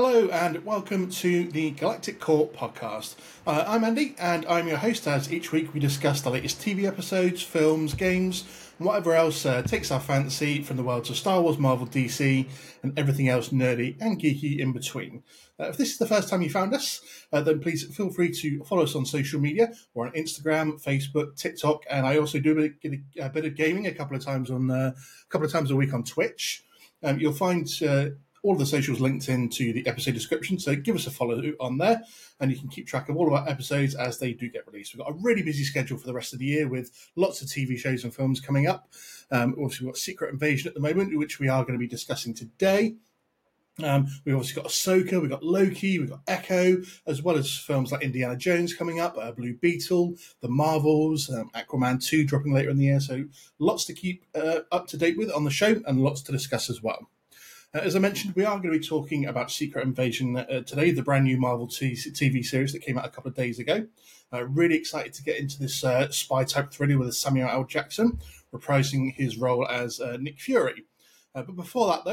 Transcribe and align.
Hello 0.00 0.28
and 0.28 0.64
welcome 0.64 1.10
to 1.10 1.48
the 1.48 1.72
Galactic 1.72 2.20
Core 2.20 2.46
podcast. 2.46 3.16
Uh, 3.44 3.64
I'm 3.66 3.82
Andy 3.82 4.14
and 4.16 4.46
I'm 4.46 4.68
your 4.68 4.76
host 4.76 5.08
as 5.08 5.32
each 5.32 5.50
week 5.50 5.74
we 5.74 5.80
discuss 5.80 6.20
the 6.20 6.30
latest 6.30 6.60
TV 6.60 6.84
episodes, 6.84 7.42
films, 7.42 7.94
games, 7.94 8.44
and 8.78 8.86
whatever 8.86 9.12
else 9.12 9.44
uh, 9.44 9.60
takes 9.62 9.90
our 9.90 9.98
fancy 9.98 10.62
from 10.62 10.76
the 10.76 10.84
worlds 10.84 11.10
of 11.10 11.16
Star 11.16 11.42
Wars, 11.42 11.58
Marvel, 11.58 11.84
DC, 11.84 12.46
and 12.84 12.96
everything 12.96 13.28
else 13.28 13.48
nerdy 13.48 14.00
and 14.00 14.20
geeky 14.20 14.60
in 14.60 14.72
between. 14.72 15.24
Uh, 15.58 15.64
if 15.64 15.76
this 15.76 15.90
is 15.90 15.98
the 15.98 16.06
first 16.06 16.28
time 16.28 16.42
you 16.42 16.50
found 16.50 16.72
us, 16.74 17.00
uh, 17.32 17.40
then 17.40 17.58
please 17.58 17.82
feel 17.96 18.10
free 18.10 18.30
to 18.30 18.62
follow 18.62 18.84
us 18.84 18.94
on 18.94 19.04
social 19.04 19.40
media 19.40 19.72
or 19.94 20.06
on 20.06 20.12
Instagram, 20.12 20.80
Facebook, 20.80 21.34
TikTok, 21.34 21.82
and 21.90 22.06
I 22.06 22.18
also 22.18 22.38
do 22.38 22.52
a 22.52 22.68
bit, 22.68 23.00
a 23.18 23.28
bit 23.30 23.46
of 23.46 23.56
gaming 23.56 23.88
a 23.88 23.94
couple 23.94 24.16
of 24.16 24.24
times 24.24 24.48
on 24.48 24.70
uh, 24.70 24.92
a 24.94 25.28
couple 25.28 25.46
of 25.46 25.52
times 25.52 25.72
a 25.72 25.76
week 25.76 25.92
on 25.92 26.04
Twitch. 26.04 26.62
Um, 27.02 27.18
you'll 27.18 27.32
find 27.32 27.68
uh, 27.86 28.10
all 28.42 28.52
of 28.52 28.58
the 28.58 28.66
socials 28.66 29.00
linked 29.00 29.28
into 29.28 29.72
the 29.72 29.86
episode 29.86 30.14
description. 30.14 30.58
So 30.58 30.74
give 30.76 30.96
us 30.96 31.06
a 31.06 31.10
follow 31.10 31.42
on 31.60 31.78
there, 31.78 32.02
and 32.40 32.50
you 32.50 32.58
can 32.58 32.68
keep 32.68 32.86
track 32.86 33.08
of 33.08 33.16
all 33.16 33.26
of 33.26 33.32
our 33.32 33.48
episodes 33.48 33.94
as 33.94 34.18
they 34.18 34.32
do 34.32 34.48
get 34.48 34.66
released. 34.66 34.94
We've 34.94 35.04
got 35.04 35.12
a 35.12 35.18
really 35.20 35.42
busy 35.42 35.64
schedule 35.64 35.98
for 35.98 36.06
the 36.06 36.14
rest 36.14 36.32
of 36.32 36.38
the 36.38 36.46
year 36.46 36.68
with 36.68 36.90
lots 37.16 37.42
of 37.42 37.48
TV 37.48 37.78
shows 37.78 38.04
and 38.04 38.14
films 38.14 38.40
coming 38.40 38.66
up. 38.66 38.88
Um, 39.30 39.52
obviously, 39.52 39.86
we've 39.86 39.94
got 39.94 39.98
Secret 39.98 40.32
Invasion 40.32 40.68
at 40.68 40.74
the 40.74 40.80
moment, 40.80 41.16
which 41.16 41.38
we 41.38 41.48
are 41.48 41.62
going 41.62 41.74
to 41.74 41.78
be 41.78 41.88
discussing 41.88 42.34
today. 42.34 42.96
Um, 43.82 44.08
we've 44.24 44.34
obviously 44.34 44.60
got 44.60 44.70
Ahsoka, 44.70 45.20
we've 45.20 45.30
got 45.30 45.44
Loki, 45.44 45.98
we've 45.98 46.10
got 46.10 46.22
Echo, 46.26 46.82
as 47.06 47.22
well 47.22 47.36
as 47.36 47.56
films 47.56 47.92
like 47.92 48.02
Indiana 48.02 48.36
Jones 48.36 48.74
coming 48.74 48.98
up, 48.98 49.16
uh, 49.16 49.30
Blue 49.30 49.54
Beetle, 49.54 50.14
The 50.40 50.48
Marvels, 50.48 51.30
um, 51.30 51.50
Aquaman 51.54 52.04
2 52.04 52.24
dropping 52.24 52.52
later 52.52 52.70
in 52.70 52.78
the 52.78 52.86
year. 52.86 53.00
So 53.00 53.24
lots 53.58 53.84
to 53.84 53.94
keep 53.94 54.24
uh, 54.34 54.60
up 54.72 54.88
to 54.88 54.96
date 54.96 55.16
with 55.16 55.30
on 55.30 55.44
the 55.44 55.50
show 55.50 55.80
and 55.86 56.00
lots 56.00 56.22
to 56.22 56.32
discuss 56.32 56.68
as 56.68 56.82
well. 56.82 57.08
Uh, 57.74 57.80
as 57.80 57.94
I 57.94 57.98
mentioned, 57.98 58.34
we 58.34 58.46
are 58.46 58.58
going 58.58 58.72
to 58.72 58.78
be 58.78 58.86
talking 58.86 59.26
about 59.26 59.50
Secret 59.50 59.84
Invasion 59.84 60.38
uh, 60.38 60.62
today, 60.62 60.90
the 60.90 61.02
brand 61.02 61.24
new 61.24 61.38
Marvel 61.38 61.66
t- 61.66 61.92
TV 61.92 62.42
series 62.42 62.72
that 62.72 62.80
came 62.80 62.96
out 62.96 63.04
a 63.04 63.10
couple 63.10 63.28
of 63.28 63.36
days 63.36 63.58
ago. 63.58 63.86
Uh, 64.32 64.46
really 64.46 64.74
excited 64.74 65.12
to 65.12 65.22
get 65.22 65.38
into 65.38 65.58
this 65.58 65.84
uh, 65.84 66.08
spy 66.10 66.44
type 66.44 66.72
thriller 66.72 66.96
with 66.96 67.14
Samuel 67.14 67.50
L. 67.50 67.64
Jackson 67.64 68.20
reprising 68.54 69.12
his 69.12 69.36
role 69.36 69.68
as 69.68 70.00
uh, 70.00 70.16
Nick 70.18 70.40
Fury. 70.40 70.84
Uh, 71.34 71.42
but 71.42 71.56
before 71.56 71.88
that, 71.88 72.04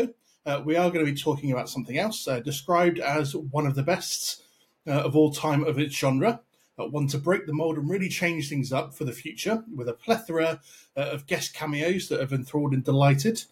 though, 0.46 0.62
we 0.64 0.76
are 0.76 0.92
going 0.92 1.06
to 1.06 1.12
be 1.12 1.18
talking 1.18 1.54
about 1.54 1.70
something 1.70 1.98
else 1.98 2.26
described 2.44 3.00
as 3.00 3.34
one 3.34 3.66
of 3.66 3.76
the 3.76 3.84
best 3.84 4.44
of 4.86 5.16
all 5.16 5.32
time 5.32 5.64
of 5.64 5.80
its 5.80 5.96
genre. 5.96 6.42
one 6.76 7.08
to 7.08 7.18
break 7.18 7.48
the 7.48 7.54
mold 7.54 7.78
and 7.78 7.90
really 7.90 8.10
change 8.10 8.50
things 8.50 8.74
up 8.74 8.94
for 8.94 9.06
the 9.06 9.14
future 9.14 9.64
with 9.74 9.88
a 9.88 9.94
plethora 9.94 10.60
of 10.98 11.26
guest 11.28 11.54
cameos 11.54 12.10
that 12.10 12.20
have 12.20 12.34
enthralled 12.34 12.74
and 12.74 12.84
delighted 12.84 13.44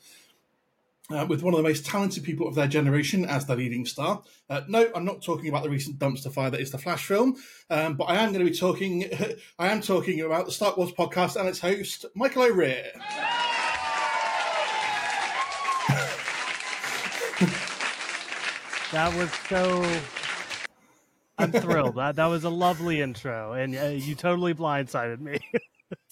uh, 1.13 1.25
with 1.25 1.43
one 1.43 1.53
of 1.53 1.57
the 1.57 1.67
most 1.67 1.85
talented 1.85 2.23
people 2.23 2.47
of 2.47 2.55
their 2.55 2.67
generation 2.67 3.25
as 3.25 3.45
the 3.45 3.55
leading 3.55 3.85
star. 3.85 4.23
Uh, 4.49 4.61
no, 4.67 4.89
I'm 4.95 5.05
not 5.05 5.21
talking 5.21 5.47
about 5.47 5.63
the 5.63 5.69
recent 5.69 5.99
dumpster 5.99 6.33
fire 6.33 6.49
that 6.49 6.59
is 6.59 6.71
the 6.71 6.77
Flash 6.77 7.05
film, 7.05 7.35
um, 7.69 7.95
but 7.95 8.05
I 8.05 8.15
am 8.15 8.33
going 8.33 8.45
to 8.45 8.51
be 8.51 8.57
talking. 8.57 9.09
I 9.59 9.67
am 9.67 9.81
talking 9.81 10.21
about 10.21 10.45
the 10.45 10.51
Stark 10.51 10.77
Wars 10.77 10.91
podcast 10.91 11.39
and 11.39 11.47
its 11.47 11.59
host, 11.59 12.05
Michael 12.15 12.43
O'Rear. 12.43 12.91
that 18.91 19.15
was 19.15 19.31
so. 19.49 19.99
I'm 21.37 21.51
thrilled. 21.51 21.95
That 21.95 22.15
that 22.15 22.27
was 22.27 22.43
a 22.43 22.49
lovely 22.49 23.01
intro, 23.01 23.53
and 23.53 23.75
uh, 23.75 23.85
you 23.85 24.15
totally 24.15 24.53
blindsided 24.53 25.19
me. 25.19 25.39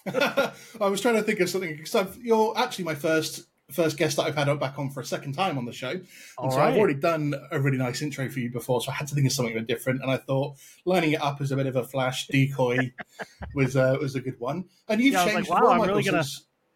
I 0.08 0.52
was 0.80 1.02
trying 1.02 1.16
to 1.16 1.24
think 1.24 1.40
of 1.42 1.50
something 1.50 1.76
because 1.76 2.18
you're 2.18 2.58
actually 2.58 2.86
my 2.86 2.96
first 2.96 3.48
first 3.72 3.98
guest 3.98 4.18
that 4.18 4.24
I've 4.24 4.36
had 4.36 4.60
back 4.60 4.78
on 4.78 4.90
for 4.90 5.02
a 5.02 5.06
second 5.06 5.34
time 5.34 5.58
on 5.58 5.66
the 5.66 5.74
show. 5.74 5.90
And 5.90 6.08
All 6.38 6.52
so 6.52 6.58
right. 6.58 6.70
I've 6.70 6.78
already 6.78 7.00
done 7.00 7.34
a 7.52 7.60
really 7.60 7.78
nice 7.78 8.02
intro 8.02 8.30
for 8.30 8.40
you 8.40 8.52
before, 8.52 8.82
so 8.82 8.92
I 8.92 8.96
had 8.96 9.08
to 9.08 9.16
think 9.16 9.28
of 9.28 9.34
something 9.34 9.56
a 9.56 9.60
bit 9.60 9.68
different. 9.68 10.02
And 10.02 10.12
I 10.12 10.18
thought 10.18 10.58
lining 10.86 11.12
it 11.12 11.22
up 11.22 11.42
as 11.42 11.52
a 11.52 11.56
bit 11.56 11.68
of 11.68 11.76
a 11.76 11.84
flash 11.84 12.28
decoy 12.28 12.94
was 13.56 13.76
uh, 13.76 13.98
was 14.00 14.16
a 14.16 14.22
good 14.22 14.40
one. 14.40 14.66
And 14.88 15.02
you've 15.02 15.14
yeah, 15.14 15.26
changed. 15.26 15.50
Like, 15.50 15.62
wow, 15.62 15.72
I'm 15.72 15.82
really 15.82 16.04
gonna. 16.04 16.24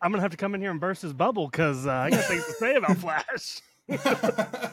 I'm 0.02 0.12
gonna 0.12 0.22
have 0.22 0.32
to 0.32 0.38
come 0.38 0.56
in 0.56 0.62
here 0.62 0.72
and 0.72 0.80
burst 0.80 1.02
his 1.02 1.14
bubble 1.14 1.48
because 1.48 1.88
uh, 1.88 1.92
I 1.92 2.10
got 2.10 2.26
things 2.26 2.46
to 2.46 2.54
say 2.54 2.76
about 2.76 2.98
Flash. 2.98 3.62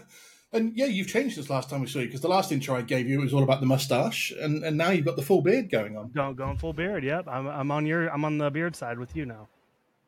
and 0.52 0.76
yeah, 0.76 0.86
you've 0.86 1.06
changed 1.06 1.36
since 1.36 1.48
last 1.48 1.70
time 1.70 1.80
we 1.80 1.86
saw 1.86 2.00
you 2.00 2.06
because 2.06 2.20
the 2.20 2.28
last 2.28 2.52
intro 2.52 2.76
I 2.76 2.82
gave 2.82 3.08
you 3.08 3.20
was 3.20 3.32
all 3.32 3.42
about 3.42 3.60
the 3.60 3.66
mustache, 3.66 4.32
and, 4.40 4.64
and 4.64 4.76
now 4.76 4.90
you've 4.90 5.06
got 5.06 5.16
the 5.16 5.22
full 5.22 5.40
beard 5.40 5.70
going 5.70 5.96
on. 5.96 6.10
Going, 6.10 6.34
going 6.34 6.58
full 6.58 6.72
beard. 6.72 7.04
Yep, 7.04 7.28
I'm, 7.28 7.46
I'm 7.46 7.70
on 7.70 7.86
your 7.86 8.08
I'm 8.08 8.24
on 8.24 8.38
the 8.38 8.50
beard 8.50 8.76
side 8.76 8.98
with 8.98 9.14
you 9.16 9.26
now 9.26 9.48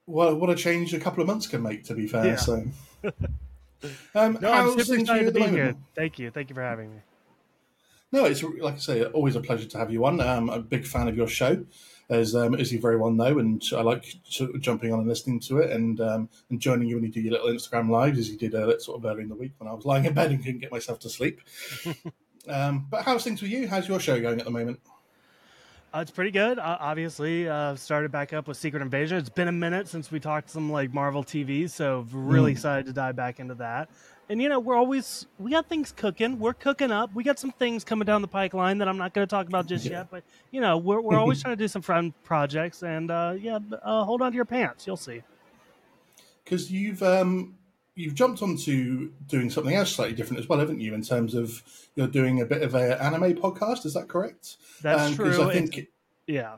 what 0.06 0.38
what 0.38 0.50
a 0.50 0.54
change 0.54 0.94
a 0.94 1.00
couple 1.00 1.20
of 1.20 1.26
months 1.26 1.46
can 1.46 1.62
make. 1.62 1.84
To 1.84 1.94
be 1.94 2.06
fair, 2.06 2.26
yeah. 2.26 2.36
so. 2.36 2.64
um, 4.14 4.38
no, 4.40 4.52
I'm 4.52 4.80
super 4.80 5.00
excited 5.00 5.26
to 5.26 5.32
be 5.32 5.46
here. 5.48 5.76
Thank 5.94 6.18
you, 6.18 6.30
thank 6.30 6.48
you 6.48 6.54
for 6.54 6.62
having 6.62 6.94
me. 6.94 7.00
No, 8.12 8.26
it's 8.26 8.42
like 8.44 8.74
I 8.74 8.78
say, 8.78 9.04
always 9.04 9.34
a 9.34 9.40
pleasure 9.40 9.66
to 9.68 9.78
have 9.78 9.90
you 9.90 10.04
on. 10.04 10.20
I'm 10.20 10.48
a 10.48 10.60
big 10.60 10.86
fan 10.86 11.08
of 11.08 11.16
your 11.16 11.26
show, 11.26 11.64
as 12.08 12.36
um, 12.36 12.54
as 12.54 12.72
you 12.72 12.80
very 12.80 12.96
well 12.96 13.10
know, 13.10 13.40
and 13.40 13.60
I 13.72 13.80
like 13.82 14.04
sort 14.28 14.54
of 14.54 14.60
jumping 14.60 14.92
on 14.92 15.00
and 15.00 15.08
listening 15.08 15.40
to 15.40 15.58
it, 15.58 15.72
and 15.72 16.00
um, 16.00 16.28
and 16.48 16.60
joining 16.60 16.88
you 16.88 16.94
when 16.94 17.04
you 17.04 17.10
do 17.10 17.20
your 17.20 17.32
little 17.32 17.48
Instagram 17.48 17.90
lives, 17.90 18.20
as 18.20 18.30
you 18.30 18.38
did 18.38 18.54
uh, 18.54 18.78
sort 18.78 18.98
of 18.98 19.04
early 19.04 19.22
in 19.22 19.28
the 19.28 19.34
week 19.34 19.54
when 19.58 19.68
I 19.68 19.74
was 19.74 19.84
lying 19.84 20.04
in 20.04 20.12
bed 20.14 20.30
and 20.30 20.44
couldn't 20.44 20.60
get 20.60 20.70
myself 20.70 21.00
to 21.00 21.10
sleep. 21.10 21.40
um, 22.48 22.86
but 22.88 23.02
how's 23.02 23.24
things 23.24 23.42
with 23.42 23.50
you? 23.50 23.66
How's 23.66 23.88
your 23.88 23.98
show 23.98 24.20
going 24.20 24.38
at 24.38 24.44
the 24.44 24.52
moment? 24.52 24.78
Uh, 25.94 26.00
it's 26.00 26.10
pretty 26.10 26.32
good. 26.32 26.58
Uh, 26.58 26.76
obviously, 26.80 27.48
uh, 27.48 27.76
started 27.76 28.10
back 28.10 28.32
up 28.32 28.48
with 28.48 28.56
Secret 28.56 28.82
Invasion. 28.82 29.16
It's 29.16 29.28
been 29.28 29.46
a 29.46 29.52
minute 29.52 29.86
since 29.86 30.10
we 30.10 30.18
talked 30.18 30.50
some 30.50 30.72
like 30.72 30.92
Marvel 30.92 31.22
TV, 31.22 31.70
so 31.70 32.04
really 32.10 32.50
mm. 32.50 32.56
excited 32.56 32.86
to 32.86 32.92
dive 32.92 33.14
back 33.14 33.38
into 33.38 33.54
that. 33.54 33.88
And 34.28 34.42
you 34.42 34.48
know, 34.48 34.58
we're 34.58 34.74
always 34.74 35.26
we 35.38 35.52
got 35.52 35.68
things 35.68 35.92
cooking. 35.92 36.40
We're 36.40 36.54
cooking 36.54 36.90
up. 36.90 37.14
We 37.14 37.22
got 37.22 37.38
some 37.38 37.52
things 37.52 37.84
coming 37.84 38.06
down 38.06 38.22
the 38.22 38.28
pipeline 38.28 38.78
that 38.78 38.88
I'm 38.88 38.98
not 38.98 39.14
going 39.14 39.24
to 39.24 39.30
talk 39.30 39.46
about 39.46 39.68
just 39.68 39.84
yeah. 39.84 39.98
yet. 39.98 40.10
But 40.10 40.24
you 40.50 40.60
know, 40.60 40.78
we're 40.78 41.00
we're 41.00 41.16
always 41.16 41.40
trying 41.40 41.56
to 41.56 41.62
do 41.62 41.68
some 41.68 41.82
fun 41.82 42.12
projects. 42.24 42.82
And 42.82 43.12
uh, 43.12 43.34
yeah, 43.38 43.60
uh, 43.80 44.02
hold 44.02 44.20
on 44.20 44.32
to 44.32 44.36
your 44.36 44.46
pants. 44.46 44.88
You'll 44.88 44.96
see. 44.96 45.22
Because 46.42 46.72
you've 46.72 47.04
um, 47.04 47.54
you've 47.94 48.14
jumped 48.14 48.42
onto 48.42 49.10
doing 49.28 49.50
something 49.50 49.74
else 49.74 49.92
slightly 49.94 50.14
different 50.14 50.40
as 50.40 50.48
well, 50.48 50.58
haven't 50.58 50.80
you? 50.80 50.94
In 50.94 51.02
terms 51.02 51.34
of 51.34 51.62
you're 51.94 52.08
doing 52.08 52.40
a 52.40 52.46
bit 52.46 52.62
of 52.62 52.74
an 52.74 52.92
anime 52.92 53.34
podcast. 53.34 53.86
Is 53.86 53.94
that 53.94 54.08
correct? 54.08 54.56
That's 54.82 55.02
um, 55.02 55.14
true. 55.14 55.42
I 55.42 55.52
think, 55.52 55.78
it's, 55.78 55.88
yeah 56.26 56.56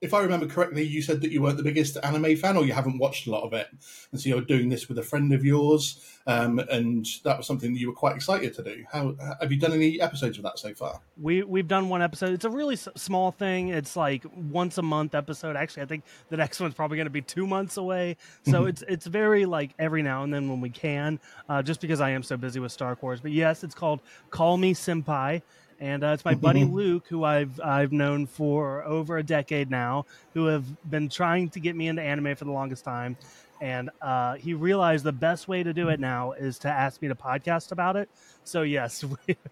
if 0.00 0.14
I 0.14 0.20
remember 0.20 0.46
correctly, 0.46 0.84
you 0.84 1.02
said 1.02 1.20
that 1.22 1.32
you 1.32 1.42
weren't 1.42 1.56
the 1.56 1.62
biggest 1.62 1.96
anime 2.04 2.36
fan, 2.36 2.56
or 2.56 2.64
you 2.64 2.72
haven't 2.72 2.98
watched 2.98 3.26
a 3.26 3.30
lot 3.30 3.42
of 3.42 3.52
it, 3.52 3.66
and 4.12 4.20
so 4.20 4.28
you're 4.28 4.40
doing 4.40 4.68
this 4.68 4.88
with 4.88 4.98
a 4.98 5.02
friend 5.02 5.32
of 5.32 5.44
yours, 5.44 6.04
um, 6.26 6.60
and 6.70 7.06
that 7.24 7.36
was 7.36 7.46
something 7.46 7.72
that 7.72 7.80
you 7.80 7.88
were 7.88 7.94
quite 7.94 8.14
excited 8.14 8.54
to 8.54 8.62
do. 8.62 8.84
How 8.92 9.16
have 9.40 9.50
you 9.50 9.58
done 9.58 9.72
any 9.72 10.00
episodes 10.00 10.36
of 10.38 10.44
that 10.44 10.58
so 10.58 10.72
far? 10.72 11.00
We 11.20 11.42
we've 11.42 11.66
done 11.66 11.88
one 11.88 12.00
episode. 12.00 12.32
It's 12.32 12.44
a 12.44 12.50
really 12.50 12.74
s- 12.74 12.88
small 12.94 13.32
thing. 13.32 13.68
It's 13.70 13.96
like 13.96 14.24
once 14.36 14.78
a 14.78 14.82
month 14.82 15.16
episode. 15.16 15.56
Actually, 15.56 15.82
I 15.82 15.86
think 15.86 16.04
the 16.28 16.36
next 16.36 16.60
one's 16.60 16.74
probably 16.74 16.96
going 16.96 17.06
to 17.06 17.10
be 17.10 17.22
two 17.22 17.46
months 17.46 17.76
away. 17.76 18.16
So 18.44 18.52
mm-hmm. 18.52 18.68
it's 18.68 18.84
it's 18.86 19.06
very 19.06 19.46
like 19.46 19.72
every 19.80 20.02
now 20.02 20.22
and 20.22 20.32
then 20.32 20.48
when 20.48 20.60
we 20.60 20.70
can, 20.70 21.18
uh, 21.48 21.62
just 21.62 21.80
because 21.80 22.00
I 22.00 22.10
am 22.10 22.22
so 22.22 22.36
busy 22.36 22.60
with 22.60 22.70
Star 22.70 22.96
Wars. 23.00 23.20
But 23.20 23.32
yes, 23.32 23.64
it's 23.64 23.74
called 23.74 24.00
Call 24.30 24.58
Me 24.58 24.74
Senpai 24.74 25.42
and 25.80 26.04
uh, 26.04 26.08
it's 26.08 26.24
my 26.24 26.34
buddy 26.34 26.64
Luke, 26.64 27.06
who 27.08 27.24
I've 27.24 27.60
I've 27.60 27.92
known 27.92 28.26
for 28.26 28.84
over 28.84 29.18
a 29.18 29.22
decade 29.22 29.70
now, 29.70 30.06
who 30.34 30.46
have 30.46 30.64
been 30.90 31.08
trying 31.08 31.50
to 31.50 31.60
get 31.60 31.76
me 31.76 31.88
into 31.88 32.02
anime 32.02 32.34
for 32.36 32.44
the 32.44 32.52
longest 32.52 32.84
time, 32.84 33.16
and 33.60 33.90
uh, 34.02 34.34
he 34.34 34.54
realized 34.54 35.04
the 35.04 35.12
best 35.12 35.48
way 35.48 35.62
to 35.62 35.72
do 35.72 35.88
it 35.88 36.00
now 36.00 36.32
is 36.32 36.58
to 36.60 36.68
ask 36.68 37.00
me 37.02 37.08
to 37.08 37.14
podcast 37.14 37.72
about 37.72 37.96
it. 37.96 38.08
So 38.44 38.62
yes, 38.62 39.04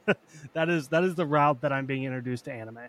that 0.53 0.69
is 0.69 0.89
that 0.89 1.05
is 1.05 1.15
the 1.15 1.27
route 1.27 1.61
that 1.61 1.73
I'm 1.73 1.87
being 1.87 2.05
introduced 2.05 2.47
to 2.47 2.53
anime. 2.53 2.89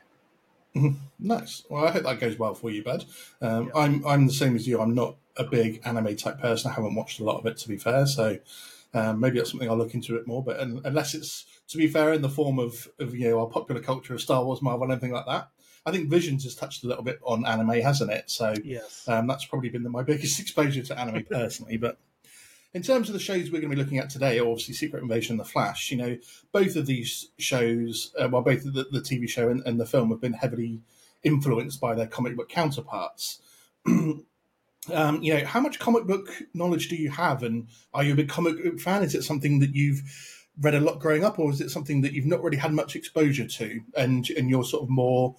Mm-hmm. 0.75 0.97
Nice. 1.19 1.63
Well, 1.69 1.87
I 1.87 1.91
hope 1.91 2.03
that 2.03 2.19
goes 2.19 2.37
well 2.37 2.53
for 2.53 2.69
you, 2.69 2.83
bud. 2.83 3.05
Um, 3.41 3.67
yeah. 3.67 3.81
I'm 3.81 4.05
I'm 4.05 4.27
the 4.27 4.33
same 4.33 4.55
as 4.55 4.67
you. 4.67 4.79
I'm 4.79 4.93
not 4.93 5.15
a 5.35 5.43
big 5.43 5.81
anime 5.85 6.15
type 6.15 6.39
person. 6.39 6.71
I 6.71 6.73
haven't 6.73 6.95
watched 6.95 7.19
a 7.19 7.23
lot 7.23 7.39
of 7.39 7.45
it, 7.45 7.57
to 7.57 7.67
be 7.67 7.77
fair. 7.77 8.05
So 8.05 8.39
um, 8.93 9.19
maybe 9.19 9.37
that's 9.37 9.51
something 9.51 9.69
I'll 9.69 9.77
look 9.77 9.93
into 9.93 10.15
it 10.15 10.27
more. 10.27 10.43
But 10.43 10.59
unless 10.59 11.13
it's 11.13 11.45
to 11.69 11.77
be 11.77 11.87
fair, 11.87 12.13
in 12.13 12.21
the 12.21 12.29
form 12.29 12.59
of, 12.59 12.87
of 12.99 13.15
you 13.15 13.29
know 13.29 13.39
our 13.39 13.47
popular 13.47 13.81
culture 13.81 14.13
of 14.13 14.21
Star 14.21 14.43
Wars, 14.43 14.61
Marvel, 14.61 14.83
and 14.83 14.93
anything 14.93 15.11
like 15.11 15.25
that. 15.25 15.49
I 15.85 15.91
think 15.91 16.09
Visions 16.09 16.43
has 16.43 16.53
touched 16.53 16.83
a 16.83 16.87
little 16.87 17.03
bit 17.03 17.17
on 17.23 17.45
anime, 17.45 17.81
hasn't 17.81 18.11
it? 18.11 18.29
So 18.29 18.53
yes, 18.63 19.07
um, 19.07 19.27
that's 19.27 19.45
probably 19.45 19.69
been 19.69 19.83
the, 19.83 19.89
my 19.89 20.03
biggest 20.03 20.39
exposure 20.39 20.83
to 20.83 20.99
anime 20.99 21.23
personally. 21.29 21.77
but 21.77 21.97
in 22.73 22.83
terms 22.83 23.09
of 23.09 23.13
the 23.13 23.19
shows 23.19 23.45
we're 23.45 23.61
going 23.61 23.71
to 23.71 23.75
be 23.75 23.81
looking 23.81 23.97
at 23.97 24.09
today, 24.09 24.39
obviously 24.39 24.73
Secret 24.73 25.01
Invasion 25.01 25.33
and 25.33 25.39
The 25.39 25.49
Flash, 25.49 25.89
you 25.89 25.97
know, 25.97 26.17
both 26.51 26.75
of 26.75 26.85
these 26.85 27.29
shows, 27.39 28.13
uh, 28.19 28.27
well, 28.29 28.41
both 28.41 28.63
the, 28.63 28.85
the 28.91 28.99
TV 28.99 29.27
show 29.27 29.49
and, 29.49 29.63
and, 29.65 29.79
the 29.79 29.85
film 29.85 30.09
have 30.09 30.21
been 30.21 30.33
heavily 30.33 30.81
influenced 31.23 31.79
by 31.79 31.95
their 31.95 32.07
comic 32.07 32.35
book 32.35 32.49
counterparts. 32.49 33.41
um, 34.93 35.21
you 35.21 35.33
know, 35.33 35.45
how 35.45 35.59
much 35.59 35.79
comic 35.79 36.05
book 36.05 36.29
knowledge 36.53 36.89
do 36.89 36.95
you 36.95 37.09
have, 37.09 37.43
and 37.43 37.67
are 37.93 38.03
you 38.03 38.13
a 38.13 38.15
big 38.15 38.29
comic 38.29 38.63
book 38.63 38.79
fan? 38.79 39.03
Is 39.03 39.15
it 39.15 39.23
something 39.23 39.59
that 39.59 39.75
you've 39.75 40.01
read 40.59 40.75
a 40.75 40.79
lot 40.79 40.99
growing 40.99 41.23
up, 41.23 41.39
or 41.39 41.51
is 41.51 41.61
it 41.61 41.69
something 41.69 42.01
that 42.01 42.13
you've 42.13 42.25
not 42.25 42.41
really 42.43 42.57
had 42.57 42.73
much 42.73 42.95
exposure 42.95 43.47
to, 43.47 43.81
and 43.95 44.29
and 44.31 44.49
you're 44.49 44.63
sort 44.63 44.83
of 44.83 44.89
more 44.89 45.35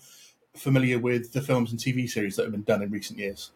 familiar 0.56 0.98
with 0.98 1.32
the 1.32 1.40
films 1.40 1.70
and 1.70 1.80
TV 1.80 2.08
series 2.08 2.36
that 2.36 2.42
have 2.42 2.52
been 2.52 2.62
done 2.62 2.82
in 2.82 2.90
recent 2.90 3.18
years? 3.18 3.50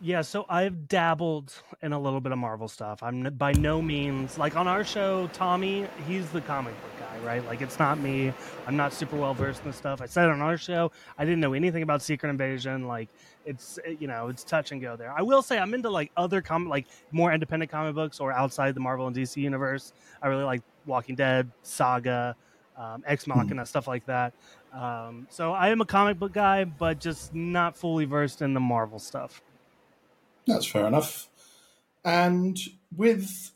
Yeah, 0.00 0.20
so 0.20 0.44
I've 0.50 0.88
dabbled 0.88 1.54
in 1.80 1.94
a 1.94 1.98
little 1.98 2.20
bit 2.20 2.30
of 2.30 2.38
Marvel 2.38 2.68
stuff. 2.68 3.02
I'm 3.02 3.22
by 3.38 3.52
no 3.52 3.80
means 3.80 4.36
like 4.36 4.54
on 4.54 4.68
our 4.68 4.84
show, 4.84 5.28
Tommy, 5.32 5.86
he's 6.06 6.28
the 6.30 6.42
comic 6.42 6.74
book 6.82 6.90
guy, 7.00 7.18
right? 7.26 7.44
Like 7.46 7.62
it's 7.62 7.78
not 7.78 7.98
me. 7.98 8.30
I'm 8.66 8.76
not 8.76 8.92
super 8.92 9.16
well 9.16 9.32
versed 9.32 9.62
in 9.62 9.70
the 9.70 9.76
stuff. 9.76 10.02
I 10.02 10.06
said 10.06 10.28
on 10.28 10.42
our 10.42 10.58
show, 10.58 10.92
I 11.16 11.24
didn't 11.24 11.40
know 11.40 11.54
anything 11.54 11.82
about 11.82 12.02
Secret 12.02 12.28
Invasion. 12.28 12.86
Like 12.86 13.08
it's 13.46 13.78
you 13.98 14.06
know, 14.06 14.28
it's 14.28 14.44
touch 14.44 14.70
and 14.70 14.82
go 14.82 14.96
there. 14.96 15.14
I 15.16 15.22
will 15.22 15.40
say 15.40 15.58
I'm 15.58 15.72
into 15.72 15.88
like 15.88 16.12
other 16.14 16.42
comic 16.42 16.68
like 16.68 16.86
more 17.10 17.32
independent 17.32 17.70
comic 17.70 17.94
books 17.94 18.20
or 18.20 18.32
outside 18.32 18.74
the 18.74 18.80
Marvel 18.80 19.06
and 19.06 19.16
DC 19.16 19.36
universe. 19.38 19.94
I 20.20 20.26
really 20.28 20.44
like 20.44 20.60
Walking 20.84 21.14
Dead, 21.14 21.50
Saga, 21.62 22.36
um, 22.76 23.02
Ex 23.06 23.24
hmm. 23.24 23.30
Machina, 23.30 23.62
hmm. 23.62 23.66
stuff 23.66 23.88
like 23.88 24.04
that. 24.04 24.34
Um, 24.74 25.26
so 25.30 25.52
I 25.52 25.70
am 25.70 25.80
a 25.80 25.86
comic 25.86 26.18
book 26.18 26.34
guy, 26.34 26.64
but 26.64 27.00
just 27.00 27.34
not 27.34 27.74
fully 27.74 28.04
versed 28.04 28.42
in 28.42 28.52
the 28.52 28.60
Marvel 28.60 28.98
stuff. 28.98 29.40
That's 30.46 30.66
fair 30.66 30.86
enough. 30.86 31.28
And 32.04 32.58
with 32.96 33.50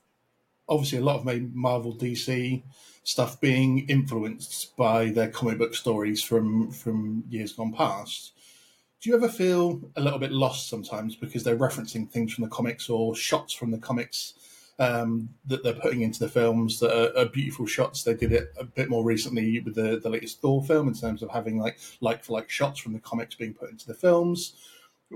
obviously 0.68 0.98
a 0.98 1.02
lot 1.02 1.20
of 1.20 1.54
Marvel 1.54 1.94
DC 1.94 2.62
stuff 3.02 3.40
being 3.40 3.88
influenced 3.88 4.76
by 4.76 5.10
their 5.10 5.28
comic 5.28 5.58
book 5.58 5.74
stories 5.74 6.22
from 6.22 6.70
from 6.70 7.24
years 7.28 7.52
gone 7.52 7.72
past, 7.72 8.32
do 9.00 9.08
you 9.08 9.16
ever 9.16 9.28
feel 9.28 9.80
a 9.96 10.00
little 10.00 10.18
bit 10.18 10.32
lost 10.32 10.68
sometimes 10.68 11.16
because 11.16 11.44
they're 11.44 11.56
referencing 11.56 12.08
things 12.08 12.32
from 12.32 12.44
the 12.44 12.50
comics 12.50 12.90
or 12.90 13.14
shots 13.14 13.52
from 13.52 13.70
the 13.70 13.78
comics 13.78 14.34
um, 14.78 15.28
that 15.46 15.62
they're 15.62 15.74
putting 15.74 16.00
into 16.00 16.20
the 16.20 16.28
films 16.28 16.80
that 16.80 16.90
are, 16.90 17.16
are, 17.20 17.28
beautiful 17.28 17.66
shots. 17.66 18.02
They 18.02 18.14
did 18.14 18.32
it 18.32 18.54
a 18.58 18.64
bit 18.64 18.88
more 18.88 19.04
recently 19.04 19.60
with 19.60 19.74
the, 19.74 20.00
the 20.02 20.08
latest 20.08 20.40
Thor 20.40 20.64
film 20.64 20.88
in 20.88 20.94
terms 20.94 21.22
of 21.22 21.30
having 21.30 21.58
like 21.58 21.78
like 22.00 22.24
for 22.24 22.32
like 22.32 22.48
shots 22.48 22.80
from 22.80 22.94
the 22.94 23.00
comics 23.00 23.34
being 23.34 23.52
put 23.52 23.70
into 23.70 23.86
the 23.86 23.94
films 23.94 24.54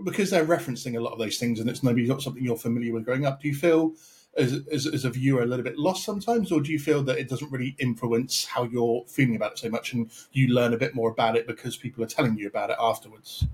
because 0.03 0.31
they're 0.31 0.45
referencing 0.45 0.97
a 0.97 1.01
lot 1.01 1.13
of 1.13 1.19
those 1.19 1.39
things 1.39 1.61
and 1.61 1.71
it's 1.71 1.83
maybe 1.83 2.07
not 2.07 2.23
something 2.23 2.43
you're 2.43 2.57
familiar 2.57 2.93
with 2.93 3.05
growing 3.05 3.27
up. 3.27 3.41
Do 3.41 3.49
you 3.49 3.55
feel 3.55 3.95
as, 4.37 4.61
as, 4.73 4.87
as, 4.87 5.05
a 5.05 5.11
viewer 5.11 5.43
a 5.43 5.47
little 5.47 5.63
bit 5.63 5.79
lost 5.79 6.05
sometimes, 6.05 6.51
or 6.51 6.61
do 6.61 6.73
you 6.73 6.79
feel 6.79 7.03
that 7.05 7.19
it 7.19 7.29
doesn't 7.29 7.53
really 7.53 7.77
influence 7.79 8.47
how 8.47 8.65
you're 8.65 9.05
feeling 9.07 9.37
about 9.37 9.53
it 9.53 9.59
so 9.59 9.69
much 9.69 9.93
and 9.93 10.11
you 10.33 10.49
learn 10.49 10.75
a 10.75 10.77
bit 10.77 10.95
more 10.95 11.11
about 11.11 11.37
it 11.37 11.47
because 11.47 11.77
people 11.77 12.03
are 12.03 12.09
telling 12.09 12.37
you 12.37 12.49
about 12.49 12.71
it 12.71 12.77
afterwards? 12.81 13.47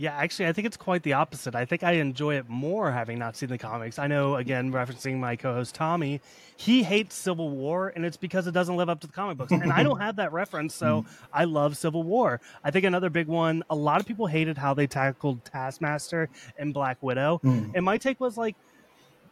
Yeah, 0.00 0.16
actually, 0.16 0.46
I 0.46 0.52
think 0.52 0.64
it's 0.64 0.76
quite 0.76 1.02
the 1.02 1.14
opposite. 1.14 1.56
I 1.56 1.64
think 1.64 1.82
I 1.82 1.94
enjoy 1.94 2.36
it 2.36 2.48
more 2.48 2.92
having 2.92 3.18
not 3.18 3.36
seen 3.36 3.48
the 3.48 3.58
comics. 3.58 3.98
I 3.98 4.06
know, 4.06 4.36
again, 4.36 4.70
referencing 4.72 5.18
my 5.18 5.34
co 5.34 5.52
host 5.52 5.74
Tommy, 5.74 6.20
he 6.56 6.84
hates 6.84 7.16
Civil 7.16 7.50
War, 7.50 7.92
and 7.96 8.06
it's 8.06 8.16
because 8.16 8.46
it 8.46 8.52
doesn't 8.52 8.76
live 8.76 8.88
up 8.88 9.00
to 9.00 9.08
the 9.08 9.12
comic 9.12 9.38
books. 9.38 9.50
And 9.50 9.72
I 9.72 9.82
don't 9.82 9.98
have 10.00 10.14
that 10.16 10.32
reference, 10.32 10.76
so 10.76 11.02
mm. 11.02 11.06
I 11.32 11.46
love 11.46 11.76
Civil 11.76 12.04
War. 12.04 12.40
I 12.62 12.70
think 12.70 12.84
another 12.84 13.10
big 13.10 13.26
one, 13.26 13.64
a 13.70 13.74
lot 13.74 14.00
of 14.00 14.06
people 14.06 14.28
hated 14.28 14.56
how 14.56 14.72
they 14.72 14.86
tackled 14.86 15.44
Taskmaster 15.44 16.28
and 16.56 16.72
Black 16.72 17.02
Widow. 17.02 17.40
Mm. 17.42 17.72
And 17.74 17.84
my 17.84 17.98
take 17.98 18.20
was 18.20 18.36
like, 18.36 18.54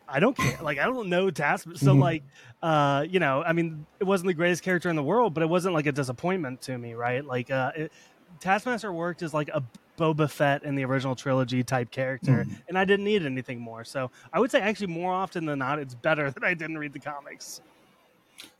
I 0.08 0.18
don't 0.18 0.36
care. 0.36 0.58
Like, 0.60 0.80
I 0.80 0.86
don't 0.86 1.08
know 1.08 1.30
Taskmaster. 1.30 1.84
So, 1.84 1.92
mm-hmm. 1.92 2.00
like, 2.00 2.22
uh, 2.60 3.04
you 3.08 3.20
know, 3.20 3.40
I 3.40 3.52
mean, 3.52 3.86
it 4.00 4.04
wasn't 4.04 4.26
the 4.26 4.34
greatest 4.34 4.64
character 4.64 4.88
in 4.88 4.96
the 4.96 5.04
world, 5.04 5.32
but 5.32 5.44
it 5.44 5.48
wasn't 5.48 5.74
like 5.74 5.86
a 5.86 5.92
disappointment 5.92 6.62
to 6.62 6.76
me, 6.76 6.94
right? 6.94 7.24
Like, 7.24 7.52
uh, 7.52 7.70
it, 7.76 7.92
Taskmaster 8.40 8.92
worked 8.92 9.22
as 9.22 9.32
like 9.32 9.48
a 9.48 9.62
Boba 9.96 10.30
Fett 10.30 10.62
in 10.62 10.74
the 10.74 10.84
original 10.84 11.14
trilogy 11.14 11.62
type 11.62 11.90
character, 11.90 12.46
mm. 12.48 12.56
and 12.68 12.78
I 12.78 12.84
didn't 12.84 13.04
need 13.04 13.24
anything 13.24 13.60
more. 13.60 13.84
So 13.84 14.10
I 14.32 14.40
would 14.40 14.50
say 14.50 14.60
actually 14.60 14.88
more 14.88 15.12
often 15.12 15.46
than 15.46 15.58
not, 15.60 15.78
it's 15.78 15.94
better 15.94 16.30
that 16.32 16.44
I 16.44 16.54
didn't 16.54 16.78
read 16.78 16.92
the 16.92 17.00
comics. 17.00 17.60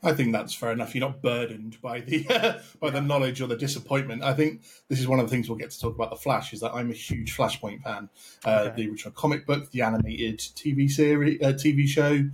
I 0.01 0.13
think 0.13 0.31
that's 0.31 0.53
fair 0.53 0.71
enough. 0.71 0.95
You're 0.95 1.07
not 1.07 1.21
burdened 1.21 1.79
by 1.81 2.01
the 2.01 2.25
uh, 2.29 2.59
by 2.79 2.89
the 2.89 3.01
knowledge 3.01 3.41
or 3.41 3.47
the 3.47 3.55
disappointment. 3.55 4.23
I 4.23 4.33
think 4.33 4.61
this 4.89 4.99
is 4.99 5.07
one 5.07 5.19
of 5.19 5.25
the 5.25 5.29
things 5.29 5.49
we'll 5.49 5.57
get 5.57 5.71
to 5.71 5.79
talk 5.79 5.95
about 5.95 6.09
the 6.09 6.15
Flash. 6.15 6.53
Is 6.53 6.61
that 6.61 6.73
I'm 6.73 6.89
a 6.89 6.93
huge 6.93 7.35
Flashpoint 7.35 7.83
fan. 7.83 8.09
Uh, 8.45 8.67
okay. 8.67 8.83
The 8.83 8.89
original 8.89 9.13
comic 9.13 9.45
book, 9.45 9.71
the 9.71 9.81
animated 9.81 10.39
TV 10.39 10.89
series, 10.89 11.41
uh, 11.41 11.53
TV 11.53 11.87
show, 11.87 12.27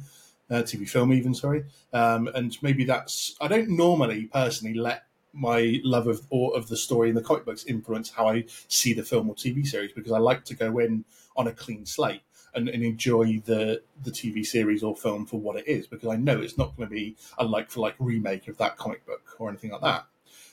uh, 0.49 0.63
TV 0.63 0.87
film, 0.87 1.13
even 1.13 1.33
sorry. 1.33 1.65
Um, 1.91 2.27
and 2.33 2.55
maybe 2.61 2.85
that's 2.85 3.35
I 3.41 3.47
don't 3.47 3.69
normally 3.69 4.25
personally 4.25 4.75
let 4.75 5.03
my 5.33 5.81
love 5.83 6.07
of 6.07 6.25
or 6.29 6.55
of 6.55 6.69
the 6.69 6.77
story 6.77 7.09
in 7.09 7.15
the 7.15 7.21
comic 7.21 7.45
books 7.45 7.65
influence 7.65 8.11
how 8.11 8.27
I 8.27 8.45
see 8.67 8.93
the 8.93 9.03
film 9.03 9.29
or 9.29 9.35
TV 9.35 9.65
series 9.65 9.91
because 9.91 10.11
I 10.11 10.19
like 10.19 10.45
to 10.45 10.55
go 10.55 10.77
in 10.79 11.05
on 11.35 11.47
a 11.47 11.51
clean 11.51 11.85
slate 11.85 12.21
and, 12.53 12.69
and 12.69 12.83
enjoy 12.83 13.41
the 13.45 13.81
the 14.03 14.11
TV 14.11 14.45
series 14.45 14.83
or 14.83 14.95
film 14.95 15.25
for 15.25 15.39
what 15.39 15.57
it 15.57 15.67
is 15.67 15.87
because 15.87 16.09
I 16.09 16.15
know 16.15 16.39
it's 16.39 16.57
not 16.57 16.77
going 16.77 16.87
to 16.87 16.93
be 16.93 17.15
a 17.37 17.43
like 17.43 17.71
for 17.71 17.79
like 17.81 17.95
remake 17.99 18.47
of 18.47 18.57
that 18.57 18.77
comic 18.77 19.05
book 19.05 19.35
or 19.39 19.49
anything 19.49 19.71
like 19.71 19.81
that. 19.81 20.05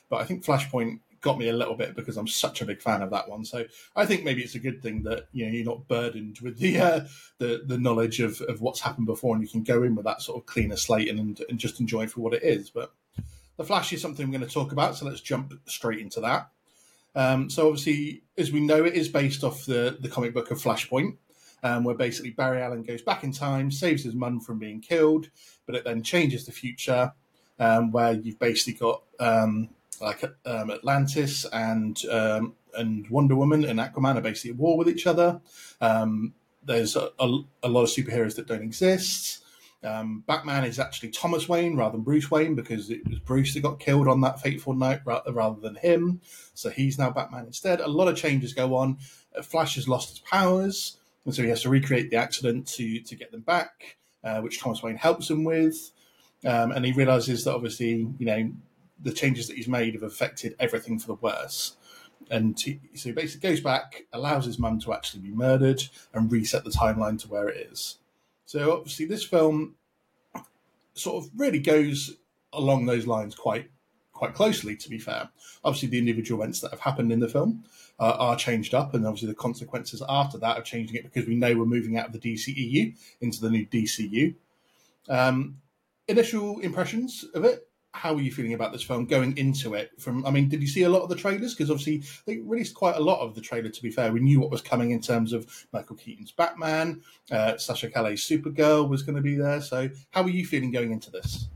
But 0.09 0.23
I 0.23 0.25
think 0.25 0.45
Flashpoint 0.45 1.01
got 1.21 1.39
me 1.39 1.49
a 1.49 1.53
little 1.53 1.75
bit 1.75 1.95
because 1.95 2.17
I'm 2.17 2.27
such 2.27 2.63
a 2.63 2.65
big 2.65 2.81
fan 2.81 3.03
of 3.03 3.11
that 3.11 3.29
one. 3.29 3.45
So 3.45 3.65
I 3.95 4.07
think 4.07 4.25
maybe 4.25 4.43
it's 4.43 4.55
a 4.55 4.61
good 4.61 4.83
thing 4.83 5.03
that 5.05 5.27
you 5.33 5.47
know 5.47 5.53
you're 5.53 5.65
not 5.65 5.89
burdened 5.89 6.39
with 6.41 6.59
the 6.59 6.79
uh, 6.79 7.01
the 7.39 7.63
the 7.67 7.79
knowledge 7.79 8.21
of, 8.21 8.41
of 8.43 8.61
what's 8.61 8.81
happened 8.81 9.07
before, 9.07 9.35
and 9.35 9.43
you 9.43 9.51
can 9.51 9.63
go 9.63 9.83
in 9.83 9.95
with 9.95 10.07
that 10.07 10.23
sort 10.23 10.39
of 10.39 10.47
cleaner 10.47 10.77
slate 10.77 11.09
and 11.09 11.41
and 11.49 11.59
just 11.59 11.81
enjoy 11.81 12.05
it 12.05 12.11
for 12.11 12.21
what 12.21 12.35
it 12.35 12.43
is. 12.43 12.71
But 12.71 12.93
the 13.61 13.67
Flash 13.67 13.93
is 13.93 14.01
something 14.01 14.27
we're 14.27 14.39
going 14.39 14.49
to 14.49 14.55
talk 14.55 14.73
about, 14.73 14.97
so 14.97 15.05
let's 15.05 15.21
jump 15.21 15.53
straight 15.67 15.99
into 15.99 16.19
that. 16.23 16.49
Um, 17.15 17.51
so, 17.51 17.69
obviously, 17.69 18.23
as 18.39 18.51
we 18.51 18.61
know, 18.61 18.87
it 18.87 18.95
is 18.95 19.07
based 19.07 19.45
off 19.45 19.67
the, 19.67 19.99
the 20.01 20.09
comic 20.09 20.33
book 20.33 20.51
of 20.51 20.57
Flashpoint, 20.57 21.19
um, 21.63 21.85
where 21.85 21.95
basically 21.95 22.31
Barry 22.31 22.63
Allen 22.63 22.83
goes 22.83 23.03
back 23.03 23.23
in 23.23 23.33
time, 23.33 23.71
saves 23.71 24.03
his 24.03 24.15
mum 24.15 24.41
from 24.41 24.59
being 24.59 24.81
killed, 24.81 25.29
but 25.67 25.75
it 25.75 25.85
then 25.85 26.03
changes 26.03 26.47
the 26.47 26.53
future, 26.53 27.13
um, 27.59 27.93
where 27.93 28.15
you've 28.15 28.39
basically 28.39 28.73
got 28.73 29.03
um, 29.19 29.69
like 30.01 30.25
um, 30.47 30.71
Atlantis 30.71 31.45
and 31.53 32.03
um, 32.11 32.55
and 32.75 33.11
Wonder 33.11 33.37
Woman 33.37 33.67
and 33.67 33.79
Aquaman 33.79 34.17
are 34.17 34.23
basically 34.23 34.53
at 34.53 34.57
war 34.57 34.79
with 34.79 34.89
each 34.89 35.07
other. 35.07 35.39
there's 36.65 36.97
a, 36.97 37.11
a, 37.19 37.41
a 37.65 37.69
lot 37.69 37.83
of 37.83 37.91
superheroes 37.91 38.37
that 38.37 38.47
don't 38.47 38.63
exist. 38.63 39.45
Um, 39.83 40.25
Batman 40.27 40.65
is 40.65 40.79
actually 40.79 41.11
Thomas 41.11 41.49
Wayne 41.49 41.77
rather 41.77 41.93
than 41.93 42.03
Bruce 42.03 42.31
Wayne 42.31 42.55
because 42.55 42.91
it 42.91 43.09
was 43.09 43.19
Bruce 43.19 43.55
that 43.55 43.61
got 43.61 43.81
killed 43.81 44.09
on 44.09 44.21
that 44.21 44.41
fateful 44.41 44.75
night 44.75 45.01
rather 45.05 45.61
than 45.61 45.77
him. 45.77 46.21
So 46.55 46.69
he's 46.69 46.99
now 46.99 47.11
Batman 47.11 47.47
instead. 47.47 47.81
A 47.81 47.89
lot 47.89 48.09
of 48.09 48.17
changes 48.17 48.53
go 48.53 48.77
on. 48.77 48.99
Uh, 49.37 49.43
Flash 49.43 49.77
has 49.77 49.89
lost 49.89 50.11
his 50.11 50.19
powers, 50.19 50.99
and 51.25 51.35
so 51.35 51.43
he 51.43 51.49
has 51.49 51.63
to 51.63 51.71
recreate 51.71 52.11
the 52.11 52.17
accident 52.17 52.67
to 52.69 53.01
to 53.01 53.17
get 53.17 53.31
them 53.31 53.41
back, 53.41 53.97
uh, 54.23 54.41
which 54.41 54.61
Thomas 54.61 54.83
Wayne 54.83 54.97
helps 54.97 55.31
him 55.31 55.45
with. 55.45 55.93
Um, 56.45 56.73
and 56.73 56.85
he 56.85 56.93
realizes 56.93 57.45
that 57.45 57.55
obviously, 57.55 58.09
you 58.19 58.27
know, 58.27 58.51
the 59.03 59.13
changes 59.13 59.49
that 59.49 59.57
he's 59.57 59.69
made 59.69 59.95
have 59.95 60.03
affected 60.03 60.55
everything 60.59 60.99
for 60.99 61.07
the 61.07 61.15
worse. 61.15 61.77
And 62.31 62.59
he, 62.61 62.81
so 62.95 63.09
he 63.09 63.13
basically 63.13 63.51
goes 63.51 63.61
back, 63.61 64.05
allows 64.13 64.45
his 64.45 64.59
mum 64.59 64.79
to 64.81 64.93
actually 64.93 65.23
be 65.23 65.31
murdered, 65.31 65.83
and 66.13 66.31
reset 66.31 66.65
the 66.65 66.71
timeline 66.71 67.19
to 67.21 67.29
where 67.29 67.49
it 67.49 67.69
is. 67.73 67.97
So 68.51 68.73
obviously, 68.73 69.07
this 69.07 69.23
film 69.23 69.77
sort 70.95 71.25
of 71.25 71.31
really 71.37 71.61
goes 71.61 72.17
along 72.53 72.85
those 72.85 73.07
lines 73.07 73.33
quite 73.33 73.71
quite 74.13 74.35
closely. 74.35 74.75
To 74.75 74.91
be 74.91 74.99
fair, 74.99 75.29
obviously 75.63 75.89
the 75.89 76.01
individual 76.01 76.43
events 76.43 76.61
that 76.63 76.73
have 76.73 76.81
happened 76.81 77.13
in 77.13 77.21
the 77.21 77.29
film 77.29 77.63
uh, 78.01 78.17
are 78.19 78.35
changed 78.35 78.75
up, 78.75 78.93
and 78.93 79.07
obviously 79.07 79.29
the 79.29 79.37
consequences 79.37 80.03
after 80.09 80.37
that 80.39 80.57
are 80.59 80.63
changing 80.63 80.97
it 80.97 81.05
because 81.05 81.29
we 81.29 81.37
know 81.37 81.57
we're 81.57 81.65
moving 81.65 81.97
out 81.97 82.07
of 82.07 82.13
the 82.13 82.19
DCEU 82.19 82.97
into 83.21 83.41
the 83.41 83.51
new 83.51 83.65
DCU. 83.67 84.35
Um, 85.09 85.59
initial 86.09 86.59
impressions 86.59 87.25
of 87.35 87.45
it 87.45 87.69
how 87.93 88.15
are 88.15 88.21
you 88.21 88.31
feeling 88.31 88.55
about 88.55 88.73
this 88.73 88.83
film 88.83 89.05
going 89.05 89.37
into 89.37 89.75
it? 89.75 89.91
From 89.99 90.25
I 90.25 90.31
mean, 90.31 90.49
did 90.49 90.61
you 90.61 90.69
see 90.69 90.85
a 90.85 90.89
lot 90.89 91.03
of 91.03 91.09
the 91.09 91.17
trailers? 91.17 91.55
Because 91.55 91.71
obviously 91.71 92.03
they 92.25 92.39
released 92.39 92.75
quite 92.75 92.97
a 92.97 93.01
lot 93.01 93.21
of 93.21 93.35
the 93.35 93.41
trailer. 93.41 93.69
To 93.69 93.83
be 93.83 93.91
fair, 93.91 94.13
we 94.13 94.21
knew 94.21 94.41
what 94.41 94.51
was 94.51 94.63
coming 94.63 94.93
in 94.93 95.01
terms 95.01 95.33
of 95.33 95.67
Michael 95.73 95.97
Keaton's 95.97 96.33
Batman, 96.33 97.03
uh, 97.31 97.57
Sasha 97.57 97.91
Calle's 97.91 98.21
Supergirl 98.21 98.89
was 98.89 99.03
going 99.03 99.17
to 99.17 99.23
be 99.23 99.35
there. 99.35 99.61
So 99.61 99.89
how 100.11 100.23
are 100.23 100.29
you 100.29 100.47
feeling 100.47 100.71
going 100.71 100.93
into 100.93 101.11
this? 101.11 101.49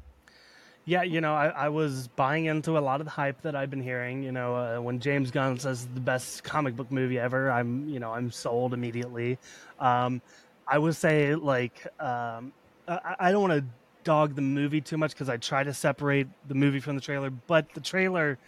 Yeah, 0.87 1.03
you 1.03 1.23
know, 1.23 1.35
I, 1.35 1.47
I, 1.49 1.69
was 1.71 2.09
buying 2.09 2.45
into 2.45 2.77
a 2.77 2.81
lot 2.81 3.01
of 3.01 3.07
the 3.07 3.11
hype 3.11 3.41
that 3.41 3.57
I've 3.57 3.71
been 3.71 3.83
hearing. 3.83 4.23
You 4.23 4.33
know, 4.33 4.55
uh, 4.55 4.83
when 4.83 5.01
James 5.01 5.31
Gunn 5.31 5.59
says 5.59 5.89
the 5.95 6.01
best 6.01 6.45
comic 6.45 6.77
book 6.77 6.93
movie 6.93 7.19
ever, 7.19 7.51
I'm, 7.51 7.89
you 7.89 8.01
know, 8.01 8.13
I'm 8.13 8.31
sold 8.31 8.75
immediately. 8.75 9.39
Um, 9.81 10.21
I 10.69 10.77
would 10.77 10.95
say, 10.95 11.35
like, 11.35 11.87
um, 11.99 12.53
I, 12.87 13.17
I 13.19 13.33
don't 13.33 13.49
want 13.49 13.55
to 13.55 13.65
dog 14.05 14.35
the 14.35 14.43
movie 14.43 14.81
too 14.81 14.97
much 14.97 15.13
because 15.13 15.29
I 15.29 15.37
try 15.37 15.65
to 15.65 15.75
separate 15.75 16.29
the 16.49 16.55
movie 16.55 16.81
from 16.81 16.95
the 16.95 17.01
trailer, 17.01 17.31
but 17.31 17.73
the 17.75 17.81
trailer 17.81 18.39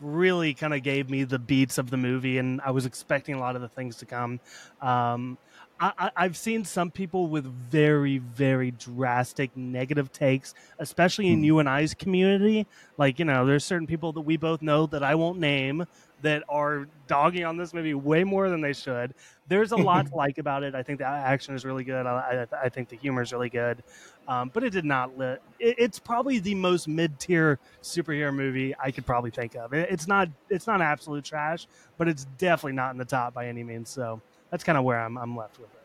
really 0.00 0.54
kind 0.54 0.72
of 0.72 0.82
gave 0.82 1.10
me 1.10 1.24
the 1.24 1.38
beats 1.38 1.78
of 1.78 1.90
the 1.90 1.96
movie, 1.96 2.38
and 2.38 2.60
I 2.62 2.70
was 2.70 2.86
expecting 2.86 3.34
a 3.34 3.38
lot 3.38 3.56
of 3.56 3.62
the 3.62 3.68
things 3.68 3.96
to 3.96 4.06
come. 4.06 4.40
Um, 4.80 5.38
I, 5.82 6.10
have 6.16 6.36
seen 6.36 6.66
some 6.66 6.90
people 6.90 7.28
with 7.28 7.46
very, 7.46 8.18
very 8.18 8.70
drastic 8.72 9.56
negative 9.56 10.12
takes, 10.12 10.52
especially 10.78 11.28
in 11.28 11.38
hmm. 11.38 11.44
you 11.44 11.58
and 11.58 11.68
I's 11.68 11.94
community. 11.94 12.66
Like, 12.98 13.18
you 13.18 13.24
know, 13.24 13.46
there's 13.46 13.64
certain 13.64 13.86
people 13.86 14.12
that 14.12 14.20
we 14.20 14.36
both 14.36 14.60
know 14.60 14.86
that 14.86 15.02
I 15.02 15.14
won't 15.14 15.38
name 15.38 15.86
that 16.22 16.42
are 16.48 16.86
dogging 17.06 17.44
on 17.44 17.56
this 17.56 17.72
movie 17.74 17.94
way 17.94 18.24
more 18.24 18.48
than 18.48 18.60
they 18.60 18.72
should. 18.72 19.14
There's 19.48 19.72
a 19.72 19.76
lot 19.76 20.06
to 20.06 20.14
like 20.16 20.38
about 20.38 20.62
it. 20.62 20.74
I 20.74 20.82
think 20.82 20.98
the 20.98 21.06
action 21.06 21.54
is 21.54 21.64
really 21.64 21.84
good. 21.84 22.06
I, 22.06 22.46
I, 22.52 22.64
I 22.64 22.68
think 22.68 22.88
the 22.88 22.96
humor 22.96 23.22
is 23.22 23.32
really 23.32 23.48
good. 23.48 23.82
Um, 24.28 24.50
but 24.52 24.62
it 24.62 24.70
did 24.70 24.84
not 24.84 25.18
lit. 25.18 25.42
It, 25.58 25.76
it's 25.78 25.98
probably 25.98 26.38
the 26.38 26.54
most 26.54 26.86
mid-tier 26.86 27.58
superhero 27.82 28.32
movie 28.32 28.74
I 28.78 28.90
could 28.90 29.04
probably 29.04 29.30
think 29.30 29.56
of. 29.56 29.72
It, 29.72 29.90
it's 29.90 30.06
not 30.06 30.28
it's 30.48 30.66
not 30.66 30.80
absolute 30.80 31.24
trash, 31.24 31.66
but 31.98 32.06
it's 32.06 32.26
definitely 32.38 32.74
not 32.74 32.92
in 32.92 32.98
the 32.98 33.04
top 33.04 33.34
by 33.34 33.48
any 33.48 33.64
means. 33.64 33.88
So 33.88 34.20
that's 34.50 34.62
kind 34.62 34.78
of 34.78 34.84
where 34.84 35.00
I'm 35.00 35.18
I'm 35.18 35.36
left 35.36 35.58
with 35.58 35.72
it. 35.74 35.79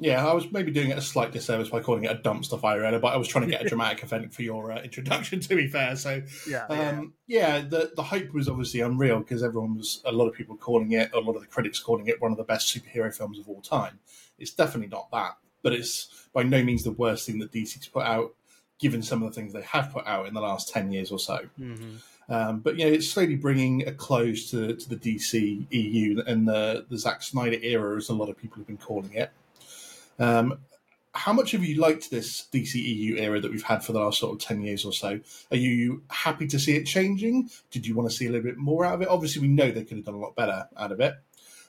Yeah, 0.00 0.24
I 0.24 0.32
was 0.32 0.50
maybe 0.52 0.70
doing 0.70 0.90
it 0.90 0.98
a 0.98 1.02
slight 1.02 1.32
disservice 1.32 1.70
by 1.70 1.80
calling 1.80 2.04
it 2.04 2.12
a 2.12 2.14
dumpster 2.14 2.58
fire 2.58 2.84
editor, 2.84 3.00
but 3.00 3.14
I 3.14 3.16
was 3.16 3.26
trying 3.26 3.46
to 3.46 3.50
get 3.50 3.66
a 3.66 3.68
dramatic 3.68 4.04
effect 4.04 4.32
for 4.32 4.42
your 4.42 4.70
uh, 4.70 4.80
introduction. 4.80 5.40
To 5.40 5.56
be 5.56 5.66
fair, 5.66 5.96
so 5.96 6.22
Yeah, 6.46 6.66
um, 6.66 7.14
yeah, 7.26 7.60
the 7.60 7.90
the 7.96 8.04
hype 8.04 8.32
was 8.32 8.48
obviously 8.48 8.80
unreal 8.80 9.18
because 9.18 9.42
everyone 9.42 9.76
was 9.76 10.00
a 10.04 10.12
lot 10.12 10.28
of 10.28 10.34
people 10.34 10.56
calling 10.56 10.92
it, 10.92 11.10
a 11.12 11.18
lot 11.18 11.34
of 11.34 11.42
the 11.42 11.48
critics 11.48 11.80
calling 11.80 12.06
it 12.06 12.22
one 12.22 12.30
of 12.30 12.38
the 12.38 12.44
best 12.44 12.72
superhero 12.72 13.12
films 13.12 13.40
of 13.40 13.48
all 13.48 13.60
time. 13.60 13.98
It's 14.38 14.52
definitely 14.52 14.88
not 14.88 15.10
that, 15.10 15.36
but 15.62 15.72
it's 15.72 16.28
by 16.32 16.44
no 16.44 16.62
means 16.62 16.84
the 16.84 16.92
worst 16.92 17.26
thing 17.26 17.40
that 17.40 17.50
DC's 17.50 17.88
put 17.88 18.04
out, 18.04 18.36
given 18.78 19.02
some 19.02 19.24
of 19.24 19.34
the 19.34 19.40
things 19.40 19.52
they 19.52 19.62
have 19.62 19.92
put 19.92 20.06
out 20.06 20.28
in 20.28 20.34
the 20.34 20.40
last 20.40 20.72
ten 20.72 20.92
years 20.92 21.10
or 21.10 21.18
so. 21.18 21.40
hmm 21.56 21.96
Um, 22.28 22.60
but 22.60 22.78
you 22.78 22.84
know, 22.84 22.92
it's 22.92 23.08
slowly 23.08 23.34
bringing 23.34 23.88
a 23.88 23.92
close 23.92 24.48
to, 24.52 24.76
to 24.76 24.88
the 24.88 24.96
DC 24.96 25.66
EU 25.70 26.22
and 26.24 26.46
the 26.46 26.86
the 26.88 26.98
Zack 26.98 27.22
Snyder 27.22 27.58
era, 27.62 27.96
as 27.96 28.10
a 28.10 28.14
lot 28.14 28.28
of 28.28 28.36
people 28.36 28.58
have 28.58 28.66
been 28.68 28.76
calling 28.76 29.12
it. 29.12 29.32
Um, 30.18 30.58
how 31.14 31.32
much 31.32 31.52
have 31.52 31.64
you 31.64 31.80
liked 31.80 32.10
this 32.10 32.46
DC 32.52 32.74
EU 32.74 33.16
era 33.16 33.40
that 33.40 33.50
we've 33.50 33.62
had 33.62 33.82
for 33.82 33.92
the 33.92 34.00
last 34.00 34.18
sort 34.18 34.34
of 34.34 34.46
ten 34.46 34.62
years 34.62 34.84
or 34.84 34.92
so? 34.92 35.18
Are 35.50 35.56
you 35.56 36.02
happy 36.10 36.46
to 36.46 36.58
see 36.58 36.76
it 36.76 36.84
changing? 36.84 37.50
Did 37.70 37.86
you 37.86 37.94
want 37.94 38.08
to 38.10 38.14
see 38.14 38.26
a 38.26 38.30
little 38.30 38.44
bit 38.44 38.56
more 38.56 38.84
out 38.84 38.94
of 38.94 39.02
it? 39.02 39.08
Obviously, 39.08 39.42
we 39.42 39.48
know 39.48 39.70
they 39.70 39.84
could 39.84 39.96
have 39.96 40.06
done 40.06 40.14
a 40.14 40.20
lot 40.20 40.36
better 40.36 40.68
out 40.76 40.92
of 40.92 41.00
it 41.00 41.14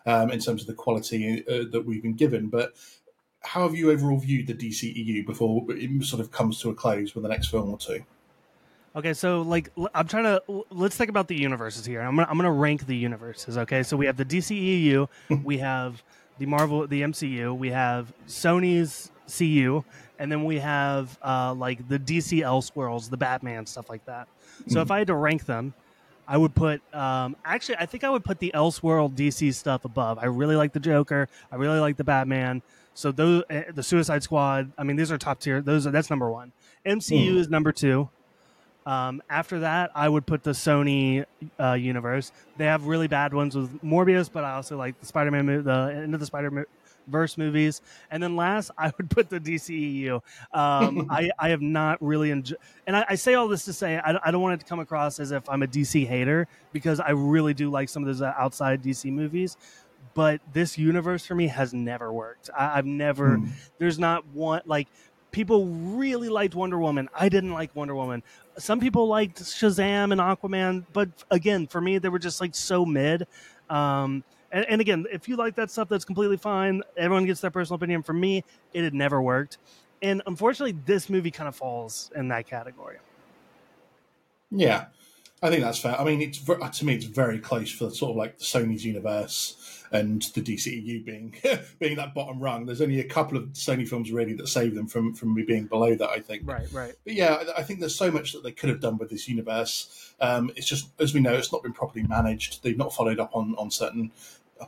um, 0.05 0.31
in 0.31 0.39
terms 0.39 0.61
of 0.61 0.67
the 0.67 0.73
quality 0.73 1.43
uh, 1.47 1.65
that 1.71 1.83
we've 1.85 2.03
been 2.03 2.15
given. 2.15 2.47
But 2.47 2.73
how 3.41 3.63
have 3.63 3.75
you 3.75 3.91
overall 3.91 4.19
viewed 4.19 4.47
the 4.47 4.53
DC 4.53 4.93
EU 4.95 5.25
before 5.25 5.65
it 5.69 6.03
sort 6.03 6.19
of 6.19 6.31
comes 6.31 6.59
to 6.61 6.69
a 6.69 6.75
close 6.75 7.15
with 7.15 7.23
the 7.23 7.29
next 7.29 7.47
film 7.47 7.69
or 7.69 7.77
two? 7.77 8.03
Okay, 8.95 9.13
so 9.13 9.41
like 9.43 9.71
I'm 9.93 10.07
trying 10.07 10.23
to 10.23 10.65
let's 10.71 10.95
think 10.95 11.09
about 11.09 11.27
the 11.27 11.35
universes 11.35 11.85
here. 11.85 12.01
I'm 12.01 12.15
gonna 12.15 12.27
I'm 12.29 12.37
gonna 12.37 12.51
rank 12.51 12.87
the 12.87 12.95
universes. 12.95 13.57
Okay, 13.57 13.83
so 13.83 13.95
we 13.95 14.05
have 14.07 14.17
the 14.17 14.25
DCEU, 14.25 15.07
we 15.43 15.59
have 15.59 16.03
the 16.39 16.45
Marvel, 16.45 16.87
the 16.87 17.01
MCU, 17.01 17.55
we 17.55 17.69
have 17.69 18.11
Sony's 18.27 19.11
CU, 19.29 19.83
and 20.17 20.31
then 20.31 20.45
we 20.45 20.59
have 20.59 21.17
uh, 21.21 21.53
like 21.53 21.87
the 21.87 21.99
DC 21.99 22.39
Elseworlds, 22.39 23.09
the 23.09 23.17
Batman 23.17 23.65
stuff 23.65 23.89
like 23.89 24.05
that. 24.05 24.27
So 24.67 24.81
if 24.81 24.91
I 24.91 24.99
had 24.99 25.07
to 25.07 25.15
rank 25.15 25.45
them, 25.45 25.73
I 26.27 26.37
would 26.37 26.53
put 26.53 26.81
um, 26.93 27.35
actually 27.43 27.77
I 27.77 27.85
think 27.85 28.03
I 28.03 28.09
would 28.09 28.23
put 28.23 28.39
the 28.39 28.51
Elseworld 28.53 29.15
DC 29.15 29.53
stuff 29.53 29.85
above. 29.85 30.19
I 30.19 30.25
really 30.25 30.55
like 30.55 30.73
the 30.73 30.79
Joker. 30.79 31.27
I 31.51 31.55
really 31.55 31.79
like 31.79 31.97
the 31.97 32.03
Batman. 32.03 32.61
So 32.93 33.11
those 33.11 33.43
uh, 33.49 33.63
the 33.73 33.83
Suicide 33.83 34.23
Squad. 34.23 34.71
I 34.77 34.83
mean, 34.83 34.95
these 34.95 35.11
are 35.11 35.17
top 35.17 35.39
tier. 35.39 35.61
Those 35.61 35.87
are 35.87 35.91
that's 35.91 36.09
number 36.09 36.29
one. 36.29 36.51
MCU 36.85 37.37
is 37.37 37.49
number 37.49 37.71
two. 37.71 38.09
Um, 38.89 39.21
after 39.29 39.59
that, 39.59 39.91
I 39.93 40.09
would 40.09 40.25
put 40.25 40.41
the 40.41 40.49
Sony 40.51 41.23
uh, 41.59 41.73
universe. 41.73 42.31
They 42.57 42.65
have 42.65 42.87
really 42.87 43.07
bad 43.07 43.35
ones 43.35 43.55
with 43.55 43.83
Morbius, 43.83 44.31
but 44.33 44.43
I 44.43 44.53
also 44.53 44.77
like 44.77 44.99
the 44.99 45.05
Spider-Man, 45.05 45.63
the 45.63 45.91
Into 45.91 46.17
the 46.17 46.25
Spider-Verse 46.25 47.37
movies. 47.37 47.83
And 48.09 48.23
then 48.23 48.35
last, 48.35 48.71
I 48.79 48.91
would 48.97 49.11
put 49.11 49.29
the 49.29 49.39
DCEU. 49.39 50.21
Um, 50.53 51.05
I, 51.11 51.29
I 51.37 51.49
have 51.49 51.61
not 51.61 52.01
really 52.01 52.31
enjoyed, 52.31 52.57
and 52.87 52.97
I, 52.97 53.05
I 53.09 53.13
say 53.13 53.35
all 53.35 53.47
this 53.47 53.63
to 53.65 53.73
say 53.73 53.97
I, 53.97 54.17
I 54.23 54.31
don't 54.31 54.41
want 54.41 54.55
it 54.55 54.61
to 54.61 54.65
come 54.65 54.79
across 54.79 55.19
as 55.19 55.29
if 55.29 55.47
I'm 55.47 55.61
a 55.61 55.67
DC 55.67 56.07
hater 56.07 56.47
because 56.73 56.99
I 56.99 57.11
really 57.11 57.53
do 57.53 57.69
like 57.69 57.89
some 57.89 58.01
of 58.01 58.07
those 58.07 58.23
uh, 58.23 58.33
outside 58.39 58.81
DC 58.81 59.11
movies. 59.11 59.55
But 60.15 60.41
this 60.51 60.79
universe 60.79 61.27
for 61.27 61.35
me 61.35 61.45
has 61.47 61.75
never 61.75 62.11
worked. 62.11 62.49
I, 62.57 62.79
I've 62.79 62.87
never. 62.87 63.35
Hmm. 63.37 63.49
There's 63.77 63.99
not 63.99 64.25
one 64.33 64.63
like 64.65 64.87
people 65.31 65.67
really 65.67 66.29
liked 66.29 66.55
Wonder 66.55 66.79
Woman. 66.79 67.09
I 67.13 67.29
didn't 67.29 67.53
like 67.53 67.75
Wonder 67.75 67.95
Woman. 67.95 68.23
Some 68.57 68.79
people 68.79 69.07
liked 69.07 69.41
Shazam 69.41 70.11
and 70.11 70.19
Aquaman, 70.19 70.85
but 70.93 71.09
again, 71.31 71.67
for 71.67 71.81
me, 71.81 71.97
they 71.97 72.09
were 72.09 72.19
just 72.19 72.41
like 72.41 72.55
so 72.55 72.85
mid. 72.85 73.27
Um, 73.69 74.23
and, 74.51 74.65
and 74.65 74.81
again, 74.81 75.05
if 75.11 75.29
you 75.29 75.35
like 75.35 75.55
that 75.55 75.69
stuff, 75.69 75.89
that's 75.89 76.05
completely 76.05 76.37
fine. 76.37 76.81
Everyone 76.97 77.25
gets 77.25 77.41
their 77.41 77.51
personal 77.51 77.75
opinion. 77.75 78.03
For 78.03 78.13
me, 78.13 78.43
it 78.73 78.83
had 78.83 78.93
never 78.93 79.21
worked. 79.21 79.57
And 80.01 80.21
unfortunately, 80.25 80.77
this 80.85 81.09
movie 81.09 81.31
kind 81.31 81.47
of 81.47 81.55
falls 81.55 82.11
in 82.15 82.29
that 82.29 82.47
category. 82.47 82.97
Yeah, 84.51 84.85
I 85.41 85.49
think 85.49 85.63
that's 85.63 85.79
fair. 85.79 85.99
I 85.99 86.03
mean, 86.03 86.21
it's 86.21 86.39
to 86.39 86.85
me, 86.85 86.95
it's 86.95 87.05
very 87.05 87.39
close 87.39 87.71
for 87.71 87.89
sort 87.89 88.11
of 88.11 88.17
like 88.17 88.37
the 88.37 88.43
Sony's 88.43 88.85
universe 88.85 89.79
and 89.91 90.21
the 90.33 90.41
DCEU 90.41 91.03
being 91.05 91.35
being 91.79 91.95
that 91.95 92.13
bottom 92.13 92.39
rung. 92.39 92.65
There's 92.65 92.81
only 92.81 92.99
a 92.99 93.05
couple 93.05 93.37
of 93.37 93.43
Sony 93.53 93.87
films 93.87 94.11
really 94.11 94.33
that 94.33 94.47
save 94.47 94.75
them 94.75 94.87
from 94.87 95.13
from 95.13 95.33
me 95.33 95.43
being 95.43 95.65
below 95.65 95.95
that. 95.95 96.09
I 96.09 96.19
think. 96.19 96.43
Right, 96.45 96.71
right. 96.71 96.93
But 97.03 97.13
yeah, 97.13 97.43
I 97.55 97.59
I 97.59 97.63
think 97.63 97.79
there's 97.79 97.95
so 97.95 98.11
much 98.11 98.33
that 98.33 98.43
they 98.43 98.51
could 98.51 98.69
have 98.69 98.81
done 98.81 98.97
with 98.97 99.09
this 99.09 99.27
universe. 99.27 100.13
Um, 100.19 100.51
it's 100.55 100.67
just, 100.67 100.89
as 100.99 101.13
we 101.13 101.21
know, 101.21 101.33
it's 101.33 101.51
not 101.51 101.63
been 101.63 101.73
properly 101.73 102.05
managed. 102.05 102.63
They've 102.63 102.77
not 102.77 102.93
followed 102.93 103.19
up 103.19 103.35
on 103.35 103.55
on 103.57 103.71
certain. 103.71 104.11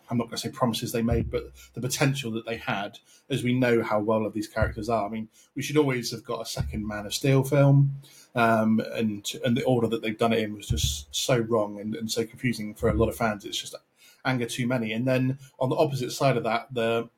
I'm 0.09 0.17
not 0.17 0.25
going 0.25 0.37
to 0.37 0.47
say 0.47 0.49
promises 0.49 0.93
they 0.93 1.01
made, 1.01 1.29
but 1.29 1.51
the 1.73 1.81
potential 1.81 2.31
that 2.31 2.45
they 2.45 2.55
had, 2.55 2.99
as 3.29 3.43
we 3.43 3.53
know 3.53 3.83
how 3.83 3.99
well 3.99 4.25
of 4.25 4.31
these 4.31 4.47
characters 4.47 4.87
are. 4.87 5.05
I 5.05 5.09
mean, 5.09 5.27
we 5.53 5.61
should 5.61 5.75
always 5.75 6.11
have 6.11 6.23
got 6.23 6.41
a 6.41 6.45
second 6.45 6.87
Man 6.87 7.05
of 7.05 7.13
Steel 7.13 7.43
film, 7.43 7.95
um, 8.35 8.79
and 8.93 9.25
and 9.45 9.55
the 9.57 9.63
order 9.63 9.87
that 9.87 10.01
they've 10.01 10.17
done 10.17 10.33
it 10.33 10.39
in 10.39 10.55
was 10.55 10.67
just 10.67 11.13
so 11.13 11.37
wrong 11.37 11.79
and, 11.79 11.95
and 11.95 12.11
so 12.11 12.25
confusing 12.25 12.73
for 12.73 12.89
a 12.89 12.93
lot 12.93 13.09
of 13.09 13.15
fans. 13.15 13.45
It's 13.45 13.59
just 13.59 13.75
anger 14.23 14.45
too 14.45 14.67
many. 14.67 14.91
And 14.93 15.07
then 15.07 15.39
on 15.59 15.69
the 15.69 15.75
opposite 15.75 16.11
side 16.11 16.37
of 16.37 16.43
that, 16.43 16.73
the 16.73 17.09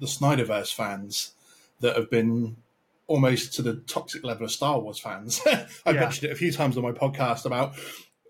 the 0.00 0.06
Snyderverse 0.06 0.74
fans 0.74 1.32
that 1.80 1.96
have 1.96 2.10
been 2.10 2.56
almost 3.06 3.52
to 3.54 3.62
the 3.62 3.76
toxic 3.76 4.24
level 4.24 4.44
of 4.44 4.50
Star 4.52 4.78
Wars 4.80 4.98
fans. 4.98 5.40
I've 5.86 5.94
Yeah. 5.94 6.00
mentioned 6.00 6.30
it 6.30 6.32
a 6.32 6.36
few 6.36 6.52
times 6.52 6.76
on 6.76 6.82
my 6.82 6.92
podcast 6.92 7.44
about 7.44 7.74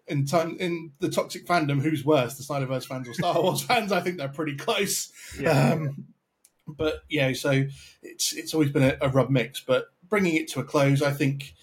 in 0.08 0.26
time 0.26 0.56
in 0.58 0.92
the 0.98 1.08
toxic 1.08 1.46
fandom, 1.46 1.80
who's 1.80 2.04
worse, 2.04 2.34
the 2.36 2.42
Snyderverse 2.42 2.86
fans 2.86 3.08
or 3.08 3.14
Star 3.14 3.40
Wars 3.40 3.62
fans? 3.68 3.92
I 3.92 4.00
think 4.00 4.16
they're 4.18 4.28
pretty 4.28 4.56
close. 4.56 5.12
Yeah. 5.38 5.72
Um, 5.74 6.06
but 6.66 7.02
yeah, 7.08 7.32
so 7.32 7.64
it's 8.02 8.32
it's 8.32 8.54
always 8.54 8.70
been 8.70 8.82
a, 8.84 8.96
a 9.00 9.08
rub 9.08 9.30
mix. 9.30 9.60
But 9.60 9.86
bringing 10.08 10.36
it 10.36 10.48
to 10.48 10.60
a 10.60 10.64
close, 10.64 11.02
I 11.02 11.12
think 11.12 11.54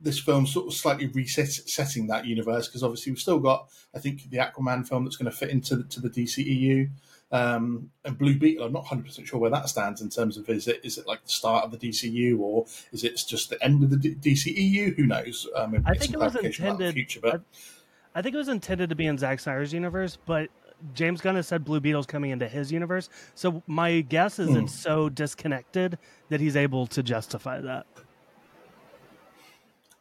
this 0.00 0.18
film 0.18 0.46
sort 0.46 0.66
of 0.66 0.72
slightly 0.74 1.06
resetting 1.08 2.06
that 2.06 2.24
universe 2.26 2.66
because 2.68 2.82
obviously 2.82 3.12
we've 3.12 3.18
still 3.20 3.38
got 3.38 3.68
I 3.94 3.98
think 3.98 4.30
the 4.30 4.38
Aquaman 4.38 4.86
film 4.88 5.04
that's 5.04 5.16
going 5.16 5.30
to 5.30 5.36
fit 5.36 5.50
into 5.50 5.76
the, 5.76 5.84
to 5.84 6.00
the 6.00 6.08
DCEU. 6.10 6.90
Um, 7.32 7.90
and 8.04 8.18
Blue 8.18 8.36
Beetle, 8.36 8.66
I'm 8.66 8.72
not 8.72 8.80
100 8.80 9.06
percent 9.06 9.28
sure 9.28 9.38
where 9.38 9.50
that 9.50 9.68
stands 9.68 10.00
in 10.00 10.08
terms 10.08 10.36
of 10.36 10.48
is 10.48 10.66
it 10.66 10.80
is 10.82 10.98
it 10.98 11.06
like 11.06 11.22
the 11.22 11.28
start 11.30 11.64
of 11.64 11.70
the 11.70 11.78
DCU 11.78 12.38
or 12.40 12.66
is 12.92 13.04
it 13.04 13.22
just 13.28 13.50
the 13.50 13.62
end 13.62 13.84
of 13.84 13.90
the 13.90 13.96
D- 13.96 14.16
DCEU? 14.16 14.96
Who 14.96 15.06
knows? 15.06 15.46
Um, 15.54 15.76
I 15.86 15.94
think 15.94 16.12
it 16.14 16.18
was 16.18 16.34
intended- 16.34 16.94
future, 16.94 17.20
but 17.22 17.42
I 18.14 18.22
think 18.22 18.34
it 18.34 18.38
was 18.38 18.48
intended 18.48 18.88
to 18.90 18.96
be 18.96 19.06
in 19.06 19.16
Zack 19.16 19.38
Snyder's 19.38 19.72
universe, 19.72 20.18
but 20.26 20.48
James 20.94 21.20
Gunn 21.20 21.36
has 21.36 21.46
said 21.46 21.64
Blue 21.64 21.78
Beetle's 21.78 22.06
coming 22.06 22.32
into 22.32 22.48
his 22.48 22.72
universe. 22.72 23.08
So 23.36 23.62
my 23.68 24.00
guess 24.00 24.40
is 24.40 24.48
Hmm. 24.48 24.64
it's 24.64 24.74
so 24.74 25.08
disconnected 25.08 25.98
that 26.30 26.40
he's 26.40 26.56
able 26.56 26.88
to 26.88 27.02
justify 27.02 27.60
that. 27.60 27.86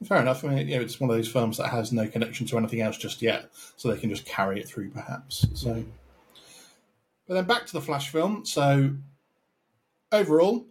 Fair 0.05 0.21
enough. 0.21 0.45
I 0.45 0.47
mean, 0.47 0.67
you 0.69 0.77
know, 0.77 0.81
it's 0.81 0.99
one 0.99 1.09
of 1.09 1.15
those 1.15 1.27
films 1.27 1.57
that 1.57 1.69
has 1.69 1.91
no 1.91 2.07
connection 2.07 2.47
to 2.47 2.57
anything 2.57 2.81
else 2.81 2.97
just 2.97 3.21
yet, 3.21 3.49
so 3.75 3.89
they 3.89 3.99
can 3.99 4.09
just 4.09 4.25
carry 4.25 4.59
it 4.59 4.67
through, 4.67 4.91
perhaps. 4.91 5.45
So, 5.53 5.73
mm. 5.73 5.85
but 7.27 7.33
then 7.33 7.43
back 7.43 7.65
to 7.65 7.73
the 7.73 7.81
Flash 7.81 8.09
film. 8.09 8.45
So, 8.45 8.91
overall, 10.13 10.65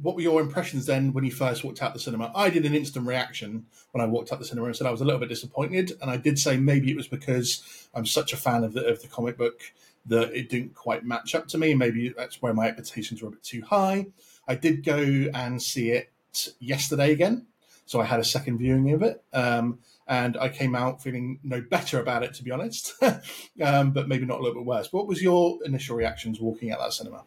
what 0.00 0.14
were 0.14 0.20
your 0.20 0.40
impressions 0.40 0.86
then 0.86 1.12
when 1.12 1.24
you 1.24 1.32
first 1.32 1.64
walked 1.64 1.82
out 1.82 1.92
the 1.92 1.98
cinema? 1.98 2.30
I 2.36 2.50
did 2.50 2.64
an 2.66 2.74
instant 2.74 3.04
reaction 3.04 3.66
when 3.90 4.00
I 4.00 4.06
walked 4.06 4.32
out 4.32 4.38
the 4.38 4.44
cinema 4.44 4.68
and 4.68 4.76
said 4.76 4.86
I 4.86 4.92
was 4.92 5.00
a 5.00 5.04
little 5.04 5.20
bit 5.20 5.28
disappointed, 5.28 5.92
and 6.00 6.08
I 6.08 6.16
did 6.16 6.38
say 6.38 6.56
maybe 6.56 6.92
it 6.92 6.96
was 6.96 7.08
because 7.08 7.88
I'm 7.94 8.06
such 8.06 8.32
a 8.32 8.36
fan 8.36 8.62
of 8.62 8.74
the 8.74 8.86
of 8.86 9.02
the 9.02 9.08
comic 9.08 9.36
book 9.36 9.60
that 10.06 10.32
it 10.32 10.48
didn't 10.50 10.74
quite 10.74 11.04
match 11.04 11.34
up 11.34 11.48
to 11.48 11.58
me. 11.58 11.74
Maybe 11.74 12.10
that's 12.10 12.40
where 12.40 12.54
my 12.54 12.68
expectations 12.68 13.22
were 13.22 13.28
a 13.28 13.32
bit 13.32 13.42
too 13.42 13.62
high. 13.62 14.06
I 14.46 14.54
did 14.54 14.84
go 14.84 15.26
and 15.34 15.60
see 15.60 15.90
it 15.90 16.12
yesterday 16.60 17.10
again 17.10 17.46
so 17.88 18.02
I 18.02 18.04
had 18.04 18.20
a 18.20 18.24
second 18.24 18.58
viewing 18.58 18.92
of 18.92 19.02
it, 19.02 19.24
um, 19.32 19.78
and 20.06 20.36
I 20.36 20.50
came 20.50 20.74
out 20.74 21.02
feeling 21.02 21.40
no 21.42 21.62
better 21.62 21.98
about 21.98 22.22
it, 22.22 22.34
to 22.34 22.44
be 22.44 22.50
honest, 22.50 22.92
um, 23.62 23.92
but 23.92 24.08
maybe 24.08 24.26
not 24.26 24.40
a 24.40 24.42
little 24.42 24.60
bit 24.60 24.66
worse. 24.66 24.92
What 24.92 25.06
was 25.06 25.22
your 25.22 25.58
initial 25.64 25.96
reactions 25.96 26.38
walking 26.38 26.70
out 26.70 26.80
of 26.80 26.84
that 26.84 26.92
cinema? 26.92 27.24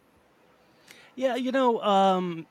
Yeah, 1.16 1.36
you 1.36 1.52
know, 1.52 1.82
um, 1.82 2.46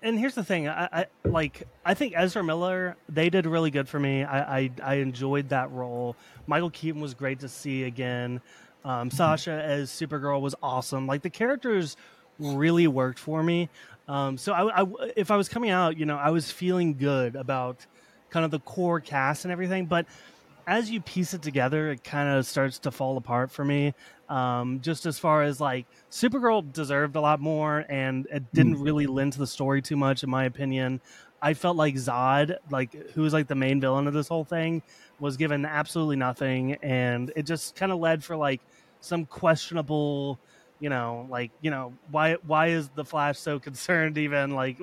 and 0.00 0.16
here's 0.16 0.36
the 0.36 0.44
thing. 0.44 0.68
I, 0.68 0.88
I 0.92 1.06
like. 1.24 1.66
I 1.84 1.94
think 1.94 2.14
Ezra 2.16 2.44
Miller. 2.44 2.96
They 3.08 3.28
did 3.28 3.44
really 3.44 3.72
good 3.72 3.88
for 3.88 3.98
me. 3.98 4.22
I, 4.22 4.58
I, 4.58 4.70
I 4.80 4.94
enjoyed 4.94 5.48
that 5.48 5.72
role. 5.72 6.14
Michael 6.46 6.70
Keaton 6.70 7.00
was 7.00 7.14
great 7.14 7.40
to 7.40 7.48
see 7.48 7.82
again. 7.82 8.40
Um, 8.84 9.10
Sasha 9.10 9.50
as 9.50 9.90
Supergirl 9.90 10.40
was 10.40 10.54
awesome. 10.62 11.08
Like 11.08 11.22
the 11.22 11.30
characters 11.30 11.96
really 12.38 12.86
worked 12.86 13.18
for 13.18 13.42
me. 13.42 13.68
Um, 14.08 14.38
so 14.38 14.52
I, 14.52 14.82
I, 14.82 14.86
if 15.16 15.30
I 15.30 15.36
was 15.36 15.48
coming 15.48 15.70
out, 15.70 15.98
you 15.98 16.06
know, 16.06 16.16
I 16.16 16.30
was 16.30 16.50
feeling 16.50 16.94
good 16.96 17.36
about 17.36 17.86
kind 18.30 18.44
of 18.44 18.50
the 18.50 18.60
core 18.60 19.00
cast 19.00 19.44
and 19.44 19.52
everything. 19.52 19.86
But 19.86 20.06
as 20.66 20.90
you 20.90 21.00
piece 21.00 21.34
it 21.34 21.42
together, 21.42 21.90
it 21.90 22.04
kind 22.04 22.28
of 22.28 22.46
starts 22.46 22.78
to 22.80 22.90
fall 22.90 23.16
apart 23.16 23.50
for 23.50 23.64
me. 23.64 23.94
Um, 24.28 24.80
just 24.82 25.06
as 25.06 25.18
far 25.18 25.42
as 25.42 25.60
like 25.60 25.86
Supergirl 26.10 26.72
deserved 26.72 27.16
a 27.16 27.20
lot 27.20 27.40
more, 27.40 27.86
and 27.88 28.26
it 28.30 28.52
didn't 28.52 28.80
really 28.80 29.06
lend 29.06 29.32
to 29.34 29.38
the 29.38 29.46
story 29.46 29.80
too 29.80 29.96
much, 29.96 30.22
in 30.22 30.28
my 30.30 30.44
opinion. 30.44 31.00
I 31.40 31.54
felt 31.54 31.76
like 31.76 31.94
Zod, 31.94 32.56
like 32.70 32.92
who 33.12 33.22
was 33.22 33.32
like 33.32 33.46
the 33.46 33.54
main 33.54 33.80
villain 33.80 34.06
of 34.06 34.12
this 34.12 34.28
whole 34.28 34.44
thing, 34.44 34.82
was 35.18 35.36
given 35.36 35.64
absolutely 35.64 36.16
nothing, 36.16 36.74
and 36.82 37.32
it 37.36 37.44
just 37.44 37.74
kind 37.74 37.90
of 37.90 38.00
led 38.00 38.22
for 38.22 38.36
like 38.36 38.60
some 39.00 39.24
questionable 39.24 40.38
you 40.80 40.88
know, 40.88 41.26
like 41.30 41.50
you 41.60 41.70
know, 41.70 41.92
why 42.10 42.34
why 42.46 42.68
is 42.68 42.88
the 42.90 43.04
Flash 43.04 43.38
so 43.38 43.58
concerned? 43.68 44.18
Even 44.18 44.50
like, 44.50 44.78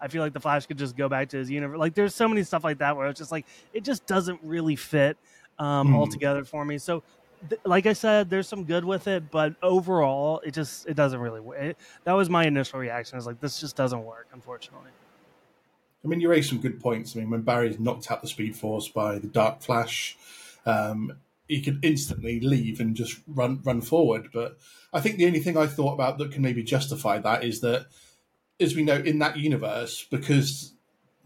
I 0.00 0.08
feel 0.08 0.22
like 0.22 0.32
the 0.32 0.40
Flash 0.40 0.66
could 0.66 0.78
just 0.78 0.96
go 0.96 1.08
back 1.08 1.28
to 1.30 1.38
his 1.38 1.50
universe. 1.50 1.78
Like, 1.78 1.94
there's 1.94 2.14
so 2.14 2.28
many 2.28 2.42
stuff 2.42 2.64
like 2.64 2.78
that 2.78 2.96
where 2.96 3.08
it's 3.08 3.18
just 3.18 3.32
like 3.32 3.46
it 3.72 3.84
just 3.84 4.06
doesn't 4.06 4.40
really 4.42 4.76
fit 4.76 5.16
um, 5.58 5.88
mm. 5.88 5.96
altogether 5.96 6.44
for 6.44 6.64
me. 6.64 6.78
So, 6.78 7.02
th- 7.48 7.60
like 7.64 7.86
I 7.86 7.92
said, 7.92 8.30
there's 8.30 8.48
some 8.48 8.64
good 8.64 8.84
with 8.84 9.08
it, 9.08 9.30
but 9.30 9.54
overall, 9.62 10.40
it 10.40 10.52
just 10.52 10.86
it 10.86 10.94
doesn't 10.94 11.20
really. 11.20 11.40
It, 11.58 11.76
that 12.04 12.12
was 12.12 12.30
my 12.30 12.46
initial 12.46 12.78
reaction. 12.78 13.18
Is 13.18 13.26
like 13.26 13.40
this 13.40 13.60
just 13.60 13.76
doesn't 13.76 14.04
work, 14.04 14.28
unfortunately. 14.32 14.90
I 16.04 16.08
mean, 16.08 16.20
you 16.20 16.28
raised 16.28 16.48
some 16.48 16.58
good 16.58 16.80
points. 16.80 17.14
I 17.14 17.20
mean, 17.20 17.30
when 17.30 17.42
Barry's 17.42 17.78
knocked 17.78 18.10
out 18.10 18.22
the 18.22 18.28
Speed 18.28 18.56
Force 18.56 18.88
by 18.88 19.18
the 19.18 19.28
Dark 19.28 19.62
Flash, 19.62 20.16
um, 20.66 21.12
he 21.52 21.60
could 21.60 21.84
instantly 21.84 22.40
leave 22.40 22.80
and 22.80 22.96
just 22.96 23.20
run 23.26 23.60
run 23.62 23.82
forward. 23.82 24.28
But 24.32 24.56
I 24.90 25.00
think 25.00 25.18
the 25.18 25.26
only 25.26 25.40
thing 25.40 25.58
I 25.58 25.66
thought 25.66 25.92
about 25.92 26.16
that 26.16 26.32
can 26.32 26.40
maybe 26.40 26.62
justify 26.62 27.18
that 27.18 27.44
is 27.44 27.60
that, 27.60 27.88
as 28.58 28.74
we 28.74 28.82
know, 28.82 28.96
in 28.96 29.18
that 29.18 29.36
universe, 29.36 30.06
because 30.10 30.72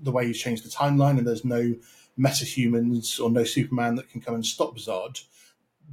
the 0.00 0.10
way 0.10 0.26
he's 0.26 0.40
changed 0.40 0.64
the 0.64 0.68
timeline 0.68 1.16
and 1.16 1.26
there's 1.26 1.44
no 1.44 1.76
metahumans 2.18 3.20
or 3.22 3.30
no 3.30 3.44
Superman 3.44 3.94
that 3.94 4.10
can 4.10 4.20
come 4.20 4.34
and 4.34 4.44
stop 4.44 4.76
Zod, 4.78 5.22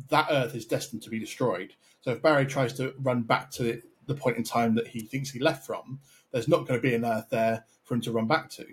that 0.10 0.28
Earth 0.32 0.56
is 0.56 0.66
destined 0.66 1.04
to 1.04 1.12
be 1.12 1.20
destroyed. 1.20 1.74
So 2.02 2.12
if 2.12 2.22
Barry 2.24 2.48
tries 2.48 2.74
to 2.74 2.96
run 3.00 3.22
back 3.22 3.52
to 3.52 3.84
the 4.08 4.16
point 4.16 4.38
in 4.38 4.44
time 4.44 4.74
that 4.76 4.88
he 4.88 5.02
thinks 5.02 5.30
he 5.30 5.40
left 5.40 5.64
from, 5.64 6.00
there's 6.32 6.48
not 6.48 6.68
going 6.68 6.82
to 6.82 6.86
be 6.86 6.96
an 6.96 7.06
Earth 7.06 7.28
there 7.30 7.66
for 7.84 7.94
him 7.94 8.02
to 8.02 8.12
run 8.12 8.26
back 8.26 8.50
to. 8.52 8.66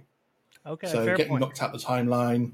Okay. 0.64 0.88
So 0.88 1.04
getting 1.04 1.28
point. 1.28 1.42
knocked 1.42 1.62
out 1.62 1.72
the 1.72 1.78
timeline, 1.78 2.52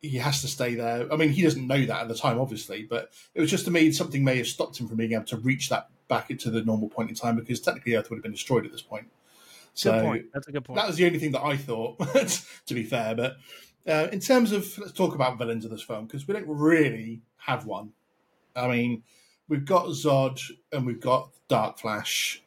he 0.00 0.16
has 0.16 0.40
to 0.40 0.48
stay 0.48 0.74
there. 0.74 1.12
I 1.12 1.16
mean, 1.16 1.30
he 1.30 1.42
doesn't 1.42 1.66
know 1.66 1.84
that 1.84 2.02
at 2.02 2.08
the 2.08 2.14
time, 2.14 2.40
obviously, 2.40 2.84
but 2.84 3.12
it 3.34 3.40
was 3.40 3.50
just 3.50 3.66
to 3.66 3.70
me 3.70 3.92
something 3.92 4.24
may 4.24 4.38
have 4.38 4.46
stopped 4.46 4.80
him 4.80 4.88
from 4.88 4.96
being 4.96 5.12
able 5.12 5.24
to 5.24 5.36
reach 5.36 5.68
that 5.68 5.88
back 6.08 6.30
into 6.30 6.50
the 6.50 6.62
normal 6.62 6.88
point 6.88 7.10
in 7.10 7.14
time 7.14 7.36
because 7.36 7.60
technically 7.60 7.94
Earth 7.94 8.10
would 8.10 8.16
have 8.16 8.22
been 8.22 8.32
destroyed 8.32 8.64
at 8.64 8.72
this 8.72 8.82
point. 8.82 9.06
So 9.74 9.92
good 9.92 10.04
point. 10.04 10.26
That's 10.32 10.48
a 10.48 10.52
good 10.52 10.64
point. 10.64 10.76
That 10.76 10.86
was 10.86 10.96
the 10.96 11.06
only 11.06 11.18
thing 11.18 11.32
that 11.32 11.42
I 11.42 11.56
thought, 11.56 11.98
to 12.66 12.74
be 12.74 12.82
fair. 12.82 13.14
But 13.14 13.36
uh, 13.86 14.08
in 14.12 14.20
terms 14.20 14.52
of 14.52 14.76
let's 14.78 14.92
talk 14.92 15.14
about 15.14 15.38
villains 15.38 15.64
of 15.64 15.70
this 15.70 15.82
film 15.82 16.06
because 16.06 16.26
we 16.26 16.34
don't 16.34 16.48
really 16.48 17.22
have 17.36 17.66
one. 17.66 17.92
I 18.56 18.68
mean, 18.68 19.02
we've 19.48 19.64
got 19.64 19.86
Zod 19.86 20.40
and 20.72 20.86
we've 20.86 21.00
got 21.00 21.30
Dark 21.48 21.78
Flash 21.78 22.42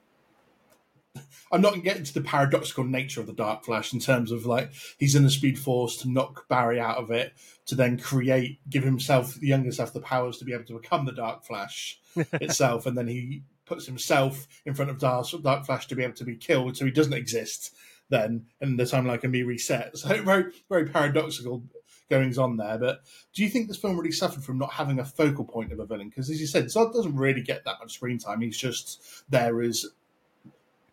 I'm 1.51 1.61
not 1.61 1.83
getting 1.83 2.03
to 2.03 2.13
the 2.13 2.21
paradoxical 2.21 2.83
nature 2.83 3.21
of 3.21 3.27
the 3.27 3.33
Dark 3.33 3.63
Flash 3.63 3.93
in 3.93 3.99
terms 3.99 4.31
of 4.31 4.47
like 4.47 4.71
he's 4.97 5.13
in 5.13 5.23
the 5.23 5.29
Speed 5.29 5.59
Force 5.59 5.97
to 5.97 6.09
knock 6.09 6.47
Barry 6.47 6.79
out 6.79 6.97
of 6.97 7.11
it, 7.11 7.33
to 7.67 7.75
then 7.75 7.99
create, 7.99 8.59
give 8.69 8.83
himself 8.83 9.35
the 9.35 9.47
younger 9.47 9.71
self 9.71 9.93
the 9.93 9.99
powers 9.99 10.37
to 10.39 10.45
be 10.45 10.53
able 10.53 10.65
to 10.65 10.79
become 10.79 11.05
the 11.05 11.11
Dark 11.11 11.45
Flash 11.45 11.99
itself, 12.15 12.87
and 12.87 12.97
then 12.97 13.07
he 13.07 13.43
puts 13.65 13.85
himself 13.85 14.47
in 14.65 14.73
front 14.73 14.89
of 14.89 14.97
Dark, 14.97 15.27
Dark 15.43 15.65
Flash 15.65 15.85
to 15.87 15.95
be 15.95 16.03
able 16.03 16.15
to 16.15 16.25
be 16.25 16.35
killed, 16.35 16.75
so 16.75 16.85
he 16.85 16.91
doesn't 16.91 17.13
exist 17.13 17.75
then, 18.09 18.47
and 18.59 18.79
the 18.79 18.83
timeline 18.83 19.21
can 19.21 19.31
be 19.31 19.43
reset. 19.43 19.97
So 19.97 20.09
very, 20.23 20.51
very 20.69 20.87
paradoxical 20.87 21.63
goings 22.09 22.37
on 22.37 22.57
there. 22.57 22.77
But 22.77 23.01
do 23.33 23.43
you 23.43 23.49
think 23.49 23.67
this 23.67 23.77
film 23.77 23.97
really 23.97 24.11
suffered 24.11 24.43
from 24.43 24.57
not 24.57 24.73
having 24.73 24.99
a 24.99 25.05
focal 25.05 25.45
point 25.45 25.71
of 25.71 25.79
a 25.79 25.85
villain? 25.85 26.09
Because 26.09 26.29
as 26.29 26.41
you 26.41 26.47
said, 26.47 26.65
Zod 26.65 26.93
doesn't 26.93 27.15
really 27.15 27.41
get 27.41 27.63
that 27.65 27.77
much 27.79 27.93
screen 27.93 28.17
time. 28.17 28.41
He's 28.41 28.57
just 28.57 29.23
there 29.29 29.61
as 29.61 29.85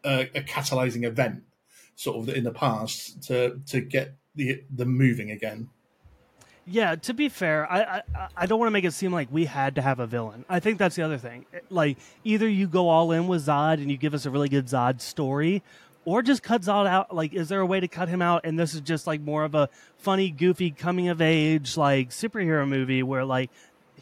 a, 0.04 0.22
a 0.34 0.42
catalyzing 0.42 1.04
event, 1.04 1.42
sort 1.96 2.16
of 2.16 2.34
in 2.34 2.44
the 2.44 2.52
past 2.52 3.22
to 3.24 3.60
to 3.66 3.80
get 3.80 4.16
the 4.34 4.62
the 4.74 4.84
moving 4.84 5.30
again. 5.30 5.68
Yeah, 6.66 6.94
to 6.94 7.14
be 7.14 7.28
fair, 7.28 7.70
I, 7.70 7.80
I, 8.14 8.28
I 8.36 8.46
don't 8.46 8.58
want 8.58 8.68
to 8.68 8.72
make 8.72 8.84
it 8.84 8.92
seem 8.92 9.12
like 9.12 9.28
we 9.32 9.46
had 9.46 9.74
to 9.74 9.82
have 9.82 9.98
a 9.98 10.06
villain. 10.06 10.44
I 10.48 10.60
think 10.60 10.78
that's 10.78 10.94
the 10.94 11.02
other 11.02 11.18
thing. 11.18 11.46
Like 11.68 11.98
either 12.22 12.48
you 12.48 12.68
go 12.68 12.88
all 12.88 13.10
in 13.10 13.26
with 13.26 13.46
Zod 13.46 13.74
and 13.74 13.90
you 13.90 13.96
give 13.96 14.14
us 14.14 14.24
a 14.24 14.30
really 14.30 14.48
good 14.48 14.66
Zod 14.66 15.00
story, 15.00 15.64
or 16.04 16.22
just 16.22 16.42
cut 16.42 16.62
Zod 16.62 16.86
out. 16.86 17.14
Like, 17.14 17.32
is 17.32 17.48
there 17.48 17.60
a 17.60 17.66
way 17.66 17.80
to 17.80 17.88
cut 17.88 18.08
him 18.08 18.22
out? 18.22 18.42
And 18.44 18.58
this 18.58 18.74
is 18.74 18.82
just 18.82 19.06
like 19.06 19.20
more 19.20 19.44
of 19.44 19.54
a 19.54 19.68
funny, 19.96 20.30
goofy, 20.30 20.70
coming 20.70 21.08
of 21.08 21.20
age 21.20 21.76
like 21.76 22.10
superhero 22.10 22.68
movie 22.68 23.02
where 23.02 23.24
like 23.24 23.50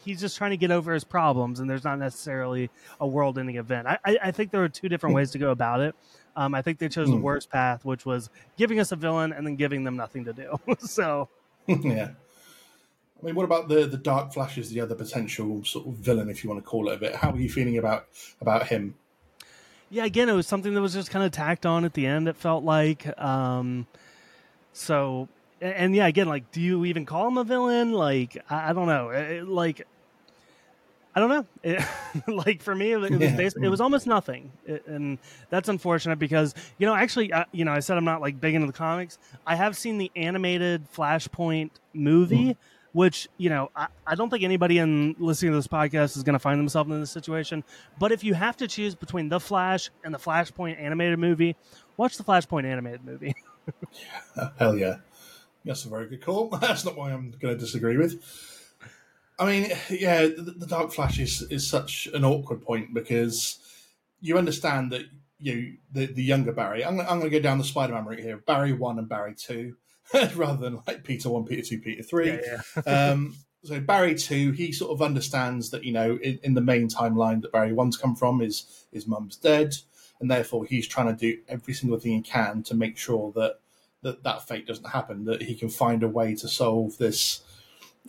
he's 0.03 0.19
just 0.19 0.37
trying 0.37 0.51
to 0.51 0.57
get 0.57 0.71
over 0.71 0.93
his 0.93 1.03
problems, 1.03 1.59
and 1.59 1.69
there's 1.69 1.83
not 1.83 1.99
necessarily 1.99 2.69
a 2.99 3.07
world-ending 3.07 3.57
event. 3.57 3.87
I, 3.87 3.97
I, 4.05 4.17
I 4.23 4.31
think 4.31 4.51
there 4.51 4.63
are 4.63 4.69
two 4.69 4.89
different 4.89 5.15
ways 5.15 5.31
to 5.31 5.37
go 5.37 5.51
about 5.51 5.81
it. 5.81 5.95
Um, 6.35 6.55
I 6.55 6.61
think 6.61 6.79
they 6.79 6.89
chose 6.89 7.09
the 7.09 7.15
hmm. 7.15 7.21
worst 7.21 7.49
path, 7.49 7.83
which 7.83 8.05
was 8.05 8.29
giving 8.57 8.79
us 8.79 8.91
a 8.91 8.95
villain 8.95 9.33
and 9.33 9.45
then 9.45 9.55
giving 9.55 9.83
them 9.83 9.95
nothing 9.95 10.25
to 10.25 10.33
do. 10.33 10.59
so, 10.79 11.29
yeah. 11.67 12.11
I 13.21 13.25
mean, 13.25 13.35
what 13.35 13.43
about 13.43 13.67
the 13.67 13.85
the 13.85 13.97
Dark 13.97 14.33
Flash? 14.33 14.57
Is 14.57 14.69
the 14.69 14.79
other 14.79 14.95
potential 14.95 15.63
sort 15.65 15.87
of 15.87 15.95
villain, 15.95 16.29
if 16.29 16.43
you 16.43 16.49
want 16.49 16.63
to 16.63 16.69
call 16.69 16.89
it 16.89 16.95
a 16.95 16.97
bit? 16.97 17.15
How 17.15 17.31
are 17.31 17.37
you 17.37 17.49
feeling 17.49 17.77
about 17.77 18.07
about 18.39 18.67
him? 18.67 18.95
Yeah, 19.89 20.05
again, 20.05 20.29
it 20.29 20.33
was 20.33 20.47
something 20.47 20.73
that 20.73 20.81
was 20.81 20.93
just 20.93 21.09
kind 21.09 21.25
of 21.25 21.31
tacked 21.31 21.65
on 21.65 21.83
at 21.83 21.93
the 21.93 22.05
end. 22.05 22.27
It 22.27 22.37
felt 22.37 22.63
like. 22.63 23.05
Um, 23.19 23.87
so 24.71 25.27
and 25.61 25.95
yeah, 25.95 26.07
again, 26.07 26.27
like, 26.27 26.51
do 26.51 26.61
you 26.61 26.85
even 26.85 27.05
call 27.05 27.27
him 27.27 27.37
a 27.37 27.43
villain? 27.43 27.91
Like, 27.91 28.37
I, 28.49 28.69
I 28.69 28.73
don't 28.73 28.87
know. 28.87 29.09
It, 29.09 29.47
like, 29.47 29.85
I 31.15 31.19
don't 31.19 31.29
know. 31.29 31.45
It, 31.63 31.83
like 32.27 32.61
for 32.61 32.75
me, 32.75 32.91
it, 32.91 32.97
was 32.97 33.11
yeah. 33.11 33.39
it 33.39 33.69
was 33.69 33.81
almost 33.81 34.07
nothing, 34.07 34.51
it, 34.65 34.85
and 34.87 35.17
that's 35.49 35.67
unfortunate 35.67 36.19
because 36.19 36.53
you 36.77 36.85
know, 36.85 36.95
actually, 36.95 37.33
uh, 37.33 37.45
you 37.51 37.65
know, 37.65 37.71
I 37.71 37.79
said 37.79 37.97
I'm 37.97 38.05
not 38.05 38.21
like 38.21 38.39
big 38.39 38.55
into 38.55 38.67
the 38.67 38.73
comics. 38.73 39.17
I 39.45 39.55
have 39.55 39.75
seen 39.75 39.97
the 39.97 40.11
animated 40.15 40.91
Flashpoint 40.93 41.71
movie. 41.93 42.49
Mm. 42.49 42.57
Which 42.91 43.27
you 43.37 43.51
know, 43.51 43.69
I, 43.75 43.85
I 44.07 44.15
don't 44.15 44.31
think 44.31 44.43
anybody 44.43 44.79
in 44.79 45.15
listening 45.19 45.51
to 45.51 45.57
this 45.59 45.67
podcast 45.67 46.17
is 46.17 46.23
going 46.23 46.33
to 46.33 46.39
find 46.39 46.59
themselves 46.59 46.89
in 46.89 46.99
this 46.99 47.11
situation. 47.11 47.63
But 47.99 48.11
if 48.11 48.23
you 48.23 48.33
have 48.33 48.57
to 48.57 48.67
choose 48.67 48.95
between 48.95 49.29
the 49.29 49.39
Flash 49.39 49.91
and 50.03 50.11
the 50.11 50.17
Flashpoint 50.17 50.81
animated 50.81 51.19
movie, 51.19 51.55
watch 51.97 52.17
the 52.17 52.23
Flashpoint 52.23 52.65
animated 52.65 53.05
movie. 53.05 53.35
yeah, 54.35 54.49
hell 54.57 54.75
yeah! 54.75 54.95
That's 55.69 55.85
a 55.85 55.89
very 55.89 56.07
good 56.07 56.23
call. 56.23 56.49
That's 56.61 56.83
not 56.83 56.97
why 56.97 57.11
I'm 57.11 57.29
going 57.39 57.53
to 57.53 57.59
disagree 57.59 57.95
with. 57.95 58.23
I 59.37 59.45
mean, 59.45 59.71
yeah, 59.91 60.23
the, 60.23 60.55
the 60.57 60.65
Dark 60.65 60.91
Flash 60.91 61.19
is, 61.19 61.43
is 61.43 61.69
such 61.69 62.09
an 62.11 62.25
awkward 62.25 62.63
point 62.63 62.91
because 62.91 63.59
you 64.19 64.39
understand 64.39 64.91
that 64.91 65.03
you 65.37 65.77
the, 65.91 66.07
the 66.07 66.23
younger 66.23 66.53
Barry. 66.53 66.83
I'm, 66.83 66.99
I'm 66.99 67.19
going 67.19 67.21
to 67.21 67.29
go 67.29 67.39
down 67.39 67.59
the 67.59 67.63
Spider-Man 67.63 68.05
route 68.05 68.19
here. 68.19 68.37
Barry 68.37 68.73
one 68.73 68.97
and 68.97 69.07
Barry 69.07 69.35
two, 69.35 69.75
rather 70.35 70.57
than 70.57 70.81
like 70.87 71.03
Peter 71.03 71.29
one, 71.29 71.45
Peter 71.45 71.61
two, 71.61 71.79
Peter 71.79 72.01
three. 72.01 72.31
Yeah, 72.31 72.61
yeah. 72.87 73.09
um, 73.11 73.35
so 73.63 73.79
Barry 73.79 74.15
two, 74.15 74.51
he 74.51 74.71
sort 74.71 74.89
of 74.91 75.03
understands 75.03 75.69
that 75.69 75.83
you 75.83 75.93
know 75.93 76.17
in, 76.23 76.39
in 76.41 76.55
the 76.55 76.61
main 76.61 76.89
timeline 76.89 77.43
that 77.43 77.51
Barry 77.51 77.73
one's 77.73 77.95
come 77.95 78.15
from 78.15 78.41
is 78.41 78.87
his 78.91 79.05
mum's 79.05 79.37
dead, 79.37 79.75
and 80.19 80.31
therefore 80.31 80.65
he's 80.65 80.87
trying 80.87 81.07
to 81.07 81.13
do 81.13 81.39
every 81.47 81.75
single 81.75 81.99
thing 81.99 82.13
he 82.13 82.21
can 82.23 82.63
to 82.63 82.73
make 82.73 82.97
sure 82.97 83.31
that 83.35 83.59
that 84.01 84.23
that 84.23 84.47
fate 84.47 84.67
doesn't 84.67 84.89
happen. 84.89 85.25
That 85.25 85.41
he 85.41 85.55
can 85.55 85.69
find 85.69 86.03
a 86.03 86.07
way 86.07 86.35
to 86.35 86.47
solve 86.47 86.97
this 86.97 87.41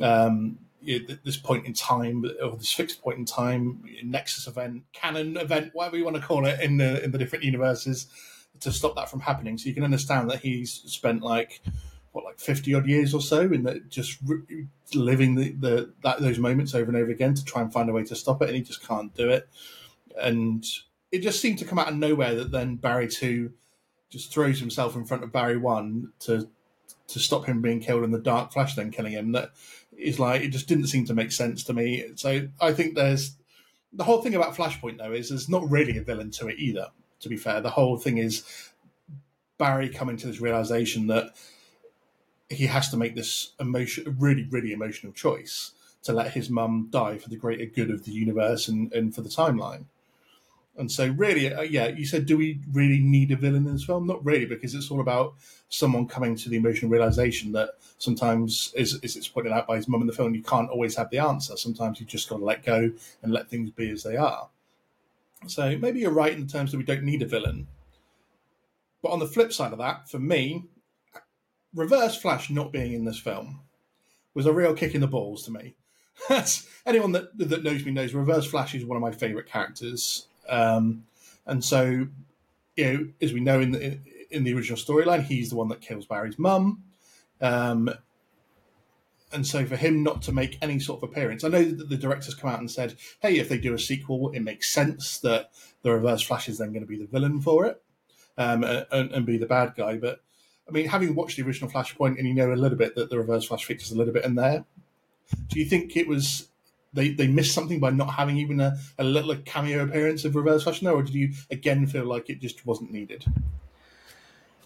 um, 0.00 0.58
this 0.82 1.36
point 1.36 1.66
in 1.66 1.72
time 1.72 2.24
or 2.42 2.56
this 2.56 2.72
fixed 2.72 3.02
point 3.02 3.18
in 3.18 3.24
time 3.24 3.84
nexus 4.02 4.46
event, 4.46 4.84
canon 4.92 5.36
event, 5.36 5.70
whatever 5.74 5.96
you 5.96 6.04
want 6.04 6.16
to 6.16 6.22
call 6.22 6.46
it 6.46 6.60
in 6.60 6.76
the 6.76 7.02
in 7.02 7.10
the 7.10 7.18
different 7.18 7.44
universes, 7.44 8.06
to 8.60 8.72
stop 8.72 8.96
that 8.96 9.10
from 9.10 9.20
happening. 9.20 9.58
So 9.58 9.68
you 9.68 9.74
can 9.74 9.84
understand 9.84 10.30
that 10.30 10.40
he's 10.40 10.72
spent 10.72 11.22
like 11.22 11.60
what 12.12 12.24
like 12.24 12.38
50 12.38 12.74
odd 12.74 12.86
years 12.86 13.14
or 13.14 13.20
so 13.20 13.40
in 13.40 13.62
that 13.64 13.88
just 13.88 14.18
re- 14.26 14.66
living 14.94 15.36
the, 15.36 15.52
the 15.52 15.92
that 16.02 16.20
those 16.20 16.38
moments 16.38 16.74
over 16.74 16.90
and 16.90 16.96
over 16.96 17.10
again 17.10 17.34
to 17.34 17.44
try 17.44 17.62
and 17.62 17.72
find 17.72 17.88
a 17.88 17.92
way 17.92 18.02
to 18.04 18.16
stop 18.16 18.42
it 18.42 18.48
and 18.48 18.56
he 18.56 18.62
just 18.62 18.86
can't 18.86 19.14
do 19.14 19.30
it 19.30 19.48
and 20.20 20.64
it 21.12 21.20
just 21.20 21.40
seemed 21.40 21.58
to 21.58 21.64
come 21.64 21.78
out 21.78 21.88
of 21.88 21.94
nowhere 21.94 22.34
that 22.34 22.50
then 22.50 22.74
barry 22.74 23.06
2 23.06 23.52
just 24.10 24.32
throws 24.32 24.60
himself 24.60 24.96
in 24.96 25.04
front 25.04 25.22
of 25.22 25.32
Barry 25.32 25.56
One 25.56 26.12
to 26.20 26.48
to 27.08 27.18
stop 27.18 27.46
him 27.46 27.62
being 27.62 27.80
killed, 27.80 28.04
and 28.04 28.14
the 28.14 28.18
Dark 28.18 28.52
Flash 28.52 28.74
then 28.74 28.90
killing 28.90 29.12
him. 29.12 29.32
That 29.32 29.52
is 29.96 30.18
like 30.18 30.42
it 30.42 30.48
just 30.48 30.68
didn't 30.68 30.86
seem 30.88 31.04
to 31.06 31.14
make 31.14 31.32
sense 31.32 31.64
to 31.64 31.72
me. 31.72 32.04
So 32.16 32.48
I 32.60 32.72
think 32.72 32.94
there's 32.94 33.36
the 33.92 34.04
whole 34.04 34.22
thing 34.22 34.34
about 34.34 34.54
Flashpoint 34.54 34.98
though 34.98 35.12
is 35.12 35.28
there's 35.28 35.48
not 35.48 35.68
really 35.68 35.96
a 35.98 36.02
villain 36.02 36.30
to 36.32 36.48
it 36.48 36.58
either. 36.58 36.88
To 37.20 37.28
be 37.28 37.36
fair, 37.36 37.60
the 37.60 37.70
whole 37.70 37.96
thing 37.96 38.18
is 38.18 38.44
Barry 39.58 39.88
coming 39.88 40.16
to 40.18 40.26
this 40.26 40.40
realization 40.40 41.06
that 41.08 41.36
he 42.48 42.66
has 42.66 42.88
to 42.90 42.96
make 42.96 43.14
this 43.14 43.52
emotion, 43.60 44.16
really, 44.18 44.46
really 44.50 44.72
emotional 44.72 45.12
choice 45.12 45.72
to 46.02 46.12
let 46.12 46.32
his 46.32 46.48
mum 46.48 46.88
die 46.90 47.18
for 47.18 47.28
the 47.28 47.36
greater 47.36 47.66
good 47.66 47.90
of 47.90 48.04
the 48.04 48.10
universe 48.10 48.68
and, 48.68 48.92
and 48.92 49.14
for 49.14 49.20
the 49.20 49.28
timeline. 49.28 49.84
And 50.80 50.90
so, 50.90 51.08
really, 51.08 51.52
uh, 51.52 51.60
yeah, 51.60 51.88
you 51.88 52.06
said, 52.06 52.24
do 52.24 52.38
we 52.38 52.58
really 52.72 53.00
need 53.00 53.30
a 53.30 53.36
villain 53.36 53.66
in 53.66 53.72
this 53.74 53.84
film? 53.84 54.06
Not 54.06 54.24
really, 54.24 54.46
because 54.46 54.74
it's 54.74 54.90
all 54.90 55.00
about 55.00 55.34
someone 55.68 56.06
coming 56.06 56.34
to 56.36 56.48
the 56.48 56.56
emotional 56.56 56.90
realization 56.90 57.52
that 57.52 57.72
sometimes, 57.98 58.72
as, 58.78 58.98
as 59.04 59.14
it's 59.14 59.28
pointed 59.28 59.52
out 59.52 59.66
by 59.66 59.76
his 59.76 59.86
mum 59.86 60.00
in 60.00 60.06
the 60.06 60.12
film, 60.14 60.34
you 60.34 60.42
can't 60.42 60.70
always 60.70 60.96
have 60.96 61.10
the 61.10 61.18
answer. 61.18 61.54
Sometimes 61.58 62.00
you 62.00 62.06
just 62.06 62.30
got 62.30 62.38
to 62.38 62.44
let 62.44 62.64
go 62.64 62.90
and 63.22 63.30
let 63.30 63.50
things 63.50 63.70
be 63.70 63.90
as 63.90 64.02
they 64.02 64.16
are. 64.16 64.48
So 65.46 65.76
maybe 65.76 66.00
you're 66.00 66.10
right 66.10 66.32
in 66.32 66.46
terms 66.46 66.72
that 66.72 66.78
we 66.78 66.84
don't 66.84 67.04
need 67.04 67.20
a 67.20 67.26
villain. 67.26 67.66
But 69.02 69.12
on 69.12 69.18
the 69.18 69.26
flip 69.26 69.52
side 69.52 69.72
of 69.72 69.78
that, 69.78 70.08
for 70.08 70.18
me, 70.18 70.64
Reverse 71.74 72.16
Flash 72.16 72.48
not 72.48 72.72
being 72.72 72.94
in 72.94 73.04
this 73.04 73.18
film 73.18 73.60
was 74.32 74.46
a 74.46 74.52
real 74.52 74.72
kick 74.72 74.94
in 74.94 75.02
the 75.02 75.06
balls 75.06 75.42
to 75.42 75.50
me. 75.50 75.74
Anyone 76.86 77.12
that 77.12 77.36
that 77.36 77.64
knows 77.64 77.84
me 77.84 77.92
knows 77.92 78.14
Reverse 78.14 78.46
Flash 78.46 78.74
is 78.74 78.84
one 78.86 78.96
of 78.96 79.02
my 79.02 79.12
favourite 79.12 79.46
characters 79.46 80.26
Um, 80.50 81.04
and 81.46 81.64
so, 81.64 82.08
you 82.76 82.84
know, 82.84 83.08
as 83.22 83.32
we 83.32 83.40
know 83.40 83.60
in 83.60 83.72
the 83.72 83.98
in 84.30 84.44
the 84.44 84.54
original 84.54 84.78
storyline, 84.78 85.22
he's 85.22 85.50
the 85.50 85.56
one 85.56 85.68
that 85.68 85.80
kills 85.80 86.06
Barry's 86.06 86.38
mum. 86.38 86.84
Um, 87.40 87.90
and 89.32 89.46
so 89.46 89.64
for 89.64 89.76
him 89.76 90.02
not 90.02 90.22
to 90.22 90.32
make 90.32 90.58
any 90.60 90.78
sort 90.80 91.02
of 91.02 91.08
appearance, 91.08 91.44
I 91.44 91.48
know 91.48 91.64
that 91.64 91.88
the 91.88 91.96
directors 91.96 92.34
come 92.34 92.50
out 92.50 92.58
and 92.58 92.70
said, 92.70 92.96
"Hey, 93.20 93.38
if 93.38 93.48
they 93.48 93.58
do 93.58 93.74
a 93.74 93.78
sequel, 93.78 94.30
it 94.32 94.40
makes 94.40 94.72
sense 94.72 95.18
that 95.18 95.50
the 95.82 95.92
Reverse 95.92 96.22
Flash 96.22 96.48
is 96.48 96.58
then 96.58 96.72
going 96.72 96.82
to 96.82 96.88
be 96.88 96.98
the 96.98 97.06
villain 97.06 97.40
for 97.40 97.66
it 97.66 97.80
um, 98.36 98.64
and, 98.64 99.12
and, 99.12 99.26
be 99.26 99.38
the 99.38 99.46
bad 99.46 99.74
guy." 99.76 99.98
But 99.98 100.20
I 100.68 100.72
mean, 100.72 100.88
having 100.88 101.14
watched 101.14 101.36
the 101.36 101.44
original 101.44 101.70
Flashpoint 101.70 102.18
and 102.18 102.26
you 102.26 102.34
know 102.34 102.52
a 102.52 102.54
little 102.54 102.78
bit 102.78 102.96
that 102.96 103.08
the 103.08 103.18
Reverse 103.18 103.46
Flash 103.46 103.64
features 103.64 103.92
a 103.92 103.96
little 103.96 104.12
bit 104.12 104.24
in 104.24 104.34
there, 104.34 104.64
do 105.48 105.60
you 105.60 105.64
think 105.64 105.96
it 105.96 106.08
was 106.08 106.48
they, 106.92 107.10
they 107.10 107.28
missed 107.28 107.54
something 107.54 107.80
by 107.80 107.90
not 107.90 108.10
having 108.10 108.36
even 108.36 108.60
a, 108.60 108.76
a 108.98 109.04
little 109.04 109.36
cameo 109.44 109.84
appearance 109.84 110.24
of 110.24 110.34
Reverse 110.34 110.64
Flash? 110.64 110.82
No, 110.82 110.94
or 110.94 111.02
did 111.02 111.14
you 111.14 111.32
again 111.50 111.86
feel 111.86 112.04
like 112.04 112.30
it 112.30 112.40
just 112.40 112.66
wasn't 112.66 112.90
needed? 112.90 113.24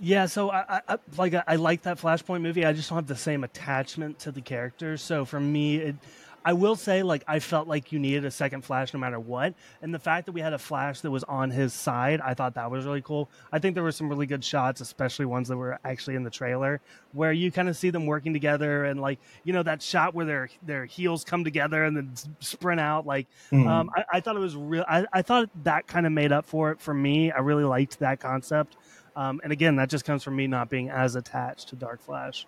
Yeah, 0.01 0.27
so 0.27 0.51
I, 0.51 0.81
I 0.89 0.99
like 1.17 1.35
I 1.47 1.57
like 1.57 1.83
that 1.83 1.99
Flashpoint 1.99 2.43
movie. 2.43 2.65
I 2.65 2.73
just 2.73 2.89
don't 2.89 2.97
have 2.97 3.07
the 3.07 3.17
same 3.17 3.45
attachment 3.45 4.19
to 4.21 4.33
the 4.33 4.41
characters. 4.41 5.01
So 5.01 5.25
for 5.25 5.39
me, 5.39 5.77
it, 5.77 5.97
I 6.45 6.53
will 6.53 6.77
say 6.77 7.03
like 7.03 7.25
I 7.27 7.39
felt 7.39 7.69
like 7.69 7.91
you 7.93 7.99
needed 7.99 8.25
a 8.25 8.31
second 8.31 8.65
Flash 8.65 8.93
no 8.93 9.01
matter 9.01 9.19
what, 9.19 9.55
and 9.81 9.95
the 9.95 9.99
fact 9.99 10.27
that 10.27 10.33
we 10.33 10.41
had 10.41 10.53
a 10.53 10.59
Flash 10.59 11.01
that 11.01 11.11
was 11.11 11.25
on 11.25 11.51
his 11.51 11.73
side, 11.73 12.21
I 12.21 12.35
thought 12.35 12.55
that 12.55 12.71
was 12.71 12.85
really 12.85 13.03
cool. 13.03 13.31
I 13.53 13.59
think 13.59 13.75
there 13.75 13.83
were 13.83 13.93
some 13.93 14.09
really 14.09 14.27
good 14.27 14.45
shots, 14.45 14.81
especially 14.81 15.25
ones 15.25 15.49
that 15.49 15.57
were 15.57 15.79
actually 15.85 16.17
in 16.17 16.23
the 16.23 16.31
trailer, 16.31 16.81
where 17.13 17.33
you 17.33 17.51
kind 17.51 17.69
of 17.69 17.77
see 17.77 17.91
them 17.91 18.07
working 18.07 18.33
together, 18.33 18.85
and 18.85 19.01
like 19.01 19.19
you 19.45 19.53
know 19.53 19.63
that 19.63 19.83
shot 19.83 20.15
where 20.15 20.27
their 20.27 20.49
their 20.63 20.85
heels 20.85 21.25
come 21.25 21.45
together 21.45 21.85
and 21.85 21.97
then 21.97 22.13
sprint 22.41 22.81
out. 22.81 23.07
Like 23.07 23.27
mm. 23.51 23.67
um, 23.67 23.91
I, 23.97 24.05
I, 24.15 24.21
thought 24.21 24.37
it 24.37 24.41
was 24.41 24.57
real. 24.57 24.85
I, 24.87 25.07
I 25.13 25.23
thought 25.23 25.49
that 25.65 25.87
kind 25.87 26.07
of 26.07 26.13
made 26.13 26.33
up 26.33 26.47
for 26.47 26.71
it 26.73 26.81
for 26.81 26.93
me. 26.93 27.33
I 27.33 27.39
really 27.41 27.65
liked 27.65 27.99
that 28.01 28.21
concept. 28.21 28.77
Um, 29.17 29.41
and 29.45 29.53
again, 29.53 29.77
that 29.77 29.89
just 29.89 30.05
comes 30.05 30.23
from 30.23 30.37
me 30.37 30.47
not 30.47 30.69
being 30.69 30.91
as 30.91 31.15
attached 31.15 31.69
to 31.69 31.77
Dark 31.77 32.03
Flash. 32.03 32.47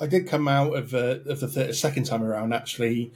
I 0.00 0.06
did 0.06 0.28
come 0.28 0.46
out 0.46 0.76
of, 0.76 0.94
uh, 0.94 1.18
of 1.26 1.40
the 1.40 1.74
second 1.74 2.04
time 2.04 2.22
around 2.22 2.54
actually 2.54 3.12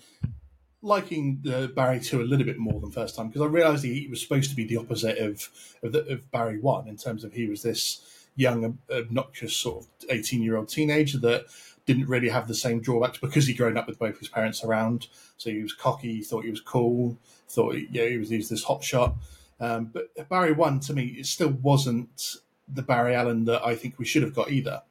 liking 0.83 1.39
the 1.43 1.73
Barry 1.75 2.01
two 2.01 2.21
a 2.21 2.25
little 2.25 2.45
bit 2.45 2.59
more 2.59 2.81
than 2.81 2.91
first 2.91 3.15
time 3.15 3.29
because 3.29 3.43
I 3.43 3.47
realised 3.47 3.85
he 3.85 4.09
was 4.09 4.21
supposed 4.21 4.51
to 4.51 4.57
be 4.57 4.65
the 4.65 4.79
opposite 4.79 5.19
of 5.19 5.49
of, 5.83 5.93
the, 5.93 6.05
of 6.07 6.31
Barry 6.33 6.59
one 6.59 6.89
in 6.89 6.97
terms 6.97 7.23
of 7.23 7.33
he 7.33 7.47
was 7.47 7.63
this 7.63 8.27
young, 8.35 8.79
obnoxious 8.91 9.55
sort 9.55 9.85
of 9.85 10.11
eighteen 10.11 10.43
year 10.43 10.57
old 10.57 10.69
teenager 10.69 11.19
that 11.19 11.47
didn't 11.87 12.09
really 12.09 12.29
have 12.29 12.49
the 12.49 12.55
same 12.55 12.81
drawbacks 12.81 13.19
because 13.19 13.47
he'd 13.47 13.57
grown 13.59 13.77
up 13.77 13.87
with 13.87 13.99
both 13.99 14.19
his 14.19 14.29
parents 14.29 14.65
around. 14.65 15.07
So 15.37 15.51
he 15.51 15.63
was 15.63 15.73
cocky, 15.73 16.23
thought 16.23 16.45
he 16.45 16.51
was 16.51 16.61
cool, 16.61 17.17
thought 17.49 17.77
yeah 17.91 18.07
he 18.07 18.19
was, 18.19 18.29
he 18.29 18.39
was 18.39 18.49
this 18.49 18.65
hot 18.65 18.83
shot. 18.83 19.17
Um, 19.61 19.93
but 19.93 20.29
Barry 20.29 20.53
One 20.53 20.81
to 20.81 20.93
me, 20.93 21.17
it 21.19 21.27
still 21.27 21.51
wasn't 21.51 22.37
the 22.67 22.83
Barry 22.83 23.15
Allen 23.15 23.45
that 23.45 23.65
I 23.65 23.77
think 23.77 23.99
we 23.99 24.05
should 24.05 24.23
have 24.23 24.35
got 24.35 24.51
either. 24.51 24.83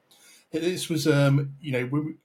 This 0.51 0.89
was, 0.89 1.07
um, 1.07 1.53
you 1.61 1.71
know, 1.71 1.85
we, 1.85 2.15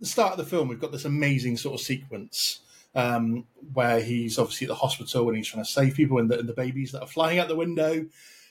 the 0.00 0.06
start 0.06 0.32
of 0.32 0.38
the 0.38 0.44
film. 0.44 0.68
We've 0.68 0.80
got 0.80 0.92
this 0.92 1.04
amazing 1.04 1.56
sort 1.56 1.80
of 1.80 1.84
sequence 1.84 2.60
um, 2.94 3.44
where 3.74 4.00
he's 4.00 4.38
obviously 4.38 4.66
at 4.66 4.70
the 4.70 4.74
hospital 4.74 5.28
and 5.28 5.36
he's 5.36 5.48
trying 5.48 5.64
to 5.64 5.70
save 5.70 5.94
people 5.94 6.18
and 6.18 6.30
the, 6.30 6.38
and 6.38 6.48
the 6.48 6.54
babies 6.54 6.92
that 6.92 7.02
are 7.02 7.06
flying 7.06 7.38
out 7.38 7.48
the 7.48 7.56
window. 7.56 8.06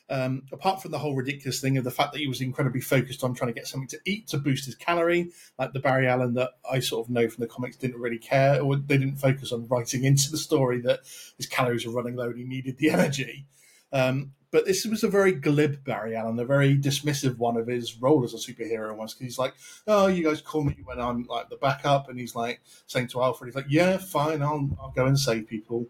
Um, 0.07 0.43
apart 0.51 0.83
from 0.83 0.91
the 0.91 0.99
whole 0.99 1.15
ridiculous 1.15 1.59
thing 1.59 1.79
of 1.79 1.83
the 1.83 1.89
fact 1.89 2.13
that 2.13 2.19
he 2.19 2.27
was 2.27 2.39
incredibly 2.39 2.79
focused 2.79 3.23
on 3.23 3.33
trying 3.33 3.51
to 3.51 3.59
get 3.59 3.67
something 3.67 3.87
to 3.87 3.99
eat 4.05 4.27
to 4.27 4.37
boost 4.37 4.65
his 4.65 4.75
calorie, 4.75 5.31
like 5.57 5.73
the 5.73 5.79
Barry 5.79 6.07
Allen 6.07 6.35
that 6.35 6.51
I 6.71 6.79
sort 6.79 7.07
of 7.07 7.11
know 7.11 7.27
from 7.27 7.41
the 7.41 7.47
comics 7.47 7.75
didn't 7.75 7.99
really 7.99 8.19
care, 8.19 8.61
or 8.61 8.75
they 8.75 8.99
didn't 8.99 9.15
focus 9.15 9.51
on 9.51 9.67
writing 9.67 10.03
into 10.03 10.29
the 10.29 10.37
story 10.37 10.79
that 10.81 10.99
his 11.37 11.47
calories 11.47 11.87
were 11.87 11.91
running 11.91 12.15
low 12.15 12.27
and 12.27 12.37
he 12.37 12.43
needed 12.43 12.77
the 12.77 12.89
energy. 12.91 13.47
Um, 13.95 14.33
but 14.51 14.65
this 14.65 14.85
was 14.85 15.03
a 15.03 15.09
very 15.09 15.31
glib 15.31 15.83
Barry 15.83 16.15
Allen, 16.15 16.39
a 16.39 16.45
very 16.45 16.77
dismissive 16.77 17.37
one 17.37 17.57
of 17.57 17.67
his 17.67 18.01
role 18.01 18.23
as 18.23 18.33
a 18.33 18.37
superhero 18.37 18.91
almost. 18.91 19.17
Because 19.17 19.33
he's 19.33 19.39
like, 19.39 19.53
"Oh, 19.87 20.07
you 20.07 20.23
guys 20.23 20.41
call 20.41 20.63
me 20.63 20.77
when 20.83 20.99
I'm 20.99 21.23
like 21.23 21.49
the 21.49 21.55
backup," 21.55 22.09
and 22.09 22.19
he's 22.19 22.35
like 22.35 22.61
saying 22.87 23.07
to 23.09 23.23
Alfred, 23.23 23.47
"He's 23.47 23.55
like, 23.55 23.65
yeah, 23.69 23.97
fine, 23.97 24.41
I'll 24.41 24.69
I'll 24.79 24.93
go 24.95 25.05
and 25.05 25.17
save 25.17 25.47
people." 25.47 25.87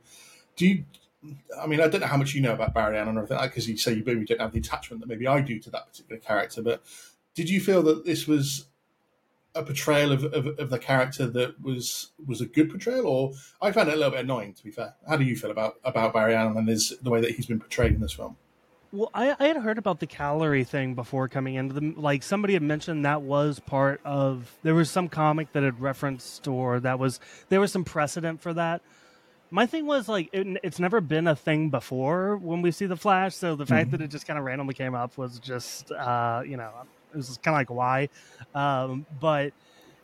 Do 0.55 0.67
you 0.67 0.85
I 1.59 1.67
mean, 1.67 1.81
I 1.81 1.87
don't 1.87 2.01
know 2.01 2.07
how 2.07 2.17
much 2.17 2.33
you 2.33 2.41
know 2.41 2.53
about 2.53 2.73
Barry 2.73 2.97
Allen 2.97 3.17
or 3.17 3.21
anything 3.21 3.37
because 3.41 3.67
you 3.67 3.77
say 3.77 3.93
you 3.93 4.03
maybe 4.05 4.25
don't 4.25 4.41
have 4.41 4.51
the 4.51 4.59
attachment 4.59 5.01
that 5.01 5.07
maybe 5.07 5.27
I 5.27 5.41
do 5.41 5.59
to 5.59 5.69
that 5.71 5.87
particular 5.87 6.19
character. 6.19 6.61
But 6.61 6.83
did 7.33 7.49
you 7.49 7.59
feel 7.59 7.81
that 7.83 8.05
this 8.05 8.27
was 8.27 8.65
a 9.55 9.63
portrayal 9.63 10.11
of, 10.11 10.23
of, 10.25 10.47
of, 10.59 10.69
the 10.69 10.79
character 10.79 11.25
that 11.27 11.61
was 11.61 12.11
was 12.25 12.41
a 12.41 12.45
good 12.45 12.69
portrayal, 12.69 13.07
or 13.07 13.33
I 13.61 13.71
found 13.71 13.89
it 13.89 13.93
a 13.93 13.95
little 13.95 14.11
bit 14.11 14.21
annoying. 14.21 14.53
To 14.53 14.63
be 14.63 14.71
fair, 14.71 14.95
how 15.07 15.17
do 15.17 15.23
you 15.23 15.35
feel 15.35 15.51
about 15.51 15.75
about 15.83 16.13
Barry 16.13 16.35
Allen 16.35 16.57
and 16.57 16.67
his 16.67 16.93
the 17.01 17.09
way 17.09 17.21
that 17.21 17.31
he's 17.31 17.45
been 17.45 17.59
portrayed 17.59 17.93
in 17.93 18.01
this 18.01 18.13
film? 18.13 18.37
Well, 18.91 19.09
I, 19.13 19.35
I 19.39 19.47
had 19.47 19.57
heard 19.57 19.77
about 19.77 19.99
the 19.99 20.07
calorie 20.07 20.63
thing 20.63 20.93
before 20.93 21.27
coming 21.27 21.55
into 21.55 21.73
the 21.73 21.93
like 21.97 22.23
somebody 22.23 22.53
had 22.53 22.63
mentioned 22.63 23.05
that 23.05 23.21
was 23.21 23.59
part 23.59 23.99
of 24.05 24.55
there 24.63 24.75
was 24.75 24.89
some 24.89 25.09
comic 25.09 25.51
that 25.53 25.63
had 25.63 25.81
referenced 25.81 26.47
or 26.47 26.79
that 26.79 26.99
was 26.99 27.19
there 27.49 27.59
was 27.59 27.71
some 27.71 27.83
precedent 27.83 28.41
for 28.41 28.53
that 28.53 28.81
my 29.51 29.65
thing 29.65 29.85
was 29.85 30.07
like 30.07 30.29
it, 30.33 30.59
it's 30.63 30.79
never 30.79 31.01
been 31.01 31.27
a 31.27 31.35
thing 31.35 31.69
before 31.69 32.37
when 32.37 32.61
we 32.61 32.71
see 32.71 32.85
the 32.85 32.97
Flash, 32.97 33.35
so 33.35 33.55
the 33.55 33.65
fact 33.65 33.87
mm-hmm. 33.87 33.97
that 33.97 34.03
it 34.03 34.07
just 34.09 34.27
kind 34.27 34.39
of 34.39 34.45
randomly 34.45 34.73
came 34.73 34.95
up 34.95 35.17
was 35.17 35.39
just 35.39 35.91
uh, 35.91 36.41
you 36.45 36.57
know 36.57 36.71
it 37.15 37.17
was 37.17 37.39
kind 37.41 37.55
of 37.55 37.59
like 37.59 37.69
why, 37.69 38.09
um, 38.53 39.05
but 39.19 39.53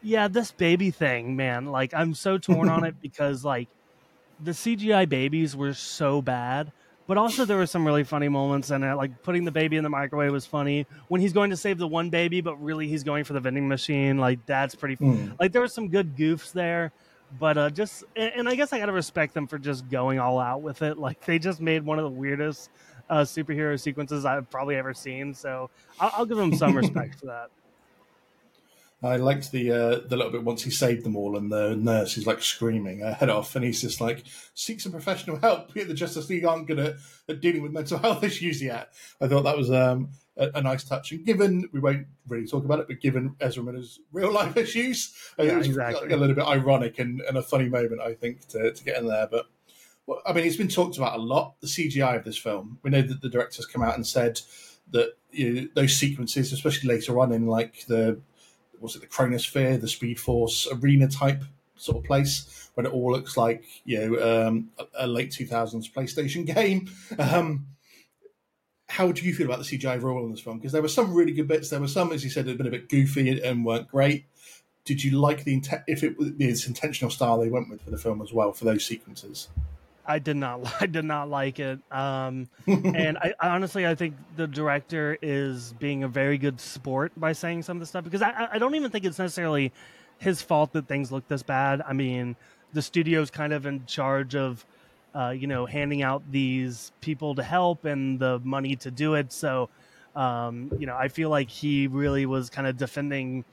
yeah, 0.02 0.28
this 0.28 0.52
baby 0.52 0.92
thing, 0.92 1.36
man, 1.36 1.68
like 1.68 1.94
I'm 1.94 2.14
so 2.14 2.38
torn 2.38 2.70
on 2.70 2.86
it 2.86 2.96
because 3.02 3.44
like 3.46 3.68
the 4.40 4.52
CGI 4.52 5.08
babies 5.08 5.56
were 5.56 5.74
so 5.74 6.22
bad. 6.22 6.72
But 7.08 7.18
also, 7.18 7.44
there 7.44 7.58
were 7.58 7.66
some 7.66 7.86
really 7.86 8.06
funny 8.06 8.30
moments 8.30 8.72
in 8.72 8.84
it. 8.84 8.96
Like 8.96 9.22
putting 9.22 9.44
the 9.44 9.52
baby 9.52 9.76
in 9.76 9.84
the 9.84 9.90
microwave 9.90 10.32
was 10.32 10.46
funny. 10.46 10.86
When 11.10 11.20
he's 11.20 11.34
going 11.34 11.50
to 11.50 11.58
save 11.58 11.78
the 11.78 11.88
one 11.88 12.10
baby, 12.10 12.40
but 12.40 12.56
really 12.64 12.88
he's 12.88 13.04
going 13.04 13.26
for 13.26 13.34
the 13.34 13.42
vending 13.42 13.68
machine. 13.68 14.18
Like 14.18 14.46
that's 14.46 14.76
pretty. 14.76 14.96
Mm. 14.96 15.38
Like 15.38 15.52
there 15.52 15.62
were 15.62 15.68
some 15.68 15.90
good 15.90 16.16
goofs 16.16 16.54
there 16.54 16.94
but 17.40 17.58
uh, 17.58 17.70
just 17.70 18.04
and 18.16 18.48
I 18.48 18.56
guess 18.56 18.74
I 18.74 18.80
gotta 18.80 18.92
respect 18.92 19.34
them 19.34 19.48
for 19.48 19.58
just 19.58 19.90
going 19.90 20.20
all 20.20 20.40
out 20.40 20.62
with 20.62 20.82
it. 20.82 20.98
Like 20.98 21.24
they 21.26 21.40
just 21.40 21.62
made 21.62 21.84
one 21.84 21.98
of 21.98 22.04
the 22.04 22.10
weirdest 22.10 22.70
uh, 23.12 23.22
superhero 23.22 23.80
sequences 23.80 24.26
I've 24.26 24.50
probably 24.50 24.78
ever 24.78 24.94
seen. 24.94 25.34
So 25.34 25.70
I'll, 26.00 26.12
I'll 26.18 26.26
give 26.26 26.38
them 26.38 26.56
some 26.56 26.76
respect 26.78 27.20
for 27.20 27.28
that. 27.28 27.52
I 29.04 29.16
liked 29.16 29.52
the 29.52 29.72
uh, 29.72 30.00
the 30.08 30.16
little 30.16 30.32
bit 30.32 30.44
once 30.44 30.62
he 30.62 30.70
saved 30.70 31.04
them 31.04 31.16
all, 31.16 31.36
and 31.36 31.52
the 31.52 31.76
nurse 31.76 32.18
is 32.18 32.28
like 32.28 32.44
screaming 32.44 33.00
her 33.00 33.14
head 33.14 33.32
off, 33.32 33.56
and 33.56 33.66
he's 33.66 33.82
just 33.82 34.00
like, 34.00 34.24
"Seek 34.54 34.80
some 34.80 34.92
professional 34.92 35.38
help. 35.38 35.72
The 35.74 35.96
Justice 35.96 36.30
League 36.30 36.46
aren't 36.46 36.68
good 36.68 36.78
at, 36.78 36.96
at 37.28 37.42
dealing 37.42 37.64
with 37.64 37.72
mental 37.72 37.98
health 37.98 38.24
issues 38.32 38.62
yet." 38.62 38.90
I 39.20 39.28
thought 39.28 39.42
that 39.42 39.58
was 39.58 39.72
um, 39.72 40.12
a, 40.38 40.52
a, 40.54 40.62
nice 40.62 40.84
touch. 40.84 41.12
And 41.12 41.26
given 41.26 41.68
we 41.74 41.80
won't 41.80 42.06
really 42.28 42.46
talk 42.46 42.64
about 42.64 42.80
it, 42.80 42.88
but 42.88 43.02
given 43.02 43.36
Ezra 43.40 43.64
Miller's 43.64 44.00
real 44.12 44.32
life 44.32 44.56
issues, 44.56 45.16
yeah, 45.40 45.46
it 45.46 45.58
was 45.58 45.68
exactly. 45.68 46.12
a 46.12 46.18
little 46.18 46.36
bit 46.36 46.46
ironic 46.46 47.00
and, 47.00 47.22
and, 47.22 47.38
a 47.38 47.42
funny 47.42 47.70
moment, 47.70 48.02
I 48.02 48.14
think, 48.14 48.48
to, 48.50 48.72
to 48.72 48.84
get 48.84 49.00
in 49.00 49.08
there. 49.08 49.28
But 49.30 49.48
I 50.26 50.34
mean, 50.34 50.46
it's 50.46 50.56
been 50.56 50.68
talked 50.68 50.98
about 50.98 51.18
a 51.18 51.22
lot. 51.22 51.60
The 51.62 51.68
CGI 51.68 52.18
of 52.18 52.24
this 52.24 52.38
film. 52.38 52.80
We 52.84 52.90
know 52.90 53.02
that 53.02 53.22
the 53.22 53.30
directors 53.30 53.66
come 53.66 53.84
out 53.84 53.96
and 53.96 54.06
said 54.06 54.42
that 54.92 55.14
you 55.32 55.54
know, 55.54 55.68
those 55.76 55.96
sequences, 55.96 56.52
especially 56.52 56.90
later 56.90 57.20
on 57.20 57.32
in 57.32 57.48
like 57.48 57.86
the 57.88 58.20
was 58.80 58.96
it 58.96 59.02
the 59.02 59.08
Chronosphere, 59.08 59.80
the 59.80 59.88
Speed 59.88 60.20
Force 60.20 60.68
arena 60.72 61.08
type 61.08 61.44
sort 61.76 61.98
of 61.98 62.04
place, 62.04 62.70
when 62.74 62.86
it 62.86 62.92
all 62.92 63.12
looks 63.12 63.38
like 63.38 63.64
you 63.86 64.00
know 64.00 64.48
um, 64.48 64.70
a, 64.78 65.06
a, 65.06 65.08
late 65.08 65.32
two 65.32 65.46
thousands 65.46 65.90
PlayStation 65.90 66.46
game. 66.46 66.90
Um, 67.18 67.68
how 68.90 69.10
do 69.10 69.24
you 69.24 69.34
feel 69.34 69.46
about 69.46 69.60
the 69.60 69.78
CGI 69.78 70.02
role 70.02 70.26
in 70.26 70.32
this 70.32 70.42
film? 70.42 70.58
Because 70.58 70.74
there 70.74 70.82
were 70.82 70.90
some 70.90 71.14
really 71.14 71.32
good 71.32 71.48
bits. 71.48 71.70
There 71.70 71.80
were 71.80 71.88
some, 71.88 72.12
as 72.12 72.26
you 72.26 72.30
said, 72.30 72.44
that 72.46 72.52
had 72.52 72.58
been 72.58 72.68
a 72.68 72.72
bit 72.72 72.90
goofy 72.90 73.42
and 73.42 73.64
weren't 73.64 73.88
great. 73.88 74.26
Did 74.84 75.02
you 75.02 75.18
like 75.18 75.46
the 75.46 75.62
if 75.88 76.04
it 76.04 76.18
was 76.18 76.68
intentional 76.68 77.10
style 77.10 77.40
they 77.40 77.50
went 77.50 77.70
with 77.70 77.82
for 77.82 77.92
the 77.92 77.98
film 77.98 78.22
as 78.22 78.34
well 78.34 78.52
for 78.52 78.66
those 78.66 78.84
sequences? 78.84 79.48
I 80.06 80.20
did 80.20 80.38
not. 80.38 80.74
I 80.82 80.86
did 80.86 81.06
not 81.06 81.30
like 81.30 81.60
it. 81.60 81.80
Um, 81.92 82.50
and 82.68 83.18
I, 83.18 83.34
honestly, 83.40 83.86
I 83.88 83.96
think 83.96 84.16
the 84.36 84.48
director 84.48 85.18
is 85.22 85.74
being 85.80 86.04
a 86.04 86.08
very 86.08 86.38
good 86.38 86.60
sport 86.60 87.12
by 87.16 87.34
saying 87.34 87.64
some 87.64 87.78
of 87.78 87.82
the 87.82 87.86
stuff 87.86 88.04
because 88.04 88.22
I, 88.22 88.50
I 88.54 88.58
don't 88.58 88.76
even 88.76 88.92
think 88.92 89.06
it's 89.06 89.20
necessarily 89.20 89.72
his 90.18 90.42
fault 90.42 90.74
that 90.74 90.88
things 90.88 91.12
look 91.12 91.28
this 91.28 91.44
bad. 91.44 91.82
I 91.88 91.94
mean, 91.94 92.36
the 92.74 92.82
studio's 92.82 93.32
kind 93.32 93.54
of 93.54 93.66
in 93.66 93.86
charge 93.86 94.36
of 94.36 94.66
uh, 95.14 95.30
you 95.30 95.48
know, 95.48 95.66
handing 95.66 96.02
out 96.02 96.24
these 96.32 96.92
people 97.02 97.36
to 97.36 97.44
help 97.44 97.86
and 97.86 98.20
the 98.20 98.40
money 98.44 98.76
to 98.78 98.92
do 98.92 99.16
it. 99.16 99.32
So, 99.32 99.70
um, 100.16 100.72
you 100.80 100.88
know, 100.88 100.96
I 100.96 101.08
feel 101.10 101.30
like 101.30 101.50
he 101.50 101.88
really 101.88 102.26
was 102.26 102.50
kind 102.50 102.68
of 102.68 102.78
defending 102.78 103.44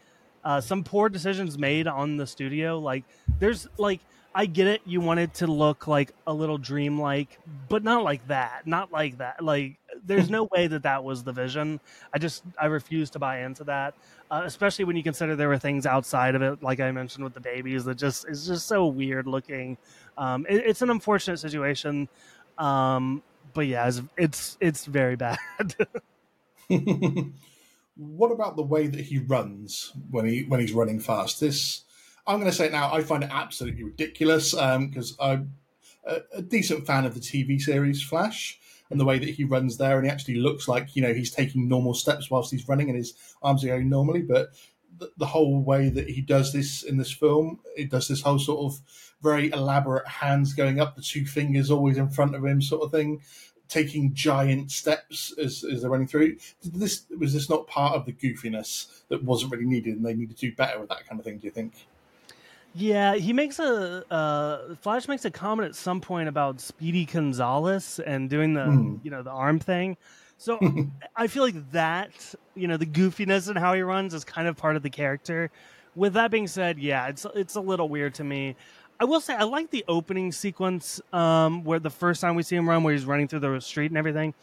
uh, 0.44 0.60
some 0.60 0.84
poor 0.84 1.08
decisions 1.08 1.58
made 1.58 1.86
on 1.86 2.16
the 2.16 2.26
studio. 2.26 2.78
Like, 2.78 3.04
there's 3.38 3.68
like, 3.76 4.00
I 4.34 4.46
get 4.46 4.66
it. 4.66 4.82
You 4.84 5.00
want 5.00 5.20
it 5.20 5.34
to 5.34 5.46
look 5.46 5.86
like 5.86 6.12
a 6.26 6.32
little 6.32 6.58
dreamlike, 6.58 7.38
but 7.68 7.82
not 7.82 8.04
like 8.04 8.26
that. 8.28 8.66
Not 8.66 8.92
like 8.92 9.18
that. 9.18 9.42
Like, 9.42 9.78
there's 10.04 10.30
no 10.30 10.44
way 10.52 10.66
that 10.66 10.82
that 10.84 11.02
was 11.02 11.24
the 11.24 11.32
vision. 11.32 11.80
I 12.12 12.18
just, 12.18 12.44
I 12.60 12.66
refuse 12.66 13.10
to 13.10 13.18
buy 13.18 13.40
into 13.40 13.64
that. 13.64 13.94
Uh, 14.30 14.42
especially 14.44 14.84
when 14.84 14.96
you 14.96 15.02
consider 15.02 15.34
there 15.34 15.48
were 15.48 15.58
things 15.58 15.86
outside 15.86 16.34
of 16.34 16.42
it, 16.42 16.62
like 16.62 16.78
I 16.78 16.90
mentioned 16.92 17.24
with 17.24 17.34
the 17.34 17.40
babies, 17.40 17.84
that 17.84 17.96
just 17.96 18.28
is 18.28 18.46
just 18.46 18.66
so 18.66 18.86
weird 18.86 19.26
looking. 19.26 19.78
Um, 20.18 20.46
it, 20.48 20.62
it's 20.66 20.82
an 20.82 20.90
unfortunate 20.90 21.38
situation. 21.38 22.08
Um, 22.58 23.22
but 23.54 23.66
yeah, 23.66 23.88
it's 23.88 24.02
it's, 24.16 24.58
it's 24.60 24.84
very 24.84 25.16
bad. 25.16 25.38
what 27.96 28.30
about 28.30 28.56
the 28.56 28.62
way 28.62 28.86
that 28.86 29.00
he 29.00 29.18
runs 29.18 29.92
when 30.10 30.26
he 30.26 30.44
when 30.44 30.60
he's 30.60 30.72
running 30.72 31.00
fast? 31.00 31.40
This 31.40 31.84
I'm 32.28 32.38
going 32.38 32.50
to 32.50 32.56
say 32.56 32.66
it 32.66 32.72
now. 32.72 32.92
I 32.92 33.02
find 33.02 33.24
it 33.24 33.30
absolutely 33.32 33.84
ridiculous 33.84 34.52
because 34.52 35.12
um, 35.18 35.18
I'm 35.18 35.54
a, 36.06 36.20
a, 36.34 36.42
decent 36.42 36.86
fan 36.86 37.06
of 37.06 37.14
the 37.14 37.20
TV 37.20 37.58
series 37.58 38.02
Flash 38.02 38.60
and 38.90 39.00
the 39.00 39.04
way 39.06 39.18
that 39.18 39.30
he 39.30 39.44
runs 39.44 39.78
there, 39.78 39.96
and 39.96 40.04
he 40.04 40.12
actually 40.12 40.36
looks 40.36 40.68
like 40.68 40.94
you 40.94 41.00
know 41.00 41.14
he's 41.14 41.30
taking 41.30 41.68
normal 41.68 41.94
steps 41.94 42.30
whilst 42.30 42.50
he's 42.50 42.68
running, 42.68 42.90
and 42.90 42.98
his 42.98 43.14
arms 43.42 43.64
are 43.64 43.68
going 43.68 43.88
normally. 43.88 44.20
But 44.20 44.50
the, 44.98 45.10
the 45.16 45.26
whole 45.26 45.62
way 45.62 45.88
that 45.88 46.10
he 46.10 46.20
does 46.20 46.52
this 46.52 46.82
in 46.82 46.98
this 46.98 47.10
film, 47.10 47.60
it 47.76 47.90
does 47.90 48.08
this 48.08 48.20
whole 48.20 48.38
sort 48.38 48.72
of 48.72 48.80
very 49.22 49.50
elaborate 49.50 50.06
hands 50.06 50.52
going 50.52 50.80
up, 50.80 50.96
the 50.96 51.02
two 51.02 51.24
fingers 51.24 51.70
always 51.70 51.96
in 51.96 52.10
front 52.10 52.34
of 52.34 52.44
him, 52.44 52.60
sort 52.60 52.82
of 52.82 52.92
thing 52.92 53.22
taking 53.68 54.14
giant 54.14 54.70
steps 54.70 55.34
as, 55.38 55.62
as 55.62 55.82
they're 55.82 55.90
running 55.90 56.06
through. 56.06 56.36
This 56.64 57.04
was 57.18 57.34
this 57.34 57.50
not 57.50 57.66
part 57.66 57.94
of 57.94 58.06
the 58.06 58.12
goofiness 58.12 59.02
that 59.08 59.22
wasn't 59.22 59.52
really 59.52 59.66
needed, 59.66 59.96
and 59.96 60.04
they 60.04 60.14
need 60.14 60.30
to 60.30 60.36
do 60.36 60.54
better 60.54 60.78
with 60.78 60.88
that 60.88 61.06
kind 61.06 61.18
of 61.18 61.24
thing. 61.24 61.38
Do 61.38 61.46
you 61.46 61.50
think? 61.50 61.74
Yeah, 62.74 63.14
he 63.14 63.32
makes 63.32 63.58
a 63.58 64.04
uh, 64.12 64.74
Flash 64.76 65.08
makes 65.08 65.24
a 65.24 65.30
comment 65.30 65.68
at 65.68 65.74
some 65.74 66.00
point 66.00 66.28
about 66.28 66.60
Speedy 66.60 67.04
Gonzalez 67.04 67.98
and 68.04 68.28
doing 68.28 68.54
the 68.54 68.60
mm. 68.60 69.00
you 69.02 69.10
know 69.10 69.22
the 69.22 69.30
arm 69.30 69.58
thing. 69.58 69.96
So 70.36 70.58
I 71.16 71.26
feel 71.26 71.42
like 71.42 71.72
that 71.72 72.34
you 72.54 72.68
know 72.68 72.76
the 72.76 72.86
goofiness 72.86 73.48
and 73.48 73.58
how 73.58 73.74
he 73.74 73.80
runs 73.80 74.14
is 74.14 74.24
kind 74.24 74.48
of 74.48 74.56
part 74.56 74.76
of 74.76 74.82
the 74.82 74.90
character. 74.90 75.50
With 75.96 76.12
that 76.14 76.30
being 76.30 76.46
said, 76.46 76.78
yeah, 76.78 77.08
it's 77.08 77.26
it's 77.34 77.56
a 77.56 77.60
little 77.60 77.88
weird 77.88 78.14
to 78.14 78.24
me. 78.24 78.54
I 79.00 79.04
will 79.04 79.20
say 79.20 79.34
I 79.34 79.44
like 79.44 79.70
the 79.70 79.84
opening 79.88 80.32
sequence 80.32 81.00
um, 81.12 81.64
where 81.64 81.78
the 81.78 81.90
first 81.90 82.20
time 82.20 82.34
we 82.34 82.42
see 82.42 82.56
him 82.56 82.68
run, 82.68 82.82
where 82.82 82.92
he's 82.92 83.04
running 83.04 83.28
through 83.28 83.40
the 83.40 83.60
street 83.60 83.90
and 83.90 83.96
everything. 83.96 84.34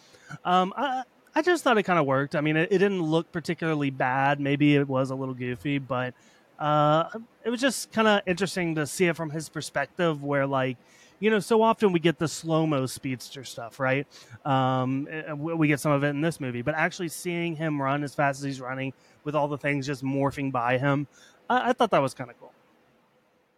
Um, 0.43 0.73
I, 0.77 1.03
I 1.35 1.41
just 1.41 1.63
thought 1.63 1.77
it 1.77 1.83
kind 1.83 1.99
of 1.99 2.05
worked. 2.05 2.35
I 2.35 2.41
mean, 2.41 2.55
it, 2.55 2.69
it, 2.71 2.77
didn't 2.77 3.01
look 3.01 3.31
particularly 3.33 3.89
bad. 3.89 4.39
Maybe 4.39 4.75
it 4.75 4.87
was 4.87 5.11
a 5.11 5.15
little 5.15 5.33
goofy, 5.33 5.77
but 5.77 6.13
uh, 6.59 7.09
it 7.43 7.49
was 7.49 7.61
just 7.61 7.91
kind 7.91 8.07
of 8.07 8.21
interesting 8.25 8.75
to 8.75 8.85
see 8.87 9.07
it 9.07 9.15
from 9.15 9.29
his 9.29 9.49
perspective, 9.49 10.23
where 10.23 10.45
like 10.47 10.77
you 11.19 11.29
know, 11.29 11.39
so 11.39 11.61
often 11.61 11.91
we 11.91 11.99
get 11.99 12.19
the 12.19 12.27
slow 12.27 12.67
mo 12.67 12.85
speedster 12.85 13.43
stuff, 13.43 13.79
right? 13.79 14.05
Um, 14.45 15.07
we 15.37 15.67
get 15.67 15.79
some 15.79 15.91
of 15.91 16.03
it 16.03 16.09
in 16.09 16.21
this 16.21 16.39
movie, 16.39 16.61
but 16.61 16.75
actually 16.75 17.09
seeing 17.09 17.55
him 17.55 17.81
run 17.81 18.03
as 18.03 18.13
fast 18.13 18.39
as 18.39 18.43
he's 18.43 18.61
running 18.61 18.93
with 19.23 19.35
all 19.35 19.47
the 19.47 19.57
things 19.57 19.87
just 19.87 20.03
morphing 20.03 20.51
by 20.51 20.77
him, 20.77 21.07
I, 21.49 21.69
I 21.69 21.73
thought 21.73 21.91
that 21.91 22.01
was 22.01 22.13
kind 22.13 22.29
of 22.29 22.39
cool. 22.39 22.51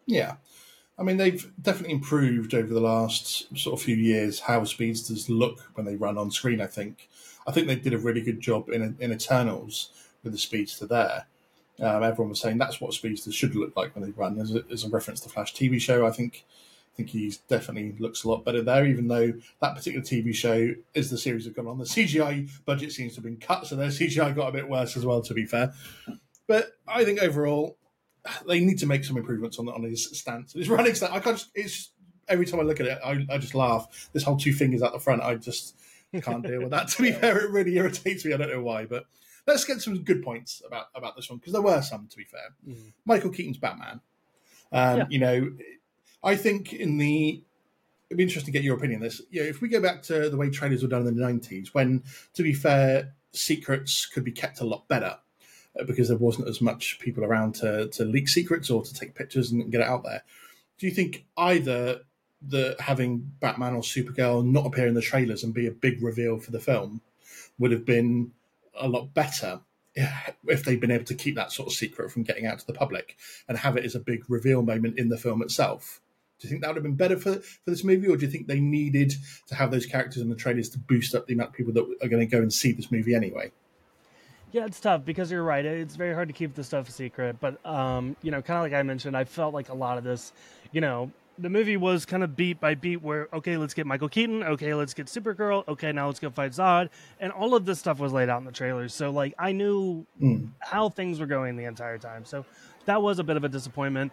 Yeah. 0.06 0.36
I 1.00 1.04
mean, 1.04 1.18
they've 1.18 1.52
definitely 1.62 1.94
improved 1.94 2.54
over 2.54 2.74
the 2.74 2.80
last 2.80 3.56
sort 3.58 3.80
of 3.80 3.84
few 3.84 3.96
years 3.96 4.40
how 4.40 4.64
speedsters 4.64 5.30
look 5.30 5.70
when 5.74 5.86
they 5.86 5.96
run 5.96 6.18
on 6.18 6.32
screen. 6.32 6.62
I 6.62 6.68
think, 6.68 7.10
I 7.46 7.52
think 7.52 7.68
they 7.68 7.76
did 7.76 7.94
a 7.94 8.00
really 8.00 8.22
good 8.22 8.40
job 8.40 8.70
in 8.70 8.96
in 9.00 9.12
Eternals 9.12 9.92
with 10.24 10.34
the 10.34 10.40
speedster 10.40 10.88
there. 10.88 11.26
Um, 11.80 12.04
everyone 12.04 12.30
was 12.30 12.40
saying 12.40 12.58
that's 12.58 12.82
what 12.82 12.94
speedsters 12.94 13.36
should 13.36 13.56
look 13.56 13.76
like 13.76 13.96
when 13.96 14.04
they 14.04 14.12
run. 14.12 14.40
As 14.40 14.56
a, 14.56 14.64
as 14.72 14.84
a 14.84 14.90
reference 14.90 15.20
to 15.22 15.30
Flash 15.30 15.54
TV 15.54 15.80
show, 15.80 16.08
I 16.08 16.12
think, 16.12 16.46
I 16.94 16.98
think 16.98 17.10
he 17.10 17.34
definitely 17.48 17.96
looks 18.00 18.24
a 18.24 18.30
lot 18.30 18.44
better 18.44 18.62
there. 18.62 18.86
Even 18.86 19.08
though 19.08 19.34
that 19.62 19.76
particular 19.76 20.04
TV 20.04 20.34
show, 20.34 20.74
as 20.96 21.10
the 21.12 21.18
series 21.18 21.46
have 21.46 21.56
gone 21.56 21.68
on, 21.68 21.78
the 21.78 21.86
CGI 21.86 22.50
budget 22.66 22.92
seems 22.92 23.14
to 23.14 23.18
have 23.18 23.26
been 23.26 23.38
cut, 23.38 23.68
so 23.68 23.76
their 23.76 23.90
CGI 23.90 24.36
got 24.36 24.50
a 24.50 24.52
bit 24.52 24.68
worse 24.68 24.98
as 24.98 25.06
well. 25.06 25.22
To 25.22 25.34
be 25.34 25.46
fair, 25.46 25.74
but 26.48 26.78
I 26.88 27.06
think 27.06 27.22
overall 27.22 27.78
they 28.48 28.60
need 28.60 28.80
to 28.80 28.88
make 28.88 29.06
some 29.06 29.18
improvements 29.18 29.60
on 29.60 29.70
on 29.70 29.84
his 29.84 30.18
stance, 30.18 30.54
his 30.54 30.70
running 30.70 30.96
stance. 30.96 31.14
I 31.14 31.20
can't. 31.20 31.38
Just, 31.38 31.52
it's 31.54 31.92
every 32.28 32.46
time 32.46 32.60
I 32.60 32.64
look 32.64 32.80
at 32.80 32.88
it, 32.88 33.00
I, 33.04 33.26
I 33.30 33.38
just 33.38 33.56
laugh. 33.56 34.10
This 34.14 34.24
whole 34.24 34.38
two 34.38 34.54
fingers 34.54 34.82
out 34.82 34.94
the 34.94 35.00
front, 35.00 35.22
I 35.22 35.36
just 35.36 35.76
can't 36.22 36.46
deal 36.46 36.62
with 36.62 36.72
that. 36.72 36.88
To 36.90 37.02
be 37.02 37.12
fair, 37.12 37.38
it 37.38 37.52
really 37.52 37.76
irritates 37.76 38.26
me. 38.26 38.34
I 38.34 38.38
don't 38.38 38.50
know 38.50 38.64
why, 38.64 38.86
but 38.86 39.06
let's 39.48 39.64
get 39.64 39.82
some 39.82 40.04
good 40.04 40.24
points 40.24 40.62
about 40.66 40.88
about 40.94 41.16
this 41.16 41.30
one 41.30 41.40
because 41.40 41.54
there 41.54 41.62
were 41.62 41.82
some. 41.82 42.08
To 42.08 42.18
be 42.18 42.26
fair, 42.26 42.54
mm. 42.68 42.94
Michael 43.06 43.32
Keaton's 43.32 43.58
Batman. 43.58 44.02
Um, 44.72 44.98
yeah. 44.98 45.06
You 45.10 45.20
know, 45.20 45.52
I 46.24 46.36
think 46.36 46.74
in 46.74 46.98
the 46.98 47.42
it'd 48.10 48.18
be 48.18 48.24
interesting 48.24 48.54
to 48.54 48.58
get 48.58 48.64
your 48.64 48.78
opinion 48.78 49.00
on 49.00 49.04
this. 49.04 49.22
You 49.30 49.44
know, 49.44 49.50
if 49.50 49.62
we 49.62 49.70
go 49.70 49.82
back 49.82 50.04
to 50.04 50.30
the 50.30 50.38
way 50.38 50.50
trailers 50.50 50.84
were 50.84 50.90
done 50.90 51.08
in 51.08 51.16
the 51.16 51.22
nineties, 51.22 51.74
when 51.74 52.04
to 52.34 52.44
be 52.44 52.54
fair, 52.54 53.14
secrets 53.32 54.06
could 54.06 54.24
be 54.24 54.32
kept 54.32 54.60
a 54.60 54.66
lot 54.66 54.88
better 54.88 55.18
because 55.86 56.08
there 56.08 56.18
wasn't 56.18 56.48
as 56.48 56.60
much 56.62 56.98
people 57.00 57.24
around 57.24 57.54
to, 57.56 57.88
to 57.90 58.04
leak 58.04 58.28
secrets 58.28 58.70
or 58.70 58.84
to 58.84 58.94
take 58.94 59.14
pictures 59.14 59.52
and 59.52 59.72
get 59.72 59.82
it 59.82 59.88
out 59.88 60.04
there. 60.04 60.24
Do 60.80 60.88
you 60.88 60.92
think 60.92 61.26
either 61.38 62.02
the 62.42 62.76
having 62.80 63.32
Batman 63.40 63.76
or 63.76 63.82
Supergirl 63.82 64.46
not 64.46 64.66
appear 64.66 64.88
in 64.88 64.94
the 64.94 65.02
trailers 65.02 65.44
and 65.44 65.54
be 65.54 65.68
a 65.68 65.72
big 65.72 66.02
reveal 66.02 66.40
for 66.40 66.52
the 66.52 66.60
film 66.60 67.02
would 67.60 67.72
have 67.72 67.86
been 67.86 68.32
a 68.80 68.88
lot 68.88 69.14
better 69.14 69.62
if 69.96 70.64
they'd 70.64 70.80
been 70.80 70.92
able 70.92 71.06
to 71.06 71.16
keep 71.16 71.36
that 71.36 71.52
sort 71.52 71.68
of 71.68 71.74
secret 71.74 72.12
from 72.12 72.24
getting 72.24 72.46
out 72.46 72.60
to 72.60 72.68
the 72.68 72.74
public 72.74 73.18
and 73.48 73.58
have 73.58 73.78
it 73.78 73.86
as 73.86 73.96
a 73.96 74.00
big 74.00 74.24
reveal 74.30 74.62
moment 74.62 74.98
in 74.98 75.10
the 75.10 75.18
film 75.18 75.42
itself? 75.42 76.02
Do 76.40 76.48
you 76.48 76.52
think 76.52 76.62
that 76.62 76.68
would 76.68 76.76
have 76.76 76.84
been 76.84 76.96
better 76.96 77.18
for, 77.18 77.36
for 77.36 77.72
this 77.72 77.84
movie, 77.84 78.08
or 78.08 78.16
do 78.16 78.26
you 78.26 78.32
think 78.32 78.46
they 78.46 78.60
needed 78.60 79.14
to 79.48 79.56
have 79.56 79.72
those 79.72 79.88
characters 79.88 80.22
in 80.22 80.30
the 80.30 80.36
trailers 80.36 80.70
to 80.70 80.78
boost 80.78 81.16
up 81.16 81.26
the 81.26 81.34
amount 81.34 81.50
of 81.50 81.56
people 81.56 81.74
that 81.74 81.98
are 82.04 82.08
going 82.08 82.20
to 82.20 82.28
go 82.28 82.38
and 82.38 82.54
see 82.54 82.72
this 82.72 82.92
movie 82.92 83.16
anyway? 83.16 83.52
Yeah, 84.52 84.66
it's 84.66 84.80
tough 84.80 85.04
because 85.04 85.32
you're 85.32 85.44
right. 85.44 85.66
It's 85.66 85.96
very 85.96 86.14
hard 86.14 86.30
to 86.30 86.34
keep 86.34 86.54
this 86.54 86.68
stuff 86.68 86.88
a 86.88 86.92
secret. 86.92 87.38
But 87.40 87.64
um, 87.66 88.16
you 88.22 88.32
know, 88.32 88.42
kind 88.42 88.58
of 88.58 88.64
like 88.64 88.74
I 88.74 88.84
mentioned, 88.84 89.18
I 89.18 89.24
felt 89.24 89.54
like 89.54 89.70
a 89.70 89.74
lot 89.74 89.98
of 89.98 90.04
this, 90.04 90.32
you 90.72 90.80
know, 90.80 91.12
the 91.40 91.50
movie 91.50 91.78
was 91.78 92.06
kind 92.06 92.24
of 92.24 92.36
beat 92.36 92.60
by 92.60 92.76
beat 92.76 93.02
where 93.02 93.28
okay, 93.34 93.58
let's 93.58 93.74
get 93.74 93.86
Michael 93.86 94.10
Keaton, 94.10 94.44
okay, 94.44 94.74
let's 94.74 94.94
get 94.94 95.08
Supergirl, 95.08 95.68
okay, 95.68 95.92
now 95.92 96.08
let's 96.08 96.20
go 96.20 96.30
fight 96.30 96.52
Zod, 96.52 96.90
and 97.20 97.32
all 97.32 97.56
of 97.56 97.66
this 97.66 97.80
stuff 97.80 98.00
was 98.00 98.14
laid 98.14 98.30
out 98.30 98.40
in 98.40 98.46
the 98.46 98.52
trailers. 98.52 98.94
So 98.94 99.12
like 99.12 99.34
I 99.38 99.52
knew 99.52 100.06
mm. 100.22 100.50
how 100.60 100.90
things 100.90 101.20
were 101.20 101.26
going 101.26 101.56
the 101.56 101.66
entire 101.66 101.98
time. 101.98 102.26
So 102.26 102.46
that 102.86 103.02
was 103.02 103.20
a 103.20 103.24
bit 103.24 103.38
of 103.38 103.44
a 103.44 103.50
disappointment. 103.50 104.12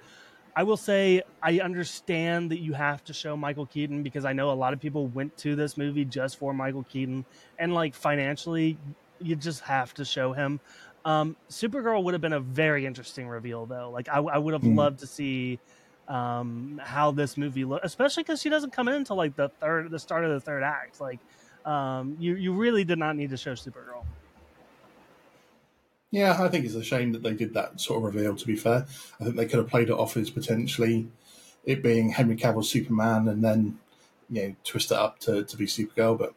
I 0.56 0.62
will 0.62 0.76
say 0.76 1.22
I 1.42 1.58
understand 1.60 2.50
that 2.50 2.60
you 2.60 2.74
have 2.74 3.02
to 3.04 3.12
show 3.12 3.36
Michael 3.36 3.66
Keaton 3.66 4.02
because 4.02 4.24
I 4.24 4.32
know 4.32 4.50
a 4.50 4.54
lot 4.54 4.72
of 4.72 4.80
people 4.80 5.08
went 5.08 5.36
to 5.38 5.56
this 5.56 5.76
movie 5.76 6.04
just 6.04 6.38
for 6.38 6.54
Michael 6.54 6.84
Keaton, 6.84 7.24
and 7.58 7.74
like 7.74 7.94
financially, 7.94 8.78
you 9.20 9.36
just 9.36 9.60
have 9.62 9.94
to 9.94 10.04
show 10.04 10.32
him. 10.32 10.60
Um, 11.04 11.36
Supergirl 11.50 12.02
would 12.04 12.14
have 12.14 12.20
been 12.20 12.32
a 12.32 12.40
very 12.40 12.86
interesting 12.86 13.28
reveal, 13.28 13.66
though. 13.66 13.90
Like 13.90 14.08
I, 14.08 14.18
I 14.18 14.38
would 14.38 14.54
have 14.54 14.62
mm. 14.62 14.76
loved 14.76 15.00
to 15.00 15.06
see 15.06 15.58
um, 16.08 16.80
how 16.82 17.10
this 17.10 17.36
movie 17.36 17.64
look, 17.64 17.80
especially 17.82 18.22
because 18.22 18.40
she 18.40 18.48
doesn't 18.48 18.72
come 18.72 18.88
in 18.88 18.94
until 18.94 19.16
like 19.16 19.36
the 19.36 19.48
third, 19.48 19.90
the 19.90 19.98
start 19.98 20.24
of 20.24 20.30
the 20.30 20.40
third 20.40 20.62
act. 20.62 21.00
Like 21.00 21.18
um, 21.64 22.16
you, 22.18 22.34
you 22.36 22.52
really 22.52 22.84
did 22.84 22.98
not 22.98 23.16
need 23.16 23.30
to 23.30 23.36
show 23.36 23.52
Supergirl. 23.52 24.04
Yeah, 26.10 26.36
I 26.40 26.48
think 26.48 26.64
it's 26.64 26.74
a 26.74 26.84
shame 26.84 27.10
that 27.12 27.24
they 27.24 27.34
did 27.34 27.54
that 27.54 27.80
sort 27.80 27.98
of 27.98 28.04
reveal. 28.04 28.36
To 28.36 28.46
be 28.46 28.54
fair, 28.54 28.86
I 29.20 29.24
think 29.24 29.36
they 29.36 29.46
could 29.46 29.58
have 29.58 29.68
played 29.68 29.88
it 29.88 29.94
off 29.94 30.16
as 30.16 30.30
potentially 30.30 31.08
it 31.64 31.82
being 31.82 32.10
Henry 32.10 32.36
Cavill's 32.36 32.70
Superman, 32.70 33.26
and 33.26 33.42
then 33.42 33.78
you 34.30 34.42
know 34.42 34.54
twist 34.62 34.92
it 34.92 34.96
up 34.96 35.18
to, 35.20 35.42
to 35.42 35.56
be 35.56 35.66
Supergirl. 35.66 36.16
But 36.16 36.34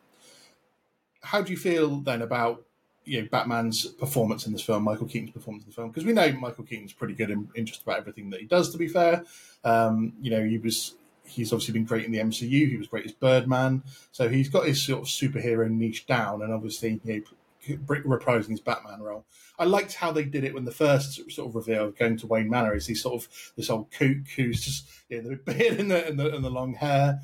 how 1.22 1.42
do 1.42 1.52
you 1.52 1.58
feel 1.58 2.00
then 2.00 2.22
about 2.22 2.64
you 3.08 3.22
know 3.22 3.28
Batman's 3.32 3.86
performance 3.86 4.46
in 4.46 4.54
this 4.54 4.62
film, 4.62 4.84
Michael 4.84 5.08
Keaton's 5.08 5.32
performance 5.32 5.64
in 5.64 5.70
the 5.70 5.76
film, 5.76 5.90
because 5.90 6.06
we 6.06 6.14
know 6.14 6.32
Michael 6.34 6.66
Keaton's 6.66 6.94
pretty 6.94 7.14
good 7.14 7.32
in, 7.32 7.48
in, 7.56 7.66
just 7.66 7.84
about 7.84 8.00
everything 8.00 8.30
that 8.32 8.42
he 8.42 8.46
does. 8.46 8.70
To 8.72 8.78
be 8.78 8.88
fair, 8.88 9.24
um, 9.64 10.14
you 10.22 10.30
know 10.30 10.44
he 10.44 10.58
was 10.58 10.96
he's 11.24 11.54
obviously 11.54 11.74
been 11.74 11.86
great 11.86 12.06
in 12.06 12.12
the 12.12 12.20
MCU. 12.20 12.70
He 12.70 12.78
was 12.78 12.88
great 12.88 13.06
as 13.06 13.14
Birdman, 13.14 13.84
so 14.12 14.28
he's 14.28 14.50
got 14.50 14.68
his 14.68 14.86
sort 14.86 15.02
of 15.02 15.08
superhero 15.08 15.70
niche 15.70 16.06
down, 16.06 16.42
and 16.42 16.54
obviously 16.54 17.00
you 17.06 17.24
know, 17.68 17.78
reprising 17.86 18.50
his 18.50 18.62
Batman 18.62 19.02
role. 19.02 19.26
I 19.58 19.64
liked 19.64 19.96
how 19.96 20.12
they 20.12 20.24
did 20.24 20.44
it 20.44 20.54
when 20.54 20.66
the 20.66 20.72
first 20.72 21.32
sort 21.32 21.50
of 21.50 21.56
reveal 21.56 21.86
of 21.86 21.98
going 21.98 22.18
to 22.18 22.28
Wayne 22.28 22.50
Manor 22.50 22.76
is 22.76 22.86
he's 22.86 23.02
sort 23.02 23.24
of 23.24 23.52
this 23.56 23.70
old 23.70 23.90
kook 23.92 24.28
who's 24.36 24.64
just 24.64 24.88
you 25.10 25.22
know, 25.22 25.30
the 25.30 25.36
beard 25.54 25.80
and 25.80 25.90
the, 25.90 26.08
and 26.08 26.20
the, 26.20 26.36
and 26.36 26.44
the 26.44 26.50
long 26.50 26.74
hair, 26.74 27.22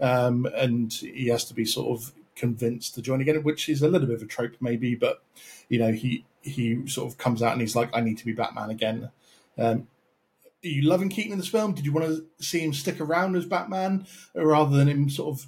um, 0.00 0.46
and 0.54 0.92
he 0.92 1.28
has 1.28 1.44
to 1.44 1.54
be 1.54 1.64
sort 1.64 1.98
of 1.98 2.12
convinced 2.36 2.94
to 2.94 3.02
join 3.02 3.20
again, 3.20 3.42
which 3.42 3.68
is 3.68 3.82
a 3.82 3.88
little 3.88 4.06
bit 4.06 4.16
of 4.16 4.22
a 4.22 4.26
trope 4.26 4.56
maybe, 4.60 4.94
but 4.94 5.22
you 5.68 5.78
know 5.78 5.92
he 5.92 6.24
he 6.42 6.86
sort 6.86 7.10
of 7.10 7.18
comes 7.18 7.42
out 7.42 7.52
and 7.52 7.60
he's 7.60 7.74
like, 7.74 7.90
I 7.92 8.00
need 8.00 8.18
to 8.18 8.24
be 8.24 8.32
Batman 8.32 8.70
again. 8.70 9.10
Um, 9.58 9.88
are 10.64 10.68
you 10.68 10.82
loving 10.82 11.08
Keaton 11.08 11.32
in 11.32 11.38
this 11.38 11.48
film? 11.48 11.74
Did 11.74 11.84
you 11.84 11.92
want 11.92 12.06
to 12.06 12.44
see 12.44 12.60
him 12.60 12.72
stick 12.72 13.00
around 13.00 13.36
as 13.36 13.46
Batman 13.46 14.06
rather 14.34 14.76
than 14.76 14.88
him 14.88 15.10
sort 15.10 15.36
of 15.36 15.46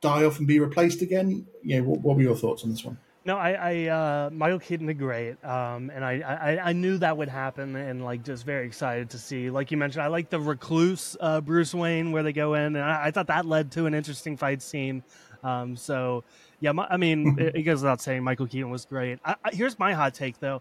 die 0.00 0.24
off 0.24 0.38
and 0.38 0.46
be 0.46 0.60
replaced 0.60 1.02
again? 1.02 1.46
Yeah, 1.62 1.80
what, 1.80 2.00
what 2.00 2.16
were 2.16 2.22
your 2.22 2.36
thoughts 2.36 2.64
on 2.64 2.70
this 2.70 2.84
one? 2.84 2.98
No, 3.26 3.38
I, 3.38 3.52
I 3.52 3.86
uh, 3.86 4.30
Michael 4.30 4.58
Keaton 4.58 4.86
did 4.86 4.98
great, 4.98 5.42
um, 5.42 5.90
and 5.94 6.04
I, 6.04 6.20
I, 6.20 6.68
I 6.68 6.72
knew 6.74 6.98
that 6.98 7.16
would 7.16 7.30
happen, 7.30 7.74
and 7.74 8.04
like 8.04 8.22
just 8.22 8.44
very 8.44 8.66
excited 8.66 9.08
to 9.10 9.18
see. 9.18 9.48
Like 9.48 9.70
you 9.70 9.78
mentioned, 9.78 10.02
I 10.02 10.08
like 10.08 10.28
the 10.28 10.38
recluse 10.38 11.16
uh, 11.20 11.40
Bruce 11.40 11.74
Wayne 11.74 12.12
where 12.12 12.22
they 12.22 12.34
go 12.34 12.52
in, 12.52 12.76
and 12.76 12.84
I, 12.84 13.06
I, 13.06 13.10
thought 13.12 13.28
that 13.28 13.46
led 13.46 13.72
to 13.72 13.86
an 13.86 13.94
interesting 13.94 14.36
fight 14.36 14.60
scene. 14.60 15.02
Um, 15.42 15.74
so 15.74 16.24
yeah, 16.60 16.72
my, 16.72 16.86
I 16.90 16.98
mean, 16.98 17.36
it, 17.38 17.56
it, 17.56 17.62
goes 17.62 17.80
without 17.80 18.02
saying, 18.02 18.22
Michael 18.22 18.46
Keaton 18.46 18.70
was 18.70 18.84
great. 18.84 19.18
I, 19.24 19.36
I, 19.42 19.54
here's 19.54 19.78
my 19.78 19.94
hot 19.94 20.12
take 20.12 20.38
though. 20.38 20.60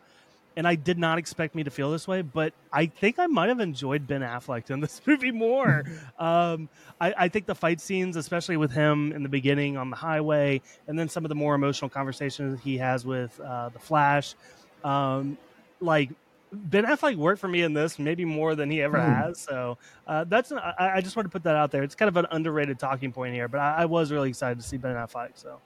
And 0.55 0.67
I 0.67 0.75
did 0.75 0.97
not 0.97 1.17
expect 1.17 1.55
me 1.55 1.63
to 1.63 1.71
feel 1.71 1.91
this 1.91 2.07
way, 2.07 2.21
but 2.21 2.53
I 2.71 2.85
think 2.85 3.19
I 3.19 3.27
might 3.27 3.49
have 3.49 3.59
enjoyed 3.59 4.07
Ben 4.07 4.21
Affleck 4.21 4.69
in 4.69 4.79
this 4.79 5.01
movie 5.07 5.31
more. 5.31 5.83
um, 6.19 6.69
I, 7.01 7.13
I, 7.17 7.27
think 7.27 7.45
the 7.45 7.55
fight 7.55 7.81
scenes, 7.81 8.15
especially 8.15 8.57
with 8.57 8.71
him 8.71 9.11
in 9.11 9.23
the 9.23 9.29
beginning 9.29 9.77
on 9.77 9.89
the 9.89 9.95
highway, 9.95 10.61
and 10.87 10.97
then 10.97 11.09
some 11.09 11.25
of 11.25 11.29
the 11.29 11.35
more 11.35 11.55
emotional 11.55 11.89
conversations 11.89 12.59
he 12.63 12.77
has 12.77 13.05
with 13.05 13.39
uh, 13.39 13.69
the 13.69 13.79
Flash, 13.79 14.35
um, 14.83 15.37
like 15.79 16.11
Ben 16.51 16.85
Affleck 16.85 17.15
worked 17.15 17.41
for 17.41 17.47
me 17.47 17.63
in 17.63 17.73
this 17.73 17.97
maybe 17.97 18.25
more 18.25 18.55
than 18.55 18.69
he 18.69 18.81
ever 18.81 18.97
mm. 18.97 19.23
has. 19.23 19.39
So 19.39 19.77
uh, 20.07 20.23
that's 20.25 20.51
an, 20.51 20.59
I, 20.59 20.97
I, 20.97 21.01
just 21.01 21.15
want 21.15 21.25
to 21.25 21.31
put 21.31 21.43
that 21.43 21.55
out 21.55 21.71
there. 21.71 21.83
It's 21.83 21.95
kind 21.95 22.09
of 22.09 22.17
an 22.17 22.27
underrated 22.31 22.77
talking 22.77 23.11
point 23.11 23.33
here, 23.33 23.47
but 23.47 23.59
I, 23.59 23.77
I 23.79 23.85
was 23.85 24.11
really 24.11 24.29
excited 24.29 24.59
to 24.59 24.65
see 24.65 24.77
Ben 24.77 24.95
Affleck. 24.95 25.31
So. 25.35 25.59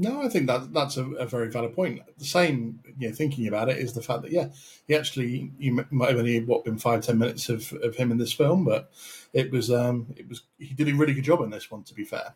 No, 0.00 0.22
I 0.22 0.28
think 0.28 0.46
that 0.46 0.72
that's 0.72 0.96
a, 0.96 1.04
a, 1.14 1.26
very 1.26 1.50
valid 1.50 1.74
point. 1.74 2.00
The 2.18 2.24
same, 2.24 2.78
you 2.98 3.08
know, 3.08 3.14
thinking 3.14 3.48
about 3.48 3.68
it 3.68 3.78
is 3.78 3.94
the 3.94 4.02
fact 4.02 4.22
that 4.22 4.30
yeah, 4.30 4.50
he 4.86 4.94
actually 4.94 5.50
you 5.58 5.84
might 5.90 6.10
have 6.10 6.18
only 6.18 6.40
what 6.44 6.64
been 6.64 6.78
five 6.78 7.04
ten 7.04 7.18
minutes 7.18 7.48
of, 7.48 7.72
of 7.82 7.96
him 7.96 8.12
in 8.12 8.18
this 8.18 8.32
film, 8.32 8.64
but 8.64 8.92
it 9.32 9.50
was 9.50 9.72
um 9.72 10.06
it 10.16 10.28
was 10.28 10.42
he 10.58 10.72
did 10.72 10.88
a 10.88 10.94
really 10.94 11.14
good 11.14 11.24
job 11.24 11.40
in 11.40 11.50
this 11.50 11.68
one. 11.68 11.82
To 11.82 11.94
be 11.94 12.04
fair, 12.04 12.34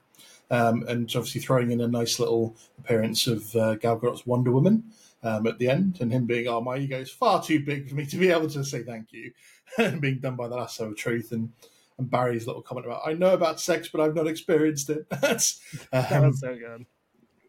um, 0.51 0.85
and 0.88 1.05
obviously 1.14 1.40
throwing 1.40 1.70
in 1.70 1.81
a 1.81 1.87
nice 1.87 2.18
little 2.18 2.57
appearance 2.79 3.29
of 3.29 3.55
uh, 3.55 3.77
Gal 3.77 3.96
Gadot's 3.96 4.27
Wonder 4.27 4.51
Woman 4.51 4.83
um, 5.22 5.46
at 5.46 5.59
the 5.61 5.68
end, 5.68 5.98
and 6.01 6.12
him 6.12 6.27
being, 6.27 6.48
"Oh, 6.48 6.61
my 6.61 6.79
ego 6.79 6.98
is 6.98 7.12
far 7.12 7.40
too 7.40 7.64
big 7.64 7.88
for 7.88 7.94
me 7.94 8.07
to 8.07 8.16
be 8.16 8.31
able 8.31 8.48
to 8.51 8.64
say 8.64 8.83
thank 8.83 9.12
you," 9.12 9.31
and 9.79 10.01
being 10.01 10.18
done 10.18 10.35
by 10.35 10.48
the 10.48 10.57
lasso 10.57 10.88
of 10.88 10.96
truth, 10.96 11.31
and 11.31 11.53
and 11.96 12.11
Barry's 12.11 12.48
little 12.48 12.62
comment 12.62 12.87
about, 12.87 13.03
"I 13.07 13.12
know 13.12 13.35
about 13.35 13.61
sex, 13.61 13.88
but 13.88 14.01
I've 14.01 14.16
not 14.16 14.27
experienced 14.27 14.90
it." 14.90 15.07
That's 15.20 15.61
um, 15.92 16.07
that 16.11 16.22
was 16.22 16.40
so 16.40 16.57
good. 16.57 16.87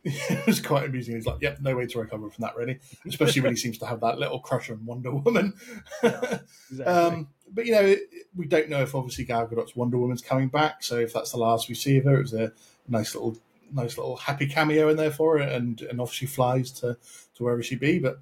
it 0.05 0.45
was 0.45 0.59
quite 0.59 0.85
amusing. 0.85 1.15
He's 1.15 1.25
like, 1.25 1.41
"Yep, 1.41 1.61
no 1.61 1.77
way 1.77 1.85
to 1.87 1.99
recover 1.99 2.29
from 2.29 2.41
that, 2.41 2.57
really." 2.57 2.79
Especially 3.07 3.41
when 3.41 3.53
he 3.53 3.57
seems 3.57 3.77
to 3.77 3.85
have 3.85 4.01
that 4.01 4.19
little 4.19 4.39
crush 4.39 4.69
on 4.69 4.85
Wonder 4.85 5.11
Woman. 5.11 5.53
Yeah, 6.03 6.39
exactly. 6.69 6.85
um, 6.85 7.27
but 7.53 7.65
you 7.65 7.71
know, 7.71 7.95
we 8.35 8.45
don't 8.45 8.67
know 8.67 8.81
if 8.81 8.95
obviously 8.95 9.23
Gal 9.23 9.47
Gadot's 9.47 9.77
Wonder 9.77 9.97
Woman's 9.97 10.21
coming 10.21 10.49
back. 10.49 10.83
So 10.83 10.97
if 10.97 11.13
that's 11.13 11.31
the 11.31 11.37
last 11.37 11.69
we 11.69 11.75
see 11.75 11.97
of 11.97 12.03
her, 12.03 12.17
it 12.17 12.23
was 12.23 12.33
a 12.33 12.51
nice 12.87 13.15
little 13.15 13.37
nice 13.71 13.97
little 13.97 14.17
happy 14.17 14.45
cameo 14.45 14.89
in 14.89 14.97
there 14.97 15.11
for 15.11 15.37
her, 15.37 15.43
and 15.43 15.81
and 15.83 16.01
off 16.01 16.11
she 16.11 16.25
flies 16.25 16.71
to 16.71 16.97
to 17.35 17.43
wherever 17.43 17.63
she 17.63 17.75
be. 17.75 17.99
But 17.99 18.19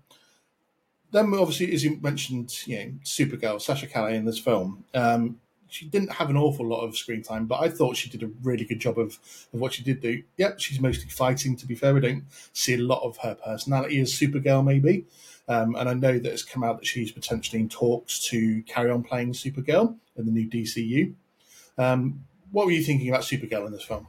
then 1.10 1.34
obviously, 1.34 1.74
as 1.74 1.84
you 1.84 2.00
mentioned, 2.00 2.68
you 2.68 2.78
know, 2.78 2.92
Supergirl, 3.04 3.60
Sasha 3.60 3.88
Calle 3.88 4.14
in 4.14 4.26
this 4.26 4.40
film. 4.40 4.86
Um, 4.94 5.40
she 5.72 5.86
didn't 5.86 6.12
have 6.12 6.30
an 6.30 6.36
awful 6.36 6.68
lot 6.68 6.82
of 6.82 6.98
screen 6.98 7.24
time, 7.24 7.46
but 7.46 7.62
I 7.62 7.70
thought 7.70 7.96
she 7.96 8.10
did 8.10 8.24
a 8.24 8.30
really 8.44 8.66
good 8.66 8.80
job 8.80 9.00
of, 9.00 9.18
of 9.54 9.60
what 9.62 9.74
she 9.74 9.84
did 9.84 10.02
do. 10.02 10.22
Yep, 10.36 10.60
she's 10.60 10.82
mostly 10.82 11.10
fighting. 11.10 11.56
To 11.56 11.66
be 11.66 11.76
fair, 11.76 11.94
we 11.94 12.02
don't 12.02 12.26
see 12.52 12.74
a 12.74 12.78
lot 12.78 13.02
of 13.04 13.16
her 13.20 13.36
personality 13.36 14.02
as 14.02 14.12
Supergirl, 14.12 14.66
maybe. 14.66 15.06
Um, 15.48 15.76
and 15.76 15.88
I 15.88 15.94
know 15.94 16.20
that 16.20 16.30
it's 16.30 16.44
come 16.44 16.62
out 16.62 16.80
that 16.80 16.86
she's 16.86 17.14
potentially 17.14 17.62
in 17.62 17.70
talks 17.70 18.20
to 18.28 18.62
carry 18.64 18.92
on 18.92 19.02
playing 19.02 19.32
Supergirl 19.32 19.96
in 20.18 20.26
the 20.26 20.32
new 20.32 20.50
DCU. 20.50 21.14
Um, 21.78 22.26
what 22.52 22.66
were 22.66 22.74
you 22.74 22.84
thinking 22.84 23.08
about 23.08 23.22
Supergirl 23.22 23.66
in 23.66 23.72
this 23.72 23.84
film? 23.84 24.08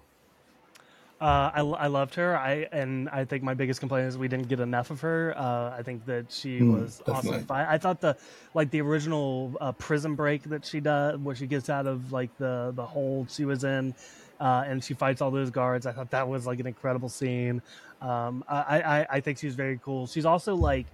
Uh, 1.22 1.52
I, 1.54 1.60
I 1.60 1.86
loved 1.86 2.16
her. 2.16 2.36
I 2.36 2.66
and 2.72 3.08
I 3.10 3.24
think 3.24 3.44
my 3.44 3.54
biggest 3.54 3.78
complaint 3.78 4.08
is 4.08 4.18
we 4.18 4.26
didn't 4.26 4.48
get 4.48 4.58
enough 4.58 4.90
of 4.90 5.00
her. 5.02 5.32
Uh, 5.38 5.70
I 5.70 5.82
think 5.84 6.04
that 6.06 6.32
she 6.32 6.58
mm, 6.58 6.72
was 6.80 7.00
definitely. 7.06 7.44
awesome. 7.44 7.46
I 7.50 7.78
thought 7.78 8.00
the 8.00 8.16
like 8.54 8.72
the 8.72 8.80
original 8.80 9.54
uh, 9.60 9.70
prison 9.70 10.16
break 10.16 10.42
that 10.44 10.66
she 10.66 10.80
does, 10.80 11.20
where 11.20 11.36
she 11.36 11.46
gets 11.46 11.70
out 11.70 11.86
of 11.86 12.10
like 12.10 12.36
the 12.38 12.72
the 12.74 12.84
hole 12.84 13.28
she 13.30 13.44
was 13.44 13.62
in, 13.62 13.94
uh, 14.40 14.64
and 14.66 14.82
she 14.82 14.94
fights 14.94 15.22
all 15.22 15.30
those 15.30 15.50
guards. 15.50 15.86
I 15.86 15.92
thought 15.92 16.10
that 16.10 16.26
was 16.26 16.44
like 16.44 16.58
an 16.58 16.66
incredible 16.66 17.08
scene. 17.08 17.62
Um, 18.00 18.42
I, 18.48 18.82
I 18.82 19.06
I 19.10 19.20
think 19.20 19.38
she's 19.38 19.54
very 19.54 19.78
cool. 19.84 20.08
She's 20.08 20.26
also 20.26 20.56
like, 20.56 20.86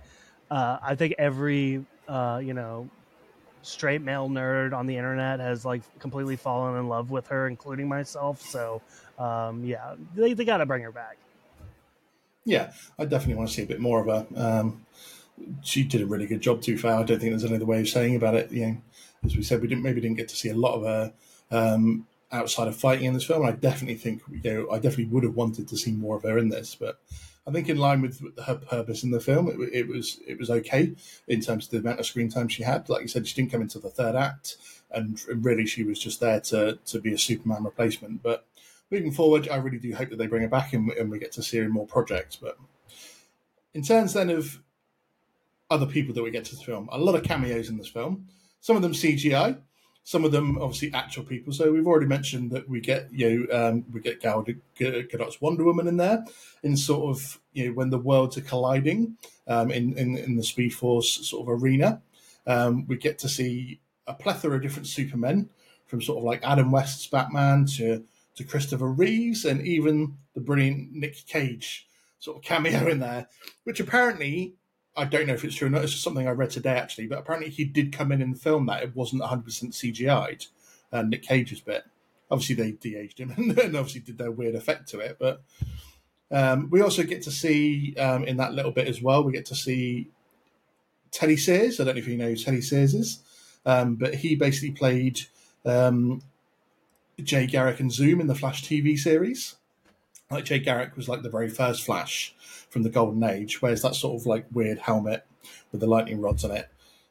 uh, 0.50 0.76
I 0.82 0.94
think 0.94 1.14
every 1.18 1.86
uh, 2.06 2.42
you 2.44 2.52
know 2.52 2.90
straight 3.62 4.02
male 4.02 4.28
nerd 4.28 4.72
on 4.72 4.86
the 4.86 4.96
internet 4.96 5.40
has 5.40 5.64
like 5.64 5.82
completely 5.98 6.36
fallen 6.36 6.78
in 6.78 6.88
love 6.88 7.10
with 7.10 7.26
her, 7.28 7.46
including 7.46 7.88
myself. 7.88 8.40
So 8.42 8.82
um, 9.18 9.64
yeah, 9.64 9.94
they 10.14 10.32
they 10.32 10.44
got 10.44 10.58
to 10.58 10.66
bring 10.66 10.82
her 10.82 10.92
back. 10.92 11.16
Yeah, 12.44 12.72
I 12.98 13.04
definitely 13.04 13.34
want 13.34 13.50
to 13.50 13.54
see 13.54 13.62
a 13.62 13.66
bit 13.66 13.80
more 13.80 14.00
of 14.00 14.06
her. 14.06 14.26
Um, 14.40 14.86
she 15.62 15.84
did 15.84 16.00
a 16.00 16.06
really 16.06 16.26
good 16.26 16.40
job. 16.40 16.62
Too 16.62 16.78
far, 16.78 16.92
I 16.92 17.02
don't 17.02 17.20
think 17.20 17.32
there's 17.32 17.44
any 17.44 17.56
other 17.56 17.66
way 17.66 17.80
of 17.80 17.88
saying 17.88 18.16
about 18.16 18.34
it. 18.34 18.50
You 18.50 18.66
know, 18.66 18.76
as 19.24 19.36
we 19.36 19.42
said, 19.42 19.60
we 19.60 19.68
didn't 19.68 19.82
maybe 19.82 20.00
didn't 20.00 20.16
get 20.16 20.28
to 20.28 20.36
see 20.36 20.48
a 20.48 20.54
lot 20.54 20.74
of 20.74 20.82
her 20.82 21.12
um, 21.50 22.06
outside 22.32 22.68
of 22.68 22.76
fighting 22.76 23.06
in 23.06 23.14
this 23.14 23.24
film. 23.24 23.44
I 23.44 23.52
definitely 23.52 23.96
think 23.96 24.22
you 24.30 24.40
know 24.42 24.70
I 24.70 24.76
definitely 24.76 25.06
would 25.06 25.24
have 25.24 25.34
wanted 25.34 25.68
to 25.68 25.76
see 25.76 25.92
more 25.92 26.16
of 26.16 26.22
her 26.22 26.38
in 26.38 26.48
this, 26.48 26.74
but 26.74 27.00
I 27.48 27.50
think 27.50 27.70
in 27.70 27.78
line 27.78 28.02
with 28.02 28.20
her 28.44 28.56
purpose 28.56 29.02
in 29.02 29.10
the 29.10 29.20
film, 29.20 29.48
it, 29.48 29.56
it, 29.72 29.88
was 29.88 30.20
it 30.26 30.38
was 30.38 30.50
okay 30.50 30.94
in 31.26 31.40
terms 31.40 31.64
of 31.64 31.70
the 31.70 31.78
amount 31.78 31.98
of 31.98 32.04
screen 32.04 32.28
time 32.28 32.48
she 32.48 32.62
had. 32.62 32.90
Like 32.90 33.00
you 33.00 33.08
said, 33.08 33.26
she 33.26 33.34
didn't 33.34 33.50
come 33.50 33.62
into 33.62 33.78
the 33.78 33.88
third 33.88 34.14
act, 34.14 34.58
and, 34.90 35.18
really 35.28 35.64
she 35.64 35.82
was 35.82 35.98
just 35.98 36.20
there 36.20 36.40
to 36.40 36.78
to 36.84 37.00
be 37.00 37.14
a 37.14 37.18
Superman 37.18 37.64
replacement. 37.64 38.22
But 38.22 38.46
moving 38.90 39.12
forward, 39.12 39.48
I 39.48 39.56
really 39.56 39.78
do 39.78 39.94
hope 39.94 40.10
that 40.10 40.16
they 40.16 40.26
bring 40.26 40.42
her 40.42 40.48
back 40.48 40.74
and, 40.74 40.90
and 40.90 41.10
we 41.10 41.18
get 41.18 41.32
to 41.32 41.42
see 41.42 41.56
her 41.56 41.64
in 41.64 41.70
more 41.70 41.86
projects. 41.86 42.36
But 42.36 42.58
in 43.72 43.82
terms 43.82 44.12
then 44.12 44.28
of 44.28 44.60
other 45.70 45.86
people 45.86 46.14
that 46.14 46.22
we 46.22 46.30
get 46.30 46.44
to 46.46 46.56
the 46.56 46.62
film, 46.62 46.88
a 46.92 46.98
lot 46.98 47.14
of 47.14 47.22
cameos 47.22 47.68
in 47.70 47.78
this 47.78 47.88
film. 47.88 48.28
Some 48.60 48.76
of 48.76 48.82
them 48.82 48.92
CGI, 48.92 49.58
some 50.08 50.24
of 50.24 50.32
them 50.32 50.56
obviously 50.58 50.90
actual 50.94 51.22
people. 51.22 51.52
So 51.52 51.70
we've 51.70 51.86
already 51.86 52.06
mentioned 52.06 52.50
that 52.52 52.66
we 52.66 52.80
get 52.80 53.08
you 53.12 53.46
know 53.46 53.68
um, 53.68 53.84
we 53.92 54.00
get 54.00 54.22
Gal 54.22 54.42
Gadot's 54.42 55.38
Wonder 55.38 55.64
Woman 55.64 55.86
in 55.86 55.98
there, 55.98 56.24
in 56.62 56.78
sort 56.78 57.14
of 57.14 57.38
you 57.52 57.66
know 57.66 57.74
when 57.74 57.90
the 57.90 57.98
worlds 57.98 58.38
are 58.38 58.40
colliding 58.40 59.18
um, 59.46 59.70
in, 59.70 59.92
in 59.98 60.16
in 60.16 60.36
the 60.36 60.42
Speed 60.42 60.72
Force 60.72 61.28
sort 61.28 61.42
of 61.42 61.62
arena. 61.62 62.00
Um, 62.46 62.86
we 62.86 62.96
get 62.96 63.18
to 63.18 63.28
see 63.28 63.80
a 64.06 64.14
plethora 64.14 64.56
of 64.56 64.62
different 64.62 64.86
Supermen, 64.86 65.50
from 65.84 66.00
sort 66.00 66.16
of 66.16 66.24
like 66.24 66.42
Adam 66.42 66.70
West's 66.70 67.06
Batman 67.06 67.66
to 67.76 68.02
to 68.36 68.44
Christopher 68.44 68.90
Reeves 68.90 69.44
and 69.44 69.60
even 69.60 70.16
the 70.32 70.40
brilliant 70.40 70.90
Nick 70.90 71.26
Cage 71.26 71.86
sort 72.18 72.38
of 72.38 72.42
cameo 72.42 72.88
in 72.88 73.00
there, 73.00 73.28
which 73.64 73.78
apparently 73.78 74.54
I 74.98 75.04
don't 75.04 75.26
know 75.26 75.34
if 75.34 75.44
it's 75.44 75.54
true 75.54 75.68
or 75.68 75.70
not. 75.70 75.84
It's 75.84 75.92
just 75.92 76.04
something 76.04 76.26
I 76.26 76.32
read 76.32 76.50
today 76.50 76.76
actually, 76.76 77.06
but 77.06 77.18
apparently 77.18 77.50
he 77.50 77.64
did 77.64 77.92
come 77.92 78.10
in 78.10 78.20
and 78.20 78.38
film 78.38 78.66
that. 78.66 78.82
It 78.82 78.96
wasn't 78.96 79.22
100% 79.22 79.44
CGI'd. 79.44 80.46
Uh, 80.92 81.02
Nick 81.02 81.22
Cage's 81.22 81.60
bit. 81.60 81.84
Obviously, 82.30 82.56
they 82.56 82.72
de-aged 82.72 83.20
him 83.20 83.30
and, 83.36 83.58
and 83.58 83.76
obviously 83.76 84.00
did 84.00 84.18
their 84.18 84.30
weird 84.30 84.54
effect 84.54 84.88
to 84.88 84.98
it. 84.98 85.16
But 85.18 85.42
um, 86.30 86.68
we 86.70 86.82
also 86.82 87.04
get 87.04 87.22
to 87.22 87.30
see 87.30 87.94
um, 87.96 88.24
in 88.24 88.36
that 88.38 88.54
little 88.54 88.72
bit 88.72 88.88
as 88.88 89.00
well. 89.00 89.22
We 89.22 89.32
get 89.32 89.46
to 89.46 89.54
see 89.54 90.10
Teddy 91.10 91.36
Sears. 91.36 91.78
I 91.78 91.84
don't 91.84 91.94
know 91.94 92.00
if 92.00 92.08
you 92.08 92.16
know 92.16 92.28
who 92.28 92.36
Teddy 92.36 92.60
Sears 92.60 92.94
is, 92.94 93.20
um, 93.64 93.94
but 93.94 94.14
he 94.14 94.34
basically 94.34 94.72
played 94.72 95.20
um, 95.64 96.22
Jay 97.22 97.46
Garrick 97.46 97.80
and 97.80 97.92
Zoom 97.92 98.20
in 98.20 98.26
the 98.26 98.34
Flash 98.34 98.64
TV 98.64 98.98
series. 98.98 99.56
Like 100.30 100.44
Jay 100.44 100.58
Garrick 100.58 100.96
was 100.96 101.08
like 101.08 101.22
the 101.22 101.30
very 101.30 101.48
first 101.48 101.84
Flash 101.84 102.34
from 102.78 102.84
the 102.84 102.90
Golden 102.90 103.24
Age, 103.24 103.60
wears 103.60 103.82
that 103.82 103.96
sort 103.96 104.20
of 104.20 104.24
like 104.24 104.46
weird 104.52 104.78
helmet 104.78 105.26
with 105.72 105.80
the 105.80 105.86
lightning 105.88 106.20
rods 106.20 106.44
on 106.44 106.52
it. 106.52 106.68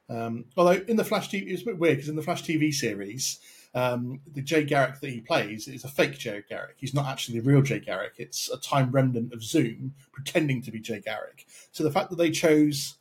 Um, 0.09 0.45
although 0.55 0.81
in 0.87 0.95
the 0.95 1.03
Flash 1.03 1.29
TV, 1.29 1.51
it's 1.51 1.61
a 1.63 1.65
bit 1.65 1.77
weird 1.77 1.97
because 1.97 2.07
in 2.07 2.15
the 2.15 2.21
Flash 2.21 2.41
TV 2.41 2.73
series, 2.73 3.39
um, 3.75 4.21
the 4.33 4.41
Jay 4.41 4.63
Garrick 4.63 5.01
that 5.01 5.09
he 5.09 5.19
plays 5.19 5.67
is 5.67 5.83
a 5.83 5.89
fake 5.89 6.17
Jay 6.17 6.41
Garrick. 6.47 6.77
He's 6.77 6.93
not 6.93 7.07
actually 7.07 7.41
the 7.41 7.49
real 7.49 7.61
Jay 7.61 7.81
Garrick. 7.81 8.13
It's 8.17 8.49
a 8.49 8.55
time 8.55 8.91
remnant 8.91 9.33
of 9.33 9.43
Zoom 9.43 9.93
pretending 10.13 10.61
to 10.61 10.71
be 10.71 10.79
Jay 10.79 11.01
Garrick. 11.01 11.45
So 11.73 11.83
the 11.83 11.91
fact 11.91 12.11
that 12.11 12.15
they 12.15 12.31
chose 12.31 12.95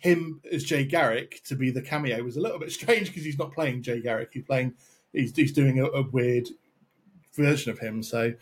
him 0.00 0.42
as 0.52 0.62
Jay 0.62 0.84
Garrick 0.84 1.42
to 1.44 1.56
be 1.56 1.70
the 1.70 1.80
cameo 1.80 2.22
was 2.22 2.36
a 2.36 2.42
little 2.42 2.58
bit 2.58 2.70
strange 2.80 3.06
because 3.06 3.24
he's 3.24 3.38
not 3.38 3.54
playing 3.54 3.82
Jay 3.82 4.02
Garrick. 4.02 4.28
He's 4.34 4.44
playing, 4.44 4.74
he's, 5.14 5.34
he's 5.34 5.52
doing 5.52 5.80
a, 5.80 5.86
a 5.86 6.02
weird 6.02 6.48
version 7.32 7.72
of 7.72 7.78
him. 7.78 8.02
So, 8.02 8.34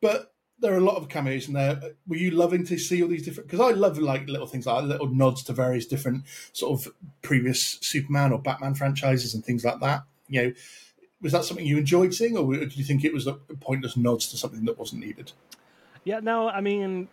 but 0.00 0.32
there 0.60 0.74
are 0.74 0.78
a 0.78 0.84
lot 0.84 0.96
of 0.96 1.08
cameos 1.08 1.48
in 1.48 1.54
there. 1.54 1.80
Were 2.06 2.16
you 2.16 2.30
loving 2.30 2.64
to 2.66 2.78
see 2.78 3.02
all 3.02 3.08
these 3.08 3.24
different? 3.24 3.48
Because 3.48 3.60
I 3.60 3.76
love 3.76 3.98
like 3.98 4.28
little 4.28 4.46
things 4.46 4.66
like 4.66 4.84
little 4.84 5.08
nods 5.08 5.42
to 5.44 5.52
various 5.52 5.86
different 5.86 6.24
sort 6.52 6.78
of 6.78 6.92
previous 7.22 7.78
Superman 7.80 8.32
or 8.32 8.40
Batman 8.40 8.74
franchises 8.74 9.34
and 9.34 9.44
things 9.44 9.64
like 9.64 9.80
that. 9.80 10.02
You 10.28 10.42
know, 10.42 10.52
was 11.20 11.32
that 11.32 11.44
something 11.44 11.66
you 11.66 11.78
enjoyed 11.78 12.14
seeing, 12.14 12.36
or 12.36 12.52
did 12.54 12.76
you 12.76 12.84
think 12.84 13.04
it 13.04 13.12
was 13.12 13.26
a 13.26 13.34
pointless 13.34 13.96
nods 13.96 14.28
to 14.30 14.36
something 14.36 14.64
that 14.64 14.78
wasn't 14.78 15.04
needed? 15.04 15.32
Yeah, 16.04 16.20
no, 16.20 16.48
I 16.48 16.60
mean, 16.60 17.08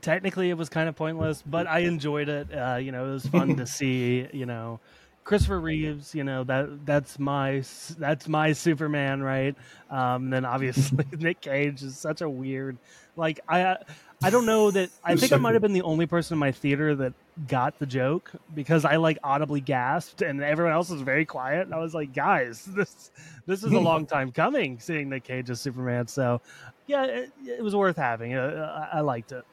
technically 0.00 0.50
it 0.50 0.56
was 0.56 0.68
kind 0.68 0.88
of 0.88 0.96
pointless, 0.96 1.42
but 1.46 1.66
I 1.66 1.80
enjoyed 1.80 2.28
it. 2.28 2.52
Uh, 2.52 2.76
you 2.76 2.92
know, 2.92 3.06
it 3.06 3.12
was 3.12 3.26
fun 3.26 3.56
to 3.56 3.66
see. 3.78 4.28
You 4.32 4.46
know, 4.46 4.80
Christopher 5.28 5.60
Reeves, 5.60 6.14
you 6.14 6.24
know 6.24 6.42
that 6.44 6.86
that's 6.86 7.18
my 7.18 7.62
that's 7.98 8.28
my 8.28 8.54
Superman, 8.54 9.22
right? 9.22 9.54
Um, 9.90 10.24
and 10.24 10.32
then 10.32 10.44
obviously 10.46 11.04
Nick 11.18 11.42
Cage 11.42 11.82
is 11.82 11.98
such 11.98 12.22
a 12.22 12.30
weird, 12.30 12.78
like 13.14 13.38
I 13.46 13.76
I 14.22 14.30
don't 14.30 14.46
know 14.46 14.70
that 14.70 14.88
I 15.04 15.16
think 15.16 15.34
I 15.34 15.36
might 15.36 15.52
have 15.52 15.60
been 15.60 15.74
the 15.74 15.82
only 15.82 16.06
person 16.06 16.36
in 16.36 16.38
my 16.38 16.50
theater 16.50 16.94
that 16.94 17.12
got 17.46 17.78
the 17.78 17.84
joke 17.84 18.32
because 18.54 18.86
I 18.86 18.96
like 18.96 19.18
audibly 19.22 19.60
gasped 19.60 20.22
and 20.22 20.42
everyone 20.42 20.72
else 20.72 20.88
was 20.88 21.02
very 21.02 21.26
quiet. 21.26 21.66
And 21.66 21.74
I 21.74 21.78
was 21.78 21.92
like, 21.92 22.14
guys, 22.14 22.64
this 22.64 23.10
this 23.44 23.62
is 23.62 23.72
a 23.72 23.78
long 23.78 24.06
time 24.14 24.32
coming 24.32 24.80
seeing 24.80 25.10
Nick 25.10 25.24
Cage 25.24 25.50
as 25.50 25.60
Superman. 25.60 26.08
So 26.08 26.40
yeah, 26.86 27.04
it, 27.04 27.32
it 27.46 27.62
was 27.62 27.76
worth 27.76 27.98
having. 27.98 28.32
Uh, 28.32 28.88
I, 28.90 28.96
I 28.96 29.00
liked 29.02 29.32
it. 29.32 29.44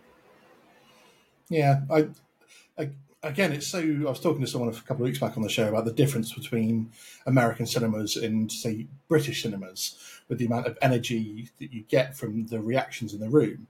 Yeah, 1.50 1.82
I, 1.92 2.08
I 2.78 2.92
again, 3.26 3.52
it's 3.52 3.68
so. 3.68 3.80
I 3.80 4.10
was 4.10 4.20
talking 4.20 4.42
to 4.42 4.48
someone 4.48 4.70
a 4.70 4.74
couple 4.74 4.98
of 4.98 5.08
weeks 5.08 5.20
back 5.20 5.36
on 5.36 5.44
the 5.44 5.50
show 5.50 5.68
about 5.68 5.86
the 5.86 5.92
difference 5.92 6.34
between 6.34 6.92
American 7.26 7.66
cinemas 7.66 8.16
and, 8.16 8.52
say, 8.52 8.88
British 9.08 9.44
cinemas, 9.44 9.98
with 10.30 10.38
the 10.38 10.46
amount 10.46 10.68
of 10.68 10.78
energy 10.82 11.50
that 11.60 11.74
you 11.74 11.84
get 11.84 12.16
from 12.16 12.48
the 12.48 12.62
reactions 12.62 13.14
in 13.14 13.20
the 13.20 13.30
room. 13.30 13.68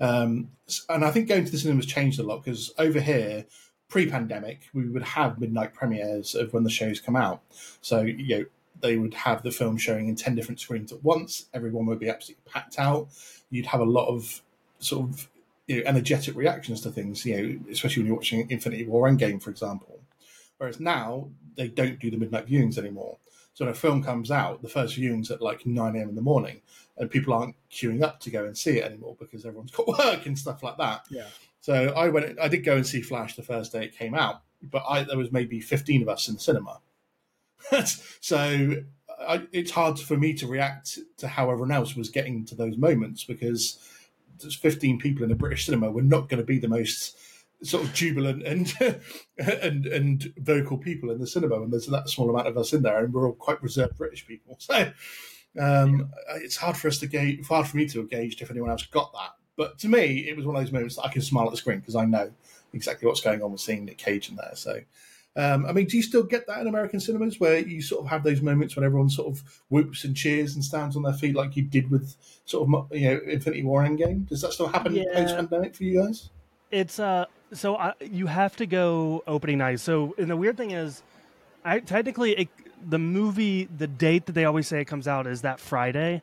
Um, 0.00 0.50
and 0.88 1.04
I 1.04 1.10
think 1.10 1.28
going 1.28 1.44
to 1.44 1.52
the 1.52 1.58
cinemas 1.58 1.86
changed 1.86 2.18
a 2.18 2.24
lot 2.24 2.42
because 2.42 2.72
over 2.78 3.00
here, 3.00 3.44
pre-pandemic, 3.88 4.62
we 4.72 4.88
would 4.88 5.02
have 5.04 5.38
midnight 5.38 5.74
premieres 5.74 6.34
of 6.34 6.52
when 6.52 6.64
the 6.64 6.70
shows 6.70 7.00
come 7.00 7.14
out. 7.14 7.42
So 7.80 8.00
you 8.00 8.38
know 8.38 8.44
they 8.80 8.96
would 8.96 9.14
have 9.14 9.42
the 9.42 9.52
film 9.52 9.76
showing 9.76 10.08
in 10.08 10.16
ten 10.16 10.34
different 10.34 10.60
screens 10.60 10.92
at 10.92 11.04
once. 11.04 11.46
Everyone 11.54 11.86
would 11.86 12.00
be 12.00 12.08
absolutely 12.08 12.42
packed 12.50 12.78
out. 12.78 13.08
You'd 13.50 13.66
have 13.66 13.80
a 13.80 13.84
lot 13.84 14.08
of 14.08 14.42
sort 14.80 15.08
of 15.08 15.28
you 15.66 15.76
know, 15.76 15.82
energetic 15.86 16.36
reactions 16.36 16.80
to 16.82 16.90
things. 16.90 17.24
You 17.24 17.36
know, 17.36 17.60
especially 17.70 18.02
when 18.02 18.06
you're 18.08 18.16
watching 18.16 18.50
Infinity 18.50 18.86
War 18.86 19.08
Endgame, 19.08 19.42
for 19.42 19.50
example. 19.50 20.00
Whereas 20.58 20.80
now 20.80 21.28
they 21.56 21.68
don't 21.68 21.98
do 21.98 22.10
the 22.10 22.16
midnight 22.16 22.46
viewings 22.46 22.78
anymore. 22.78 23.18
So 23.54 23.64
when 23.64 23.72
a 23.72 23.76
film 23.76 24.02
comes 24.02 24.30
out, 24.30 24.62
the 24.62 24.68
first 24.68 24.96
viewing's 24.96 25.30
at 25.30 25.40
like 25.40 25.64
9 25.64 25.96
a.m. 25.96 26.08
in 26.08 26.14
the 26.14 26.20
morning, 26.20 26.60
and 26.96 27.10
people 27.10 27.32
aren't 27.34 27.54
queuing 27.70 28.02
up 28.02 28.20
to 28.20 28.30
go 28.30 28.44
and 28.44 28.56
see 28.56 28.78
it 28.78 28.84
anymore 28.84 29.16
because 29.18 29.46
everyone's 29.46 29.70
got 29.70 29.86
work 29.98 30.26
and 30.26 30.38
stuff 30.38 30.62
like 30.62 30.76
that. 30.78 31.04
Yeah. 31.08 31.26
So 31.60 31.92
I 31.96 32.08
went. 32.08 32.38
I 32.40 32.48
did 32.48 32.64
go 32.64 32.76
and 32.76 32.86
see 32.86 33.00
Flash 33.00 33.36
the 33.36 33.42
first 33.42 33.72
day 33.72 33.84
it 33.84 33.96
came 33.96 34.14
out, 34.14 34.42
but 34.62 34.82
I, 34.88 35.04
there 35.04 35.18
was 35.18 35.32
maybe 35.32 35.60
15 35.60 36.02
of 36.02 36.08
us 36.08 36.28
in 36.28 36.34
the 36.34 36.40
cinema. 36.40 36.80
so 38.20 38.76
I, 39.26 39.46
it's 39.52 39.70
hard 39.70 39.98
for 39.98 40.16
me 40.16 40.34
to 40.34 40.46
react 40.46 40.98
to 41.18 41.28
how 41.28 41.50
everyone 41.50 41.72
else 41.72 41.96
was 41.96 42.10
getting 42.10 42.44
to 42.46 42.54
those 42.54 42.76
moments 42.76 43.24
because 43.24 43.78
there's 44.40 44.56
15 44.56 44.98
people 44.98 45.24
in 45.24 45.30
a 45.30 45.36
British 45.36 45.66
cinema. 45.66 45.90
We're 45.90 46.02
not 46.02 46.28
going 46.28 46.40
to 46.40 46.46
be 46.46 46.58
the 46.58 46.68
most 46.68 47.16
sort 47.62 47.84
of 47.84 47.94
jubilant 47.94 48.42
and 48.42 48.72
and 49.38 49.86
and 49.86 50.32
vocal 50.38 50.78
people 50.78 51.10
in 51.10 51.18
the 51.18 51.26
cinema, 51.26 51.62
and 51.62 51.72
there's 51.72 51.86
that 51.86 52.08
small 52.08 52.30
amount 52.30 52.48
of 52.48 52.58
us 52.58 52.72
in 52.72 52.82
there, 52.82 53.04
and 53.04 53.12
we're 53.12 53.26
all 53.26 53.34
quite 53.34 53.62
reserved 53.62 53.96
British 53.96 54.26
people. 54.26 54.58
So 55.54 55.62
um, 55.62 56.10
it's 56.34 56.56
hard 56.56 56.76
for 56.76 56.88
us 56.88 56.98
to 56.98 57.06
gauge, 57.06 57.46
hard 57.46 57.68
for 57.68 57.76
me 57.76 57.86
to 57.86 58.08
gauge 58.08 58.42
if 58.42 58.50
anyone 58.50 58.70
else 58.70 58.84
got 58.86 59.12
that. 59.12 59.30
But 59.56 59.78
to 59.78 59.88
me, 59.88 60.26
it 60.28 60.36
was 60.36 60.44
one 60.44 60.56
of 60.56 60.62
those 60.62 60.72
moments 60.72 60.96
that 60.96 61.04
I 61.04 61.12
can 61.12 61.22
smile 61.22 61.44
at 61.44 61.52
the 61.52 61.56
screen 61.56 61.78
because 61.78 61.94
I 61.94 62.06
know 62.06 62.32
exactly 62.72 63.06
what's 63.06 63.20
going 63.20 63.40
on 63.40 63.52
with 63.52 63.60
seeing 63.60 63.84
Nick 63.84 63.98
Cage 63.98 64.28
in 64.30 64.36
there. 64.36 64.52
So. 64.54 64.80
Um, 65.36 65.66
I 65.66 65.72
mean, 65.72 65.86
do 65.86 65.96
you 65.96 66.02
still 66.02 66.22
get 66.22 66.46
that 66.46 66.60
in 66.60 66.68
American 66.68 67.00
cinemas 67.00 67.40
where 67.40 67.58
you 67.58 67.82
sort 67.82 68.04
of 68.04 68.10
have 68.10 68.22
those 68.22 68.40
moments 68.40 68.76
when 68.76 68.84
everyone 68.84 69.08
sort 69.08 69.28
of 69.28 69.42
whoops 69.68 70.04
and 70.04 70.16
cheers 70.16 70.54
and 70.54 70.64
stands 70.64 70.94
on 70.96 71.02
their 71.02 71.12
feet 71.12 71.34
like 71.34 71.56
you 71.56 71.62
did 71.64 71.90
with 71.90 72.14
sort 72.44 72.68
of 72.68 72.92
you 72.96 73.08
know 73.08 73.20
Infinity 73.26 73.64
War 73.64 73.82
Endgame? 73.82 74.28
Does 74.28 74.42
that 74.42 74.52
still 74.52 74.68
happen 74.68 74.94
Yeah. 74.94 75.04
post 75.12 75.34
pandemic 75.34 75.74
for 75.74 75.84
you 75.84 76.02
guys? 76.02 76.30
It's 76.70 76.98
uh, 76.98 77.26
so 77.52 77.76
I, 77.76 77.94
you 78.00 78.26
have 78.26 78.56
to 78.56 78.66
go 78.66 79.22
opening 79.26 79.58
night. 79.58 79.80
So, 79.80 80.14
and 80.18 80.30
the 80.30 80.36
weird 80.36 80.56
thing 80.56 80.70
is, 80.70 81.02
I 81.64 81.80
technically 81.80 82.32
it, 82.32 82.48
the 82.88 82.98
movie, 82.98 83.64
the 83.64 83.86
date 83.86 84.26
that 84.26 84.32
they 84.32 84.44
always 84.44 84.68
say 84.68 84.80
it 84.80 84.84
comes 84.86 85.08
out 85.08 85.26
is 85.26 85.42
that 85.42 85.58
Friday, 85.58 86.22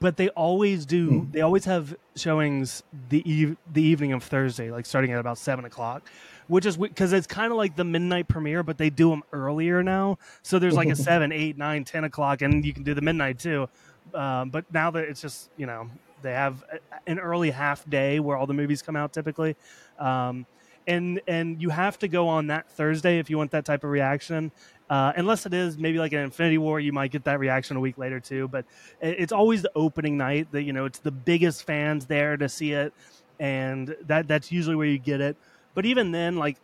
but 0.00 0.16
they 0.16 0.28
always 0.30 0.86
do. 0.86 1.26
They 1.30 1.40
always 1.40 1.64
have 1.64 1.96
showings 2.16 2.82
the 3.08 3.28
eve, 3.30 3.56
the 3.72 3.82
evening 3.82 4.12
of 4.12 4.22
Thursday, 4.22 4.70
like 4.70 4.86
starting 4.86 5.12
at 5.12 5.18
about 5.18 5.38
seven 5.38 5.64
o'clock, 5.64 6.08
which 6.48 6.66
is 6.66 6.76
because 6.76 7.12
it's 7.12 7.26
kind 7.26 7.50
of 7.50 7.56
like 7.56 7.76
the 7.76 7.84
midnight 7.84 8.28
premiere, 8.28 8.62
but 8.62 8.78
they 8.78 8.90
do 8.90 9.10
them 9.10 9.22
earlier 9.32 9.82
now. 9.82 10.18
So 10.42 10.58
there's 10.58 10.74
like 10.74 10.88
a 10.88 10.96
seven, 11.10 11.32
eight, 11.32 11.56
nine, 11.58 11.84
ten 11.84 12.04
o'clock, 12.04 12.42
and 12.42 12.64
you 12.64 12.72
can 12.72 12.82
do 12.82 12.94
the 12.94 13.02
midnight 13.02 13.38
too. 13.38 13.68
Um, 14.14 14.50
but 14.50 14.64
now 14.72 14.90
that 14.90 15.04
it's 15.04 15.20
just 15.22 15.50
you 15.56 15.66
know 15.66 15.88
they 16.22 16.32
have 16.32 16.64
a- 16.72 17.10
an 17.10 17.18
early 17.18 17.50
half 17.50 17.88
day 17.88 18.20
where 18.20 18.36
all 18.36 18.46
the 18.46 18.54
movies 18.54 18.82
come 18.82 18.96
out 18.96 19.12
typically. 19.12 19.56
Um, 19.98 20.46
and 20.86 21.20
and 21.28 21.62
you 21.62 21.70
have 21.70 21.98
to 22.00 22.08
go 22.08 22.28
on 22.28 22.48
that 22.48 22.68
Thursday 22.70 23.18
if 23.18 23.30
you 23.30 23.38
want 23.38 23.52
that 23.52 23.64
type 23.64 23.84
of 23.84 23.90
reaction. 23.90 24.50
Uh, 24.90 25.12
unless 25.16 25.46
it 25.46 25.54
is 25.54 25.78
maybe 25.78 25.98
like 25.98 26.12
an 26.12 26.18
Infinity 26.18 26.58
War, 26.58 26.78
you 26.78 26.92
might 26.92 27.10
get 27.10 27.24
that 27.24 27.38
reaction 27.38 27.76
a 27.76 27.80
week 27.80 27.96
later 27.96 28.20
too. 28.20 28.48
But 28.48 28.66
it's 29.00 29.32
always 29.32 29.62
the 29.62 29.70
opening 29.74 30.16
night 30.18 30.48
that 30.52 30.64
you 30.64 30.72
know 30.72 30.84
it's 30.84 30.98
the 30.98 31.12
biggest 31.12 31.64
fans 31.64 32.06
there 32.06 32.36
to 32.36 32.48
see 32.48 32.72
it, 32.72 32.92
and 33.38 33.96
that 34.02 34.28
that's 34.28 34.52
usually 34.52 34.76
where 34.76 34.86
you 34.86 34.98
get 34.98 35.20
it. 35.20 35.36
But 35.74 35.86
even 35.86 36.12
then, 36.12 36.36
like 36.36 36.56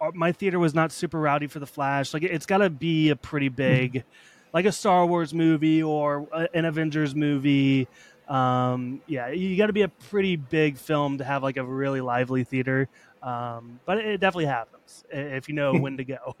uh, 0.00 0.10
my 0.14 0.32
theater 0.32 0.58
was 0.58 0.74
not 0.74 0.92
super 0.92 1.18
rowdy 1.20 1.46
for 1.46 1.58
the 1.58 1.66
Flash. 1.66 2.12
Like 2.14 2.22
it's 2.22 2.46
got 2.46 2.58
to 2.58 2.70
be 2.70 3.10
a 3.10 3.16
pretty 3.16 3.48
big, 3.48 4.04
like 4.52 4.64
a 4.66 4.72
Star 4.72 5.06
Wars 5.06 5.32
movie 5.32 5.82
or 5.82 6.26
an 6.54 6.64
Avengers 6.64 7.14
movie. 7.14 7.88
Um, 8.28 9.00
yeah, 9.06 9.28
you 9.28 9.56
got 9.56 9.68
to 9.68 9.72
be 9.72 9.82
a 9.82 9.88
pretty 9.88 10.36
big 10.36 10.78
film 10.78 11.18
to 11.18 11.24
have 11.24 11.42
like 11.42 11.56
a 11.56 11.64
really 11.64 12.00
lively 12.00 12.42
theater. 12.44 12.88
Um, 13.22 13.80
but 13.86 13.98
it 13.98 14.18
definitely 14.20 14.46
happens 14.46 15.04
if 15.10 15.48
you 15.48 15.54
know 15.54 15.74
when 15.74 15.96
to 15.96 16.04
go. 16.04 16.36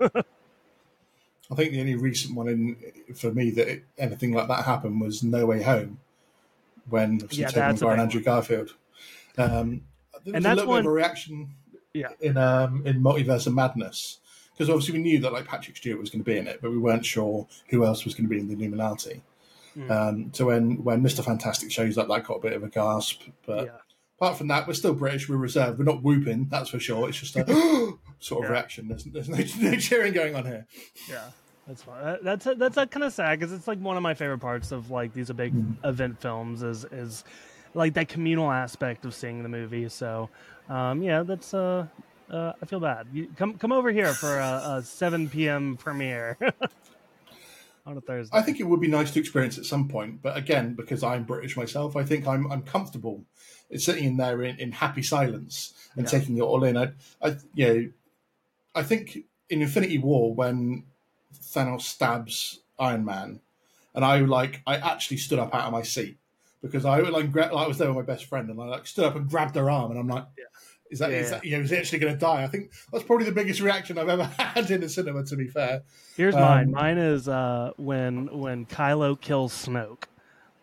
I 1.50 1.54
think 1.54 1.72
the 1.72 1.80
only 1.80 1.94
recent 1.94 2.34
one 2.34 2.48
in 2.48 2.76
for 3.14 3.32
me 3.32 3.50
that 3.50 3.68
it, 3.68 3.84
anything 3.98 4.32
like 4.32 4.48
that 4.48 4.64
happened 4.64 5.00
was 5.00 5.22
No 5.22 5.46
Way 5.46 5.62
Home, 5.62 5.98
when 6.88 7.20
Yeah, 7.30 7.46
Tobey 7.46 7.60
that's 7.60 7.80
a 7.82 7.84
Maguire 7.84 7.92
and 7.92 8.00
Andrew 8.02 8.20
Garfield. 8.20 8.74
Um, 9.38 9.82
there 10.24 10.32
was 10.32 10.34
And 10.34 10.46
a 10.46 10.54
little 10.56 10.68
one- 10.70 10.82
bit 10.82 10.86
of 10.88 10.92
a 10.92 10.94
reaction 10.94 11.50
Yeah. 11.96 12.08
in 12.20 12.36
um, 12.36 12.86
in 12.86 13.02
Multiverse 13.02 13.46
of 13.46 13.54
Madness 13.54 14.18
because 14.56 14.70
obviously 14.70 14.94
we 14.94 15.02
knew 15.02 15.20
that 15.20 15.32
like 15.32 15.46
Patrick 15.46 15.76
Stewart 15.76 16.00
was 16.00 16.08
going 16.10 16.24
to 16.24 16.30
be 16.30 16.38
in 16.38 16.46
it, 16.46 16.60
but 16.62 16.70
we 16.70 16.78
weren't 16.78 17.04
sure 17.04 17.46
who 17.68 17.84
else 17.84 18.04
was 18.04 18.14
going 18.14 18.24
to 18.24 18.30
be 18.30 18.38
in 18.38 18.48
the 18.48 18.54
Illuminati. 18.54 19.22
Mm. 19.76 19.90
Um, 19.90 20.30
so 20.32 20.46
when 20.46 20.82
when 20.82 21.02
Mister 21.02 21.22
Fantastic 21.22 21.70
shows 21.70 21.98
up, 21.98 22.08
that 22.08 22.24
got 22.24 22.36
a 22.36 22.40
bit 22.40 22.54
of 22.54 22.62
a 22.62 22.68
gasp. 22.68 23.22
But 23.44 23.66
yeah. 23.66 23.72
apart 24.18 24.38
from 24.38 24.48
that, 24.48 24.66
we're 24.66 24.74
still 24.74 24.94
British. 24.94 25.28
We're 25.28 25.36
reserved. 25.36 25.78
We're 25.78 25.84
not 25.84 26.02
whooping, 26.02 26.48
that's 26.50 26.70
for 26.70 26.80
sure. 26.80 27.08
It's 27.08 27.18
just 27.18 27.36
a 27.36 27.44
sort 28.18 28.44
of 28.44 28.48
Yeah. 28.48 28.52
reaction. 28.52 28.88
There's, 28.88 29.04
there's 29.04 29.28
no, 29.28 29.36
no 29.70 29.76
cheering 29.76 30.14
going 30.14 30.34
on 30.34 30.46
here. 30.46 30.66
Yeah, 31.10 31.24
that's 31.66 31.84
That's 32.22 32.44
that's 32.56 32.76
kind 32.90 33.04
of 33.04 33.12
sad 33.12 33.38
because 33.38 33.52
it's 33.52 33.68
like 33.68 33.78
one 33.78 33.98
of 33.98 34.02
my 34.02 34.14
favorite 34.14 34.38
parts 34.38 34.72
of 34.72 34.90
like 34.90 35.12
these 35.12 35.30
big 35.32 35.52
event 35.84 36.20
films 36.22 36.62
is 36.62 36.84
is 36.86 37.24
like 37.76 37.94
that 37.94 38.08
communal 38.08 38.50
aspect 38.50 39.04
of 39.04 39.14
seeing 39.14 39.42
the 39.42 39.48
movie. 39.48 39.88
So, 39.88 40.28
um, 40.68 41.02
yeah, 41.02 41.22
that's 41.22 41.54
uh, 41.54 41.86
uh, 42.30 42.52
I 42.60 42.66
feel 42.66 42.80
bad. 42.80 43.06
You, 43.12 43.28
come 43.36 43.54
come 43.54 43.70
over 43.72 43.90
here 43.92 44.14
for 44.14 44.38
a, 44.38 44.78
a 44.78 44.82
seven 44.82 45.28
p.m. 45.28 45.76
premiere 45.76 46.38
on 47.86 47.96
a 47.96 48.00
Thursday. 48.00 48.36
I 48.36 48.42
think 48.42 48.58
it 48.58 48.64
would 48.64 48.80
be 48.80 48.88
nice 48.88 49.12
to 49.12 49.20
experience 49.20 49.58
at 49.58 49.64
some 49.66 49.88
point, 49.88 50.22
but 50.22 50.36
again, 50.36 50.74
because 50.74 51.02
I'm 51.04 51.24
British 51.24 51.56
myself, 51.56 51.96
I 51.96 52.02
think 52.02 52.26
I'm 52.26 52.50
I'm 52.50 52.62
comfortable 52.62 53.24
sitting 53.76 54.04
in 54.04 54.16
there 54.16 54.42
in, 54.42 54.58
in 54.58 54.72
happy 54.72 55.02
silence 55.02 55.74
and 55.96 56.06
Yeah. 56.06 56.10
taking 56.18 56.36
it 56.38 56.42
all 56.42 56.64
in. 56.64 56.76
I, 56.76 56.92
I, 57.22 57.36
you 57.54 57.66
know, 57.66 57.88
I 58.74 58.82
think 58.82 59.18
in 59.50 59.62
Infinity 59.62 59.98
War 59.98 60.34
when 60.34 60.84
Thanos 61.34 61.82
stabs 61.82 62.60
Iron 62.78 63.04
Man, 63.04 63.40
and 63.94 64.04
I 64.04 64.20
like 64.20 64.62
I 64.66 64.76
actually 64.76 65.18
stood 65.18 65.38
up 65.38 65.54
out 65.54 65.66
of 65.66 65.72
my 65.72 65.82
seat 65.82 66.18
because 66.66 66.84
I 66.84 66.98
like, 67.00 67.30
gra- 67.32 67.52
like 67.54 67.64
I 67.64 67.68
was 67.68 67.78
there 67.78 67.88
with 67.92 67.96
my 67.96 68.02
best 68.12 68.26
friend, 68.26 68.48
and 68.50 68.60
I 68.60 68.64
like 68.66 68.86
stood 68.86 69.04
up 69.04 69.16
and 69.16 69.28
grabbed 69.28 69.56
her 69.56 69.70
arm, 69.70 69.90
and 69.90 70.00
I'm 70.00 70.08
like. 70.08 70.24
Is 70.88 71.00
that, 71.00 71.10
Yeah, 71.10 71.16
is 71.16 71.30
that 71.30 71.44
you 71.44 71.56
know 71.56 71.64
is 71.64 71.70
he 71.70 71.76
actually 71.78 71.98
going 71.98 72.12
to 72.12 72.18
die? 72.18 72.44
I 72.44 72.46
think 72.46 72.70
that's 72.92 73.02
probably 73.02 73.26
the 73.26 73.32
biggest 73.32 73.60
reaction 73.60 73.98
I've 73.98 74.08
ever 74.08 74.22
had 74.38 74.70
in 74.70 74.84
a 74.84 74.88
cinema. 74.88 75.24
To 75.24 75.34
be 75.34 75.48
fair, 75.48 75.82
Here's 76.16 76.36
mine. 76.36 76.66
Um, 76.66 76.70
Mine 76.70 76.98
is 76.98 77.26
uh, 77.26 77.72
when 77.76 78.28
when 78.38 78.66
Kylo 78.66 79.20
kills 79.20 79.52
Snoke. 79.52 80.04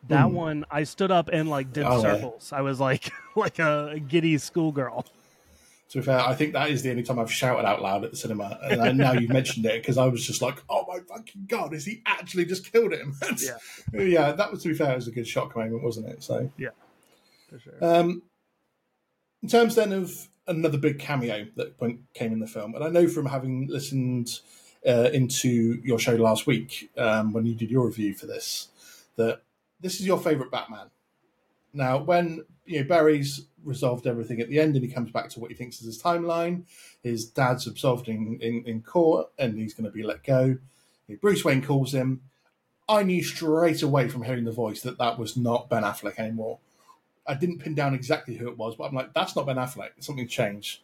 That 0.07 0.29
Hmm. 0.29 0.33
one, 0.33 0.65
I 0.71 0.85
stood 0.85 1.11
up 1.11 1.29
and 1.33 1.49
like 1.49 1.73
did 1.73 1.85
Oh, 1.85 1.95
yeah. 2.01 2.13
circles. 2.15 2.53
I 2.53 2.61
was 2.61 2.79
like 2.79 3.11
like 3.35 3.59
a 3.59 3.99
giddy 4.07 4.37
schoolgirl. 4.37 5.05
To 5.93 5.99
be 5.99 6.05
fair, 6.05 6.19
I 6.19 6.33
think 6.33 6.53
that 6.53 6.71
is 6.71 6.81
the 6.81 6.89
only 6.89 7.03
time 7.03 7.19
I've 7.19 7.31
shouted 7.31 7.67
out 7.67 7.79
loud 7.79 8.03
at 8.03 8.09
the 8.09 8.17
cinema. 8.17 8.57
And 8.63 8.81
I, 8.81 8.91
now 8.93 9.11
you've 9.11 9.29
mentioned 9.29 9.63
it 9.67 9.79
because 9.79 9.99
I 9.99 10.07
was 10.07 10.25
just 10.25 10.41
like, 10.41 10.57
"Oh 10.67 10.83
my 10.87 10.97
fucking 11.07 11.45
god, 11.47 11.71
is 11.71 11.85
he 11.85 12.01
actually 12.07 12.45
just 12.45 12.71
killed 12.71 12.93
him?" 12.93 13.13
Yeah. 13.39 14.01
yeah. 14.01 14.31
That 14.31 14.49
was 14.49 14.63
to 14.63 14.69
be 14.69 14.73
fair, 14.73 14.93
it 14.93 14.95
was 14.95 15.07
a 15.07 15.11
good 15.11 15.27
shock 15.27 15.55
moment, 15.55 15.83
wasn't 15.83 16.07
it? 16.07 16.23
So, 16.23 16.49
For 17.47 17.59
sure. 17.59 17.73
um, 17.79 18.23
in 19.43 19.49
terms 19.49 19.75
then 19.75 19.93
of 19.93 20.29
another 20.47 20.79
big 20.79 20.97
cameo 20.97 21.45
that 21.57 21.77
came 22.15 22.33
in 22.33 22.39
the 22.39 22.47
film, 22.47 22.73
and 22.73 22.83
I 22.83 22.89
know 22.89 23.07
from 23.07 23.27
having 23.27 23.67
listened 23.67 24.39
uh, 24.87 25.11
into 25.13 25.79
your 25.83 25.99
show 25.99 26.15
last 26.15 26.47
week 26.47 26.89
um, 26.97 27.33
when 27.33 27.45
you 27.45 27.53
did 27.53 27.69
your 27.69 27.85
review 27.85 28.15
for 28.15 28.25
this 28.25 28.69
that 29.17 29.43
this 29.79 29.99
is 29.99 30.07
your 30.07 30.17
favourite 30.17 30.49
Batman. 30.49 30.87
Now, 31.71 31.99
when 31.99 32.45
you 32.65 32.79
know 32.79 32.87
Barry's 32.87 33.45
resolved 33.63 34.07
everything 34.07 34.39
at 34.39 34.49
the 34.49 34.59
end, 34.59 34.75
and 34.75 34.85
he 34.85 34.91
comes 34.91 35.11
back 35.11 35.29
to 35.29 35.39
what 35.39 35.51
he 35.51 35.55
thinks 35.55 35.79
is 35.79 35.85
his 35.85 36.01
timeline, 36.01 36.63
his 37.01 37.25
dad's 37.25 37.67
absolved 37.67 38.07
in, 38.07 38.39
in, 38.41 38.63
in 38.65 38.81
court, 38.81 39.29
and 39.37 39.57
he's 39.57 39.73
going 39.73 39.85
to 39.85 39.91
be 39.91 40.03
let 40.03 40.23
go. 40.23 40.57
Bruce 41.21 41.43
Wayne 41.43 41.61
calls 41.61 41.93
him. 41.93 42.21
I 42.87 43.03
knew 43.03 43.23
straight 43.23 43.81
away 43.81 44.09
from 44.09 44.23
hearing 44.23 44.45
the 44.45 44.51
voice 44.51 44.81
that 44.81 44.97
that 44.97 45.17
was 45.17 45.37
not 45.37 45.69
Ben 45.69 45.83
Affleck 45.83 46.19
anymore. 46.19 46.59
I 47.25 47.33
didn't 47.35 47.59
pin 47.59 47.75
down 47.75 47.93
exactly 47.93 48.35
who 48.35 48.47
it 48.47 48.57
was, 48.57 48.75
but 48.75 48.85
I'm 48.85 48.95
like, 48.95 49.13
that's 49.13 49.35
not 49.35 49.45
Ben 49.45 49.55
Affleck. 49.55 49.91
Something 49.99 50.27
changed. 50.27 50.81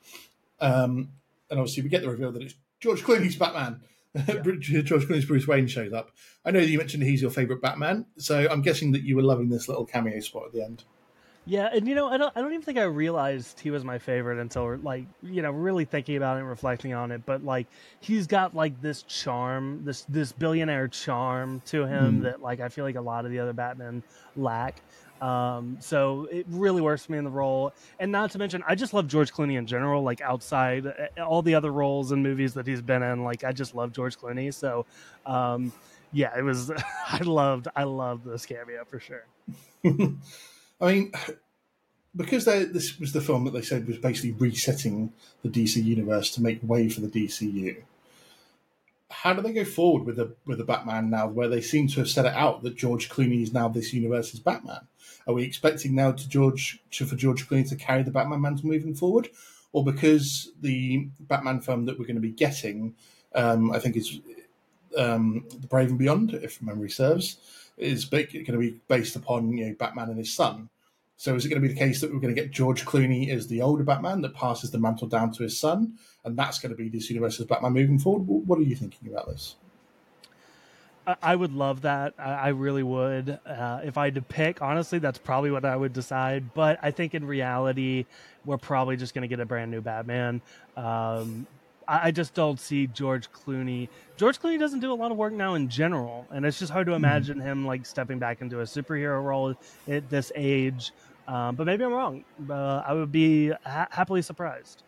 Um, 0.62 1.10
and 1.50 1.60
obviously, 1.60 1.84
we 1.84 1.90
get 1.90 2.02
the 2.02 2.10
reveal 2.10 2.32
that 2.32 2.42
it's 2.42 2.56
George 2.80 3.04
Clooney's 3.04 3.36
Batman. 3.36 3.82
George 4.26 5.06
Clooney's 5.06 5.26
Bruce 5.26 5.48
Wayne 5.48 5.68
shows 5.68 5.94
up. 5.94 6.12
I 6.46 6.52
know 6.52 6.60
you 6.60 6.78
mentioned 6.78 7.04
he's 7.04 7.22
your 7.22 7.32
favourite 7.32 7.62
Batman, 7.62 8.06
so 8.18 8.48
I'm 8.50 8.62
guessing 8.62 8.92
that 8.94 9.04
you 9.04 9.16
were 9.16 9.22
loving 9.22 9.50
this 9.50 9.68
little 9.68 9.86
cameo 9.86 10.20
spot 10.22 10.46
at 10.48 10.54
the 10.54 10.64
end. 10.64 10.84
Yeah, 11.50 11.68
and 11.74 11.88
you 11.88 11.96
know, 11.96 12.08
I 12.08 12.18
don't 12.18 12.32
I 12.36 12.42
don't 12.42 12.52
even 12.52 12.62
think 12.62 12.78
I 12.78 12.84
realized 12.84 13.60
he 13.60 13.72
was 13.72 13.84
my 13.84 13.98
favorite 13.98 14.40
until 14.40 14.78
like, 14.84 15.06
you 15.24 15.42
know, 15.42 15.50
really 15.50 15.84
thinking 15.84 16.16
about 16.16 16.38
it 16.38 16.42
and 16.42 16.50
reflecting 16.50 16.94
on 16.94 17.12
it, 17.12 17.26
but 17.26 17.44
like 17.44 17.66
he's 18.02 18.28
got 18.28 18.54
like 18.54 18.80
this 18.82 19.02
charm, 19.02 19.84
this 19.84 20.04
this 20.04 20.32
billionaire 20.32 20.88
charm 20.88 21.60
to 21.66 21.88
him 21.88 22.20
mm. 22.20 22.22
that 22.22 22.44
like 22.44 22.60
I 22.60 22.70
feel 22.70 22.86
like 22.86 22.98
a 22.98 23.02
lot 23.02 23.26
of 23.26 23.32
the 23.32 23.40
other 23.40 23.54
Batman 23.54 24.04
lack. 24.38 24.84
Um, 25.24 25.78
so 25.80 26.28
it 26.32 26.46
really 26.50 26.82
works 26.82 27.08
for 27.08 27.14
me 27.14 27.18
in 27.18 27.24
the 27.24 27.32
role. 27.32 27.74
And 28.00 28.12
not 28.12 28.30
to 28.32 28.38
mention, 28.38 28.64
I 28.68 28.76
just 28.76 28.94
love 28.94 29.08
George 29.08 29.34
Clooney 29.34 29.58
in 29.58 29.66
general, 29.66 30.04
like 30.04 30.22
outside 30.22 30.86
eh, 30.86 31.20
all 31.20 31.42
the 31.42 31.56
other 31.56 31.72
roles 31.74 32.12
and 32.12 32.22
movies 32.22 32.54
that 32.54 32.68
he's 32.68 32.84
been 32.84 33.02
in. 33.02 33.24
Like, 33.24 33.44
I 33.44 33.54
just 33.54 33.74
love 33.74 33.92
George 33.92 34.20
Clooney. 34.20 34.54
So, 34.54 34.86
um, 35.26 35.74
yeah, 36.14 36.38
it 36.38 36.44
was, 36.44 36.72
I 37.08 37.18
loved, 37.24 37.68
I 37.76 37.84
loved 37.84 38.24
this 38.24 38.46
cameo 38.46 38.86
for 38.86 39.00
sure. 39.00 39.26
I 40.82 40.94
mean, 40.94 41.12
because 42.16 42.46
this 42.46 43.00
was 43.00 43.14
the 43.14 43.22
film 43.22 43.46
that 43.46 43.52
they 43.52 43.62
said 43.62 43.88
was 43.88 43.98
basically 43.98 44.32
resetting 44.32 45.14
the 45.44 45.50
DC 45.50 45.84
universe 45.84 46.32
to 46.32 46.42
make 46.42 46.60
way 46.64 46.90
for 46.90 47.02
the 47.02 47.08
DCU. 47.08 47.84
How 49.12 49.34
do 49.34 49.42
they 49.42 49.54
go 49.54 49.66
forward 49.66 50.06
with 50.06 50.18
the 50.18 50.36
with 50.46 50.60
the 50.60 50.64
Batman 50.64 51.10
now, 51.10 51.28
where 51.28 51.48
they 51.48 51.62
seem 51.62 51.88
to 51.90 52.00
have 52.00 52.10
set 52.10 52.26
it 52.26 52.34
out 52.34 52.62
that 52.64 52.76
George 52.76 53.10
Clooney 53.10 53.42
is 53.42 53.54
now 53.54 53.68
this 53.68 53.94
universe's 53.94 54.40
Batman? 54.40 54.88
Are 55.28 55.34
we 55.34 55.44
expecting 55.44 55.96
now 55.96 56.12
to 56.12 56.30
George 56.30 56.80
to, 56.92 57.06
for 57.06 57.16
George 57.16 57.48
Clooney 57.48 57.68
to 57.70 57.76
carry 57.76 58.04
the 58.04 58.12
Batman 58.12 58.42
mantle 58.42 58.68
moving 58.68 58.94
forward, 58.94 59.30
or 59.74 59.84
because 59.84 60.52
the 60.62 61.08
Batman 61.20 61.62
film 61.62 61.86
that 61.86 61.98
we're 61.98 62.06
going 62.06 62.16
to 62.16 62.22
be 62.22 62.32
getting, 62.32 62.96
um, 63.34 63.72
I 63.72 63.80
think 63.80 63.98
is 63.98 64.20
um, 64.98 65.46
the 65.60 65.68
Brave 65.68 65.90
and 65.90 66.00
Beyond, 66.00 66.34
if 66.36 66.62
memory 66.62 66.90
serves, 66.90 67.38
is 67.80 68.06
going 68.06 68.28
to 68.28 68.58
be 68.58 68.80
based 68.88 69.16
upon 69.16 69.52
you 69.52 69.68
know 69.68 69.76
Batman 69.78 70.10
and 70.10 70.18
his 70.18 70.34
son. 70.34 70.70
So 71.18 71.36
is 71.36 71.46
it 71.46 71.50
going 71.50 71.62
to 71.62 71.68
be 71.68 71.74
the 71.74 71.80
case 71.80 72.00
that 72.00 72.14
we're 72.14 72.20
going 72.20 72.34
to 72.34 72.42
get 72.42 72.52
George 72.52 72.86
Clooney 72.86 73.30
as 73.30 73.48
the 73.48 73.62
older 73.62 73.84
Batman 73.84 74.22
that 74.22 74.34
passes 74.34 74.72
the 74.72 74.78
mantle 74.78 75.08
down 75.08 75.34
to 75.34 75.44
his 75.44 75.60
son, 75.60 75.96
and 76.24 76.38
that's 76.38 76.60
going 76.60 76.72
to 76.72 76.78
be 76.78 76.88
this 76.88 77.10
universe's 77.10 77.46
Batman 77.46 77.74
moving 77.74 78.00
forward? 78.00 78.24
What 78.24 78.58
are 78.58 78.64
you 78.64 78.76
thinking 78.76 79.12
about 79.12 79.28
this? 79.28 79.56
I 81.22 81.36
would 81.36 81.54
love 81.54 81.82
that. 81.82 82.14
I 82.18 82.50
really 82.50 82.84
would. 82.84 83.40
Uh, 83.46 83.82
if 83.84 83.98
I 83.98 84.06
had 84.06 84.16
to 84.16 84.22
pick, 84.22 84.62
honestly, 84.62 85.00
that's 85.00 85.18
probably 85.18 85.52
what 85.52 85.66
I 85.66 85.76
would 85.76 85.94
decide. 85.94 86.54
But 86.54 86.80
I 86.82 86.92
think 86.92 87.16
in 87.16 87.26
reality, 87.26 88.06
we're 88.46 88.58
probably 88.58 88.96
just 88.96 89.14
going 89.14 89.24
to 89.24 89.28
get 89.28 89.40
a 89.40 89.46
brand 89.46 89.72
new 89.72 89.82
Batman. 89.82 90.42
Um, 90.78 91.48
I, 91.90 92.12
just 92.12 92.34
don't 92.34 92.60
see 92.60 92.88
George 92.88 93.32
Clooney. 93.32 93.90
George 94.16 94.40
Clooney 94.40 94.60
doesn't 94.60 94.80
do 94.80 94.92
a 94.92 94.94
lot 94.94 95.12
of 95.12 95.18
work 95.18 95.34
now 95.34 95.56
in 95.56 95.68
general, 95.70 96.28
and 96.30 96.46
it's 96.46 96.60
just 96.60 96.72
hard 96.72 96.86
to 96.88 96.92
hmm. 96.92 97.04
imagine 97.04 97.40
mm. 97.40 97.44
him 97.44 97.66
like 97.66 97.86
stepping 97.86 98.20
back 98.20 98.42
into 98.42 98.60
a 98.60 98.64
superhero 98.64 99.24
role 99.24 99.56
at 99.88 100.10
this 100.10 100.32
age. 100.36 100.92
Um, 101.28 101.56
but 101.56 101.66
maybe 101.66 101.84
I'm 101.84 101.94
wrong. 101.94 102.24
Uh, 102.50 102.84
I 102.86 102.94
would 102.94 103.12
be 103.12 103.50
ha- 103.50 103.88
happily 103.92 104.22
surprised. 104.22 104.84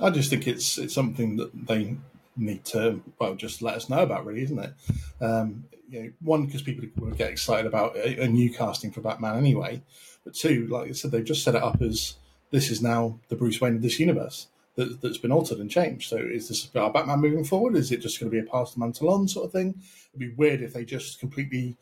I 0.00 0.10
just 0.10 0.28
think 0.30 0.46
it's 0.46 0.76
it's 0.76 0.94
something 0.94 1.36
that 1.36 1.66
they 1.66 1.96
need 2.36 2.64
to 2.66 3.02
well 3.18 3.34
just 3.34 3.62
let 3.62 3.74
us 3.74 3.88
know 3.88 4.00
about, 4.00 4.26
really, 4.26 4.42
isn't 4.42 4.58
it? 4.58 4.74
Um, 5.20 5.64
you 5.88 6.02
know, 6.02 6.10
one 6.20 6.46
because 6.46 6.62
people 6.62 6.88
will 6.96 7.14
get 7.14 7.30
excited 7.30 7.66
about 7.66 7.96
a, 7.96 8.22
a, 8.22 8.28
new 8.28 8.52
casting 8.52 8.90
for 8.90 9.00
Batman 9.00 9.36
anyway, 9.36 9.82
but 10.24 10.34
two, 10.34 10.66
like 10.66 10.88
I 10.88 10.92
said, 10.92 11.12
they've 11.12 11.24
just 11.24 11.44
set 11.44 11.54
it 11.54 11.62
up 11.62 11.80
as 11.80 12.16
this 12.50 12.70
is 12.70 12.82
now 12.82 13.18
the 13.28 13.36
Bruce 13.36 13.60
Wayne 13.60 13.76
of 13.76 13.82
this 13.82 14.00
universe 14.00 14.48
that, 14.76 15.02
has 15.02 15.18
been 15.18 15.32
altered 15.32 15.58
and 15.58 15.70
changed. 15.70 16.08
So 16.08 16.16
is 16.16 16.48
this 16.48 16.64
about 16.66 16.94
Batman 16.94 17.20
moving 17.20 17.44
forward? 17.44 17.76
Is 17.76 17.90
it 17.90 18.00
just 18.00 18.20
going 18.20 18.30
to 18.30 18.34
be 18.34 18.46
a 18.46 18.50
pass 18.50 18.74
the 18.74 18.80
mantle 18.80 19.10
on 19.10 19.26
sort 19.28 19.46
of 19.46 19.52
thing? 19.52 19.74
It'd 20.14 20.20
be 20.20 20.34
weird 20.36 20.62
if 20.62 20.72
they 20.72 20.84
just 20.84 21.18
completely 21.18 21.76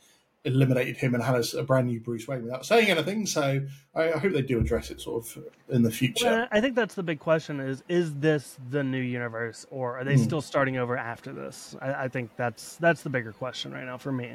eliminated 0.44 0.98
him 0.98 1.14
and 1.14 1.22
had 1.22 1.36
a, 1.36 1.58
a 1.58 1.62
brand 1.62 1.86
new 1.86 1.98
Bruce 2.00 2.28
Wayne 2.28 2.42
without 2.42 2.66
saying 2.66 2.90
anything. 2.90 3.26
So 3.26 3.66
I, 3.94 4.12
I, 4.12 4.18
hope 4.18 4.32
they 4.32 4.42
do 4.42 4.60
address 4.60 4.90
it 4.90 5.00
sort 5.00 5.24
of 5.24 5.44
in 5.70 5.82
the 5.82 5.90
future. 5.90 6.26
Well, 6.26 6.48
I 6.50 6.60
think 6.60 6.76
that's 6.76 6.94
the 6.94 7.02
big 7.02 7.18
question: 7.18 7.60
is 7.60 7.82
is 7.88 8.14
this 8.14 8.56
the 8.70 8.84
new 8.84 9.00
universe, 9.00 9.66
or 9.70 9.98
are 9.98 10.04
they 10.04 10.14
mm. 10.14 10.24
still 10.24 10.42
starting 10.42 10.76
over 10.76 10.96
after 10.96 11.32
this? 11.32 11.74
I, 11.80 12.04
I 12.04 12.08
think 12.08 12.30
that's 12.36 12.76
that's 12.76 13.02
the 13.02 13.10
bigger 13.10 13.32
question 13.32 13.72
right 13.72 13.84
now 13.84 13.98
for 13.98 14.12
me. 14.12 14.34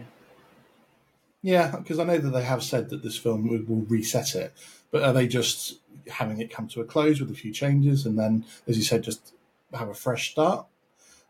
Yeah, 1.42 1.74
because 1.78 2.00
I 2.00 2.04
know 2.04 2.18
that 2.18 2.32
they 2.32 2.44
have 2.44 2.64
said 2.64 2.90
that 2.90 3.02
this 3.02 3.18
film 3.18 3.48
will 3.48 3.86
reset 3.86 4.36
it, 4.36 4.54
but 4.92 5.04
are 5.04 5.14
they 5.14 5.28
just 5.28 5.80
having 6.08 6.40
it 6.42 6.52
come 6.52 6.68
to 6.70 6.82
a 6.82 6.86
close 6.86 7.20
with 7.20 7.30
a 7.32 7.36
few 7.36 7.52
changes 7.52 8.06
and 8.06 8.18
then, 8.18 8.46
as 8.68 8.78
you 8.78 8.84
said, 8.84 9.04
just 9.04 9.34
have 9.74 9.90
a 9.90 9.94
fresh 9.94 10.32
start? 10.32 10.66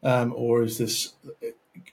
Um, 0.02 0.34
or 0.36 0.64
is 0.64 0.78
this 0.78 1.14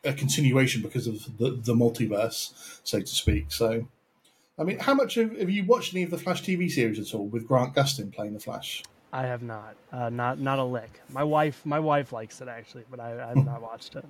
a 0.05 0.13
continuation 0.13 0.81
because 0.81 1.07
of 1.07 1.39
the, 1.39 1.51
the 1.51 1.75
multiverse, 1.75 2.81
so 2.85 3.01
to 3.01 3.07
speak? 3.07 3.51
So, 3.51 3.89
I 4.59 4.63
mean, 4.63 4.79
how 4.79 4.95
much 4.95 5.17
have, 5.17 5.37
have 5.39 5.51
you 5.51 5.65
watched 5.65 5.93
any 5.93 6.05
of 6.05 6.11
the 6.11 6.19
Flash 6.19 6.43
TV 6.43 6.71
series 6.71 7.01
at 7.01 7.15
all 7.15 7.27
with 7.27 7.49
Grant 7.49 7.75
Gustin 7.75 8.13
playing 8.13 8.35
the 8.35 8.41
Flash? 8.41 8.85
I 9.13 9.23
have 9.23 9.43
not, 9.43 9.77
uh, 9.93 10.11
not 10.11 10.39
not 10.41 10.59
a 10.59 10.65
lick. 10.65 11.01
My 11.11 11.25
wife, 11.25 11.65
my 11.65 11.81
wife 11.81 12.13
likes 12.13 12.41
it 12.41 12.49
actually, 12.49 12.85
but 12.91 13.01
I, 13.01 13.25
I 13.25 13.29
have 13.29 13.45
not 13.45 13.63
watched 13.63 13.97
it. 13.97 14.05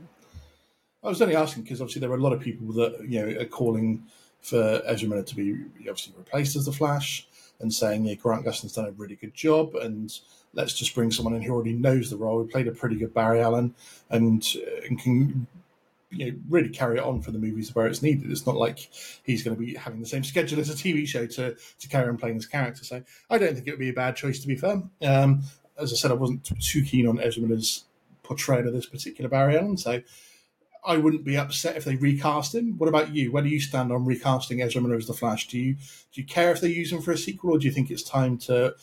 I 1.02 1.08
was 1.08 1.22
only 1.22 1.36
asking 1.36 1.62
because 1.62 1.80
obviously 1.80 2.00
there 2.00 2.10
are 2.10 2.16
a 2.16 2.20
lot 2.20 2.32
of 2.32 2.40
people 2.40 2.72
that 2.72 3.06
you 3.08 3.20
know 3.20 3.40
are 3.40 3.44
calling 3.44 4.04
for 4.40 4.82
Ezra 4.84 5.08
Miller 5.08 5.22
to 5.22 5.36
be 5.36 5.54
obviously 5.80 6.14
replaced 6.16 6.56
as 6.56 6.66
the 6.66 6.72
Flash 6.72 7.26
and 7.60 7.72
saying, 7.72 8.04
yeah, 8.04 8.14
Grant 8.14 8.44
Gustin's 8.44 8.74
done 8.74 8.86
a 8.86 8.92
really 8.92 9.16
good 9.16 9.34
job 9.34 9.74
and 9.74 10.12
let's 10.52 10.74
just 10.74 10.94
bring 10.94 11.10
someone 11.10 11.34
in 11.34 11.42
who 11.42 11.52
already 11.52 11.72
knows 11.72 12.10
the 12.10 12.16
role. 12.16 12.42
He 12.42 12.48
played 12.48 12.68
a 12.68 12.72
pretty 12.72 12.96
good 12.96 13.14
Barry 13.14 13.40
Allen 13.40 13.74
and, 14.10 14.46
uh, 14.56 14.86
and 14.86 14.98
can 14.98 15.46
you 16.10 16.32
know, 16.32 16.38
really 16.48 16.68
carry 16.68 16.98
it 16.98 17.04
on 17.04 17.20
for 17.20 17.30
the 17.30 17.38
movies 17.38 17.74
where 17.74 17.86
it's 17.86 18.02
needed. 18.02 18.30
It's 18.30 18.46
not 18.46 18.56
like 18.56 18.90
he's 19.24 19.42
going 19.42 19.56
to 19.56 19.62
be 19.62 19.74
having 19.74 20.00
the 20.00 20.06
same 20.06 20.24
schedule 20.24 20.60
as 20.60 20.70
a 20.70 20.74
TV 20.74 21.06
show 21.06 21.26
to, 21.26 21.54
to 21.54 21.88
carry 21.88 22.08
on 22.08 22.16
playing 22.16 22.36
this 22.36 22.46
character. 22.46 22.84
So 22.84 23.02
I 23.28 23.38
don't 23.38 23.54
think 23.54 23.66
it 23.66 23.72
would 23.72 23.80
be 23.80 23.90
a 23.90 23.94
bad 23.94 24.16
choice, 24.16 24.40
to 24.40 24.46
be 24.46 24.56
fair. 24.56 24.82
Um, 25.02 25.42
as 25.78 25.92
I 25.92 25.96
said, 25.96 26.10
I 26.10 26.14
wasn't 26.14 26.44
too 26.60 26.82
keen 26.82 27.06
on 27.06 27.20
Ezra 27.20 27.42
Miller's 27.42 27.84
portrayal 28.22 28.66
of 28.66 28.74
this 28.74 28.86
particular 28.86 29.28
Barry 29.28 29.56
Allen. 29.56 29.76
So 29.76 30.00
I 30.86 30.96
wouldn't 30.96 31.24
be 31.24 31.36
upset 31.36 31.76
if 31.76 31.84
they 31.84 31.96
recast 31.96 32.54
him. 32.54 32.78
What 32.78 32.88
about 32.88 33.14
you? 33.14 33.32
Where 33.32 33.42
do 33.42 33.48
you 33.48 33.60
stand 33.60 33.90
on 33.90 34.04
recasting 34.04 34.62
Ezra 34.62 34.80
Miller 34.80 34.96
as 34.96 35.06
the 35.06 35.14
Flash? 35.14 35.48
Do 35.48 35.58
you 35.58 35.74
do 35.74 36.20
you 36.20 36.24
care 36.24 36.52
if 36.52 36.60
they 36.60 36.68
use 36.68 36.92
him 36.92 37.02
for 37.02 37.10
a 37.12 37.18
sequel, 37.18 37.52
or 37.52 37.58
do 37.58 37.66
you 37.66 37.72
think 37.72 37.90
it's 37.90 38.02
time 38.02 38.38
to 38.38 38.74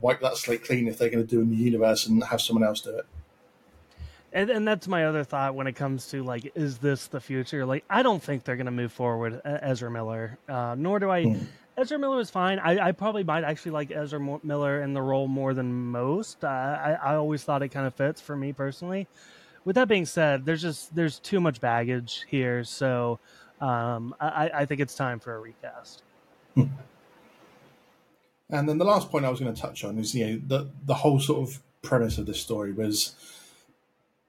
wipe 0.00 0.20
that 0.20 0.36
slate 0.36 0.64
clean 0.64 0.88
if 0.88 0.98
they're 0.98 1.10
going 1.10 1.26
to 1.26 1.28
do 1.28 1.42
a 1.42 1.44
new 1.44 1.62
universe 1.62 2.06
and 2.06 2.24
have 2.24 2.40
someone 2.40 2.64
else 2.64 2.80
do 2.80 2.96
it? 2.96 3.06
And, 4.32 4.48
and 4.48 4.66
that's 4.66 4.86
my 4.86 5.06
other 5.06 5.24
thought 5.24 5.54
when 5.54 5.66
it 5.66 5.74
comes 5.74 6.06
to 6.08 6.22
like, 6.22 6.52
is 6.54 6.78
this 6.78 7.08
the 7.08 7.20
future? 7.20 7.66
Like, 7.66 7.84
I 7.90 8.02
don't 8.02 8.22
think 8.22 8.44
they're 8.44 8.56
going 8.56 8.66
to 8.66 8.72
move 8.72 8.92
forward 8.92 9.40
Ezra 9.44 9.90
Miller. 9.90 10.38
Uh, 10.48 10.74
nor 10.78 10.98
do 10.98 11.10
I. 11.10 11.24
Hmm. 11.24 11.44
Ezra 11.76 11.98
Miller 11.98 12.16
was 12.16 12.30
fine. 12.30 12.58
I, 12.58 12.88
I, 12.88 12.92
probably 12.92 13.24
might 13.24 13.42
actually 13.42 13.72
like 13.72 13.90
Ezra 13.90 14.20
Miller 14.42 14.82
in 14.82 14.92
the 14.92 15.00
role 15.00 15.28
more 15.28 15.54
than 15.54 15.72
most. 15.72 16.44
Uh, 16.44 16.48
I, 16.48 16.98
I 17.02 17.14
always 17.16 17.42
thought 17.42 17.62
it 17.62 17.68
kind 17.68 17.86
of 17.86 17.94
fits 17.94 18.20
for 18.20 18.36
me 18.36 18.52
personally 18.52 19.06
with 19.70 19.76
that 19.76 19.86
being 19.86 20.04
said, 20.04 20.44
there's 20.44 20.62
just 20.62 20.92
there's 20.96 21.20
too 21.20 21.38
much 21.38 21.60
baggage 21.60 22.24
here, 22.26 22.64
so 22.64 23.20
um, 23.60 24.12
I, 24.20 24.50
I 24.52 24.64
think 24.64 24.80
it's 24.80 24.96
time 24.96 25.20
for 25.20 25.36
a 25.36 25.38
recast. 25.38 26.02
Hmm. 26.56 26.64
And 28.48 28.68
then 28.68 28.78
the 28.78 28.84
last 28.84 29.12
point 29.12 29.24
I 29.24 29.30
was 29.30 29.38
going 29.38 29.54
to 29.54 29.62
touch 29.62 29.84
on 29.84 29.96
is 29.96 30.12
you 30.12 30.26
know 30.26 30.40
the 30.44 30.70
the 30.86 30.94
whole 30.94 31.20
sort 31.20 31.48
of 31.48 31.60
premise 31.82 32.18
of 32.18 32.26
this 32.26 32.40
story 32.40 32.72
was 32.72 33.14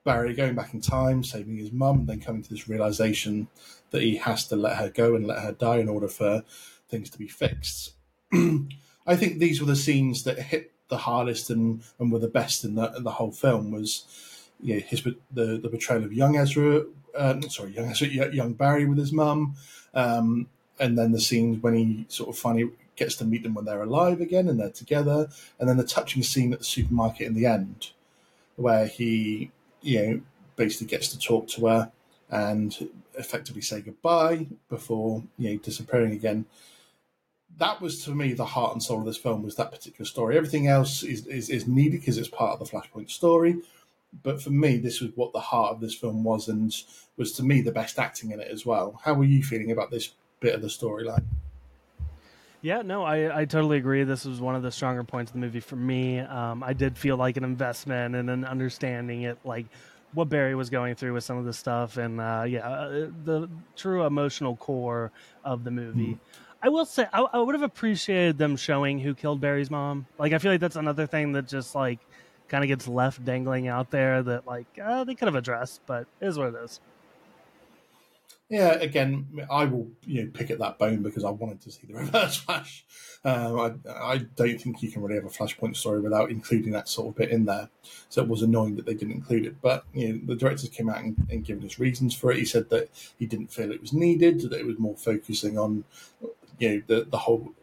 Barry 0.03 0.35
going 0.35 0.53
back 0.53 0.75
in 0.75 0.79
time, 0.79 1.23
saving 1.23 1.57
his 1.57 1.71
mum, 1.71 2.05
then 2.05 2.19
coming 2.19 2.43
to 2.43 2.49
this 2.51 2.69
realization 2.69 3.47
that 3.89 4.03
he 4.03 4.17
has 4.17 4.47
to 4.49 4.55
let 4.55 4.77
her 4.77 4.91
go 4.91 5.15
and 5.15 5.25
let 5.25 5.39
her 5.39 5.53
die 5.53 5.77
in 5.77 5.89
order 5.89 6.07
for 6.07 6.43
things 6.87 7.09
to 7.09 7.17
be 7.17 7.27
fixed. 7.27 7.93
I 8.31 9.15
think 9.15 9.39
these 9.39 9.59
were 9.59 9.65
the 9.65 9.75
scenes 9.75 10.23
that 10.25 10.37
hit 10.37 10.71
the 10.89 10.97
hardest 10.97 11.49
and, 11.49 11.81
and 11.97 12.11
were 12.11 12.19
the 12.19 12.27
best 12.27 12.63
in 12.63 12.75
the, 12.75 12.93
in 12.95 13.03
the 13.03 13.13
whole 13.13 13.31
film 13.31 13.71
was 13.71 14.05
you 14.61 14.75
know, 14.75 14.81
his 14.81 15.03
the 15.03 15.57
the 15.57 15.69
betrayal 15.69 16.03
of 16.03 16.13
young 16.13 16.37
Ezra, 16.37 16.83
uh, 17.15 17.41
sorry, 17.41 17.71
young 17.71 17.89
Ezra, 17.89 18.07
young 18.07 18.53
Barry 18.53 18.85
with 18.85 18.97
his 18.97 19.11
mum, 19.11 19.55
um, 19.93 20.47
and 20.79 20.97
then 20.97 21.11
the 21.11 21.21
scenes 21.21 21.61
when 21.61 21.73
he 21.73 22.05
sort 22.07 22.29
of 22.29 22.37
finally 22.37 22.69
gets 22.95 23.15
to 23.15 23.25
meet 23.25 23.43
them 23.43 23.53
when 23.53 23.65
they're 23.65 23.83
alive 23.83 24.21
again 24.21 24.47
and 24.47 24.59
they're 24.59 24.69
together, 24.69 25.27
and 25.59 25.67
then 25.67 25.77
the 25.77 25.83
touching 25.83 26.23
scene 26.23 26.53
at 26.53 26.59
the 26.59 26.65
supermarket 26.65 27.27
in 27.27 27.33
the 27.33 27.45
end, 27.45 27.91
where 28.55 28.85
he 28.85 29.51
you 29.81 30.01
know 30.01 30.21
basically 30.55 30.87
gets 30.87 31.07
to 31.09 31.19
talk 31.19 31.47
to 31.47 31.67
her 31.67 31.91
and 32.29 32.89
effectively 33.17 33.61
say 33.61 33.81
goodbye 33.81 34.47
before 34.69 35.23
you 35.37 35.51
know 35.51 35.57
disappearing 35.57 36.13
again. 36.13 36.45
That 37.57 37.81
was 37.81 38.03
to 38.05 38.15
me 38.15 38.33
the 38.33 38.45
heart 38.45 38.73
and 38.73 38.81
soul 38.81 38.99
of 38.99 39.05
this 39.05 39.17
film 39.17 39.43
was 39.43 39.55
that 39.55 39.71
particular 39.71 40.05
story. 40.05 40.37
Everything 40.37 40.67
else 40.67 41.03
is, 41.03 41.27
is, 41.27 41.49
is 41.49 41.67
needed 41.67 41.99
because 41.99 42.17
it's 42.17 42.29
part 42.29 42.53
of 42.53 42.59
the 42.59 42.77
Flashpoint 42.77 43.11
story 43.11 43.61
but 44.23 44.41
for 44.41 44.49
me, 44.49 44.77
this 44.77 45.01
was 45.01 45.11
what 45.15 45.33
the 45.33 45.39
heart 45.39 45.73
of 45.73 45.81
this 45.81 45.95
film 45.95 46.23
was, 46.23 46.47
and 46.47 46.73
was 47.17 47.31
to 47.33 47.43
me 47.43 47.61
the 47.61 47.71
best 47.71 47.97
acting 47.97 48.31
in 48.31 48.39
it 48.39 48.47
as 48.49 48.65
well. 48.65 48.99
How 49.03 49.13
were 49.13 49.23
you 49.23 49.43
feeling 49.43 49.71
about 49.71 49.91
this 49.91 50.11
bit 50.39 50.55
of 50.55 50.61
the 50.61 50.67
storyline? 50.67 51.25
Yeah, 52.61 52.83
no, 52.83 53.03
I, 53.03 53.41
I 53.41 53.45
totally 53.45 53.77
agree. 53.77 54.03
This 54.03 54.23
was 54.23 54.39
one 54.39 54.55
of 54.55 54.61
the 54.61 54.71
stronger 54.71 55.03
points 55.03 55.31
of 55.31 55.33
the 55.33 55.39
movie 55.39 55.61
for 55.61 55.75
me. 55.75 56.19
Um, 56.19 56.61
I 56.63 56.73
did 56.73 56.95
feel 56.95 57.17
like 57.17 57.37
an 57.37 57.43
investment 57.43 58.15
and 58.15 58.29
an 58.29 58.45
understanding 58.45 59.23
it, 59.23 59.39
like 59.43 59.65
what 60.13 60.29
Barry 60.29 60.53
was 60.53 60.69
going 60.69 60.93
through 60.95 61.13
with 61.13 61.23
some 61.23 61.37
of 61.37 61.45
the 61.45 61.53
stuff, 61.53 61.97
and 61.97 62.21
uh, 62.21 62.43
yeah, 62.47 62.67
uh, 62.67 62.89
the 63.23 63.49
true 63.75 64.05
emotional 64.05 64.55
core 64.57 65.11
of 65.43 65.63
the 65.63 65.71
movie. 65.71 66.13
Mm. 66.13 66.19
I 66.61 66.69
will 66.69 66.85
say 66.85 67.07
I, 67.11 67.21
I 67.21 67.39
would 67.39 67.55
have 67.55 67.63
appreciated 67.63 68.37
them 68.37 68.55
showing 68.55 68.99
who 68.99 69.15
killed 69.15 69.41
Barry's 69.41 69.71
mom. 69.71 70.05
Like 70.19 70.33
I 70.33 70.37
feel 70.37 70.51
like 70.51 70.61
that's 70.61 70.75
another 70.75 71.07
thing 71.07 71.31
that 71.31 71.47
just 71.47 71.73
like 71.73 71.99
kind 72.51 72.65
of 72.65 72.67
gets 72.67 72.85
left 72.85 73.23
dangling 73.23 73.69
out 73.69 73.89
there 73.91 74.21
that 74.21 74.45
like 74.45 74.67
uh, 74.83 75.05
they 75.05 75.15
could 75.15 75.27
have 75.27 75.35
addressed, 75.35 75.79
but 75.85 76.05
is 76.19 76.37
what 76.37 76.49
it 76.49 76.55
is. 76.55 76.81
Yeah, 78.49 78.73
again, 78.73 79.25
I 79.49 79.63
will 79.63 79.87
you 80.05 80.25
know 80.25 80.31
pick 80.33 80.51
at 80.51 80.59
that 80.59 80.77
bone 80.77 81.01
because 81.01 81.23
I 81.23 81.29
wanted 81.29 81.61
to 81.61 81.71
see 81.71 81.87
the 81.87 81.93
Reverse 81.99 82.35
Flash. 82.35 82.83
Um, 83.23 83.57
I, 83.57 83.89
I 83.89 84.17
don't 84.35 84.59
think 84.59 84.83
you 84.83 84.91
can 84.91 85.01
really 85.01 85.15
have 85.15 85.25
a 85.25 85.29
Flashpoint 85.29 85.77
story 85.77 86.01
without 86.01 86.29
including 86.29 86.73
that 86.73 86.89
sort 86.89 87.07
of 87.07 87.15
bit 87.15 87.29
in 87.29 87.45
there. 87.45 87.69
So 88.09 88.21
it 88.21 88.27
was 88.27 88.41
annoying 88.41 88.75
that 88.75 88.85
they 88.85 88.95
didn't 88.95 89.13
include 89.13 89.45
it. 89.45 89.61
But 89.61 89.85
you 89.93 90.11
know, 90.11 90.19
the 90.25 90.35
directors 90.35 90.67
came 90.67 90.89
out 90.89 90.99
and, 90.99 91.15
and 91.31 91.45
given 91.45 91.63
his 91.63 91.79
reasons 91.79 92.13
for 92.13 92.31
it. 92.31 92.39
He 92.39 92.45
said 92.45 92.69
that 92.69 92.89
he 93.17 93.25
didn't 93.25 93.53
feel 93.53 93.71
it 93.71 93.79
was 93.79 93.93
needed, 93.93 94.41
that 94.41 94.59
it 94.59 94.65
was 94.65 94.77
more 94.77 94.97
focusing 94.97 95.57
on 95.57 95.85
you 96.59 96.69
know 96.69 96.81
the 96.87 97.05
the 97.05 97.17
whole 97.17 97.53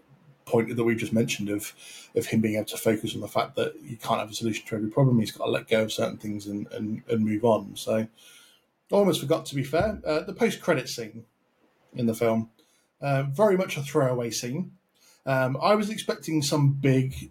point 0.49 0.75
that 0.75 0.85
we 0.85 0.95
just 0.95 1.13
mentioned 1.13 1.49
of 1.49 1.73
of 2.15 2.27
him 2.27 2.41
being 2.41 2.57
able 2.57 2.65
to 2.65 2.77
focus 2.77 3.15
on 3.15 3.21
the 3.21 3.29
fact 3.29 3.55
that 3.57 3.75
you 3.83 3.97
can't 3.97 4.21
have 4.21 4.31
a 4.31 4.35
solution 4.35 4.67
to 4.67 4.77
every 4.77 4.91
problem. 4.91 5.21
He's 5.21 5.33
got 5.33 5.45
to 5.45 5.51
let 5.51 5.69
go 5.69 5.83
of 5.83 5.93
certain 5.93 6.17
things 6.17 6.47
and, 6.47 6.67
and, 6.73 7.03
and 7.09 7.25
move 7.25 7.45
on. 7.45 7.77
So 7.77 7.97
I 7.97 8.09
almost 8.91 9.21
forgot, 9.21 9.47
to 9.47 9.55
be 9.55 9.63
fair, 9.63 10.01
uh, 10.07 10.21
the 10.21 10.33
post 10.33 10.61
credit 10.61 10.89
scene 10.89 11.25
in 11.95 12.07
the 12.07 12.15
film. 12.15 12.51
Uh, 13.01 13.25
very 13.25 13.57
much 13.57 13.77
a 13.77 13.83
throwaway 13.83 14.31
scene. 14.31 14.73
Um, 15.25 15.57
I 15.63 15.75
was 15.75 15.91
expecting 15.91 16.43
some 16.43 16.73
big 16.73 17.31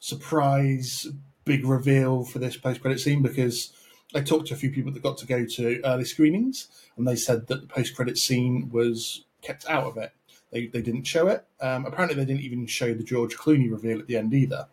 surprise, 0.00 1.06
big 1.44 1.66
reveal 1.66 2.24
for 2.24 2.38
this 2.38 2.56
post 2.56 2.80
credit 2.80 3.00
scene 3.00 3.22
because 3.22 3.72
I 4.14 4.20
talked 4.20 4.48
to 4.48 4.54
a 4.54 4.56
few 4.56 4.70
people 4.70 4.92
that 4.92 5.02
got 5.02 5.18
to 5.18 5.26
go 5.26 5.44
to 5.44 5.80
early 5.84 6.04
screenings 6.04 6.68
and 6.96 7.06
they 7.06 7.16
said 7.16 7.46
that 7.48 7.60
the 7.60 7.66
post 7.66 7.94
credit 7.94 8.18
scene 8.18 8.70
was 8.72 9.24
kept 9.42 9.68
out 9.68 9.84
of 9.84 9.96
it. 9.96 10.12
They, 10.54 10.68
they 10.68 10.80
didn't 10.80 11.04
show 11.04 11.26
it. 11.26 11.44
Um, 11.60 11.84
apparently, 11.84 12.16
they 12.16 12.24
didn't 12.24 12.44
even 12.44 12.66
show 12.66 12.94
the 12.94 13.04
George 13.04 13.36
Clooney 13.36 13.70
reveal 13.70 13.98
at 13.98 14.06
the 14.06 14.16
end 14.16 14.32
either, 14.32 14.68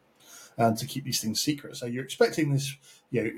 um, 0.58 0.76
to 0.76 0.86
keep 0.86 1.04
these 1.04 1.20
things 1.20 1.42
secret. 1.42 1.76
So 1.76 1.88
you're 1.88 2.06
expecting 2.06 2.54
this. 2.54 2.78
You 3.10 3.24
know, 3.24 3.32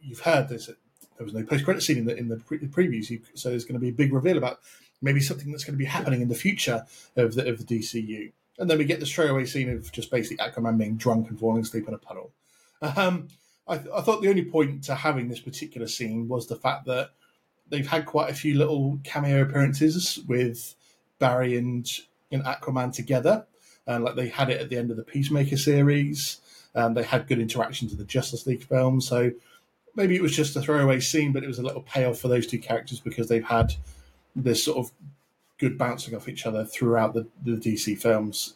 you've 0.00 0.20
heard 0.20 0.48
this 0.48 0.70
there 1.16 1.24
was 1.24 1.34
no 1.34 1.44
post 1.44 1.64
credit 1.64 1.82
scene 1.82 1.98
in 1.98 2.04
the 2.06 2.16
in 2.16 2.28
the, 2.28 2.36
pre- 2.36 2.58
the 2.58 2.66
previews, 2.66 3.20
so 3.34 3.50
there's 3.50 3.64
going 3.64 3.74
to 3.74 3.80
be 3.80 3.88
a 3.88 3.92
big 3.92 4.12
reveal 4.12 4.38
about 4.38 4.60
maybe 5.00 5.20
something 5.20 5.50
that's 5.50 5.64
going 5.64 5.74
to 5.74 5.78
be 5.78 5.84
happening 5.84 6.20
in 6.20 6.28
the 6.28 6.34
future 6.34 6.86
of 7.16 7.34
the 7.34 7.48
of 7.48 7.58
the 7.58 7.78
DCU. 7.78 8.32
And 8.58 8.70
then 8.70 8.78
we 8.78 8.84
get 8.84 9.00
the 9.00 9.06
throwaway 9.06 9.46
scene 9.46 9.70
of 9.70 9.90
just 9.92 10.10
basically 10.10 10.44
Aquaman 10.44 10.78
being 10.78 10.96
drunk 10.96 11.28
and 11.30 11.38
falling 11.38 11.62
asleep 11.62 11.88
in 11.88 11.94
a 11.94 11.98
puddle. 11.98 12.32
Um, 12.80 13.28
I, 13.66 13.78
th- 13.78 13.90
I 13.94 14.02
thought 14.02 14.20
the 14.20 14.28
only 14.28 14.44
point 14.44 14.84
to 14.84 14.94
having 14.94 15.28
this 15.28 15.40
particular 15.40 15.86
scene 15.86 16.28
was 16.28 16.46
the 16.46 16.56
fact 16.56 16.86
that 16.86 17.10
they've 17.68 17.86
had 17.86 18.06
quite 18.06 18.30
a 18.30 18.34
few 18.34 18.58
little 18.58 18.98
cameo 19.04 19.42
appearances 19.42 20.20
with 20.28 20.74
Barry 21.22 21.56
and, 21.56 21.88
and 22.32 22.42
Aquaman 22.42 22.92
together. 22.92 23.46
And 23.86 24.02
like 24.02 24.16
they 24.16 24.28
had 24.28 24.50
it 24.50 24.60
at 24.60 24.68
the 24.68 24.76
end 24.76 24.90
of 24.90 24.96
the 24.96 25.04
Peacemaker 25.04 25.56
series. 25.56 26.40
Um, 26.74 26.94
they 26.94 27.04
had 27.04 27.28
good 27.28 27.38
interactions 27.38 27.92
in 27.92 27.98
the 27.98 28.04
Justice 28.04 28.44
League 28.44 28.64
film. 28.64 29.00
So 29.00 29.30
maybe 29.94 30.16
it 30.16 30.22
was 30.22 30.34
just 30.34 30.56
a 30.56 30.60
throwaway 30.60 30.98
scene, 30.98 31.32
but 31.32 31.44
it 31.44 31.46
was 31.46 31.60
a 31.60 31.62
little 31.62 31.82
payoff 31.82 32.18
for 32.18 32.26
those 32.26 32.48
two 32.48 32.58
characters 32.58 32.98
because 32.98 33.28
they've 33.28 33.44
had 33.44 33.74
this 34.34 34.64
sort 34.64 34.78
of 34.78 34.90
good 35.58 35.78
bouncing 35.78 36.16
off 36.16 36.28
each 36.28 36.44
other 36.44 36.64
throughout 36.64 37.14
the, 37.14 37.28
the 37.44 37.52
DC 37.52 37.96
films. 37.98 38.54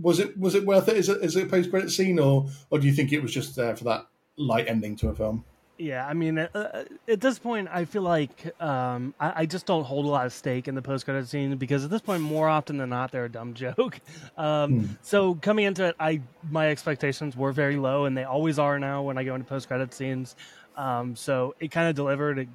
Was 0.00 0.18
it 0.18 0.36
was 0.36 0.56
it 0.56 0.66
worth 0.66 0.88
it? 0.88 0.96
Is 0.96 1.08
it 1.08 1.22
is 1.22 1.36
it 1.36 1.44
a 1.44 1.48
post 1.48 1.70
credit 1.70 1.88
scene, 1.90 2.18
or 2.18 2.46
or 2.70 2.80
do 2.80 2.88
you 2.88 2.92
think 2.92 3.12
it 3.12 3.22
was 3.22 3.32
just 3.32 3.54
there 3.54 3.76
for 3.76 3.84
that 3.84 4.08
light 4.36 4.66
ending 4.66 4.96
to 4.96 5.08
a 5.08 5.14
film? 5.14 5.44
Yeah, 5.76 6.06
I 6.06 6.14
mean, 6.14 6.38
uh, 6.38 6.84
at 7.08 7.20
this 7.20 7.40
point, 7.40 7.68
I 7.70 7.84
feel 7.84 8.02
like 8.02 8.54
um, 8.62 9.12
I, 9.18 9.40
I, 9.40 9.46
just 9.46 9.66
don't 9.66 9.82
hold 9.82 10.06
a 10.06 10.08
lot 10.08 10.24
of 10.24 10.32
stake 10.32 10.68
in 10.68 10.76
the 10.76 10.82
post 10.82 11.04
credit 11.04 11.26
scene 11.26 11.56
because 11.56 11.84
at 11.84 11.90
this 11.90 12.00
point, 12.00 12.22
more 12.22 12.48
often 12.48 12.76
than 12.76 12.90
not, 12.90 13.10
they're 13.10 13.24
a 13.24 13.28
dumb 13.28 13.54
joke. 13.54 14.00
Um, 14.36 14.80
hmm. 14.80 14.92
So 15.02 15.34
coming 15.34 15.64
into 15.64 15.86
it, 15.86 15.96
I 15.98 16.20
my 16.48 16.68
expectations 16.70 17.36
were 17.36 17.50
very 17.50 17.76
low, 17.76 18.04
and 18.04 18.16
they 18.16 18.22
always 18.22 18.60
are 18.60 18.78
now 18.78 19.02
when 19.02 19.18
I 19.18 19.24
go 19.24 19.34
into 19.34 19.46
post 19.46 19.66
credit 19.66 19.92
scenes. 19.92 20.36
Um, 20.76 21.16
so 21.16 21.56
it 21.58 21.72
kind 21.72 21.88
of 21.88 21.96
delivered 21.96 22.48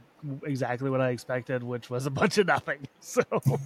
exactly 0.43 0.89
what 0.89 1.01
I 1.01 1.09
expected, 1.09 1.61
which 1.61 1.89
was 1.89 2.05
a 2.05 2.09
bunch 2.11 2.37
of 2.37 2.47
nothing. 2.47 2.87
So. 3.01 3.21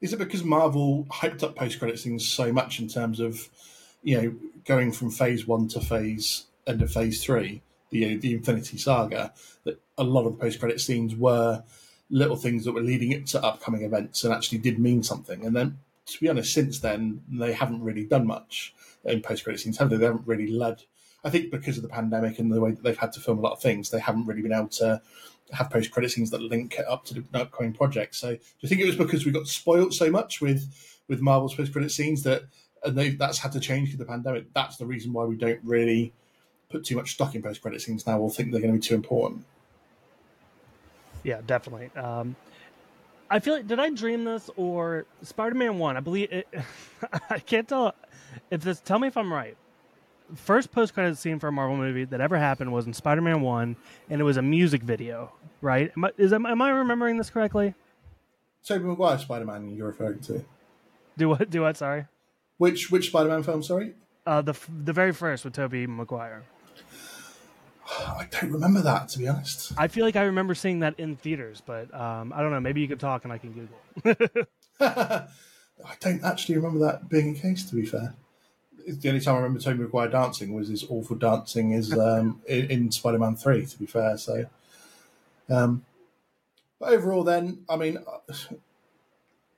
Is 0.00 0.12
it 0.12 0.18
because 0.18 0.42
Marvel 0.42 1.06
hyped 1.10 1.44
up 1.44 1.54
post 1.54 1.78
credit 1.78 1.96
scenes 1.96 2.26
so 2.26 2.52
much 2.52 2.80
in 2.80 2.88
terms 2.88 3.20
of, 3.20 3.48
you 4.02 4.20
know, 4.20 4.34
going 4.64 4.90
from 4.90 5.12
phase 5.12 5.46
one 5.46 5.68
to 5.68 5.80
phase 5.80 6.46
end 6.66 6.82
of 6.82 6.90
phase 6.90 7.22
three? 7.22 7.62
The 7.92 8.16
uh, 8.16 8.18
the 8.20 8.34
Infinity 8.34 8.78
Saga, 8.78 9.32
that 9.64 9.80
a 9.96 10.02
lot 10.02 10.26
of 10.26 10.32
the 10.32 10.38
post 10.38 10.58
credit 10.58 10.80
scenes 10.80 11.14
were 11.14 11.62
little 12.10 12.36
things 12.36 12.64
that 12.64 12.72
were 12.72 12.80
leading 12.80 13.12
it 13.12 13.26
to 13.26 13.42
upcoming 13.42 13.82
events 13.82 14.24
and 14.24 14.34
actually 14.34 14.58
did 14.58 14.78
mean 14.78 15.02
something. 15.02 15.46
And 15.46 15.54
then, 15.54 15.78
to 16.06 16.20
be 16.20 16.28
honest, 16.28 16.52
since 16.52 16.80
then 16.80 17.22
they 17.30 17.52
haven't 17.52 17.82
really 17.82 18.04
done 18.04 18.26
much 18.26 18.74
in 19.04 19.22
post 19.22 19.44
credit 19.44 19.60
scenes, 19.60 19.78
have 19.78 19.90
they? 19.90 19.96
They 19.96 20.06
haven't 20.06 20.26
really 20.26 20.48
led. 20.48 20.82
I 21.24 21.30
think 21.30 21.52
because 21.52 21.76
of 21.76 21.84
the 21.84 21.88
pandemic 21.88 22.40
and 22.40 22.52
the 22.52 22.60
way 22.60 22.72
that 22.72 22.82
they've 22.82 22.98
had 22.98 23.12
to 23.12 23.20
film 23.20 23.38
a 23.38 23.42
lot 23.42 23.52
of 23.52 23.60
things, 23.60 23.90
they 23.90 24.00
haven't 24.00 24.26
really 24.26 24.42
been 24.42 24.52
able 24.52 24.68
to 24.68 25.00
have 25.52 25.70
post 25.70 25.90
credit 25.90 26.10
scenes 26.10 26.30
that 26.30 26.40
link 26.40 26.76
up 26.88 27.04
to 27.04 27.14
the 27.14 27.24
upcoming 27.34 27.72
projects. 27.72 28.18
So, 28.18 28.32
do 28.32 28.40
you 28.60 28.68
think 28.68 28.80
it 28.80 28.86
was 28.86 28.96
because 28.96 29.24
we 29.24 29.32
got 29.32 29.46
spoilt 29.46 29.94
so 29.94 30.10
much 30.10 30.40
with 30.40 30.98
with 31.08 31.20
Marvel's 31.20 31.54
post 31.54 31.72
credit 31.72 31.90
scenes 31.90 32.22
that 32.24 32.42
and 32.84 32.98
that's 33.18 33.38
had 33.38 33.52
to 33.52 33.60
change 33.60 33.90
through 33.90 33.98
the 33.98 34.04
pandemic? 34.04 34.52
That's 34.54 34.76
the 34.76 34.86
reason 34.86 35.12
why 35.12 35.24
we 35.24 35.36
don't 35.36 35.60
really 35.62 36.12
put 36.72 36.84
too 36.84 36.96
much 36.96 37.12
stock 37.12 37.34
in 37.34 37.42
post 37.42 37.62
credit 37.62 37.80
scenes 37.80 38.06
now 38.06 38.18
will 38.18 38.30
think 38.30 38.50
they're 38.50 38.60
going 38.60 38.72
to 38.72 38.80
be 38.80 38.86
too 38.86 38.94
important. 38.94 39.44
Yeah, 41.22 41.40
definitely. 41.46 41.90
Um, 41.94 42.34
I 43.30 43.40
feel 43.40 43.54
like 43.54 43.66
did 43.66 43.78
I 43.78 43.90
dream 43.90 44.24
this 44.24 44.50
or 44.56 45.06
Spider 45.22 45.54
Man 45.54 45.78
One? 45.78 45.96
I 45.96 46.00
believe 46.00 46.32
it, 46.32 46.48
I 47.30 47.38
can't 47.38 47.68
tell 47.68 47.94
if 48.50 48.62
this. 48.62 48.80
Tell 48.80 48.98
me 48.98 49.08
if 49.08 49.16
I'm 49.16 49.32
right. 49.32 49.56
First 50.34 50.72
post 50.72 50.94
credit 50.94 51.16
scene 51.18 51.38
for 51.38 51.48
a 51.48 51.52
Marvel 51.52 51.76
movie 51.76 52.04
that 52.04 52.20
ever 52.20 52.38
happened 52.38 52.72
was 52.72 52.86
in 52.86 52.92
Spider 52.92 53.20
Man 53.20 53.40
One, 53.40 53.76
and 54.10 54.20
it 54.20 54.24
was 54.24 54.36
a 54.36 54.42
music 54.42 54.82
video. 54.82 55.32
Right? 55.60 55.92
Am 55.96 56.04
I, 56.04 56.10
is 56.18 56.32
am 56.32 56.60
I 56.60 56.70
remembering 56.70 57.16
this 57.16 57.30
correctly? 57.30 57.74
Tobey 58.64 58.84
Maguire 58.84 59.18
Spider 59.18 59.44
Man 59.44 59.68
you're 59.70 59.88
referring 59.88 60.20
to. 60.20 60.44
Do 61.16 61.30
what? 61.30 61.48
Do 61.50 61.62
what? 61.62 61.76
Sorry. 61.76 62.06
Which 62.58 62.90
which 62.90 63.08
Spider 63.08 63.30
Man 63.30 63.42
film? 63.42 63.62
Sorry. 63.62 63.94
Uh, 64.26 64.42
the 64.42 64.54
the 64.68 64.92
very 64.92 65.12
first 65.12 65.44
with 65.44 65.54
Tobey 65.54 65.86
Maguire. 65.86 66.44
I 67.98 68.26
don't 68.30 68.52
remember 68.52 68.80
that 68.82 69.08
to 69.10 69.18
be 69.18 69.28
honest. 69.28 69.72
I 69.76 69.88
feel 69.88 70.04
like 70.04 70.16
I 70.16 70.24
remember 70.24 70.54
seeing 70.54 70.80
that 70.80 70.98
in 70.98 71.16
theaters, 71.16 71.62
but 71.64 71.92
um, 71.94 72.32
I 72.34 72.42
don't 72.42 72.50
know. 72.50 72.60
Maybe 72.60 72.80
you 72.80 72.88
could 72.88 73.00
talk 73.00 73.24
and 73.24 73.32
I 73.32 73.38
can 73.38 73.68
Google. 74.04 74.36
I 75.84 75.94
don't 76.00 76.22
actually 76.24 76.56
remember 76.56 76.78
that 76.80 77.08
being 77.08 77.36
a 77.36 77.38
case. 77.38 77.64
To 77.68 77.74
be 77.74 77.86
fair, 77.86 78.14
the 78.86 79.08
only 79.08 79.20
time 79.20 79.34
I 79.34 79.38
remember 79.38 79.60
Tobey 79.60 79.82
Maguire 79.82 80.08
dancing 80.08 80.54
was 80.54 80.68
his 80.68 80.84
awful 80.88 81.16
dancing 81.16 81.72
is 81.72 81.92
um, 81.96 82.40
in, 82.46 82.70
in 82.70 82.92
Spider 82.92 83.18
Man 83.18 83.36
Three. 83.36 83.66
To 83.66 83.78
be 83.78 83.86
fair, 83.86 84.16
so. 84.16 84.46
Um, 85.48 85.84
but 86.78 86.92
overall, 86.92 87.24
then 87.24 87.64
I 87.68 87.76
mean, 87.76 87.98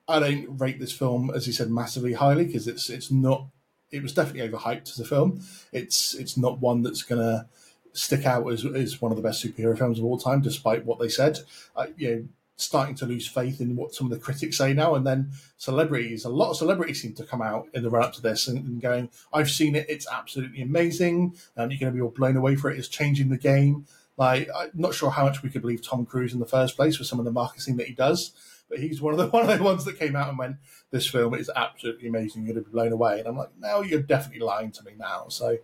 I 0.08 0.18
don't 0.18 0.58
rate 0.58 0.80
this 0.80 0.92
film 0.92 1.30
as 1.34 1.46
you 1.46 1.52
said 1.52 1.70
massively 1.70 2.14
highly 2.14 2.46
because 2.46 2.66
it's 2.66 2.90
it's 2.90 3.10
not. 3.10 3.46
It 3.90 4.02
was 4.02 4.12
definitely 4.12 4.48
overhyped 4.48 4.90
as 4.90 4.98
a 4.98 5.04
film. 5.04 5.40
It's 5.72 6.14
it's 6.14 6.36
not 6.36 6.60
one 6.60 6.82
that's 6.82 7.02
gonna 7.02 7.46
stick 7.94 8.26
out 8.26 8.46
as, 8.52 8.64
as 8.64 9.00
one 9.00 9.12
of 9.12 9.16
the 9.16 9.22
best 9.22 9.44
superhero 9.44 9.76
films 9.78 9.98
of 9.98 10.04
all 10.04 10.18
time, 10.18 10.42
despite 10.42 10.84
what 10.84 10.98
they 10.98 11.08
said. 11.08 11.38
Uh, 11.74 11.86
you 11.96 12.10
know, 12.10 12.28
starting 12.56 12.94
to 12.94 13.06
lose 13.06 13.26
faith 13.26 13.60
in 13.60 13.74
what 13.76 13.94
some 13.94 14.06
of 14.06 14.12
the 14.12 14.22
critics 14.22 14.58
say 14.58 14.72
now, 14.72 14.94
and 14.94 15.06
then 15.06 15.30
celebrities, 15.56 16.24
a 16.24 16.28
lot 16.28 16.50
of 16.50 16.56
celebrities 16.56 17.02
seem 17.02 17.14
to 17.14 17.24
come 17.24 17.42
out 17.42 17.66
in 17.74 17.82
the 17.82 17.90
run 17.90 18.04
up 18.04 18.12
to 18.12 18.22
this 18.22 18.46
and, 18.46 18.58
and 18.58 18.80
going, 18.80 19.08
"I've 19.32 19.50
seen 19.50 19.74
it; 19.74 19.86
it's 19.88 20.06
absolutely 20.10 20.62
amazing," 20.62 21.36
and 21.56 21.72
you're 21.72 21.80
going 21.80 21.92
to 21.92 21.96
be 21.96 22.02
all 22.02 22.10
blown 22.10 22.36
away 22.36 22.56
for 22.56 22.70
it. 22.70 22.78
It's 22.78 22.88
changing 22.88 23.30
the 23.30 23.38
game. 23.38 23.86
Like, 24.16 24.48
I'm 24.54 24.70
not 24.74 24.94
sure 24.94 25.10
how 25.10 25.24
much 25.24 25.42
we 25.42 25.50
could 25.50 25.62
believe 25.62 25.82
Tom 25.82 26.06
Cruise 26.06 26.32
in 26.32 26.38
the 26.38 26.46
first 26.46 26.76
place 26.76 26.98
with 26.98 27.08
some 27.08 27.18
of 27.18 27.24
the 27.24 27.32
marketing 27.32 27.76
that 27.78 27.88
he 27.88 27.94
does, 27.94 28.32
but 28.68 28.78
he's 28.78 29.02
one 29.02 29.12
of 29.12 29.18
the 29.18 29.26
one 29.36 29.48
of 29.48 29.58
the 29.58 29.64
ones 29.64 29.84
that 29.84 29.98
came 29.98 30.14
out 30.14 30.28
and 30.28 30.38
went, 30.38 30.56
"This 30.90 31.08
film 31.08 31.34
is 31.34 31.50
absolutely 31.54 32.08
amazing. 32.08 32.44
You're 32.44 32.54
going 32.54 32.64
to 32.64 32.70
be 32.70 32.72
blown 32.72 32.92
away." 32.92 33.18
And 33.18 33.28
I'm 33.28 33.36
like, 33.36 33.50
"Now 33.58 33.80
you're 33.80 34.02
definitely 34.02 34.46
lying 34.46 34.70
to 34.72 34.84
me 34.84 34.92
now." 34.96 35.26
So 35.28 35.58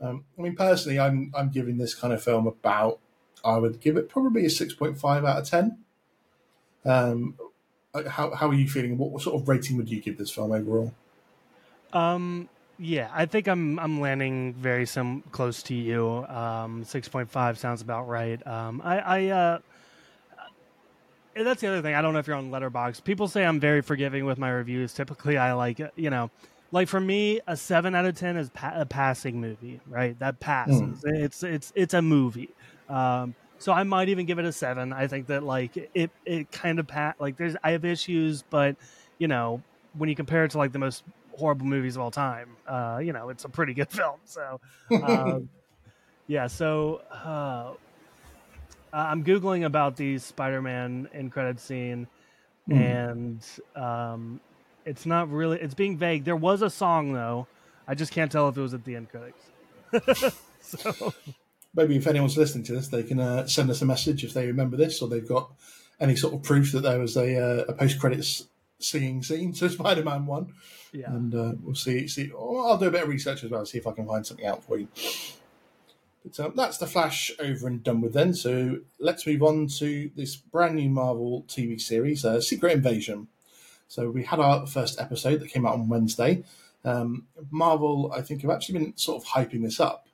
um, 0.00 0.24
I 0.38 0.42
mean, 0.42 0.56
personally, 0.56 0.98
I'm 0.98 1.32
I'm 1.36 1.50
giving 1.50 1.78
this 1.78 1.94
kind 1.94 2.12
of 2.12 2.22
film 2.22 2.46
about 2.46 2.98
I 3.44 3.56
would 3.58 3.80
give 3.80 3.96
it 3.96 4.08
probably 4.08 4.44
a 4.44 4.50
six 4.50 4.74
point 4.74 4.98
five 4.98 5.24
out 5.24 5.38
of 5.38 5.48
ten. 5.48 5.78
Um, 6.84 7.34
uh, 7.94 8.08
how 8.08 8.34
how 8.34 8.48
are 8.48 8.54
you 8.54 8.68
feeling? 8.68 8.98
What, 8.98 9.10
what 9.10 9.22
sort 9.22 9.40
of 9.40 9.48
rating 9.48 9.76
would 9.76 9.90
you 9.90 10.00
give 10.00 10.18
this 10.18 10.30
film 10.30 10.52
overall? 10.52 10.94
Um, 11.92 12.48
yeah, 12.78 13.10
I 13.12 13.26
think 13.26 13.48
I'm 13.48 13.78
I'm 13.78 14.00
landing 14.00 14.54
very 14.54 14.86
sim 14.86 15.22
close 15.32 15.62
to 15.64 15.74
you. 15.74 16.26
Um, 16.28 16.84
six 16.84 17.08
point 17.08 17.30
five 17.30 17.58
sounds 17.58 17.80
about 17.80 18.08
right. 18.08 18.44
Um, 18.46 18.82
I 18.84 18.98
I 18.98 19.26
uh, 19.28 19.58
that's 21.34 21.60
the 21.60 21.68
other 21.68 21.82
thing. 21.82 21.94
I 21.94 22.02
don't 22.02 22.12
know 22.12 22.18
if 22.18 22.26
you're 22.26 22.36
on 22.36 22.50
Letterboxd. 22.50 23.04
People 23.04 23.28
say 23.28 23.44
I'm 23.44 23.60
very 23.60 23.80
forgiving 23.80 24.24
with 24.26 24.38
my 24.38 24.50
reviews. 24.50 24.92
Typically, 24.92 25.38
I 25.38 25.54
like 25.54 25.80
you 25.96 26.10
know 26.10 26.30
like 26.72 26.88
for 26.88 27.00
me, 27.00 27.40
a 27.46 27.56
seven 27.56 27.94
out 27.94 28.04
of 28.04 28.16
ten 28.16 28.36
is 28.36 28.50
pa- 28.50 28.74
a 28.74 28.86
passing 28.86 29.40
movie, 29.40 29.80
right? 29.86 30.18
That 30.18 30.40
passes. 30.40 31.02
Mm. 31.02 31.22
It's 31.22 31.42
it's 31.42 31.72
it's 31.74 31.94
a 31.94 32.02
movie. 32.02 32.50
Um, 32.88 33.34
so 33.58 33.72
I 33.72 33.82
might 33.84 34.08
even 34.08 34.26
give 34.26 34.38
it 34.38 34.44
a 34.44 34.52
seven. 34.52 34.92
I 34.92 35.06
think 35.06 35.28
that 35.28 35.42
like 35.42 35.90
it 35.94 36.10
it 36.24 36.50
kind 36.50 36.78
of 36.78 36.86
pat 36.86 37.16
like 37.20 37.36
there's 37.36 37.56
I 37.62 37.72
have 37.72 37.84
issues, 37.84 38.42
but 38.42 38.76
you 39.18 39.28
know, 39.28 39.62
when 39.96 40.08
you 40.08 40.16
compare 40.16 40.44
it 40.44 40.50
to 40.52 40.58
like 40.58 40.72
the 40.72 40.78
most 40.78 41.04
horrible 41.32 41.66
movies 41.66 41.96
of 41.96 42.02
all 42.02 42.10
time, 42.10 42.56
uh, 42.66 43.00
you 43.02 43.12
know, 43.12 43.28
it's 43.28 43.44
a 43.44 43.48
pretty 43.48 43.74
good 43.74 43.90
film. 43.90 44.18
So, 44.24 44.60
um, 45.02 45.48
yeah. 46.26 46.46
So 46.48 47.02
uh, 47.12 47.74
I'm 48.92 49.24
googling 49.24 49.64
about 49.64 49.96
the 49.96 50.18
Spider-Man 50.18 51.08
in 51.12 51.30
credit 51.30 51.60
scene, 51.60 52.06
mm. 52.68 52.76
and 52.76 53.44
um, 53.74 54.40
it's 54.86 55.04
not 55.04 55.30
really. 55.30 55.60
It's 55.60 55.74
being 55.74 55.98
vague. 55.98 56.24
There 56.24 56.36
was 56.36 56.62
a 56.62 56.70
song 56.70 57.12
though. 57.12 57.46
I 57.86 57.94
just 57.94 58.12
can't 58.12 58.32
tell 58.32 58.48
if 58.48 58.56
it 58.56 58.62
was 58.62 58.72
at 58.72 58.84
the 58.84 58.96
end 58.96 59.08
credits. 59.10 60.38
so 60.60 61.12
maybe 61.74 61.96
if 61.96 62.06
anyone's 62.06 62.38
listening 62.38 62.64
to 62.64 62.72
this, 62.72 62.88
they 62.88 63.02
can 63.02 63.20
uh, 63.20 63.46
send 63.46 63.70
us 63.70 63.82
a 63.82 63.84
message 63.84 64.24
if 64.24 64.32
they 64.32 64.46
remember 64.46 64.76
this 64.76 65.02
or 65.02 65.08
they've 65.08 65.28
got 65.28 65.50
any 66.00 66.16
sort 66.16 66.34
of 66.34 66.42
proof 66.42 66.72
that 66.72 66.80
there 66.80 66.98
was 66.98 67.16
a, 67.16 67.36
uh, 67.36 67.64
a 67.68 67.72
post 67.74 68.00
credits 68.00 68.48
singing 68.78 69.22
scene 69.22 69.52
to 69.54 69.68
Spider 69.70 70.04
Man 70.04 70.26
One. 70.26 70.54
Yeah. 70.92 71.10
And 71.10 71.34
uh, 71.34 71.52
we'll 71.62 71.74
see. 71.74 72.08
See, 72.08 72.30
oh, 72.34 72.68
I'll 72.68 72.78
do 72.78 72.86
a 72.86 72.90
bit 72.90 73.02
of 73.02 73.08
research 73.08 73.44
as 73.44 73.50
well, 73.50 73.66
see 73.66 73.78
if 73.78 73.86
I 73.86 73.92
can 73.92 74.06
find 74.06 74.26
something 74.26 74.46
out 74.46 74.64
for 74.64 74.78
you. 74.78 74.88
But 76.24 76.40
um, 76.40 76.52
that's 76.56 76.78
the 76.78 76.86
Flash 76.86 77.30
over 77.38 77.68
and 77.68 77.82
done 77.82 78.00
with 78.00 78.14
then. 78.14 78.34
So 78.34 78.80
let's 78.98 79.26
move 79.26 79.42
on 79.42 79.68
to 79.78 80.10
this 80.16 80.36
brand 80.36 80.74
new 80.76 80.88
Marvel 80.88 81.44
TV 81.48 81.80
series, 81.80 82.24
uh, 82.24 82.40
Secret 82.40 82.72
Invasion. 82.72 83.28
So 83.88 84.10
we 84.10 84.24
had 84.24 84.40
our 84.40 84.66
first 84.66 85.00
episode 85.00 85.40
that 85.40 85.48
came 85.48 85.66
out 85.66 85.74
on 85.74 85.88
Wednesday. 85.88 86.44
Um, 86.84 87.26
Marvel, 87.50 88.12
I 88.14 88.22
think, 88.22 88.42
have 88.42 88.50
actually 88.50 88.78
been 88.78 88.96
sort 88.96 89.22
of 89.22 89.28
hyping 89.28 89.62
this 89.62 89.80
up 89.80 90.06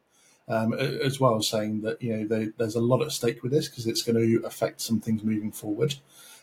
um, 0.49 0.73
as 0.75 1.20
well 1.20 1.41
saying 1.43 1.83
that 1.83 2.03
you 2.03 2.16
know 2.16 2.27
they, 2.27 2.47
there's 2.59 2.75
a 2.75 2.81
lot 2.81 3.03
at 3.03 3.12
stake 3.12 3.43
with 3.43 3.53
this 3.53 3.68
because 3.68 3.87
it's 3.87 4.03
going 4.03 4.16
to 4.16 4.47
affect 4.47 4.81
some 4.81 5.01
things 5.01 5.23
moving 5.23 5.53
forward. 5.53 5.95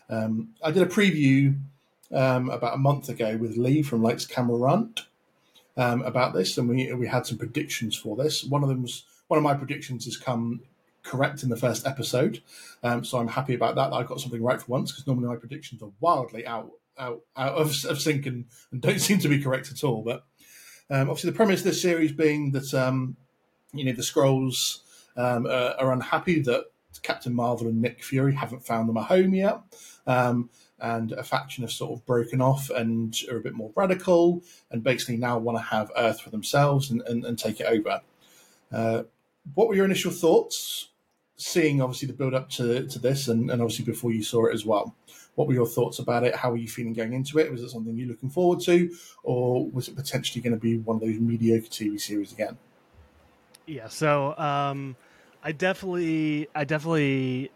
Um, 0.08 0.50
I 0.62 0.70
did 0.70 0.82
a 0.82 0.86
preview 0.86 1.56
um, 2.12 2.50
about 2.50 2.74
a 2.74 2.78
month 2.78 3.08
ago 3.08 3.36
with 3.36 3.56
Lee 3.56 3.82
from 3.82 4.02
Lights 4.02 4.26
Camera 4.26 4.56
Rant 4.56 5.06
um, 5.76 6.02
about 6.02 6.34
this, 6.34 6.56
and 6.58 6.68
we 6.68 6.92
we 6.94 7.06
had 7.06 7.26
some 7.26 7.38
predictions 7.38 7.96
for 7.96 8.16
this. 8.16 8.44
One 8.44 8.62
of 8.62 8.68
them's 8.68 9.04
one 9.28 9.38
of 9.38 9.44
my 9.44 9.54
predictions 9.54 10.04
has 10.06 10.16
come 10.16 10.60
correct 11.02 11.42
in 11.42 11.48
the 11.48 11.56
first 11.56 11.86
episode, 11.86 12.42
um, 12.82 13.04
so 13.04 13.18
I'm 13.18 13.28
happy 13.28 13.54
about 13.54 13.74
that 13.76 13.92
I 13.92 14.02
got 14.02 14.20
something 14.20 14.42
right 14.42 14.60
for 14.60 14.72
once 14.72 14.92
because 14.92 15.06
normally 15.06 15.28
my 15.28 15.36
predictions 15.36 15.82
are 15.82 15.92
wildly 16.00 16.46
out 16.46 16.70
out 17.00 17.22
out 17.36 17.54
of, 17.54 17.74
of 17.86 18.00
sync 18.00 18.26
and, 18.26 18.44
and 18.70 18.80
don't 18.80 19.00
seem 19.00 19.18
to 19.20 19.28
be 19.28 19.42
correct 19.42 19.70
at 19.72 19.82
all. 19.82 20.02
But 20.02 20.24
um, 20.90 21.10
obviously, 21.10 21.30
the 21.30 21.36
premise 21.36 21.60
of 21.60 21.64
this 21.64 21.82
series 21.82 22.12
being 22.12 22.52
that 22.52 22.72
um, 22.74 23.16
you 23.72 23.84
know 23.84 23.92
the 23.92 24.02
Skrulls 24.02 24.80
um, 25.16 25.46
uh, 25.46 25.72
are 25.78 25.92
unhappy 25.92 26.40
that 26.42 26.66
Captain 27.02 27.34
Marvel 27.34 27.66
and 27.68 27.80
Nick 27.80 28.02
Fury 28.04 28.34
haven't 28.34 28.66
found 28.66 28.88
them 28.88 28.96
a 28.96 29.02
home 29.02 29.34
yet. 29.34 29.60
Um, 30.06 30.50
and 30.80 31.12
a 31.12 31.22
faction 31.22 31.62
have 31.62 31.72
sort 31.72 31.92
of 31.92 32.06
broken 32.06 32.40
off 32.40 32.70
and 32.70 33.14
are 33.30 33.36
a 33.36 33.40
bit 33.40 33.54
more 33.54 33.70
radical 33.76 34.42
and 34.70 34.82
basically 34.82 35.16
now 35.16 35.38
want 35.38 35.58
to 35.58 35.62
have 35.62 35.90
Earth 35.96 36.20
for 36.20 36.30
themselves 36.30 36.90
and, 36.90 37.02
and, 37.02 37.24
and 37.24 37.38
take 37.38 37.60
it 37.60 37.66
over. 37.66 38.00
Uh, 38.72 39.02
what 39.54 39.68
were 39.68 39.74
your 39.74 39.84
initial 39.84 40.10
thoughts 40.10 40.88
seeing 41.36 41.80
obviously 41.80 42.06
the 42.06 42.14
build 42.14 42.34
up 42.34 42.48
to, 42.50 42.86
to 42.86 42.98
this 42.98 43.28
and, 43.28 43.50
and 43.50 43.60
obviously 43.60 43.84
before 43.84 44.12
you 44.12 44.22
saw 44.22 44.46
it 44.46 44.54
as 44.54 44.64
well? 44.64 44.94
What 45.34 45.48
were 45.48 45.54
your 45.54 45.66
thoughts 45.66 45.98
about 45.98 46.24
it? 46.24 46.34
How 46.34 46.50
were 46.50 46.56
you 46.56 46.68
feeling 46.68 46.92
going 46.92 47.12
into 47.12 47.38
it? 47.38 47.50
Was 47.50 47.62
it 47.62 47.70
something 47.70 47.96
you're 47.96 48.08
looking 48.08 48.30
forward 48.30 48.60
to, 48.60 48.94
or 49.22 49.68
was 49.70 49.88
it 49.88 49.96
potentially 49.96 50.42
going 50.42 50.54
to 50.54 50.60
be 50.60 50.78
one 50.78 50.96
of 50.96 51.02
those 51.02 51.18
mediocre 51.18 51.68
TV 51.68 52.00
series 52.00 52.32
again? 52.32 52.58
Yeah, 53.66 53.88
so 53.88 54.36
um, 54.36 54.96
I 55.42 55.52
definitely, 55.52 56.48
I 56.54 56.64
definitely 56.64 57.50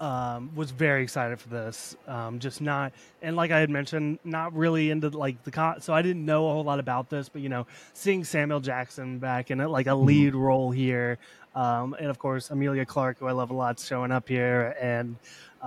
um, 0.00 0.54
was 0.54 0.70
very 0.70 1.02
excited 1.02 1.40
for 1.40 1.48
this. 1.48 1.96
Um, 2.06 2.38
just 2.38 2.60
not, 2.60 2.92
and 3.22 3.36
like 3.36 3.50
I 3.50 3.60
had 3.60 3.70
mentioned, 3.70 4.18
not 4.24 4.54
really 4.54 4.90
into 4.90 5.08
like 5.08 5.42
the 5.44 5.50
con. 5.50 5.80
So 5.80 5.94
I 5.94 6.02
didn't 6.02 6.24
know 6.24 6.48
a 6.48 6.52
whole 6.52 6.64
lot 6.64 6.78
about 6.78 7.08
this, 7.08 7.28
but 7.28 7.42
you 7.42 7.48
know, 7.48 7.66
seeing 7.92 8.24
Samuel 8.24 8.60
Jackson 8.60 9.18
back 9.18 9.50
in 9.50 9.60
it, 9.60 9.68
like 9.68 9.86
a 9.86 9.90
mm-hmm. 9.90 10.06
lead 10.06 10.34
role 10.34 10.70
here, 10.70 11.18
um, 11.54 11.94
and 11.98 12.08
of 12.08 12.18
course 12.18 12.50
Emilia 12.50 12.84
Clarke, 12.84 13.18
who 13.18 13.26
I 13.26 13.32
love 13.32 13.50
a 13.50 13.54
lot, 13.54 13.80
showing 13.80 14.12
up 14.12 14.28
here, 14.28 14.76
and 14.80 15.16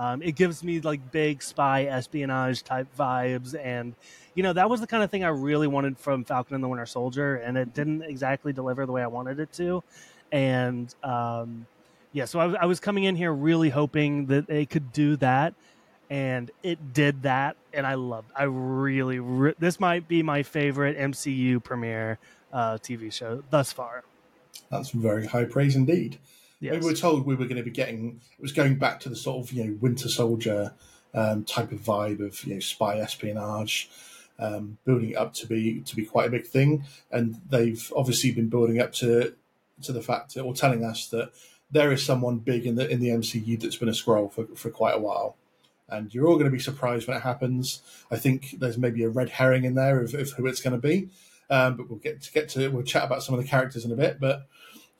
um, 0.00 0.22
it 0.22 0.32
gives 0.32 0.64
me 0.64 0.80
like 0.80 1.12
big 1.12 1.42
spy 1.42 1.84
espionage 1.84 2.62
type 2.62 2.88
vibes, 2.98 3.54
and 3.54 3.94
you 4.34 4.42
know 4.42 4.54
that 4.54 4.70
was 4.70 4.80
the 4.80 4.86
kind 4.86 5.02
of 5.02 5.10
thing 5.10 5.24
I 5.24 5.28
really 5.28 5.66
wanted 5.66 5.98
from 5.98 6.24
Falcon 6.24 6.54
and 6.54 6.64
the 6.64 6.68
Winter 6.68 6.86
Soldier, 6.86 7.36
and 7.36 7.58
it 7.58 7.74
didn't 7.74 8.00
exactly 8.02 8.54
deliver 8.54 8.86
the 8.86 8.92
way 8.92 9.02
I 9.02 9.08
wanted 9.08 9.38
it 9.40 9.52
to, 9.52 9.84
and 10.32 10.92
um, 11.02 11.66
yeah, 12.12 12.24
so 12.24 12.40
I, 12.40 12.62
I 12.62 12.64
was 12.64 12.80
coming 12.80 13.04
in 13.04 13.14
here 13.14 13.30
really 13.30 13.68
hoping 13.68 14.24
that 14.26 14.46
they 14.46 14.64
could 14.64 14.90
do 14.90 15.16
that, 15.16 15.52
and 16.08 16.50
it 16.62 16.94
did 16.94 17.24
that, 17.24 17.58
and 17.74 17.86
I 17.86 17.92
loved. 17.92 18.30
I 18.34 18.44
really, 18.44 19.18
re- 19.18 19.54
this 19.58 19.78
might 19.78 20.08
be 20.08 20.22
my 20.22 20.42
favorite 20.42 20.96
MCU 20.96 21.62
premiere 21.62 22.18
uh, 22.54 22.78
TV 22.78 23.12
show 23.12 23.44
thus 23.50 23.70
far. 23.70 24.04
That's 24.70 24.92
very 24.92 25.26
high 25.26 25.44
praise 25.44 25.76
indeed. 25.76 26.18
Yes. 26.60 26.74
We 26.74 26.90
were 26.90 26.94
told 26.94 27.24
we 27.24 27.34
were 27.34 27.46
going 27.46 27.56
to 27.56 27.62
be 27.62 27.70
getting 27.70 28.20
it 28.38 28.42
was 28.42 28.52
going 28.52 28.76
back 28.76 29.00
to 29.00 29.08
the 29.08 29.16
sort 29.16 29.44
of 29.44 29.52
you 29.52 29.64
know 29.64 29.78
Winter 29.80 30.08
Soldier 30.08 30.72
um, 31.14 31.44
type 31.44 31.72
of 31.72 31.80
vibe 31.80 32.24
of 32.24 32.44
you 32.44 32.54
know 32.54 32.60
spy 32.60 32.98
espionage, 32.98 33.90
um, 34.38 34.76
building 34.84 35.10
it 35.10 35.16
up 35.16 35.32
to 35.34 35.46
be 35.46 35.80
to 35.80 35.96
be 35.96 36.04
quite 36.04 36.28
a 36.28 36.30
big 36.30 36.46
thing, 36.46 36.84
and 37.10 37.40
they've 37.48 37.90
obviously 37.96 38.32
been 38.32 38.48
building 38.48 38.78
up 38.78 38.92
to 38.94 39.34
to 39.82 39.92
the 39.92 40.02
fact 40.02 40.36
or 40.36 40.52
telling 40.52 40.84
us 40.84 41.08
that 41.08 41.32
there 41.70 41.92
is 41.92 42.04
someone 42.04 42.38
big 42.38 42.66
in 42.66 42.74
the 42.74 42.88
in 42.88 43.00
the 43.00 43.08
MCU 43.08 43.58
that's 43.58 43.76
been 43.76 43.88
a 43.88 43.92
Skrull 43.92 44.30
for 44.30 44.46
for 44.54 44.70
quite 44.70 44.94
a 44.94 45.00
while. 45.00 45.36
And 45.88 46.14
you're 46.14 46.28
all 46.28 46.34
going 46.34 46.44
to 46.44 46.52
be 46.52 46.60
surprised 46.60 47.08
when 47.08 47.16
it 47.16 47.22
happens. 47.22 47.82
I 48.12 48.16
think 48.16 48.60
there's 48.60 48.78
maybe 48.78 49.02
a 49.02 49.08
red 49.08 49.28
herring 49.28 49.64
in 49.64 49.74
there 49.74 50.00
of, 50.00 50.14
of 50.14 50.30
who 50.32 50.46
it's 50.46 50.60
going 50.60 50.80
to 50.80 50.88
be, 50.88 51.08
um, 51.50 51.76
but 51.76 51.90
we'll 51.90 51.98
get 51.98 52.20
to 52.22 52.32
get 52.32 52.48
to 52.50 52.68
we'll 52.68 52.84
chat 52.84 53.04
about 53.04 53.22
some 53.22 53.34
of 53.34 53.42
the 53.42 53.48
characters 53.48 53.84
in 53.84 53.90
a 53.90 53.96
bit. 53.96 54.20
But 54.20 54.46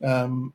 um, 0.03 0.53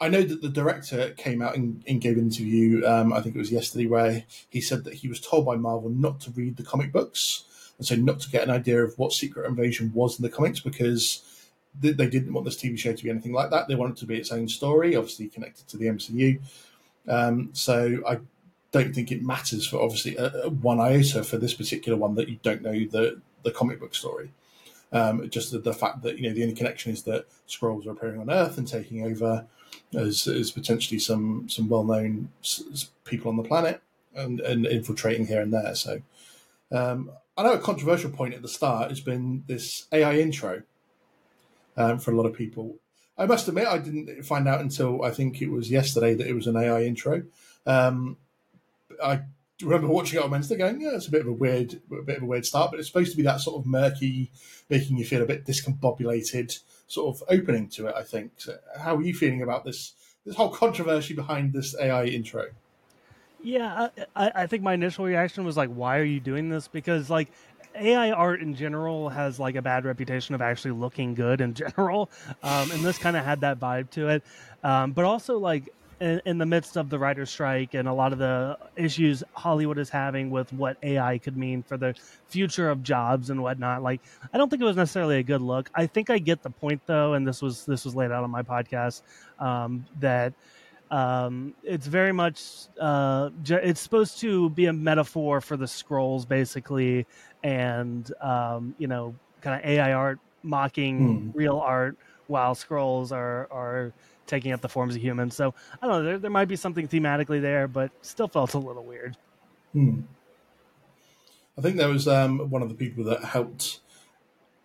I 0.00 0.08
know 0.08 0.22
that 0.22 0.42
the 0.42 0.48
director 0.48 1.10
came 1.10 1.40
out 1.40 1.56
and, 1.56 1.82
and 1.86 2.00
gave 2.00 2.18
an 2.18 2.24
interview. 2.24 2.84
Um, 2.84 3.12
I 3.12 3.20
think 3.20 3.36
it 3.36 3.38
was 3.38 3.52
yesterday, 3.52 3.86
where 3.86 4.24
he 4.50 4.60
said 4.60 4.84
that 4.84 4.94
he 4.94 5.08
was 5.08 5.20
told 5.20 5.46
by 5.46 5.56
Marvel 5.56 5.88
not 5.88 6.20
to 6.22 6.30
read 6.32 6.56
the 6.56 6.64
comic 6.64 6.92
books, 6.92 7.44
and 7.78 7.86
so 7.86 7.94
not 7.94 8.20
to 8.20 8.30
get 8.30 8.44
an 8.44 8.50
idea 8.50 8.82
of 8.82 8.98
what 8.98 9.12
Secret 9.12 9.46
Invasion 9.46 9.92
was 9.94 10.18
in 10.18 10.22
the 10.22 10.28
comics 10.28 10.60
because 10.60 11.22
they, 11.80 11.92
they 11.92 12.08
didn't 12.08 12.32
want 12.32 12.44
this 12.44 12.56
TV 12.56 12.78
show 12.78 12.92
to 12.92 13.04
be 13.04 13.10
anything 13.10 13.32
like 13.32 13.50
that. 13.50 13.68
They 13.68 13.74
wanted 13.74 13.96
it 13.96 14.00
to 14.00 14.06
be 14.06 14.16
its 14.16 14.32
own 14.32 14.48
story, 14.48 14.96
obviously 14.96 15.28
connected 15.28 15.68
to 15.68 15.76
the 15.76 15.86
MCU. 15.86 16.40
Um, 17.08 17.50
so 17.52 18.02
I 18.06 18.18
don't 18.72 18.94
think 18.94 19.12
it 19.12 19.22
matters 19.22 19.66
for 19.66 19.80
obviously 19.80 20.18
uh, 20.18 20.48
one 20.48 20.80
iota 20.80 21.22
for 21.22 21.36
this 21.36 21.54
particular 21.54 21.96
one 21.96 22.16
that 22.16 22.28
you 22.28 22.38
don't 22.42 22.62
know 22.62 22.72
the 22.72 23.20
the 23.44 23.52
comic 23.52 23.78
book 23.78 23.94
story. 23.94 24.32
Um, 24.92 25.28
just 25.28 25.50
the, 25.50 25.58
the, 25.58 25.74
fact 25.74 26.02
that 26.02 26.18
you 26.18 26.28
know 26.28 26.34
the 26.34 26.42
only 26.42 26.54
connection 26.54 26.92
is 26.92 27.02
that 27.02 27.26
Skrulls 27.48 27.86
are 27.86 27.90
appearing 27.90 28.20
on 28.20 28.30
Earth 28.30 28.58
and 28.58 28.66
taking 28.66 29.04
over 29.04 29.46
as, 29.96 30.26
as 30.26 30.50
potentially 30.50 30.98
some 30.98 31.48
some 31.48 31.68
well 31.68 31.84
known 31.84 32.30
s- 32.42 32.90
people 33.04 33.30
on 33.30 33.36
the 33.36 33.42
planet 33.42 33.82
and, 34.14 34.40
and 34.40 34.66
infiltrating 34.66 35.26
here 35.26 35.40
and 35.40 35.52
there. 35.52 35.74
So 35.74 36.02
um, 36.70 37.10
I 37.36 37.42
know 37.42 37.52
a 37.52 37.58
controversial 37.58 38.10
point 38.10 38.34
at 38.34 38.42
the 38.42 38.48
start 38.48 38.90
has 38.90 39.00
been 39.00 39.44
this 39.46 39.86
AI 39.92 40.18
intro 40.18 40.62
um, 41.76 41.98
for 41.98 42.12
a 42.12 42.16
lot 42.16 42.26
of 42.26 42.34
people. 42.34 42.76
I 43.16 43.26
must 43.26 43.46
admit, 43.46 43.68
I 43.68 43.78
didn't 43.78 44.24
find 44.24 44.48
out 44.48 44.60
until 44.60 45.04
I 45.04 45.10
think 45.10 45.40
it 45.40 45.50
was 45.50 45.70
yesterday 45.70 46.14
that 46.14 46.26
it 46.26 46.34
was 46.34 46.46
an 46.46 46.56
AI 46.56 46.82
intro. 46.82 47.22
Um, 47.66 48.16
I 49.02 49.20
remember 49.62 49.86
watching 49.88 50.18
it 50.18 50.24
on 50.24 50.30
Wednesday, 50.30 50.56
going, 50.56 50.80
"Yeah, 50.80 50.94
it's 50.94 51.06
a 51.06 51.12
bit 51.12 51.20
of 51.20 51.28
a 51.28 51.32
weird, 51.32 51.80
a 51.92 52.02
bit 52.02 52.16
of 52.16 52.22
a 52.24 52.26
weird 52.26 52.44
start," 52.44 52.70
but 52.70 52.80
it's 52.80 52.88
supposed 52.88 53.12
to 53.12 53.16
be 53.16 53.22
that 53.22 53.40
sort 53.40 53.56
of 53.60 53.66
murky, 53.66 54.30
making 54.68 54.96
you 54.98 55.04
feel 55.04 55.22
a 55.22 55.26
bit 55.26 55.44
discombobulated 55.44 56.58
sort 56.86 57.16
of 57.16 57.22
opening 57.28 57.68
to 57.68 57.86
it. 57.86 57.94
I 57.96 58.02
think. 58.02 58.32
So 58.36 58.56
how 58.78 58.96
are 58.96 59.02
you 59.02 59.14
feeling 59.14 59.42
about 59.42 59.64
this? 59.64 59.94
This 60.24 60.36
whole 60.36 60.50
controversy 60.50 61.14
behind 61.14 61.52
this 61.52 61.76
AI 61.78 62.06
intro. 62.06 62.46
Yeah, 63.42 63.88
I, 64.16 64.32
I 64.34 64.46
think 64.46 64.62
my 64.62 64.72
initial 64.72 65.04
reaction 65.04 65.44
was 65.44 65.56
like, 65.56 65.68
"Why 65.68 65.98
are 65.98 66.04
you 66.04 66.18
doing 66.18 66.48
this?" 66.48 66.66
Because 66.66 67.10
like 67.10 67.28
AI 67.74 68.10
art 68.10 68.40
in 68.40 68.54
general 68.54 69.08
has 69.10 69.38
like 69.38 69.56
a 69.56 69.62
bad 69.62 69.84
reputation 69.84 70.34
of 70.34 70.40
actually 70.40 70.72
looking 70.72 71.14
good 71.14 71.40
in 71.40 71.54
general, 71.54 72.10
um, 72.42 72.70
and 72.70 72.82
this 72.82 72.98
kind 72.98 73.16
of 73.16 73.24
had 73.24 73.40
that 73.42 73.60
vibe 73.60 73.90
to 73.90 74.08
it. 74.08 74.22
Um, 74.62 74.92
but 74.92 75.04
also 75.04 75.38
like 75.38 75.68
in, 76.00 76.20
in, 76.24 76.38
the 76.38 76.46
midst 76.46 76.76
of 76.76 76.90
the 76.90 76.98
writer's 76.98 77.30
strike 77.30 77.74
and 77.74 77.88
a 77.88 77.92
lot 77.92 78.12
of 78.12 78.18
the 78.18 78.58
issues 78.76 79.22
Hollywood 79.32 79.78
is 79.78 79.88
having 79.88 80.30
with 80.30 80.52
what 80.52 80.76
AI 80.82 81.18
could 81.18 81.36
mean 81.36 81.62
for 81.62 81.76
the 81.76 81.94
future 82.28 82.70
of 82.70 82.82
jobs 82.82 83.30
and 83.30 83.42
whatnot, 83.42 83.82
like 83.82 84.00
I 84.32 84.38
don't 84.38 84.48
think 84.48 84.62
it 84.62 84.66
was 84.66 84.76
necessarily 84.76 85.18
a 85.18 85.22
good 85.22 85.42
look. 85.42 85.70
I 85.74 85.86
think 85.86 86.10
I 86.10 86.18
get 86.18 86.42
the 86.42 86.50
point 86.50 86.82
though, 86.86 87.14
and 87.14 87.26
this 87.26 87.42
was 87.42 87.64
this 87.64 87.84
was 87.84 87.94
laid 87.94 88.10
out 88.10 88.24
on 88.24 88.30
my 88.30 88.42
podcast 88.42 89.02
um, 89.38 89.86
that. 90.00 90.32
Um, 90.90 91.54
it's 91.64 91.86
very 91.86 92.12
much 92.12 92.66
uh, 92.78 93.30
it's 93.48 93.80
supposed 93.80 94.20
to 94.20 94.50
be 94.50 94.66
a 94.66 94.72
metaphor 94.72 95.40
for 95.40 95.56
the 95.56 95.64
Skrulls, 95.64 96.28
basically 96.28 97.06
and 97.44 98.10
um, 98.20 98.74
you 98.78 98.88
know, 98.88 99.14
kind 99.42 99.62
of 99.62 99.68
AI 99.68 99.92
art 99.92 100.18
mocking 100.42 101.30
hmm. 101.30 101.38
real 101.38 101.58
art 101.58 101.96
while 102.26 102.54
Skrulls 102.54 103.12
are 103.12 103.46
are 103.52 103.92
taking 104.26 104.52
up 104.52 104.60
the 104.60 104.68
forms 104.68 104.96
of 104.96 105.02
humans. 105.02 105.34
So 105.34 105.54
I 105.80 105.86
don't 105.86 105.96
know. 105.96 106.02
There, 106.02 106.18
there 106.18 106.30
might 106.30 106.48
be 106.48 106.56
something 106.56 106.88
thematically 106.88 107.40
there, 107.40 107.68
but 107.68 107.90
still 108.02 108.28
felt 108.28 108.54
a 108.54 108.58
little 108.58 108.84
weird. 108.84 109.16
Hmm. 109.72 110.02
I 111.56 111.60
think 111.60 111.76
there 111.76 111.88
was 111.88 112.08
um, 112.08 112.50
one 112.50 112.62
of 112.62 112.68
the 112.68 112.74
people 112.74 113.04
that 113.04 113.22
helped 113.24 113.80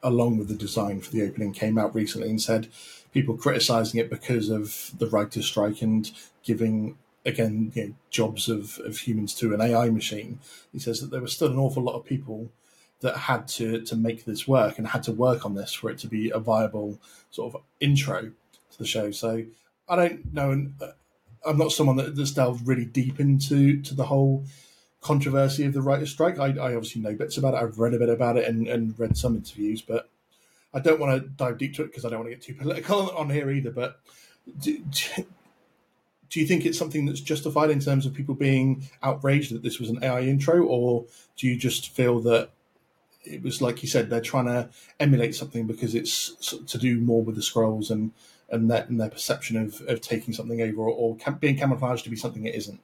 along 0.01 0.37
with 0.37 0.47
the 0.47 0.55
design 0.55 1.01
for 1.01 1.11
the 1.11 1.23
opening 1.23 1.53
came 1.53 1.77
out 1.77 1.93
recently 1.93 2.29
and 2.29 2.41
said 2.41 2.69
people 3.11 3.35
criticizing 3.35 3.99
it 3.99 4.09
because 4.09 4.49
of 4.49 4.91
the 4.97 5.07
writer's 5.07 5.45
strike 5.45 5.81
and 5.81 6.11
giving 6.43 6.97
again 7.25 7.71
you 7.75 7.87
know, 7.87 7.93
jobs 8.09 8.47
of, 8.47 8.79
of 8.85 8.97
humans 8.99 9.33
to 9.35 9.53
an 9.53 9.61
AI 9.61 9.89
machine. 9.89 10.39
He 10.71 10.79
says 10.79 11.01
that 11.01 11.11
there 11.11 11.21
was 11.21 11.33
still 11.33 11.49
an 11.49 11.59
awful 11.59 11.83
lot 11.83 11.95
of 11.95 12.05
people 12.05 12.49
that 13.01 13.15
had 13.15 13.47
to 13.47 13.81
to 13.81 13.95
make 13.95 14.25
this 14.25 14.47
work 14.47 14.77
and 14.77 14.87
had 14.87 15.03
to 15.03 15.11
work 15.11 15.45
on 15.45 15.55
this 15.55 15.73
for 15.73 15.89
it 15.89 15.97
to 15.99 16.07
be 16.07 16.29
a 16.29 16.39
viable 16.39 16.99
sort 17.29 17.53
of 17.53 17.61
intro 17.79 18.31
the 18.79 18.85
show. 18.85 19.11
So 19.11 19.45
I 19.87 19.95
don't 19.95 20.33
know, 20.33 20.51
and 20.51 20.73
uh, 20.81 20.91
I'm 21.45 21.57
not 21.57 21.71
someone 21.71 21.97
that, 21.97 22.15
that's 22.15 22.31
delved 22.31 22.67
really 22.67 22.85
deep 22.85 23.19
into 23.19 23.81
to 23.83 23.93
the 23.93 24.05
whole 24.05 24.45
controversy 25.01 25.65
of 25.65 25.73
the 25.73 25.81
writer's 25.81 26.11
strike. 26.11 26.39
I, 26.39 26.47
I 26.47 26.75
obviously 26.75 27.01
know 27.01 27.13
bits 27.13 27.37
about 27.37 27.53
it. 27.53 27.63
I've 27.63 27.79
read 27.79 27.93
a 27.93 27.99
bit 27.99 28.09
about 28.09 28.37
it 28.37 28.47
and, 28.47 28.67
and 28.67 28.97
read 28.99 29.17
some 29.17 29.35
interviews, 29.35 29.81
but 29.81 30.09
I 30.73 30.79
don't 30.79 30.99
want 30.99 31.21
to 31.21 31.29
dive 31.29 31.57
deep 31.57 31.75
to 31.75 31.83
it 31.83 31.87
because 31.87 32.05
I 32.05 32.09
don't 32.09 32.19
want 32.19 32.31
to 32.31 32.35
get 32.35 32.43
too 32.43 32.55
political 32.55 33.09
on 33.11 33.29
here 33.29 33.49
either. 33.49 33.71
But 33.71 33.99
do, 34.59 34.83
do 36.29 36.39
you 36.39 36.45
think 36.45 36.65
it's 36.65 36.77
something 36.77 37.05
that's 37.05 37.21
justified 37.21 37.69
in 37.69 37.79
terms 37.79 38.05
of 38.05 38.13
people 38.13 38.35
being 38.35 38.87
outraged 39.01 39.53
that 39.53 39.63
this 39.63 39.79
was 39.79 39.89
an 39.89 40.03
AI 40.03 40.21
intro, 40.21 40.63
or 40.63 41.05
do 41.37 41.47
you 41.47 41.57
just 41.57 41.89
feel 41.89 42.19
that 42.21 42.49
it 43.23 43.43
was 43.43 43.61
like 43.61 43.83
you 43.83 43.89
said 43.89 44.09
they're 44.09 44.21
trying 44.21 44.45
to 44.45 44.69
emulate 44.99 45.35
something 45.35 45.67
because 45.67 45.93
it's 45.93 46.55
to 46.67 46.77
do 46.77 46.99
more 47.01 47.21
with 47.21 47.35
the 47.35 47.41
Skrulls 47.41 47.91
and 47.91 48.11
and 48.51 48.69
that 48.71 48.89
and 48.89 48.99
their 48.99 49.09
perception 49.09 49.57
of, 49.57 49.81
of 49.87 50.01
taking 50.01 50.33
something 50.33 50.61
over 50.61 50.81
or, 50.81 51.17
or 51.17 51.31
being 51.33 51.57
camouflaged 51.57 52.03
to 52.03 52.09
be 52.09 52.15
something 52.15 52.45
it 52.45 52.55
isn't? 52.55 52.79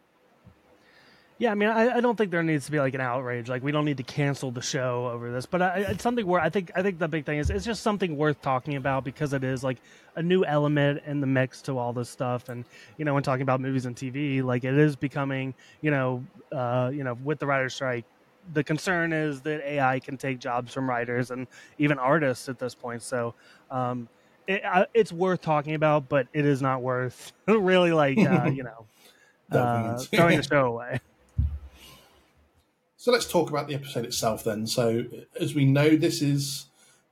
Yeah, 1.38 1.52
I 1.52 1.56
mean, 1.56 1.68
I, 1.68 1.98
I, 1.98 2.00
don't 2.00 2.18
think 2.18 2.32
there 2.32 2.44
needs 2.44 2.66
to 2.68 2.72
be 2.72 2.80
like 2.80 2.94
an 2.94 3.02
outrage. 3.02 3.50
Like, 3.50 3.62
we 3.62 3.74
don't 3.74 3.84
need 3.84 3.98
to 3.98 4.04
cancel 4.04 4.52
the 4.52 4.62
show 4.62 5.10
over 5.12 5.34
this. 5.34 5.46
But 5.46 5.62
I, 5.62 5.80
it's 5.90 6.02
something 6.02 6.26
where 6.26 6.40
I 6.40 6.50
think 6.50 6.72
I 6.76 6.82
think 6.82 6.98
the 6.98 7.10
big 7.10 7.26
thing 7.26 7.40
is 7.40 7.50
it's 7.50 7.66
just 7.66 7.84
something 7.84 8.16
worth 8.16 8.42
talking 8.42 8.76
about 8.78 9.04
because 9.04 9.34
it 9.34 9.44
is 9.44 9.62
like 9.62 9.80
a 10.16 10.24
new 10.24 10.46
element 10.46 11.04
in 11.06 11.20
the 11.20 11.28
mix 11.28 11.62
to 11.64 11.78
all 11.78 11.92
this 11.92 12.10
stuff. 12.10 12.48
And 12.48 12.64
you 12.98 13.04
know, 13.04 13.14
when 13.14 13.22
talking 13.22 13.42
about 13.42 13.60
movies 13.60 13.86
and 13.86 13.98
TV, 13.98 14.42
like 14.44 14.64
it 14.64 14.76
is 14.76 14.96
becoming, 14.96 15.54
you 15.82 15.92
know, 15.92 16.24
uh, 16.54 16.90
you 16.94 17.04
know, 17.04 17.18
with 17.22 17.40
the 17.40 17.48
writer's 17.48 17.76
strike, 17.76 18.06
the 18.54 18.64
concern 18.64 19.12
is 19.12 19.42
that 19.42 19.62
AI 19.68 20.00
can 20.00 20.16
take 20.16 20.40
jobs 20.40 20.74
from 20.74 20.90
writers 20.90 21.32
and 21.32 21.48
even 21.80 22.00
artists 22.00 22.48
at 22.48 22.60
this 22.60 22.74
point. 22.74 23.02
So. 23.02 23.34
Um, 23.70 24.08
it, 24.48 24.64
uh, 24.64 24.86
it's 24.94 25.12
worth 25.12 25.42
talking 25.42 25.76
about, 25.76 26.10
but 26.10 26.28
it 26.34 26.46
is 26.46 26.62
not 26.62 26.82
worth 26.82 27.34
really 27.48 27.92
like 27.92 28.18
uh, 28.18 28.46
you 28.54 28.64
know 28.64 28.86
uh, 29.52 29.98
throwing 30.16 30.38
the 30.38 30.44
show 30.44 30.66
away. 30.66 31.00
So 32.98 33.12
let's 33.12 33.30
talk 33.30 33.50
about 33.50 33.68
the 33.68 33.76
episode 33.76 34.06
itself 34.06 34.44
then. 34.44 34.66
So 34.66 35.06
as 35.40 35.54
we 35.54 35.66
know, 35.66 35.96
this 35.96 36.22
is 36.22 36.66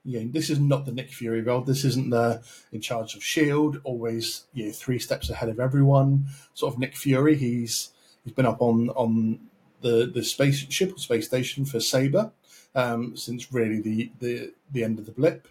you 0.06 0.20
know, 0.20 0.30
this 0.32 0.50
is 0.50 0.60
not 0.60 0.86
the 0.86 0.92
Nick 0.92 1.12
Fury 1.12 1.42
role. 1.42 1.62
This 1.62 1.86
isn't 1.86 2.10
the 2.10 2.42
in 2.72 2.82
charge 2.82 3.16
of 3.16 3.24
Shield, 3.24 3.80
always 3.84 4.46
you 4.54 4.66
know 4.66 4.72
three 4.72 5.00
steps 5.00 5.30
ahead 5.30 5.50
of 5.50 5.60
everyone. 5.60 6.26
Sort 6.54 6.74
of 6.74 6.80
Nick 6.80 6.96
Fury. 6.96 7.36
He's 7.36 7.92
he's 8.24 8.34
been 8.34 8.46
up 8.46 8.62
on 8.62 8.90
on 8.90 9.40
the 9.82 10.12
the 10.14 10.24
spaceship 10.24 10.96
or 10.96 10.98
space 10.98 11.28
station 11.28 11.66
for 11.66 11.80
Saber 11.80 12.32
um, 12.76 13.16
since 13.16 13.54
really 13.54 13.80
the, 13.82 14.12
the 14.20 14.54
the 14.72 14.84
end 14.84 15.00
of 15.00 15.06
the 15.06 15.12
blip, 15.12 15.48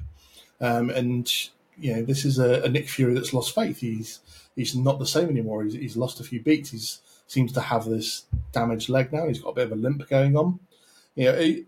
um, 0.61 0.91
and 0.91 1.33
you 1.79 1.95
know 1.95 2.03
this 2.03 2.25
is 2.25 2.39
a, 2.39 2.63
a, 2.63 2.69
Nick 2.69 2.89
Fury 2.89 3.15
that's 3.15 3.33
lost 3.33 3.55
faith. 3.55 3.81
He's 3.81 4.21
he's 4.57 4.75
not 4.77 4.99
the 4.99 5.07
same 5.07 5.29
anymore. 5.29 5.65
He's, 5.65 5.75
he's 5.75 5.97
lost 5.97 6.21
a 6.21 6.25
few 6.25 6.41
beats. 6.41 6.71
He 6.71 6.81
seems 7.27 7.53
to 7.53 7.61
have 7.61 7.85
this 7.85 8.25
damaged 8.53 8.89
leg 8.89 9.13
now. 9.13 9.27
He's 9.27 9.41
got 9.41 9.51
a 9.51 9.55
bit 9.55 9.67
of 9.67 9.73
a 9.73 9.77
limp 9.77 10.09
going 10.09 10.37
on. 10.37 10.61
You 11.15 11.25
know, 11.25 11.35
it, 11.35 11.65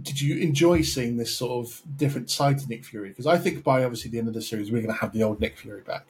did 0.00 0.20
you 0.20 0.38
enjoy 0.38 0.82
seeing 0.82 1.16
this 1.16 1.36
sort 1.36 1.66
of 1.66 1.82
different 1.96 2.30
side 2.30 2.58
to 2.58 2.68
Nick 2.68 2.84
Fury? 2.84 3.08
Because 3.08 3.26
I 3.26 3.38
think 3.38 3.64
by 3.64 3.82
obviously 3.84 4.10
the 4.10 4.18
end 4.18 4.28
of 4.28 4.34
the 4.34 4.42
series, 4.42 4.70
we're 4.70 4.82
going 4.82 4.94
to 4.94 5.00
have 5.00 5.12
the 5.12 5.22
old 5.22 5.40
Nick 5.40 5.56
Fury 5.56 5.80
back. 5.80 6.06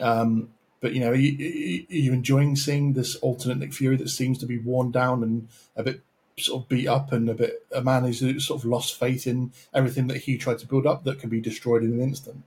Um, 0.00 0.50
but 0.80 0.92
you 0.92 1.00
know, 1.00 1.10
are 1.10 1.14
you, 1.14 1.84
are 1.90 1.94
you, 1.94 2.12
enjoying 2.12 2.56
seeing 2.56 2.92
this 2.92 3.16
alternate 3.16 3.58
Nick 3.58 3.72
Fury 3.72 3.96
that 3.96 4.08
seems 4.08 4.38
to 4.38 4.46
be 4.46 4.58
worn 4.58 4.90
down 4.90 5.22
and 5.22 5.48
a 5.76 5.82
bit 5.82 6.00
sort 6.42 6.62
of 6.62 6.68
beat 6.68 6.88
up 6.88 7.12
and 7.12 7.28
a 7.28 7.34
bit 7.34 7.66
a 7.72 7.82
man 7.82 8.04
who's 8.04 8.46
sort 8.46 8.60
of 8.60 8.64
lost 8.64 8.98
faith 8.98 9.26
in 9.26 9.52
everything 9.72 10.06
that 10.08 10.18
he 10.18 10.36
tried 10.36 10.58
to 10.58 10.66
build 10.66 10.86
up 10.86 11.04
that 11.04 11.18
can 11.18 11.30
be 11.30 11.40
destroyed 11.40 11.82
in 11.82 11.92
an 11.92 12.00
instant? 12.00 12.44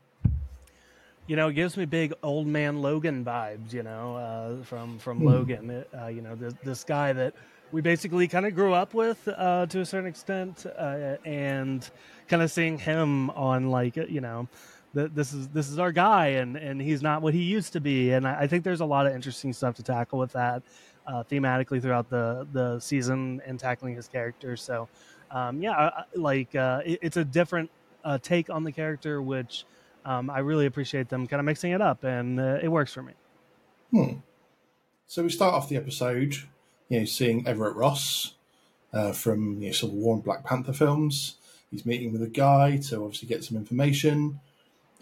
you 1.28 1.36
know, 1.36 1.48
it 1.48 1.54
gives 1.54 1.76
me 1.76 1.86
big 1.86 2.14
old 2.22 2.48
man 2.48 2.82
Logan 2.82 3.26
vibes, 3.26 3.74
you 3.74 3.84
know, 3.84 4.16
uh, 4.16 4.64
from 4.64 5.00
from 5.00 5.20
hmm. 5.20 5.28
Logan. 5.28 5.86
Uh, 5.98 6.08
you 6.08 6.22
know, 6.22 6.36
this, 6.36 6.54
this, 6.64 6.84
guy 6.84 7.14
that 7.14 7.34
we 7.72 7.82
basically 7.82 8.28
kind 8.28 8.46
of 8.46 8.54
grew 8.54 8.74
up 8.74 8.94
with 8.94 9.28
uh, 9.28 9.66
to 9.68 9.82
a 9.82 9.86
certain 9.86 10.08
extent, 10.08 10.66
uh, 10.78 11.18
and 11.26 11.90
kind 12.28 12.44
of 12.44 12.52
seeing 12.52 12.78
him 12.78 13.32
on 13.32 13.72
like 13.72 13.96
you 13.96 14.22
know, 14.22 14.48
this 14.94 15.34
is 15.34 15.48
this 15.50 15.70
is 15.70 15.80
our 15.80 15.92
guy, 15.92 16.28
and 16.28 16.58
and 16.58 16.80
he's 16.80 17.02
not 17.02 17.22
what 17.22 17.34
he 17.34 17.42
used 17.42 17.74
to 17.74 17.82
be. 17.82 18.12
And 18.12 18.28
I, 18.28 18.42
I 18.42 18.48
think 18.48 18.64
there's 18.64 18.82
a 18.82 18.86
lot 18.86 19.08
of 19.08 19.14
interesting 19.14 19.52
stuff 19.52 19.76
to 19.76 19.84
tackle 19.84 20.20
with 20.20 20.34
that 20.34 20.62
uh, 21.08 21.24
thematically 21.24 21.82
throughout 21.82 22.10
the 22.10 22.48
the 22.54 22.80
season 22.80 23.42
and 23.46 23.60
tackling 23.60 23.96
his 23.96 24.08
character. 24.08 24.56
So, 24.58 24.88
um, 25.32 25.62
yeah, 25.62 26.04
like 26.16 26.56
uh, 26.56 26.82
it, 26.86 27.00
it's 27.02 27.18
a 27.18 27.26
different 27.26 27.70
take 28.22 28.50
on 28.50 28.64
the 28.64 28.72
character, 28.72 29.22
which 29.22 29.66
um, 30.06 30.30
I 30.30 30.40
really 30.40 30.68
appreciate 30.68 31.10
them 31.10 31.28
kind 31.28 31.40
of 31.40 31.46
mixing 31.46 31.72
it 31.72 31.82
up, 31.82 32.04
and 32.04 32.40
uh, 32.40 32.60
it 32.62 32.68
works 32.68 32.94
for 32.94 33.02
me. 33.02 33.14
Hmm. 33.92 34.20
So 35.08 35.24
we 35.24 35.30
start 35.30 35.54
off 35.54 35.70
the 35.70 35.78
episode, 35.78 36.36
you 36.90 37.00
know, 37.00 37.06
seeing 37.06 37.48
Everett 37.48 37.76
Ross 37.76 38.34
uh, 38.94 39.12
from 39.12 39.62
you 39.62 39.68
know, 39.68 39.74
Civil 39.74 39.96
War 39.96 40.16
and 40.16 40.24
Black 40.24 40.44
Panther 40.44 40.74
films. 40.74 41.36
He's 41.72 41.86
meeting 41.86 42.12
with 42.12 42.22
a 42.22 42.28
guy 42.28 42.78
to 42.78 43.04
obviously 43.04 43.28
get 43.28 43.44
some 43.44 43.58
information, 43.58 44.40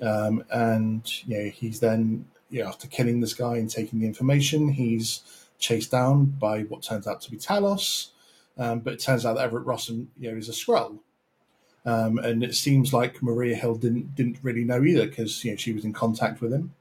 um, 0.02 0.44
and 0.50 1.02
you 1.28 1.38
know, 1.38 1.50
he's 1.50 1.80
then 1.82 2.26
know, 2.62 2.68
after 2.70 2.88
killing 2.88 3.20
this 3.20 3.34
guy 3.34 3.58
and 3.58 3.70
taking 3.70 4.00
the 4.00 4.08
information, 4.08 4.70
he's 4.70 5.22
chased 5.64 5.92
down 5.92 6.26
by 6.26 6.64
what 6.64 6.84
turns 6.84 7.08
out 7.08 7.22
to 7.22 7.32
be 7.32 7.38
Talos. 7.38 8.10
Um, 8.58 8.82
but 8.82 8.94
it 8.94 9.00
turns 9.00 9.26
out 9.26 9.36
that 9.36 9.46
Everett 9.46 9.66
Ross, 9.66 9.90
you 9.90 10.08
know, 10.20 10.38
is 10.38 10.50
a 10.50 10.52
Skrull. 10.52 11.00
Um, 11.86 12.20
and 12.20 12.44
it 12.44 12.54
seems 12.54 12.94
like 12.94 13.24
Maria 13.24 13.56
Hill 13.56 13.76
didn't 13.76 14.16
didn't 14.16 14.38
really 14.42 14.64
know 14.64 14.84
either 14.84 15.08
because 15.08 15.44
you 15.44 15.52
know 15.52 15.58
she 15.58 15.74
was 15.74 15.84
in 15.84 15.92
contact 15.92 16.40
with 16.40 16.54
him. 16.54 16.74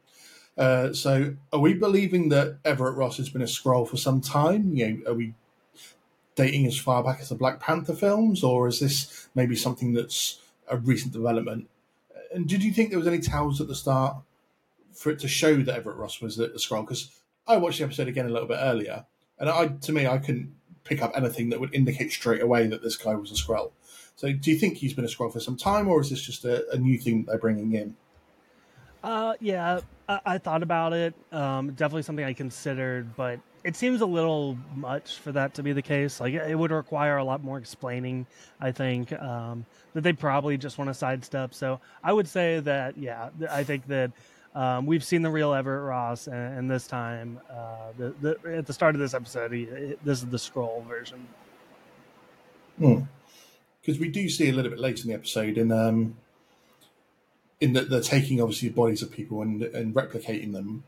Uh, 0.57 0.93
so, 0.93 1.35
are 1.53 1.59
we 1.59 1.73
believing 1.75 2.29
that 2.29 2.59
Everett 2.65 2.97
Ross 2.97 3.17
has 3.17 3.31
been 3.31 3.43
a 3.43 3.47
Skrull 3.47 3.89
for 3.89 3.97
some 3.97 4.21
time? 4.21 4.75
You 4.75 4.89
know, 4.89 5.11
are 5.11 5.15
we 5.15 5.35
dating 6.35 6.67
as 6.67 6.79
far 6.79 7.03
back 7.03 7.21
as 7.21 7.31
the 7.31 7.35
Black 7.35 7.59
Panther 7.59 7.95
films, 7.95 8.45
or 8.45 8.69
is 8.69 8.81
this 8.81 9.29
maybe 9.35 9.57
something 9.57 9.93
that's 9.93 10.41
a 10.69 10.77
recent 10.77 11.13
development? 11.13 11.69
And 12.33 12.47
did 12.47 12.63
you 12.63 12.73
think 12.73 12.91
there 12.91 12.99
was 12.99 13.09
any 13.09 13.21
tells 13.21 13.61
at 13.61 13.69
the 13.69 13.75
start 13.75 14.17
for 14.95 15.11
it 15.11 15.19
to 15.21 15.29
show 15.29 15.57
that 15.57 15.75
Everett 15.75 15.97
Ross 15.97 16.21
was 16.21 16.39
a 16.39 16.49
Skrull? 16.51 16.83
Because 16.83 17.11
I 17.47 17.57
watched 17.57 17.79
the 17.79 17.85
episode 17.85 18.09
again 18.09 18.27
a 18.27 18.31
little 18.31 18.49
bit 18.49 18.59
earlier, 18.61 19.05
and 19.39 19.51
I, 19.51 19.69
to 19.69 19.93
me, 19.93 20.07
I 20.07 20.19
couldn't 20.19 20.55
pick 20.85 21.03
up 21.03 21.13
anything 21.15 21.51
that 21.51 21.61
would 21.61 21.75
indicate 21.75 22.13
straight 22.13 22.43
away 22.43 22.67
that 22.69 22.83
this 22.83 22.97
guy 22.97 23.15
was 23.15 23.31
a 23.31 23.35
Skrull. 23.35 23.73
So, 24.17 24.33
do 24.33 24.51
you 24.51 24.59
think 24.59 24.77
he's 24.77 24.93
been 24.95 25.05
a 25.05 25.09
Skrull 25.09 25.33
for 25.33 25.41
some 25.41 25.57
time, 25.57 25.89
or 25.89 26.01
is 26.01 26.11
this 26.11 26.23
just 26.23 26.45
a, 26.45 26.71
a 26.71 26.79
new 26.79 26.99
thing 26.99 27.25
they're 27.25 27.39
bringing 27.39 27.73
in? 27.73 27.97
Uh, 29.03 29.35
yeah, 29.41 29.81
I, 30.09 30.21
I 30.25 30.39
thought 30.39 30.63
about 30.63 30.93
it. 30.93 31.15
Um, 31.33 31.73
definitely 31.73 32.03
something 32.03 32.25
I 32.25 32.33
considered, 32.33 33.17
but 33.17 33.41
it 33.65 33.77
seems 33.77 34.01
a 34.01 34.07
little 34.07 34.57
much 34.75 35.19
for 35.19 35.33
that 35.33 35.55
to 35.55 35.63
be 35.63 35.73
the 35.73 35.83
case. 35.83 36.21
Like 36.21 36.35
it 36.35 36.55
would 36.55 36.71
require 36.71 37.17
a 37.17 37.25
lot 37.25 37.43
more 37.43 37.59
explaining. 37.59 38.27
I 38.61 38.73
think 38.73 39.13
um, 39.21 39.67
that 39.95 40.03
they 40.03 40.13
probably 40.13 40.57
just 40.57 40.79
want 40.79 40.89
to 40.89 40.95
sidestep. 40.95 41.55
So 41.55 41.81
I 42.03 42.13
would 42.13 42.29
say 42.29 42.61
that 42.61 42.97
yeah, 42.97 43.31
I 43.51 43.65
think 43.65 43.87
that 43.89 44.13
um, 44.55 44.87
we've 44.87 45.05
seen 45.05 45.23
the 45.23 45.31
real 45.31 45.55
Everett 45.55 45.85
Ross, 45.85 46.27
and, 46.27 46.59
and 46.59 46.71
this 46.71 46.87
time, 46.87 47.41
uh, 47.51 47.93
the, 47.97 48.15
the, 48.21 48.57
at 48.57 48.67
the 48.67 48.73
start 48.73 48.95
of 48.95 49.01
this 49.01 49.15
episode, 49.15 49.53
he, 49.53 49.65
this 50.05 50.19
is 50.19 50.27
the 50.27 50.37
Skrull 50.37 50.87
version. 50.87 51.27
Hmm 52.79 53.03
because 53.83 54.01
we 54.01 54.09
do 54.09 54.29
see 54.29 54.49
a 54.49 54.53
little 54.53 54.71
bit 54.71 54.81
later 54.81 55.03
in 55.03 55.09
the 55.09 55.15
episode 55.15 55.59
in 55.59 55.73
um, 55.73 56.17
in 57.61 57.73
that 57.75 57.91
they're 57.91 58.01
taking 58.01 58.41
obviously 58.41 58.69
bodies 58.69 59.03
of 59.03 59.11
people 59.11 59.43
and 59.43 59.63
and 59.63 59.95
replicating 59.95 60.53
them. 60.53 60.85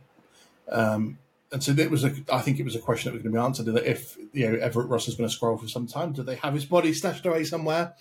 Um, 0.70 1.18
and 1.52 1.62
so 1.62 1.72
it 1.72 1.90
was 1.90 2.04
a, 2.04 2.12
I 2.32 2.40
think 2.40 2.58
it 2.58 2.64
was 2.64 2.74
a 2.74 2.80
question 2.80 3.10
that 3.10 3.14
was 3.14 3.22
going 3.22 3.32
to 3.32 3.38
be 3.38 3.44
answered 3.44 3.66
that 3.66 3.88
if 3.88 4.16
you 4.32 4.50
know 4.50 4.58
Everett 4.58 4.88
Ross 4.88 5.06
has 5.06 5.14
been 5.14 5.26
a 5.26 5.28
Skrull 5.28 5.60
for 5.60 5.68
some 5.68 5.86
time, 5.86 6.12
do 6.12 6.22
they 6.22 6.36
have 6.36 6.54
his 6.54 6.64
body 6.64 6.92
stashed 6.92 7.26
away 7.26 7.44
somewhere? 7.44 7.94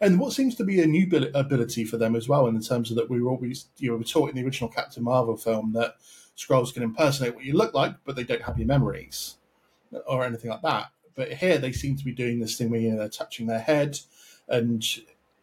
And 0.00 0.20
what 0.20 0.32
seems 0.32 0.54
to 0.56 0.64
be 0.64 0.80
a 0.80 0.86
new 0.86 1.08
ability 1.34 1.84
for 1.84 1.96
them 1.96 2.14
as 2.14 2.28
well, 2.28 2.46
in 2.46 2.60
terms 2.60 2.90
of 2.90 2.96
that 2.96 3.10
we 3.10 3.20
were 3.20 3.30
always 3.30 3.66
you 3.78 3.96
were 3.96 4.04
taught 4.04 4.30
in 4.30 4.36
the 4.36 4.44
original 4.44 4.70
Captain 4.70 5.02
Marvel 5.02 5.36
film 5.36 5.72
that 5.72 5.96
Skrulls 6.36 6.72
can 6.72 6.84
impersonate 6.84 7.34
what 7.34 7.44
you 7.44 7.54
look 7.54 7.74
like, 7.74 7.94
but 8.04 8.14
they 8.14 8.22
don't 8.22 8.42
have 8.42 8.58
your 8.58 8.68
memories 8.68 9.36
or 10.06 10.24
anything 10.24 10.50
like 10.50 10.62
that. 10.62 10.90
But 11.16 11.32
here 11.32 11.58
they 11.58 11.72
seem 11.72 11.96
to 11.96 12.04
be 12.04 12.12
doing 12.12 12.38
this 12.38 12.56
thing 12.56 12.70
where 12.70 12.80
you 12.80 12.92
know 12.92 12.98
they're 12.98 13.08
touching 13.08 13.48
their 13.48 13.58
head, 13.58 13.98
and 14.46 14.84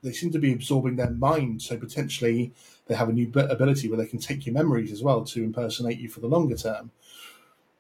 they 0.02 0.14
seem 0.14 0.32
to 0.32 0.40
be 0.40 0.54
absorbing 0.54 0.96
their 0.96 1.12
mind. 1.12 1.62
So 1.62 1.78
potentially 1.78 2.54
they 2.88 2.96
have 2.96 3.10
a 3.10 3.14
new 3.14 3.30
ability 3.36 3.90
where 3.90 3.98
they 3.98 4.06
can 4.06 4.20
take 4.20 4.46
your 4.46 4.54
memories 4.54 4.94
as 4.94 5.04
well 5.04 5.26
to 5.26 5.44
impersonate 5.44 6.00
you 6.00 6.08
for 6.08 6.22
the 6.22 6.28
longer 6.28 6.56
term. 6.56 6.92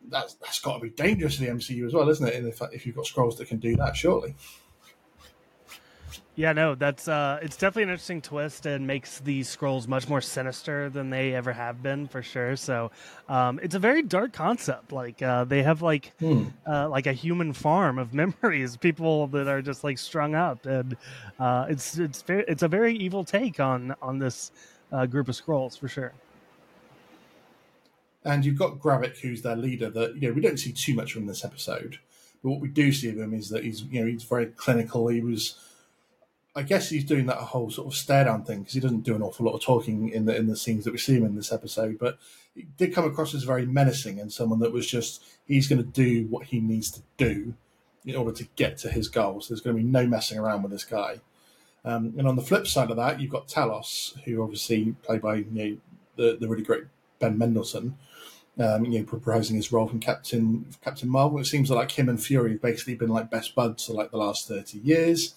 That's 0.10 0.34
that's 0.34 0.60
got 0.60 0.76
to 0.76 0.82
be 0.82 0.90
dangerous 0.90 1.38
for 1.38 1.46
the 1.46 1.52
MCU 1.52 1.86
as 1.86 1.94
well, 1.94 2.10
isn't 2.10 2.28
it? 2.28 2.36
And 2.36 2.48
if 2.50 2.62
if 2.74 2.86
you've 2.86 2.98
got 2.98 3.06
Skrulls 3.06 3.38
that 3.38 3.48
can 3.48 3.60
do 3.60 3.78
that, 3.78 3.96
surely. 3.96 4.36
Yeah, 6.38 6.52
no, 6.52 6.76
that's 6.76 7.08
uh, 7.08 7.40
it's 7.42 7.56
definitely 7.56 7.84
an 7.84 7.90
interesting 7.90 8.22
twist 8.22 8.66
and 8.66 8.86
makes 8.86 9.20
these 9.20 9.56
Skrulls 9.56 9.88
much 9.88 10.10
more 10.10 10.20
sinister 10.20 10.90
than 10.90 11.10
they 11.10 11.34
ever 11.34 11.54
have 11.54 11.82
been 11.82 12.10
for 12.10 12.22
sure. 12.22 12.58
So, 12.58 12.92
um, 13.30 13.58
it's 13.64 13.74
a 13.76 13.80
very 13.80 14.02
dark 14.02 14.34
concept. 14.34 14.92
Like 14.92 15.22
uh, 15.22 15.46
they 15.46 15.64
have 15.64 15.82
like 15.82 16.12
hmm. 16.20 16.48
uh, 16.68 16.90
like 16.90 17.08
a 17.08 17.14
human 17.14 17.54
farm 17.54 17.98
of 17.98 18.14
memories, 18.14 18.76
people 18.76 19.28
that 19.28 19.48
are 19.48 19.62
just 19.62 19.86
like 19.86 19.98
strung 19.98 20.36
up, 20.36 20.66
and 20.66 20.98
uh, 21.40 21.68
it's 21.70 21.98
it's 21.98 22.22
very, 22.22 22.44
it's 22.50 22.64
a 22.64 22.68
very 22.68 22.98
evil 22.98 23.24
take 23.24 23.62
on 23.62 23.96
on 24.02 24.20
this 24.20 24.52
uh, 24.92 25.06
group 25.06 25.30
of 25.30 25.36
Skrulls 25.36 25.80
for 25.80 25.88
sure. 25.88 26.12
And 28.26 28.44
you've 28.44 28.60
got 28.60 28.80
Gravik, 28.80 29.20
who's 29.20 29.42
their 29.42 29.56
leader. 29.56 29.90
That 29.90 30.16
you 30.16 30.28
know 30.28 30.34
we 30.34 30.42
don't 30.42 30.60
see 30.60 30.74
too 30.74 30.96
much 30.96 31.14
from 31.14 31.28
this 31.28 31.46
episode, 31.46 32.00
but 32.44 32.50
what 32.50 32.60
we 32.60 32.68
do 32.68 32.92
see 32.92 33.08
of 33.08 33.18
him 33.18 33.34
is 33.34 33.48
that 33.50 33.64
he's 33.64 33.84
you 33.84 34.02
know 34.02 34.08
he's 34.08 34.24
very 34.24 34.48
clinical. 34.48 35.08
He 35.08 35.22
was 35.22 35.58
I 36.56 36.64
guess 36.64 36.90
he's 36.90 37.04
doing 37.04 37.26
that 37.26 37.38
whole 37.38 37.70
sort 37.70 37.88
of 37.88 37.96
stare 37.96 38.24
down 38.24 38.46
thing 38.46 38.60
because 38.60 38.74
he 38.74 38.80
doesn't 38.80 39.02
do 39.02 39.14
an 39.14 39.22
awful 39.22 39.46
lot 39.46 39.56
of 39.56 39.62
talking 39.62 40.10
in 40.10 40.26
the 40.26 40.36
in 40.36 40.48
the 40.48 40.56
scenes 40.56 40.86
that 40.86 40.92
we 40.92 40.98
see 40.98 41.16
him 41.16 41.26
in 41.26 41.36
this 41.36 41.52
episode. 41.52 41.98
But 42.00 42.18
he 42.54 42.68
did 42.78 42.94
come 42.94 43.04
across 43.04 43.34
as 43.34 43.44
very 43.44 43.66
menacing 43.66 44.20
and 44.20 44.32
someone 44.32 44.60
that 44.60 44.72
was 44.72 44.88
just 44.88 45.22
he's 45.46 45.68
going 45.68 45.84
to 45.84 45.90
do 45.90 46.28
what 46.28 46.48
he 46.48 46.62
needs 46.62 46.90
to 46.92 47.02
do 47.18 47.56
in 48.06 48.16
order 48.16 48.32
to 48.32 48.48
get 48.56 48.78
to 48.80 48.90
his 48.90 49.10
goals. 49.10 49.50
There's 49.50 49.60
going 49.60 49.76
to 49.76 49.84
be 49.84 49.88
no 49.88 50.08
messing 50.08 50.40
around 50.40 50.64
with 50.64 50.72
this 50.72 50.86
guy. 50.86 51.20
Um, 51.84 52.14
and 52.18 52.28
on 52.28 52.36
the 52.36 52.42
flip 52.42 52.68
side 52.68 52.90
of 52.90 52.98
that, 52.98 53.20
you've 53.20 53.32
got 53.32 53.48
Talos, 53.48 54.18
who 54.22 54.42
obviously 54.42 54.96
played 55.04 55.22
by 55.22 55.36
you 55.36 55.48
know, 55.52 55.78
the 56.16 56.38
the 56.40 56.48
really 56.48 56.64
great 56.64 56.86
Ben 57.20 57.38
Mendelsohn. 57.38 57.98
Um, 58.58 58.86
you 58.86 59.00
know, 59.00 59.06
reprising 59.08 59.56
his 59.56 59.74
role 59.74 59.90
from 59.90 60.00
Captain 60.00 60.68
Captain 60.82 61.10
Marvel. 61.10 61.40
It 61.40 61.46
seems 61.46 61.70
like 61.70 61.92
him 61.92 62.08
and 62.08 62.24
Fury 62.24 62.52
have 62.52 62.62
basically 62.62 62.96
been 62.96 63.10
like 63.10 63.30
best 63.30 63.54
buds 63.56 63.86
for 63.86 63.92
like 63.92 64.12
the 64.12 64.18
last 64.18 64.48
thirty 64.48 64.78
years 64.78 65.36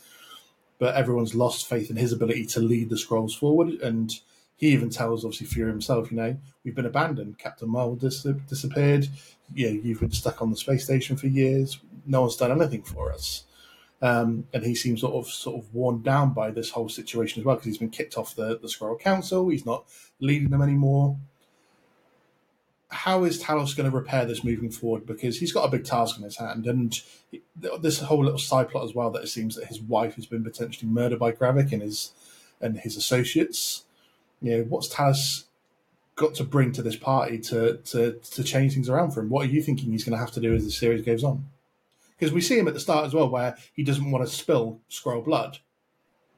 but 0.79 0.95
everyone's 0.95 1.35
lost 1.35 1.69
faith 1.69 1.91
in 1.91 1.97
his 1.97 2.13
ability 2.13 2.47
to 2.47 2.61
lead 2.61 2.89
the 2.89 2.97
Skrulls 2.97 3.37
forward. 3.37 3.71
And 3.81 4.13
he 4.57 4.69
even 4.69 4.91
tells, 4.91 5.25
obviously, 5.25 5.47
Fury 5.47 5.71
himself, 5.71 6.11
you 6.11 6.17
know, 6.17 6.37
we've 6.65 6.75
been 6.75 6.87
abandoned. 6.87 7.39
Captain 7.39 7.69
Marvel 7.69 7.97
dis- 7.97 8.27
disappeared. 8.49 9.09
You 9.55 9.71
know, 9.71 9.81
you've 9.83 10.01
been 10.01 10.11
stuck 10.13 10.43
on 10.43 10.51
the 10.51 10.57
space 10.57 10.85
station 10.85 11.17
for 11.17 11.27
years. 11.27 11.81
No 12.07 12.23
one's 12.23 12.37
done 12.37 12.53
anything 12.53 12.83
for 12.83 13.13
us. 13.13 13.45
Um, 14.01 14.47
and 14.55 14.65
he 14.65 14.77
seems 14.77 15.01
sort 15.01 15.15
of 15.15 15.29
sort 15.33 15.61
of 15.61 15.75
worn 15.75 16.03
down 16.03 16.33
by 16.33 16.53
this 16.53 16.71
whole 16.71 16.89
situation 16.89 17.41
as 17.41 17.45
well 17.45 17.57
because 17.57 17.67
he's 17.67 17.79
been 17.79 17.91
kicked 17.91 18.17
off 18.17 18.37
the 18.37 18.57
the 18.63 18.69
Skrull 18.69 19.01
Council. 19.01 19.49
He's 19.49 19.67
not 19.67 19.87
leading 20.21 20.51
them 20.51 20.63
anymore 20.63 21.17
how 22.91 23.25
is 23.25 23.43
Talos 23.43 23.77
going 23.77 23.91
to 23.91 23.97
repair 23.97 24.25
this 24.25 24.43
moving 24.43 24.71
forward? 24.71 25.07
Because 25.07 25.39
he's 25.39 25.53
got 25.53 25.65
a 25.65 25.71
big 25.71 25.85
task 25.85 26.17
in 26.17 26.25
his 26.25 26.39
hand, 26.39 26.67
and 26.67 27.01
this 27.81 28.01
whole 28.01 28.25
little 28.25 28.39
side 28.39 28.71
plot 28.71 28.85
as 28.85 28.95
well 28.95 29.11
that 29.11 29.23
it 29.23 29.29
seems 29.29 29.57
that 29.57 29.67
his 29.67 29.81
wife 29.81 30.15
has 30.15 30.27
been 30.27 30.43
potentially 30.43 30.91
murdered 30.91 31.19
by 31.19 31.33
Gravik 31.33 31.73
and 31.73 31.83
his 31.83 32.13
and 32.61 32.79
his 32.79 32.97
associates. 32.97 33.85
You 34.41 34.59
know, 34.59 34.63
what's 34.65 34.93
Talos 34.93 35.45
got 36.17 36.35
to 36.35 36.45
bring 36.45 36.73
to 36.73 36.83
this 36.83 36.97
party 36.97 37.39
to 37.39 37.77
to 37.77 38.13
to 38.13 38.43
change 38.43 38.75
things 38.75 38.89
around 38.89 39.11
for 39.11 39.21
him? 39.21 39.29
What 39.29 39.47
are 39.47 39.51
you 39.51 39.63
thinking 39.63 39.93
he's 39.93 40.05
going 40.05 40.17
to 40.17 40.25
have 40.25 40.33
to 40.33 40.41
do 40.41 40.55
as 40.55 40.65
the 40.65 40.71
series 40.71 41.05
goes 41.05 41.25
on? 41.25 41.47
Because 42.19 42.33
we 42.33 42.41
see 42.41 42.59
him 42.59 42.67
at 42.69 42.75
the 42.75 42.81
start 42.81 43.07
as 43.07 43.15
well, 43.15 43.29
where 43.29 43.57
he 43.75 43.85
doesn't 43.85 44.11
want 44.11 44.27
to 44.27 44.33
spill 44.33 44.81
Skrull 44.91 45.25
blood, 45.25 45.59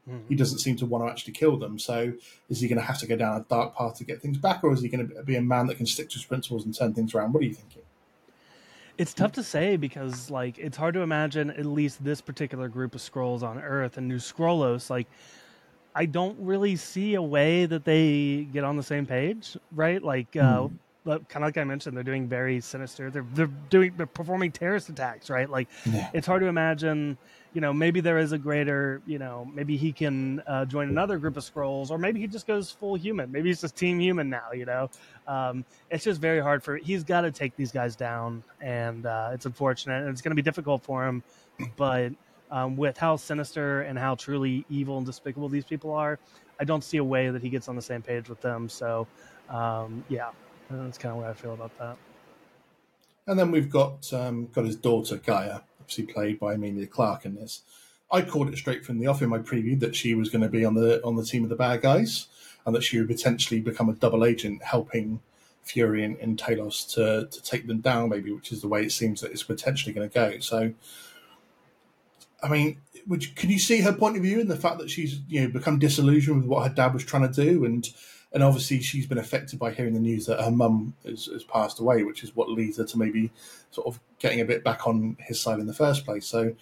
Mm-hmm. 0.09 0.29
He 0.29 0.35
doesn't 0.35 0.59
seem 0.59 0.77
to 0.77 0.87
want 0.87 1.05
to 1.05 1.11
actually 1.11 1.35
kill 1.35 1.57
them. 1.57 1.79
So 1.79 2.13
is 2.49 2.61
he 2.61 2.69
going 2.69 2.81
to 2.81 2.85
have 2.85 2.99
to 2.99 3.07
go 3.07 3.17
down 3.17 3.41
a 3.41 3.45
dark 3.49 3.77
path 3.77 3.97
to 3.99 4.05
get 4.05 4.23
things 4.23 4.39
back, 4.39 4.65
or 4.65 4.73
is 4.73 4.81
he 4.81 4.89
going 4.89 5.09
to 5.09 5.23
be 5.23 5.37
a 5.37 5.43
man 5.43 5.67
that 5.67 5.77
can 5.77 5.87
stick 5.87 6.09
to 6.11 6.15
his 6.15 6.25
principles 6.25 6.65
and 6.65 6.77
turn 6.77 6.95
things 6.95 7.15
around? 7.15 7.33
What 7.33 7.43
are 7.43 7.47
you 7.47 7.55
thinking? 7.55 7.83
It's 8.99 9.15
tough 9.15 9.33
to 9.33 9.43
say 9.43 9.77
because 9.77 10.31
like 10.31 10.59
it's 10.59 10.77
hard 10.77 10.93
to 10.93 11.01
imagine 11.01 11.51
at 11.51 11.65
least 11.65 12.05
this 12.05 12.21
particular 12.21 12.69
group 12.69 12.95
of 12.95 13.01
Skrulls 13.01 13.43
on 13.43 13.59
Earth 13.59 13.97
and 13.97 14.07
New 14.07 14.19
Skrullos. 14.19 14.91
like 14.91 15.07
I 15.95 16.05
don't 16.05 16.39
really 16.39 16.77
see 16.77 17.15
a 17.15 17.23
way 17.23 17.67
that 17.67 17.85
they 17.85 18.47
get 18.53 18.63
on 18.63 18.77
the 18.77 18.83
same 18.83 19.07
page, 19.07 19.57
right? 19.73 20.03
Like 20.03 20.37
uh, 20.37 20.69
mm 21.07 21.29
kind 21.29 21.45
of 21.45 21.49
like 21.49 21.59
I 21.59 21.65
mentioned, 21.65 21.97
they're 21.97 22.05
doing 22.05 22.29
very 22.29 22.61
sinister. 22.61 23.11
They're 23.11 23.27
they're 23.35 23.51
doing 23.71 23.95
they're 23.97 24.07
performing 24.07 24.53
terrorist 24.53 24.89
attacks, 24.89 25.31
right? 25.31 25.49
Like 25.49 25.69
yeah. 25.87 26.11
it's 26.13 26.27
hard 26.27 26.43
to 26.43 26.47
imagine 26.47 27.17
you 27.53 27.61
know, 27.61 27.73
maybe 27.73 28.01
there 28.01 28.19
is 28.19 28.33
a 28.33 28.39
greater, 28.39 29.03
you 29.07 29.19
know, 29.19 29.51
maybe 29.53 29.77
he 29.77 29.93
can 29.93 30.41
uh, 30.47 30.65
join 30.65 30.89
another 30.89 31.19
group 31.19 31.37
of 31.37 31.43
Skrulls, 31.43 31.91
or 31.91 31.99
maybe 31.99 32.21
he 32.21 32.29
just 32.29 32.47
goes 32.47 32.71
full 32.71 32.95
human. 32.95 33.31
Maybe 33.33 33.49
he's 33.49 33.61
just 33.61 33.77
team 33.77 33.99
human 33.99 34.31
now. 34.31 34.53
You 34.53 34.67
know, 34.67 34.91
um, 35.27 35.65
it's 35.91 36.05
just 36.05 36.21
very 36.21 36.41
hard 36.41 36.63
for. 36.63 36.77
He's 36.77 37.03
got 37.03 37.23
to 37.23 37.33
take 37.33 37.57
these 37.57 37.73
guys 37.73 37.97
down, 37.97 38.45
and 38.61 39.05
uh, 39.05 39.31
it's 39.33 39.47
unfortunate, 39.47 40.03
and 40.03 40.11
it's 40.11 40.23
going 40.23 40.31
to 40.31 40.37
be 40.37 40.43
difficult 40.43 40.85
for 40.85 41.05
him. 41.05 41.25
But 41.77 42.13
um, 42.51 42.77
with 42.77 42.97
how 42.97 43.17
sinister 43.17 43.83
and 43.83 43.99
how 43.99 44.15
truly 44.15 44.65
evil 44.71 44.99
and 44.99 45.07
despicable 45.07 45.49
these 45.49 45.65
people 45.65 45.93
are, 45.93 46.21
I 46.61 46.65
don't 46.65 46.85
see 46.85 46.99
a 46.99 47.05
way 47.05 47.31
that 47.31 47.43
he 47.43 47.49
gets 47.49 47.69
on 47.69 47.75
the 47.75 47.83
same 47.83 48.03
page 48.03 48.29
with 48.29 48.41
them. 48.41 48.69
So, 48.69 49.09
um, 49.49 50.05
yeah, 50.09 50.31
that's 50.71 50.99
kind 50.99 51.13
of 51.13 51.19
what 51.19 51.31
I 51.31 51.35
feel 51.35 51.55
about 51.55 51.77
that. 51.79 51.97
And 53.27 53.39
then 53.39 53.51
we've 53.51 53.71
got 53.71 54.13
um, 54.13 54.49
got 54.53 54.65
his 54.65 54.77
daughter 54.77 55.17
G'iah, 55.17 55.63
obviously 55.81 56.07
played 56.07 56.41
by 56.41 56.55
Emilia 56.55 56.87
Clarke 56.87 57.25
in 57.25 57.35
this. 57.35 57.63
I 58.13 58.23
called 58.23 58.49
it 58.49 58.59
straight 58.59 58.85
from 58.85 58.99
the 58.99 59.07
off 59.07 59.23
in 59.23 59.29
my 59.29 59.39
preview 59.39 59.79
that 59.81 59.95
she 59.95 60.15
was 60.15 60.31
going 60.31 60.43
to 60.43 60.49
be 60.49 60.65
on 60.65 60.75
the 60.75 61.03
on 61.05 61.17
the 61.17 61.25
team 61.25 61.45
of 61.45 61.51
the 61.51 61.57
bad 61.57 61.83
guys, 61.83 62.27
and 62.67 62.75
that 62.75 62.83
she 62.83 62.99
would 62.99 63.09
potentially 63.09 63.61
become 63.61 63.89
a 63.89 63.95
double 63.95 64.25
agent, 64.25 64.63
helping 64.63 65.21
Fury 65.63 66.05
and, 66.05 66.17
and 66.19 66.39
Talos 66.39 66.93
to 66.95 67.29
to 67.31 67.43
take 67.43 67.67
them 67.67 67.81
down, 67.81 68.09
maybe, 68.09 68.33
which 68.33 68.51
is 68.51 68.63
the 68.63 68.69
way 68.69 68.83
it 68.83 68.93
seems 68.93 69.21
that 69.21 69.31
it's 69.31 69.45
potentially 69.45 69.93
going 69.93 70.09
to 70.09 70.13
go. 70.13 70.39
So, 70.41 70.73
I 72.43 72.49
mean, 72.49 72.81
would 73.07 73.25
you, 73.25 73.33
can 73.35 73.51
you 73.51 73.59
see 73.59 73.81
her 73.83 73.93
point 73.93 74.17
of 74.17 74.23
view 74.23 74.41
in 74.41 74.49
the 74.49 74.57
fact 74.57 74.79
that 74.79 74.91
she's 74.91 75.21
you 75.29 75.43
know 75.43 75.49
become 75.49 75.79
disillusioned 75.79 76.39
with 76.39 76.47
what 76.47 76.67
her 76.67 76.75
dad 76.75 76.95
was 76.95 77.05
trying 77.05 77.31
to 77.31 77.45
do, 77.45 77.65
and 77.65 77.89
and 78.33 78.43
obviously 78.43 78.81
she's 78.81 79.07
been 79.07 79.19
affected 79.19 79.59
by 79.59 79.73
hearing 79.73 79.95
the 79.95 80.01
news 80.01 80.27
that 80.27 80.41
her 80.41 80.51
mum 80.51 80.95
has, 81.05 81.27
has, 81.27 81.43
passed 81.43 81.81
away, 81.81 82.05
which 82.05 82.23
is 82.23 82.37
what 82.37 82.49
leads 82.49 82.77
her 82.77 82.85
to 82.85 82.99
maybe 82.99 83.31
sort 83.71 83.87
of 83.87 84.01
getting 84.19 84.41
a 84.41 84.45
bit 84.45 84.63
back 84.63 84.87
on 84.87 85.17
his 85.21 85.41
side 85.41 85.59
in 85.59 85.67
the 85.67 85.75
first 85.75 86.05
place. 86.05 86.27
So, 86.27 86.55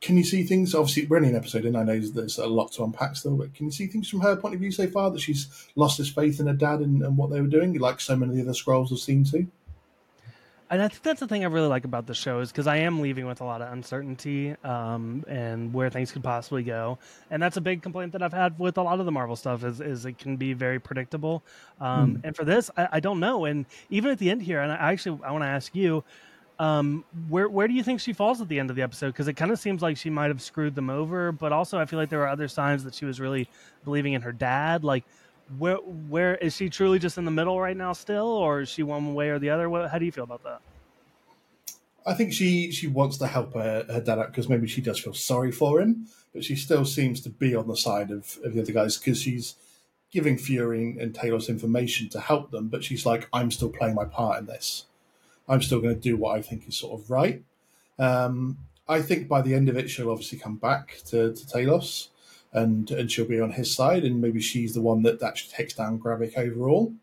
can 0.00 0.16
you 0.16 0.24
see 0.24 0.42
things? 0.42 0.74
Obviously, 0.74 1.06
we're 1.06 1.18
only 1.18 1.28
an 1.28 1.36
episode 1.36 1.64
in. 1.64 1.76
I 1.76 1.84
know 1.84 2.00
there's 2.00 2.38
a 2.38 2.46
lot 2.46 2.72
to 2.72 2.82
unpack 2.82 3.14
still, 3.14 3.36
but 3.36 3.54
can 3.54 3.66
you 3.66 3.72
see 3.72 3.86
things 3.86 4.08
from 4.08 4.20
her 4.20 4.34
point 4.34 4.54
of 4.54 4.60
view 4.60 4.72
so 4.72 4.88
far 4.88 5.10
that 5.10 5.20
she's 5.20 5.68
lost 5.76 5.98
his 5.98 6.10
faith 6.10 6.40
in 6.40 6.48
her 6.48 6.54
dad 6.54 6.80
and, 6.80 7.02
and 7.02 7.16
what 7.16 7.30
they 7.30 7.40
were 7.40 7.46
doing, 7.46 7.78
like 7.78 8.00
so 8.00 8.16
many 8.16 8.32
of 8.32 8.36
the 8.36 8.42
other 8.42 8.52
Skrulls 8.52 8.90
have 8.90 8.98
seen 8.98 9.24
too? 9.24 9.46
And 10.72 10.80
I 10.80 10.88
think 10.88 11.02
that's 11.02 11.20
the 11.20 11.28
thing 11.28 11.44
I 11.44 11.48
really 11.48 11.68
like 11.68 11.84
about 11.84 12.06
the 12.06 12.14
show 12.14 12.40
is 12.40 12.50
because 12.50 12.66
I 12.66 12.78
am 12.78 13.00
leaving 13.02 13.26
with 13.26 13.42
a 13.42 13.44
lot 13.44 13.60
of 13.60 13.70
uncertainty 13.70 14.56
um, 14.64 15.22
and 15.28 15.72
where 15.74 15.90
things 15.90 16.10
could 16.10 16.24
possibly 16.24 16.62
go, 16.62 16.98
and 17.30 17.42
that's 17.42 17.58
a 17.58 17.60
big 17.60 17.82
complaint 17.82 18.12
that 18.12 18.22
I've 18.22 18.32
had 18.32 18.58
with 18.58 18.78
a 18.78 18.82
lot 18.82 18.98
of 18.98 19.04
the 19.04 19.12
Marvel 19.12 19.36
stuff 19.36 19.64
is 19.64 19.82
is 19.82 20.06
it 20.06 20.16
can 20.16 20.36
be 20.36 20.54
very 20.54 20.80
predictable, 20.80 21.42
um, 21.78 22.16
mm. 22.16 22.20
and 22.24 22.34
for 22.34 22.44
this 22.44 22.70
I, 22.74 22.88
I, 22.92 23.00
don't 23.00 23.20
know, 23.20 23.44
and 23.44 23.66
even 23.90 24.10
at 24.10 24.18
the 24.18 24.30
end 24.30 24.40
here, 24.40 24.62
and 24.62 24.72
I 24.72 24.92
actually 24.92 25.20
I 25.22 25.30
want 25.30 25.44
to 25.44 25.48
ask 25.48 25.76
you. 25.76 26.02
Um, 26.58 27.04
where 27.28 27.48
where 27.48 27.66
do 27.66 27.74
you 27.74 27.82
think 27.82 27.98
she 27.98 28.12
falls 28.12 28.40
at 28.40 28.46
the 28.46 28.60
end 28.60 28.70
of 28.70 28.76
the 28.76 28.82
episode? 28.82 29.08
Because 29.08 29.26
it 29.26 29.32
kind 29.32 29.50
of 29.50 29.58
seems 29.58 29.82
like 29.82 29.96
she 29.96 30.10
might 30.10 30.28
have 30.28 30.40
screwed 30.40 30.76
them 30.76 30.90
over, 30.90 31.32
but 31.32 31.50
also 31.50 31.78
I 31.78 31.86
feel 31.86 31.98
like 31.98 32.08
there 32.08 32.20
were 32.20 32.28
other 32.28 32.46
signs 32.46 32.84
that 32.84 32.94
she 32.94 33.04
was 33.04 33.18
really 33.18 33.48
believing 33.84 34.12
in 34.12 34.22
her 34.22 34.32
dad. 34.32 34.84
Like, 34.84 35.02
where 35.58 35.76
where 35.76 36.36
is 36.36 36.56
she 36.56 36.70
truly 36.70 36.98
just 36.98 37.18
in 37.18 37.24
the 37.24 37.30
middle 37.30 37.60
right 37.60 37.76
now 37.76 37.92
still, 37.92 38.26
or 38.26 38.60
is 38.60 38.68
she 38.68 38.82
one 38.82 39.14
way 39.14 39.30
or 39.30 39.38
the 39.38 39.50
other? 39.50 39.68
What, 39.68 39.90
how 39.90 39.98
do 39.98 40.04
you 40.04 40.12
feel 40.12 40.24
about 40.24 40.42
that? 40.44 40.60
I 42.04 42.14
think 42.14 42.32
she 42.32 42.72
she 42.72 42.86
wants 42.86 43.18
to 43.18 43.26
help 43.26 43.54
her, 43.54 43.84
her 43.88 44.00
dad 44.00 44.18
out 44.18 44.28
because 44.28 44.48
maybe 44.48 44.66
she 44.66 44.80
does 44.80 44.98
feel 44.98 45.14
sorry 45.14 45.52
for 45.52 45.80
him, 45.80 46.08
but 46.32 46.44
she 46.44 46.56
still 46.56 46.84
seems 46.84 47.20
to 47.22 47.30
be 47.30 47.54
on 47.54 47.68
the 47.68 47.76
side 47.76 48.10
of, 48.10 48.38
of 48.44 48.54
the 48.54 48.62
other 48.62 48.72
guys 48.72 48.96
because 48.96 49.20
she's 49.20 49.54
giving 50.10 50.36
Fury 50.36 50.96
and 51.00 51.14
Talos 51.14 51.48
information 51.48 52.08
to 52.10 52.20
help 52.20 52.50
them, 52.50 52.68
but 52.68 52.84
she's 52.84 53.06
like, 53.06 53.28
I'm 53.32 53.50
still 53.50 53.70
playing 53.70 53.94
my 53.94 54.04
part 54.04 54.38
in 54.38 54.46
this. 54.46 54.84
I'm 55.48 55.62
still 55.62 55.80
going 55.80 55.94
to 55.94 56.00
do 56.00 56.16
what 56.18 56.36
I 56.36 56.42
think 56.42 56.68
is 56.68 56.76
sort 56.76 57.00
of 57.00 57.10
right. 57.10 57.42
Um, 57.98 58.58
I 58.86 59.00
think 59.00 59.26
by 59.26 59.40
the 59.40 59.54
end 59.54 59.70
of 59.70 59.76
it, 59.76 59.88
she'll 59.88 60.10
obviously 60.10 60.38
come 60.38 60.56
back 60.56 60.98
to, 61.06 61.32
to 61.32 61.46
Talos 61.46 62.08
and 62.52 62.90
and 62.90 63.10
she'll 63.10 63.24
be 63.24 63.40
on 63.40 63.52
his 63.52 63.74
side, 63.74 64.04
and 64.04 64.20
maybe 64.20 64.40
she's 64.40 64.74
the 64.74 64.82
one 64.82 65.02
that 65.02 65.22
actually 65.22 65.52
takes 65.52 65.74
down 65.74 65.98
Gravik 65.98 66.36
overall. 66.36 66.94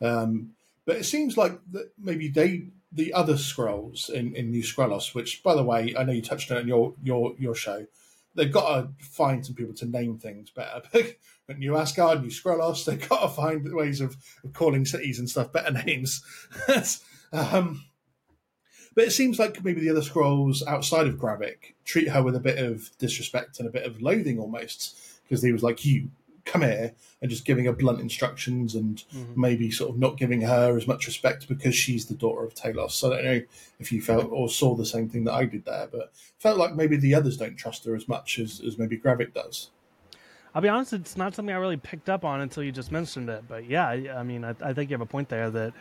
Um, 0.00 0.54
but 0.84 0.96
it 0.96 1.04
seems 1.04 1.36
like 1.36 1.60
that 1.72 1.92
maybe 1.98 2.28
they 2.28 2.66
the 2.90 3.14
other 3.14 3.34
Skrulls 3.34 4.10
in, 4.10 4.34
in 4.34 4.50
New 4.50 4.62
Skrullos, 4.62 5.14
which 5.14 5.42
by 5.42 5.54
the 5.54 5.62
way, 5.62 5.94
I 5.96 6.04
know 6.04 6.12
you 6.12 6.22
touched 6.22 6.50
on 6.50 6.58
in 6.58 6.68
your 6.68 6.94
your 7.02 7.34
your 7.38 7.54
show. 7.54 7.86
They've 8.34 8.52
got 8.52 8.80
to 8.80 9.04
find 9.04 9.44
some 9.44 9.54
people 9.54 9.74
to 9.74 9.86
name 9.86 10.18
things 10.18 10.50
better. 10.50 10.82
but 11.46 11.58
New 11.58 11.76
Asgard, 11.76 12.22
New 12.22 12.30
Skrullos, 12.30 12.84
they've 12.84 13.08
got 13.08 13.20
to 13.20 13.28
find 13.28 13.70
ways 13.74 14.00
of, 14.00 14.16
of 14.42 14.54
calling 14.54 14.86
cities 14.86 15.18
and 15.18 15.28
stuff 15.28 15.52
better 15.52 15.70
names. 15.86 16.24
um, 17.32 17.84
but 18.94 19.04
it 19.04 19.12
seems 19.12 19.38
like 19.38 19.62
maybe 19.64 19.80
the 19.80 19.90
other 19.90 20.00
Skrulls 20.00 20.66
outside 20.66 21.06
of 21.06 21.16
Gravik 21.16 21.74
treat 21.84 22.08
her 22.08 22.22
with 22.22 22.36
a 22.36 22.40
bit 22.40 22.58
of 22.58 22.90
disrespect 22.98 23.58
and 23.58 23.68
a 23.68 23.72
bit 23.72 23.86
of 23.86 24.02
loathing 24.02 24.38
almost, 24.38 24.98
because 25.24 25.42
he 25.42 25.52
was 25.52 25.62
like, 25.62 25.84
"You 25.84 26.10
come 26.44 26.62
here 26.62 26.92
and 27.20 27.30
just 27.30 27.44
giving 27.44 27.66
her 27.66 27.72
blunt 27.72 28.00
instructions 28.00 28.74
and 28.74 29.04
Mm-hmm. 29.14 29.40
maybe 29.40 29.70
sort 29.70 29.90
of 29.90 29.98
not 29.98 30.16
giving 30.16 30.40
her 30.40 30.76
as 30.76 30.88
much 30.88 31.06
respect 31.06 31.46
because 31.46 31.74
she's 31.74 32.06
the 32.06 32.14
daughter 32.14 32.44
of 32.44 32.54
Talos. 32.54 32.90
So 32.92 33.12
I 33.12 33.16
don't 33.16 33.24
know 33.24 33.42
if 33.78 33.92
you 33.92 34.02
felt 34.02 34.28
or 34.32 34.48
saw 34.48 34.74
the 34.74 34.84
same 34.86 35.08
thing 35.08 35.24
that 35.24 35.34
I 35.34 35.44
did 35.44 35.64
there, 35.64 35.86
but 35.90 36.12
felt 36.38 36.58
like 36.58 36.74
maybe 36.74 36.96
the 36.96 37.14
others 37.14 37.36
don't 37.36 37.56
trust 37.56 37.84
her 37.84 37.94
as 37.94 38.08
much 38.08 38.38
as, 38.38 38.60
as 38.66 38.78
maybe 38.78 38.98
Gravik 38.98 39.34
does. 39.34 39.70
I'll 40.54 40.62
be 40.62 40.68
honest, 40.68 40.92
it's 40.92 41.16
not 41.16 41.34
something 41.34 41.54
I 41.54 41.58
really 41.58 41.76
picked 41.76 42.10
up 42.10 42.24
on 42.24 42.40
until 42.40 42.62
you 42.62 42.72
just 42.72 42.90
mentioned 42.90 43.30
it. 43.30 43.44
But 43.48 43.68
yeah, 43.68 43.88
I, 43.88 44.18
I 44.18 44.22
mean, 44.22 44.44
I, 44.44 44.54
I 44.60 44.72
think 44.72 44.90
you 44.90 44.94
have 44.94 45.00
a 45.00 45.06
point 45.06 45.28
there 45.28 45.50
that 45.50 45.72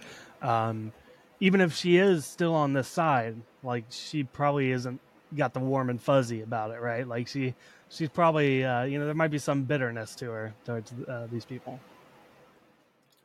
um, 0.42 0.94
even 1.42 1.60
if 1.60 1.74
she 1.76 1.98
is 1.98 2.26
still 2.26 2.56
on 2.56 2.72
this 2.72 2.88
side, 2.88 3.36
like 3.64 3.84
she 3.90 4.24
probably 4.24 4.72
isn't 4.72 5.02
got 5.36 5.54
the 5.54 5.60
warm 5.60 5.90
and 5.90 6.00
fuzzy 6.00 6.42
about 6.42 6.72
it, 6.72 6.80
right? 6.80 7.06
Like 7.06 7.28
she, 7.28 7.56
she's 7.90 8.10
probably, 8.10 8.64
uh, 8.64 8.84
you 8.84 9.00
know, 9.00 9.06
there 9.06 9.16
might 9.16 9.32
be 9.32 9.40
some 9.40 9.64
bitterness 9.64 10.16
to 10.16 10.26
her 10.26 10.54
towards 10.64 10.94
uh, 11.08 11.28
these 11.32 11.44
people. 11.44 11.80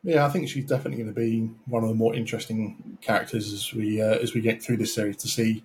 Yeah, 0.02 0.24
I 0.24 0.30
think 0.30 0.48
she's 0.48 0.64
definitely 0.64 1.02
going 1.02 1.14
to 1.14 1.20
be 1.20 1.50
one 1.66 1.82
of 1.82 1.88
the 1.90 1.94
more 1.94 2.14
interesting 2.14 2.96
characters 3.02 3.52
as 3.52 3.74
we 3.74 4.00
uh, 4.00 4.14
as 4.18 4.34
we 4.34 4.40
get 4.40 4.62
through 4.62 4.76
this 4.76 4.94
series 4.94 5.16
to 5.18 5.28
see 5.28 5.64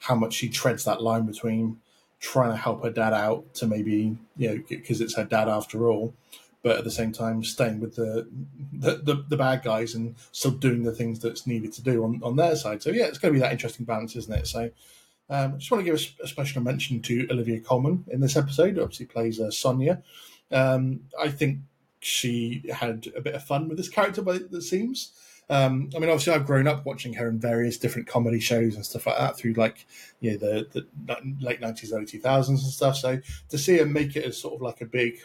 how 0.00 0.14
much 0.14 0.32
she 0.32 0.48
treads 0.48 0.84
that 0.84 1.02
line 1.02 1.26
between 1.26 1.80
trying 2.18 2.50
to 2.50 2.56
help 2.56 2.82
her 2.82 2.90
dad 2.90 3.12
out 3.12 3.52
to 3.54 3.66
maybe 3.66 4.16
you 4.38 4.48
know 4.48 4.62
because 4.70 5.02
it's 5.02 5.16
her 5.16 5.24
dad 5.24 5.48
after 5.48 5.90
all, 5.90 6.14
but 6.64 6.76
at 6.76 6.82
the 6.82 6.90
same 6.90 7.12
time 7.12 7.44
staying 7.44 7.78
with 7.78 7.94
the 7.94 8.28
the, 8.72 8.96
the 8.96 9.24
the 9.28 9.36
bad 9.36 9.62
guys 9.62 9.94
and 9.94 10.16
still 10.32 10.50
doing 10.50 10.82
the 10.82 10.92
things 10.92 11.20
that's 11.20 11.46
needed 11.46 11.72
to 11.74 11.82
do 11.82 12.02
on 12.02 12.20
on 12.24 12.34
their 12.34 12.56
side. 12.56 12.82
So 12.82 12.90
yeah, 12.90 13.06
it's 13.06 13.18
going 13.18 13.32
to 13.32 13.38
be 13.38 13.42
that 13.42 13.52
interesting 13.52 13.86
balance, 13.86 14.16
isn't 14.16 14.34
it? 14.34 14.48
So. 14.48 14.70
Um, 15.30 15.54
I 15.54 15.56
just 15.56 15.70
want 15.70 15.82
to 15.82 15.90
give 15.90 15.98
a, 15.98 16.24
a 16.24 16.28
special 16.28 16.60
mention 16.60 17.00
to 17.00 17.26
Olivia 17.30 17.58
Colman 17.58 18.04
in 18.08 18.20
this 18.20 18.36
episode. 18.36 18.78
Obviously, 18.78 19.06
plays 19.06 19.40
uh, 19.40 19.50
Sonia. 19.50 20.02
Um, 20.52 21.00
I 21.18 21.30
think 21.30 21.60
she 22.00 22.62
had 22.70 23.10
a 23.16 23.22
bit 23.22 23.34
of 23.34 23.42
fun 23.42 23.70
with 23.70 23.78
this 23.78 23.88
character, 23.88 24.20
but 24.20 24.42
it 24.52 24.62
seems. 24.62 25.12
Um, 25.48 25.88
I 25.96 25.98
mean, 25.98 26.10
obviously, 26.10 26.34
I've 26.34 26.44
grown 26.44 26.68
up 26.68 26.84
watching 26.84 27.14
her 27.14 27.26
in 27.26 27.40
various 27.40 27.78
different 27.78 28.06
comedy 28.06 28.38
shows 28.38 28.74
and 28.74 28.84
stuff 28.84 29.06
like 29.06 29.16
that 29.16 29.38
through, 29.38 29.54
like, 29.54 29.86
you 30.20 30.32
know, 30.32 30.36
the, 30.36 30.86
the 31.06 31.16
late 31.40 31.62
nineties, 31.62 31.90
early 31.90 32.04
two 32.04 32.20
thousands 32.20 32.62
and 32.62 32.70
stuff. 32.70 32.96
So 32.96 33.18
to 33.48 33.56
see 33.56 33.78
her 33.78 33.86
make 33.86 34.16
it 34.16 34.26
as 34.26 34.36
sort 34.36 34.56
of 34.56 34.60
like 34.60 34.82
a 34.82 34.86
big, 34.86 35.20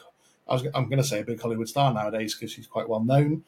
I 0.49 0.53
was, 0.53 0.67
I'm 0.73 0.89
going 0.89 1.01
to 1.01 1.07
say 1.07 1.19
a 1.19 1.23
big 1.23 1.41
Hollywood 1.41 1.69
star 1.69 1.93
nowadays 1.93 2.35
because 2.35 2.51
she's 2.51 2.67
quite 2.67 2.89
well 2.89 3.03
known. 3.03 3.43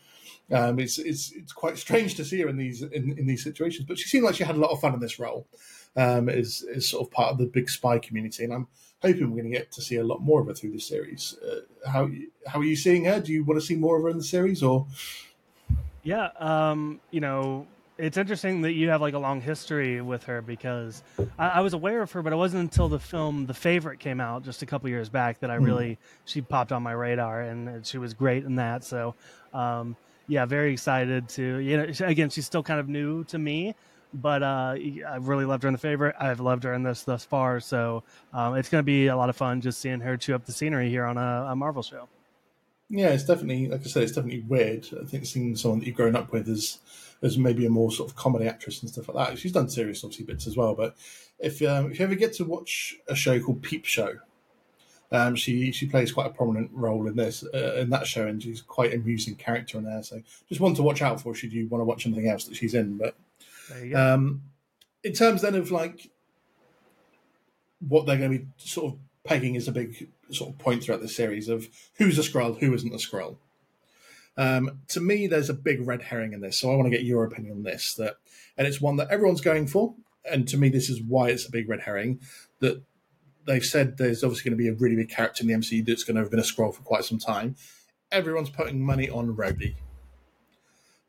Um, 0.51 0.79
it's 0.79 0.97
it's 0.97 1.31
it's 1.31 1.53
quite 1.53 1.77
strange 1.77 2.15
to 2.15 2.25
see 2.25 2.41
her 2.41 2.49
in 2.49 2.57
these 2.57 2.81
in, 2.81 3.17
in 3.17 3.25
these 3.25 3.43
situations, 3.43 3.85
but 3.87 3.97
she 3.97 4.07
seemed 4.07 4.25
like 4.25 4.35
she 4.35 4.43
had 4.43 4.55
a 4.55 4.59
lot 4.59 4.71
of 4.71 4.79
fun 4.79 4.93
in 4.93 4.99
this 4.99 5.19
role. 5.19 5.47
Um, 5.95 6.29
is 6.29 6.61
is 6.63 6.89
sort 6.89 7.05
of 7.05 7.11
part 7.11 7.31
of 7.31 7.37
the 7.37 7.45
big 7.45 7.69
spy 7.69 7.99
community, 7.99 8.43
and 8.43 8.53
I'm 8.53 8.67
hoping 9.01 9.31
we're 9.31 9.41
going 9.41 9.51
to 9.51 9.57
get 9.57 9.71
to 9.73 9.81
see 9.81 9.95
a 9.95 10.03
lot 10.03 10.21
more 10.21 10.41
of 10.41 10.47
her 10.47 10.53
through 10.53 10.71
the 10.71 10.79
series. 10.79 11.35
Uh, 11.45 11.89
how 11.89 12.09
how 12.47 12.59
are 12.59 12.63
you 12.65 12.75
seeing 12.75 13.05
her? 13.05 13.19
Do 13.19 13.31
you 13.31 13.43
want 13.43 13.59
to 13.59 13.65
see 13.65 13.75
more 13.75 13.97
of 13.97 14.03
her 14.03 14.09
in 14.09 14.17
the 14.17 14.23
series, 14.23 14.61
or? 14.61 14.87
Yeah, 16.03 16.29
um, 16.39 16.99
you 17.11 17.19
know, 17.19 17.67
it's 17.97 18.17
interesting 18.17 18.61
that 18.61 18.73
you 18.73 18.89
have 18.89 19.01
like 19.01 19.13
a 19.13 19.19
long 19.19 19.41
history 19.41 20.01
with 20.01 20.23
her 20.23 20.41
because 20.41 21.03
I, 21.37 21.49
I, 21.49 21.59
was 21.61 21.73
aware 21.73 22.01
of 22.01 22.11
her, 22.13 22.21
but 22.21 22.33
it 22.33 22.35
wasn't 22.35 22.63
until 22.63 22.89
the 22.89 22.99
film 22.99 23.45
The 23.45 23.53
Favorite 23.53 23.99
came 23.99 24.19
out 24.19 24.43
just 24.43 24.61
a 24.61 24.65
couple 24.65 24.89
years 24.89 25.09
back 25.09 25.39
that 25.41 25.51
I 25.51 25.55
really 25.55 25.97
she 26.25 26.41
popped 26.41 26.71
on 26.71 26.83
my 26.83 26.93
radar, 26.93 27.41
and 27.41 27.85
she 27.85 27.97
was 27.97 28.13
great 28.13 28.43
in 28.43 28.55
that. 28.55 28.83
So, 28.83 29.15
um, 29.53 29.95
yeah, 30.27 30.45
very 30.45 30.73
excited 30.73 31.29
to 31.29 31.57
you 31.57 31.77
know. 31.77 32.07
Again, 32.07 32.29
she's 32.29 32.45
still 32.45 32.63
kind 32.63 32.79
of 32.79 32.89
new 32.89 33.23
to 33.25 33.37
me, 33.37 33.75
but 34.13 34.41
uh, 34.41 34.75
I've 35.07 35.27
really 35.27 35.45
loved 35.45 35.63
her 35.63 35.69
in 35.69 35.73
The 35.73 35.79
Favorite. 35.79 36.15
I've 36.19 36.39
loved 36.39 36.63
her 36.63 36.73
in 36.73 36.83
this 36.83 37.03
thus 37.03 37.25
far, 37.25 37.59
so 37.59 38.03
um, 38.33 38.55
it's 38.55 38.69
going 38.69 38.81
to 38.81 38.85
be 38.85 39.07
a 39.07 39.15
lot 39.15 39.29
of 39.29 39.35
fun 39.35 39.61
just 39.61 39.79
seeing 39.79 39.99
her 39.99 40.17
chew 40.17 40.33
up 40.33 40.45
the 40.45 40.53
scenery 40.53 40.89
here 40.89 41.05
on 41.05 41.17
a, 41.17 41.47
a 41.49 41.55
Marvel 41.55 41.83
show. 41.83 42.07
Yeah, 42.89 43.09
it's 43.09 43.23
definitely 43.23 43.69
like 43.69 43.81
I 43.81 43.83
said, 43.83 44.03
it's 44.03 44.11
definitely 44.11 44.41
weird. 44.41 44.87
I 45.01 45.05
think 45.05 45.25
seeing 45.25 45.55
someone 45.55 45.79
that 45.79 45.85
you've 45.85 45.95
grown 45.95 46.15
up 46.15 46.31
with 46.33 46.49
as 46.49 46.79
as 47.21 47.37
maybe 47.37 47.65
a 47.65 47.69
more 47.69 47.91
sort 47.91 48.09
of 48.09 48.15
comedy 48.15 48.47
actress 48.47 48.81
and 48.81 48.89
stuff 48.89 49.07
like 49.07 49.27
that. 49.27 49.37
She's 49.37 49.51
done 49.51 49.69
serious 49.69 50.03
obviously 50.03 50.25
bits 50.25 50.47
as 50.47 50.57
well, 50.57 50.73
but 50.73 50.95
if 51.39 51.61
um, 51.61 51.91
if 51.91 51.99
you 51.99 52.05
ever 52.05 52.15
get 52.15 52.33
to 52.33 52.45
watch 52.45 52.95
a 53.07 53.15
show 53.15 53.39
called 53.39 53.61
Peep 53.61 53.85
Show, 53.85 54.15
um, 55.11 55.35
she 55.35 55.71
she 55.71 55.87
plays 55.87 56.11
quite 56.11 56.27
a 56.27 56.33
prominent 56.33 56.71
role 56.73 57.07
in 57.07 57.15
this 57.15 57.43
uh, 57.53 57.75
in 57.75 57.89
that 57.89 58.07
show, 58.07 58.27
and 58.27 58.41
she's 58.41 58.61
quite 58.61 58.93
an 58.93 59.01
amusing 59.01 59.35
character 59.35 59.77
in 59.77 59.83
there. 59.83 60.03
So 60.03 60.21
just 60.47 60.61
one 60.61 60.73
to 60.75 60.83
watch 60.83 61.01
out 61.01 61.21
for 61.21 61.35
should 61.35 61.53
you 61.53 61.67
want 61.67 61.81
to 61.81 61.85
watch 61.85 62.05
anything 62.05 62.29
else 62.29 62.45
that 62.45 62.55
she's 62.55 62.73
in. 62.73 62.97
But 62.97 63.15
um, 63.93 64.43
in 65.03 65.13
terms 65.13 65.41
then 65.41 65.55
of 65.55 65.71
like 65.71 66.09
what 67.87 68.05
they're 68.05 68.17
going 68.17 68.31
to 68.31 68.39
be 68.39 68.45
sort 68.57 68.93
of 68.93 68.99
pegging 69.23 69.55
is 69.55 69.67
a 69.67 69.71
big 69.71 70.09
sort 70.31 70.51
of 70.51 70.57
point 70.57 70.83
throughout 70.83 71.01
the 71.01 71.07
series 71.07 71.49
of 71.49 71.67
who's 71.95 72.17
a 72.17 72.21
Skrull, 72.21 72.59
who 72.59 72.73
isn't 72.73 72.93
a 72.93 72.97
Skrull. 72.97 73.37
Um, 74.37 74.79
to 74.89 75.01
me, 75.01 75.27
there's 75.27 75.49
a 75.49 75.53
big 75.53 75.85
red 75.85 76.03
herring 76.03 76.33
in 76.33 76.41
this, 76.41 76.59
so 76.59 76.71
I 76.71 76.75
want 76.75 76.85
to 76.85 76.97
get 76.97 77.05
your 77.05 77.23
opinion 77.23 77.57
on 77.57 77.63
this. 77.63 77.93
That, 77.95 78.15
and 78.57 78.67
it's 78.67 78.81
one 78.81 78.95
that 78.97 79.09
everyone's 79.09 79.41
going 79.41 79.67
for, 79.67 79.95
and 80.29 80.47
to 80.47 80.57
me, 80.57 80.69
this 80.69 80.89
is 80.89 81.01
why 81.01 81.29
it's 81.29 81.47
a 81.47 81.51
big 81.51 81.69
red 81.69 81.81
herring. 81.81 82.19
That 82.59 82.83
they've 83.45 83.65
said 83.65 83.97
there's 83.97 84.23
obviously 84.23 84.49
going 84.49 84.57
to 84.57 84.63
be 84.63 84.69
a 84.69 84.73
really 84.73 84.95
big 84.95 85.09
character 85.09 85.43
in 85.43 85.47
the 85.47 85.53
MCU 85.53 85.85
that's 85.85 86.03
going 86.03 86.15
to 86.15 86.21
have 86.21 86.31
been 86.31 86.39
a 86.39 86.43
Skrull 86.43 86.73
for 86.73 86.83
quite 86.83 87.03
some 87.03 87.19
time. 87.19 87.55
Everyone's 88.11 88.49
putting 88.49 88.81
money 88.81 89.09
on 89.09 89.35
Rhodey. 89.35 89.75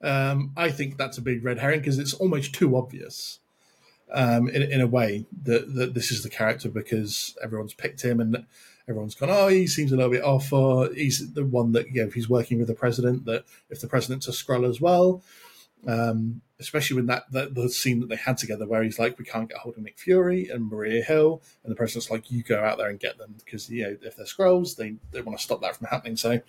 Um, 0.02 0.52
I 0.56 0.70
think 0.70 0.96
that's 0.96 1.18
a 1.18 1.22
big 1.22 1.44
red 1.44 1.58
herring 1.58 1.80
because 1.80 1.98
it's 1.98 2.14
almost 2.14 2.54
too 2.54 2.76
obvious. 2.76 3.38
Um, 4.14 4.48
in, 4.50 4.60
in 4.60 4.82
a 4.82 4.86
way 4.86 5.24
that, 5.44 5.74
that 5.74 5.94
this 5.94 6.10
is 6.10 6.22
the 6.22 6.28
character 6.28 6.68
because 6.68 7.34
everyone's 7.42 7.72
picked 7.72 8.02
him 8.02 8.20
and 8.20 8.44
everyone's 8.89 9.14
gone, 9.14 9.30
oh, 9.30 9.49
he 9.49 9.66
seems 9.66 9.93
a 9.93 9.97
little 9.97 10.11
bit 10.11 10.24
off, 10.24 10.53
or 10.53 10.93
he's 10.93 11.33
the 11.33 11.45
one 11.45 11.72
that, 11.72 11.89
you 11.89 12.03
know, 12.03 12.09
if 12.09 12.14
he's 12.14 12.28
working 12.28 12.59
with 12.59 12.68
the 12.68 12.74
president, 12.74 13.24
that 13.26 13.45
if 13.70 13.80
the 13.80 13.87
president's 13.87 14.28
a 14.28 14.33
Skrull 14.33 14.68
as 14.68 14.80
well, 14.80 15.22
um, 15.87 16.43
especially 16.61 16.97
with 16.97 17.07
that, 17.09 17.24
that 17.33 17.55
the 17.55 17.68
scene 17.68 18.01
that 18.01 18.09
they 18.09 18.16
had 18.16 18.39
together 18.39 18.66
where 18.66 18.83
he's 18.83 18.99
like, 18.99 19.18
we 19.18 19.24
can't 19.24 19.49
get 19.49 19.59
hold 19.59 19.76
of 19.76 19.83
Nick 19.83 19.99
Fury 19.99 20.49
and 20.49 20.70
Maria 20.70 21.03
Hill, 21.03 21.43
and 21.64 21.70
the 21.70 21.76
president's 21.76 22.11
like, 22.11 22.30
you 22.30 22.43
go 22.43 22.62
out 22.62 22.78
there 22.78 22.89
and 22.89 23.01
get 23.01 23.18
them 23.18 23.35
because, 23.45 23.68
you 23.70 23.85
know, 23.85 23.97
if 24.03 24.16
they're 24.16 24.26
Skrulls, 24.26 24.76
they, 24.76 24.97
they 25.11 25.22
want 25.22 25.39
to 25.39 25.45
stop 25.45 25.61
that 25.62 25.76
from 25.76 25.89
happening. 25.89 26.16
So, 26.16 26.41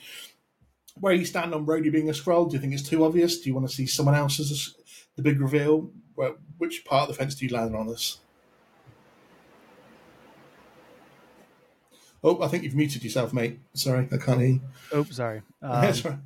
where 1.00 1.14
you 1.14 1.26
stand 1.26 1.54
on 1.56 1.66
Rhodey 1.66 1.92
being 1.92 2.10
a 2.10 2.14
Skrull, 2.14 2.48
do 2.48 2.56
you 2.56 2.62
think 2.62 2.74
it's 2.74 2.88
too 2.88 3.04
obvious? 3.04 3.40
Do 3.40 3.50
you 3.50 3.56
want 3.56 3.68
to 3.68 3.76
see 3.76 3.88
someone 3.88 4.16
else 4.16 4.40
as 4.40 4.52
a, 4.52 5.16
the 5.16 5.24
big 5.24 5.42
reveal? 5.42 5.90
Where, 6.14 6.34
which 6.60 6.86
part 6.86 7.10
of 7.10 7.16
the 7.16 7.16
fence 7.16 7.34
do 7.34 7.46
you 7.46 7.54
land 7.54 7.76
on 7.76 7.88
this? 7.88 8.20
Oh, 12.24 12.42
I 12.42 12.48
think 12.48 12.64
you've 12.64 12.76
muted 12.76 13.04
yourself, 13.04 13.34
mate. 13.34 13.60
Sorry, 13.74 14.08
I 14.12 14.18
can't 14.18 14.40
hear 14.40 14.50
you. 14.50 14.62
Oh, 14.92 15.04
sorry. 15.04 15.42
Um, 15.62 15.82
That's 15.82 16.04
right. 16.04 16.18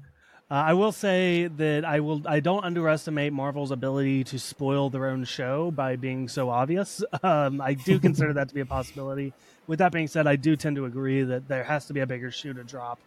Uh, 0.50 0.54
I 0.54 0.74
will 0.74 0.92
say 0.94 1.48
that 1.48 1.84
I 1.84 2.00
will. 2.00 2.22
I 2.26 2.40
don't 2.40 2.64
underestimate 2.64 3.34
Marvel's 3.34 3.70
ability 3.70 4.24
to 4.26 4.40
spoil 4.40 4.90
their 4.90 5.08
own 5.08 5.26
show 5.26 5.72
by 5.72 5.96
being 5.98 6.28
so 6.28 6.50
obvious. 6.50 7.04
Um, 7.24 7.60
I 7.62 7.74
do 7.74 8.00
consider 8.00 8.34
that 8.34 8.48
to 8.50 8.56
be 8.56 8.62
a 8.62 8.66
possibility. 8.66 9.34
With 9.68 9.80
that 9.80 9.92
being 9.92 10.08
said, 10.08 10.26
I 10.28 10.38
do 10.38 10.56
tend 10.56 10.78
to 10.78 10.86
agree 10.86 11.24
that 11.24 11.48
there 11.48 11.64
has 11.64 11.86
to 11.88 11.94
be 11.94 12.00
a 12.00 12.08
bigger 12.08 12.32
shoe 12.32 12.54
to 12.54 12.64
drop. 12.64 13.00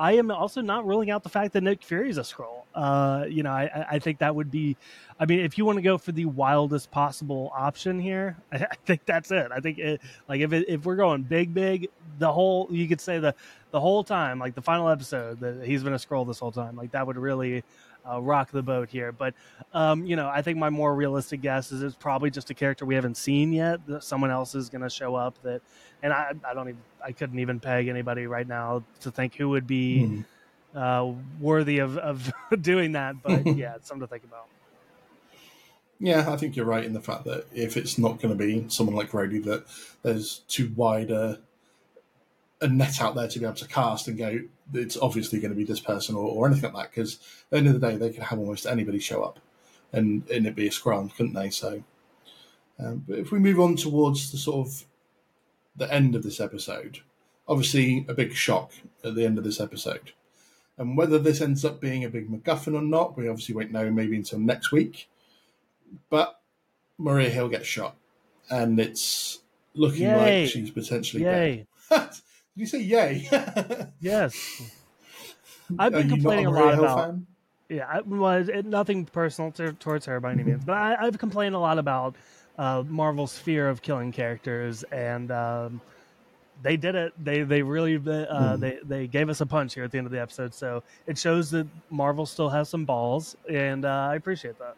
I 0.00 0.12
am 0.12 0.30
also 0.30 0.62
not 0.62 0.86
ruling 0.86 1.10
out 1.10 1.22
the 1.22 1.28
fact 1.28 1.52
that 1.52 1.62
Nick 1.62 1.82
Fury 1.82 2.08
is 2.08 2.16
a 2.16 2.22
Skrull. 2.22 2.62
Uh, 2.74 3.26
you 3.28 3.42
know, 3.42 3.50
I, 3.50 3.86
I 3.90 3.98
think 3.98 4.18
that 4.20 4.34
would 4.34 4.50
be. 4.50 4.78
I 5.18 5.26
mean, 5.26 5.40
if 5.40 5.58
you 5.58 5.66
want 5.66 5.76
to 5.76 5.82
go 5.82 5.98
for 5.98 6.10
the 6.10 6.24
wildest 6.24 6.90
possible 6.90 7.52
option 7.54 8.00
here, 8.00 8.38
I, 8.50 8.56
I 8.70 8.74
think 8.86 9.04
that's 9.04 9.30
it. 9.30 9.48
I 9.54 9.60
think 9.60 9.78
it, 9.78 10.00
like 10.26 10.40
if 10.40 10.54
it, 10.54 10.70
if 10.70 10.86
we're 10.86 10.96
going 10.96 11.24
big, 11.24 11.52
big, 11.52 11.90
the 12.18 12.32
whole 12.32 12.66
you 12.70 12.88
could 12.88 13.00
say 13.02 13.18
the 13.18 13.34
the 13.72 13.80
whole 13.80 14.02
time, 14.02 14.38
like 14.38 14.54
the 14.54 14.62
final 14.62 14.88
episode, 14.88 15.38
that 15.40 15.66
he's 15.66 15.84
been 15.84 15.92
a 15.92 15.98
Skrull 15.98 16.26
this 16.26 16.38
whole 16.38 16.50
time. 16.50 16.76
Like 16.76 16.92
that 16.92 17.06
would 17.06 17.18
really 17.18 17.62
uh, 18.10 18.22
rock 18.22 18.50
the 18.50 18.62
boat 18.62 18.88
here. 18.88 19.12
But 19.12 19.34
um, 19.74 20.06
you 20.06 20.16
know, 20.16 20.28
I 20.28 20.40
think 20.40 20.56
my 20.56 20.70
more 20.70 20.94
realistic 20.94 21.42
guess 21.42 21.72
is 21.72 21.82
it's 21.82 21.94
probably 21.94 22.30
just 22.30 22.48
a 22.48 22.54
character 22.54 22.86
we 22.86 22.94
haven't 22.94 23.18
seen 23.18 23.52
yet. 23.52 23.86
That 23.86 24.02
someone 24.02 24.30
else 24.30 24.54
is 24.54 24.70
going 24.70 24.80
to 24.80 24.88
show 24.88 25.14
up. 25.14 25.36
That, 25.42 25.60
and 26.02 26.12
I, 26.12 26.32
I 26.44 26.54
don't 26.54 26.68
even, 26.68 26.80
I 27.04 27.12
couldn't 27.12 27.38
even 27.38 27.60
peg 27.60 27.88
anybody 27.88 28.26
right 28.26 28.46
now 28.46 28.84
to 29.00 29.10
think 29.10 29.34
who 29.36 29.50
would 29.50 29.66
be 29.66 30.06
Hmm. 30.06 30.20
uh, 30.74 31.12
worthy 31.40 31.78
of 31.78 31.96
of 31.98 32.32
doing 32.60 32.92
that. 32.92 33.22
But 33.22 33.46
yeah, 33.56 33.76
it's 33.76 33.88
something 33.88 34.06
to 34.06 34.10
think 34.10 34.24
about. 34.24 34.46
Yeah, 36.02 36.32
I 36.32 36.36
think 36.36 36.56
you're 36.56 36.64
right 36.64 36.84
in 36.84 36.94
the 36.94 37.00
fact 37.00 37.24
that 37.24 37.44
if 37.54 37.76
it's 37.76 37.98
not 37.98 38.20
going 38.22 38.36
to 38.36 38.44
be 38.44 38.64
someone 38.68 38.96
like 38.96 39.10
Rhodey, 39.10 39.44
that 39.44 39.66
there's 40.02 40.38
too 40.48 40.72
wide 40.74 41.10
a, 41.10 41.40
a 42.62 42.68
net 42.68 43.02
out 43.02 43.14
there 43.14 43.28
to 43.28 43.38
be 43.38 43.44
able 43.44 43.54
to 43.56 43.68
cast 43.68 44.08
and 44.08 44.16
go, 44.16 44.40
it's 44.72 44.96
obviously 44.96 45.40
going 45.40 45.50
to 45.50 45.56
be 45.56 45.64
this 45.64 45.80
person 45.80 46.14
or, 46.14 46.26
or 46.26 46.46
anything 46.46 46.72
like 46.72 46.84
that. 46.84 46.90
Because 46.94 47.16
at 47.16 47.50
the 47.50 47.56
end 47.58 47.66
of 47.66 47.78
the 47.78 47.86
day, 47.86 47.96
they 47.96 48.10
could 48.10 48.22
have 48.22 48.38
almost 48.38 48.64
anybody 48.64 48.98
show 48.98 49.22
up 49.22 49.40
and, 49.92 50.26
and 50.30 50.46
it 50.46 50.54
be 50.54 50.68
a 50.68 50.72
scrum, 50.72 51.10
couldn't 51.10 51.34
they? 51.34 51.50
So, 51.50 51.84
um, 52.78 53.04
but 53.06 53.18
if 53.18 53.30
we 53.30 53.38
move 53.38 53.60
on 53.60 53.76
towards 53.76 54.32
the 54.32 54.38
sort 54.38 54.66
of 54.66 54.86
the 55.80 55.92
end 55.92 56.14
of 56.14 56.22
this 56.22 56.40
episode, 56.40 57.00
obviously 57.48 58.06
a 58.08 58.14
big 58.14 58.34
shock 58.34 58.70
at 59.02 59.16
the 59.16 59.24
end 59.24 59.36
of 59.38 59.42
this 59.44 59.60
episode. 59.60 60.12
And 60.78 60.96
whether 60.96 61.18
this 61.18 61.40
ends 61.40 61.64
up 61.64 61.80
being 61.80 62.04
a 62.04 62.08
big 62.08 62.30
MacGuffin 62.30 62.74
or 62.74 62.82
not, 62.82 63.16
we 63.18 63.28
obviously 63.28 63.54
won't 63.56 63.72
know 63.72 63.90
maybe 63.90 64.16
until 64.16 64.38
next 64.38 64.70
week 64.70 65.08
but 66.08 66.40
Maria 66.98 67.30
Hill 67.30 67.48
gets 67.48 67.66
shot, 67.66 67.96
and 68.50 68.78
it's 68.78 69.40
looking 69.74 70.02
Yay. 70.02 70.42
like 70.42 70.50
she's 70.50 70.70
potentially 70.70 71.22
Yay! 71.24 71.66
dead. 71.90 72.10
Did 72.10 72.62
you 72.62 72.66
say 72.66 72.80
yay? 72.82 73.28
Yes. 74.00 74.34
I've 75.78 75.92
been 75.92 76.00
Are 76.00 76.04
you 76.04 76.08
not 76.08 76.14
complaining 76.16 76.46
a 76.46 76.50
Maria 76.50 76.64
lot 76.64 76.74
Hill 76.74 76.84
about. 76.84 76.98
fan? 77.06 77.26
Yeah, 77.68 77.86
I, 77.88 78.00
well, 78.00 78.48
it, 78.48 78.66
nothing 78.66 79.06
personal 79.06 79.52
to, 79.52 79.72
towards 79.74 80.06
her 80.06 80.18
by 80.18 80.32
any 80.32 80.42
means, 80.42 80.64
but 80.64 80.76
I, 80.76 80.96
I've 81.06 81.18
complained 81.18 81.54
a 81.54 81.60
lot 81.60 81.78
about 81.78 82.16
uh, 82.58 82.82
Marvel's 82.86 83.38
fear 83.38 83.68
of 83.68 83.82
killing 83.82 84.12
characters, 84.12 84.82
and 84.84 85.30
um, 85.30 85.80
they 86.62 86.76
did 86.76 86.94
it. 86.94 87.12
They 87.22 87.42
they 87.42 87.62
really 87.62 87.96
uh, 87.96 87.98
Mm. 88.00 88.60
they 88.60 88.78
they 88.84 89.06
gave 89.06 89.28
us 89.28 89.40
a 89.40 89.46
punch 89.46 89.74
here 89.74 89.84
at 89.84 89.90
the 89.92 89.98
end 89.98 90.06
of 90.06 90.12
the 90.12 90.20
episode. 90.20 90.52
So 90.54 90.82
it 91.06 91.16
shows 91.18 91.50
that 91.52 91.66
Marvel 91.90 92.26
still 92.26 92.50
has 92.50 92.68
some 92.68 92.84
balls, 92.84 93.36
and 93.48 93.84
uh, 93.84 93.88
I 94.10 94.16
appreciate 94.16 94.58
that. 94.58 94.76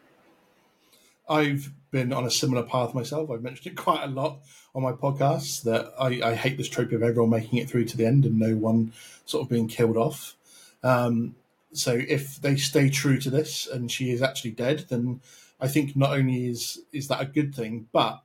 I've 1.28 1.73
been 1.90 2.12
on 2.12 2.24
a 2.24 2.31
similar 2.31 2.62
path 2.62 2.94
myself. 2.94 3.31
I've 3.31 3.43
mentioned 3.43 3.66
it 3.69 3.77
quite 3.82 4.05
a 4.05 4.09
lot 4.09 4.40
on 4.74 4.82
my 4.82 4.93
podcast 4.93 5.62
that 5.65 5.93
I, 5.99 6.31
I 6.31 6.35
hate 6.35 6.57
this 6.57 6.69
trope 6.69 6.93
of 6.93 7.03
everyone 7.03 7.31
making 7.31 7.59
it 7.59 7.69
through 7.70 7.85
to 7.86 7.97
the 7.97 8.07
end 8.07 8.24
and 8.24 8.39
no 8.39 8.57
one 8.57 8.93
sort 9.24 9.44
of 9.44 9.49
being 9.51 9.69
killed 9.69 9.97
off. 9.97 10.35
Um, 10.82 11.36
so 11.73 11.93
if 11.93 12.40
they 12.40 12.57
stay 12.57 12.90
true 12.90 13.19
to 13.20 13.31
this 13.31 13.66
and 13.66 13.90
she 13.90 14.11
is 14.11 14.20
actually 14.20 14.51
dead, 14.53 14.86
then 14.89 15.20
I 15.62 15.68
think 15.68 15.97
not 15.97 16.12
only 16.12 16.48
is 16.48 16.80
is 16.93 17.09
that 17.09 17.22
a 17.22 17.26
good 17.26 17.55
thing, 17.55 17.89
but 17.93 18.22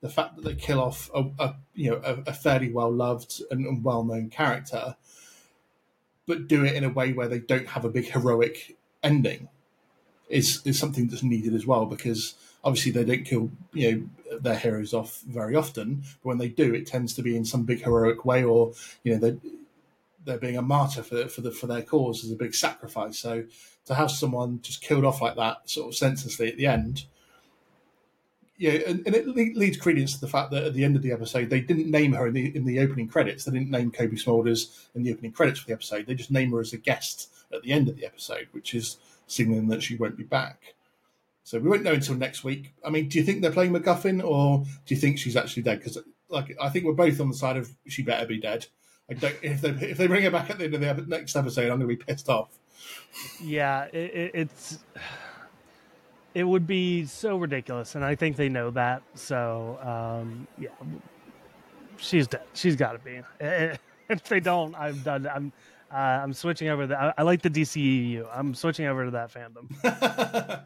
the 0.00 0.08
fact 0.08 0.36
that 0.36 0.44
they 0.44 0.54
kill 0.54 0.80
off 0.80 1.10
a, 1.14 1.24
a 1.38 1.56
you 1.74 1.90
know 1.90 2.00
a, 2.04 2.30
a 2.30 2.32
fairly 2.32 2.70
well 2.70 2.90
loved 2.90 3.42
and, 3.50 3.66
and 3.66 3.84
well 3.84 4.04
known 4.04 4.30
character, 4.30 4.96
but 6.26 6.48
do 6.48 6.64
it 6.64 6.74
in 6.74 6.84
a 6.84 6.88
way 6.88 7.12
where 7.12 7.28
they 7.28 7.40
don't 7.40 7.68
have 7.68 7.84
a 7.84 7.90
big 7.90 8.10
heroic 8.10 8.76
ending 9.02 9.48
is 10.28 10.62
is 10.64 10.78
something 10.78 11.08
that's 11.08 11.22
needed 11.22 11.54
as 11.54 11.66
well 11.66 11.86
because 11.86 12.34
obviously 12.64 12.90
they 12.92 13.04
don't 13.04 13.24
kill 13.24 13.50
you 13.72 13.92
know 14.30 14.38
their 14.38 14.58
heroes 14.58 14.92
off 14.92 15.20
very 15.20 15.54
often 15.54 16.02
but 16.22 16.28
when 16.30 16.38
they 16.38 16.48
do 16.48 16.74
it 16.74 16.84
tends 16.84 17.14
to 17.14 17.22
be 17.22 17.36
in 17.36 17.44
some 17.44 17.62
big 17.62 17.82
heroic 17.84 18.24
way 18.24 18.42
or 18.42 18.72
you 19.04 19.12
know 19.12 19.20
they're, 19.20 19.36
they're 20.26 20.38
being 20.38 20.58
a 20.58 20.62
martyr 20.62 21.02
for 21.02 21.28
for 21.28 21.40
the 21.40 21.50
for 21.50 21.66
their 21.66 21.82
cause 21.82 22.22
as 22.24 22.30
a 22.30 22.36
big 22.36 22.54
sacrifice. 22.54 23.18
So 23.18 23.44
to 23.86 23.94
have 23.94 24.10
someone 24.10 24.60
just 24.62 24.82
killed 24.82 25.04
off 25.04 25.22
like 25.22 25.36
that 25.36 25.68
sort 25.68 25.88
of 25.88 25.96
senselessly 25.96 26.50
at 26.50 26.56
the 26.56 26.66
end 26.66 27.06
yeah 28.58 28.72
and, 28.86 29.06
and 29.06 29.14
it 29.14 29.26
le- 29.26 29.58
leads 29.58 29.76
credence 29.76 30.14
to 30.14 30.20
the 30.20 30.28
fact 30.28 30.50
that 30.50 30.64
at 30.64 30.74
the 30.74 30.84
end 30.84 30.96
of 30.96 31.02
the 31.02 31.12
episode 31.12 31.48
they 31.50 31.60
didn't 31.60 31.90
name 31.90 32.12
her 32.12 32.26
in 32.26 32.34
the 32.34 32.54
in 32.56 32.64
the 32.64 32.80
opening 32.80 33.08
credits 33.08 33.44
they 33.44 33.52
didn't 33.52 33.70
name 33.70 33.90
Cobie 33.90 34.16
Smulders 34.16 34.86
in 34.94 35.02
the 35.02 35.12
opening 35.12 35.32
credits 35.32 35.60
for 35.60 35.66
the 35.66 35.72
episode 35.72 36.06
they 36.06 36.14
just 36.14 36.30
name 36.30 36.52
her 36.52 36.60
as 36.60 36.72
a 36.72 36.78
guest 36.78 37.30
at 37.52 37.62
the 37.62 37.72
end 37.72 37.88
of 37.88 37.96
the 37.96 38.04
episode 38.04 38.48
which 38.52 38.74
is 38.74 38.98
signaling 39.26 39.68
that 39.68 39.82
she 39.82 39.96
won't 39.96 40.16
be 40.16 40.24
back. 40.24 40.74
So 41.44 41.58
we 41.58 41.68
won't 41.68 41.82
know 41.82 41.92
until 41.92 42.16
next 42.16 42.42
week. 42.42 42.74
I 42.84 42.90
mean, 42.90 43.08
do 43.08 43.18
you 43.18 43.24
think 43.24 43.40
they're 43.40 43.52
playing 43.52 43.72
MacGuffin, 43.72 44.24
or 44.24 44.64
do 44.84 44.94
you 44.94 45.00
think 45.00 45.18
she's 45.18 45.36
actually 45.36 45.62
dead? 45.62 45.78
Because, 45.78 45.98
like, 46.28 46.56
I 46.60 46.68
think 46.68 46.84
we're 46.84 46.92
both 46.92 47.20
on 47.20 47.28
the 47.28 47.36
side 47.36 47.56
of 47.56 47.70
she 47.86 48.02
better 48.02 48.26
be 48.26 48.40
dead. 48.40 48.66
I 49.08 49.14
don't. 49.14 49.36
If 49.42 49.60
they 49.60 49.70
if 49.70 49.98
they 49.98 50.08
bring 50.08 50.24
her 50.24 50.30
back 50.30 50.50
at 50.50 50.58
the 50.58 50.64
end 50.64 50.74
of 50.74 50.80
the 50.80 51.04
next 51.06 51.36
episode, 51.36 51.70
I'm 51.70 51.78
going 51.78 51.82
to 51.82 51.86
be 51.86 51.96
pissed 51.96 52.28
off. 52.28 52.58
Yeah, 53.42 53.84
it, 53.92 54.14
it, 54.14 54.30
it's 54.34 54.78
it 56.34 56.44
would 56.44 56.66
be 56.66 57.06
so 57.06 57.36
ridiculous, 57.38 57.94
and 57.94 58.04
I 58.04 58.14
think 58.14 58.36
they 58.36 58.48
know 58.48 58.70
that. 58.72 59.02
So 59.14 59.78
um, 59.82 60.46
yeah, 60.58 60.68
she's 61.96 62.26
dead. 62.26 62.42
She's 62.54 62.76
got 62.76 62.92
to 62.92 62.98
be. 62.98 63.22
If 64.08 64.22
they 64.28 64.38
don't, 64.38 64.72
I'm 64.76 64.98
done. 65.00 65.26
I'm 65.26 65.52
uh, 65.90 65.96
I'm 65.96 66.32
switching 66.32 66.68
over. 66.68 66.86
The, 66.86 66.96
I, 66.96 67.14
I 67.18 67.22
like 67.22 67.42
the 67.42 67.50
DCEU. 67.50 68.28
I'm 68.32 68.54
switching 68.54 68.86
over 68.86 69.04
to 69.04 69.10
that 69.12 69.32
fandom. 69.32 69.66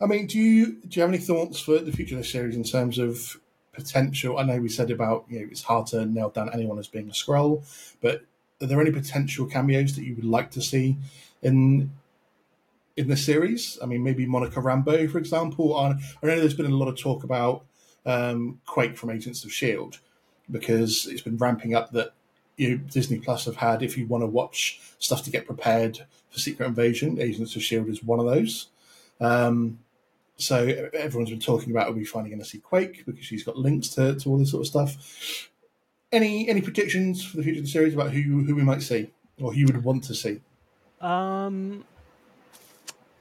I 0.00 0.06
mean, 0.06 0.26
do 0.26 0.38
you 0.38 0.66
do 0.86 0.88
you 0.90 1.00
have 1.02 1.08
any 1.10 1.18
thoughts 1.18 1.60
for 1.60 1.78
the 1.78 1.92
future 1.92 2.14
of 2.14 2.22
the 2.22 2.28
series 2.28 2.56
in 2.56 2.64
terms 2.64 2.98
of 2.98 3.40
potential? 3.72 4.38
I 4.38 4.44
know 4.44 4.60
we 4.60 4.68
said 4.68 4.90
about 4.90 5.24
you 5.28 5.40
know 5.40 5.48
it's 5.50 5.62
hard 5.62 5.86
to 5.88 6.04
nail 6.04 6.30
down 6.30 6.50
anyone 6.52 6.78
as 6.78 6.88
being 6.88 7.08
a 7.08 7.12
Skrull, 7.12 7.64
but 8.00 8.24
are 8.62 8.66
there 8.66 8.80
any 8.80 8.90
potential 8.90 9.46
cameos 9.46 9.94
that 9.96 10.04
you 10.04 10.14
would 10.14 10.24
like 10.24 10.50
to 10.52 10.62
see 10.62 10.96
in 11.42 11.90
in 12.96 13.08
the 13.08 13.16
series? 13.16 13.78
I 13.82 13.86
mean, 13.86 14.02
maybe 14.02 14.26
Monica 14.26 14.60
Rambeau, 14.60 15.10
for 15.10 15.18
example. 15.18 15.76
I, 15.76 15.90
know 16.22 16.40
there's 16.40 16.54
been 16.54 16.66
a 16.66 16.76
lot 16.76 16.88
of 16.88 16.98
talk 16.98 17.24
about 17.24 17.64
um, 18.06 18.60
Quake 18.66 18.96
from 18.96 19.10
Agents 19.10 19.44
of 19.44 19.52
Shield 19.52 19.98
because 20.50 21.06
it's 21.06 21.22
been 21.22 21.36
ramping 21.36 21.74
up 21.74 21.90
that 21.92 22.12
you 22.56 22.70
know, 22.70 22.76
Disney 22.76 23.18
Plus 23.18 23.46
have 23.46 23.56
had. 23.56 23.82
If 23.82 23.98
you 23.98 24.06
want 24.06 24.22
to 24.22 24.26
watch 24.26 24.80
stuff 24.98 25.24
to 25.24 25.30
get 25.30 25.46
prepared 25.46 26.06
for 26.30 26.38
Secret 26.38 26.66
Invasion, 26.66 27.20
Agents 27.20 27.56
of 27.56 27.62
Shield 27.62 27.88
is 27.88 28.02
one 28.02 28.20
of 28.20 28.26
those. 28.26 28.68
Um, 29.20 29.78
so 30.36 30.64
everyone's 30.94 31.30
been 31.30 31.40
talking 31.40 31.70
about 31.70 31.88
are 31.88 31.92
we 31.92 32.04
finally 32.04 32.30
going 32.30 32.42
to 32.42 32.48
see 32.48 32.58
Quake 32.58 33.06
because 33.06 33.24
she's 33.24 33.44
got 33.44 33.56
links 33.56 33.88
to, 33.90 34.16
to 34.16 34.28
all 34.28 34.38
this 34.38 34.50
sort 34.50 34.62
of 34.62 34.66
stuff. 34.66 35.50
Any 36.14 36.48
any 36.48 36.60
predictions 36.60 37.24
for 37.24 37.36
the 37.36 37.42
future 37.42 37.58
of 37.58 37.64
the 37.64 37.70
series 37.70 37.92
about 37.92 38.12
who 38.12 38.44
who 38.44 38.54
we 38.54 38.62
might 38.62 38.82
see 38.82 39.10
or 39.40 39.52
who 39.52 39.58
you 39.58 39.66
would 39.66 39.82
want 39.82 40.04
to 40.04 40.14
see? 40.14 40.40
Um, 41.00 41.84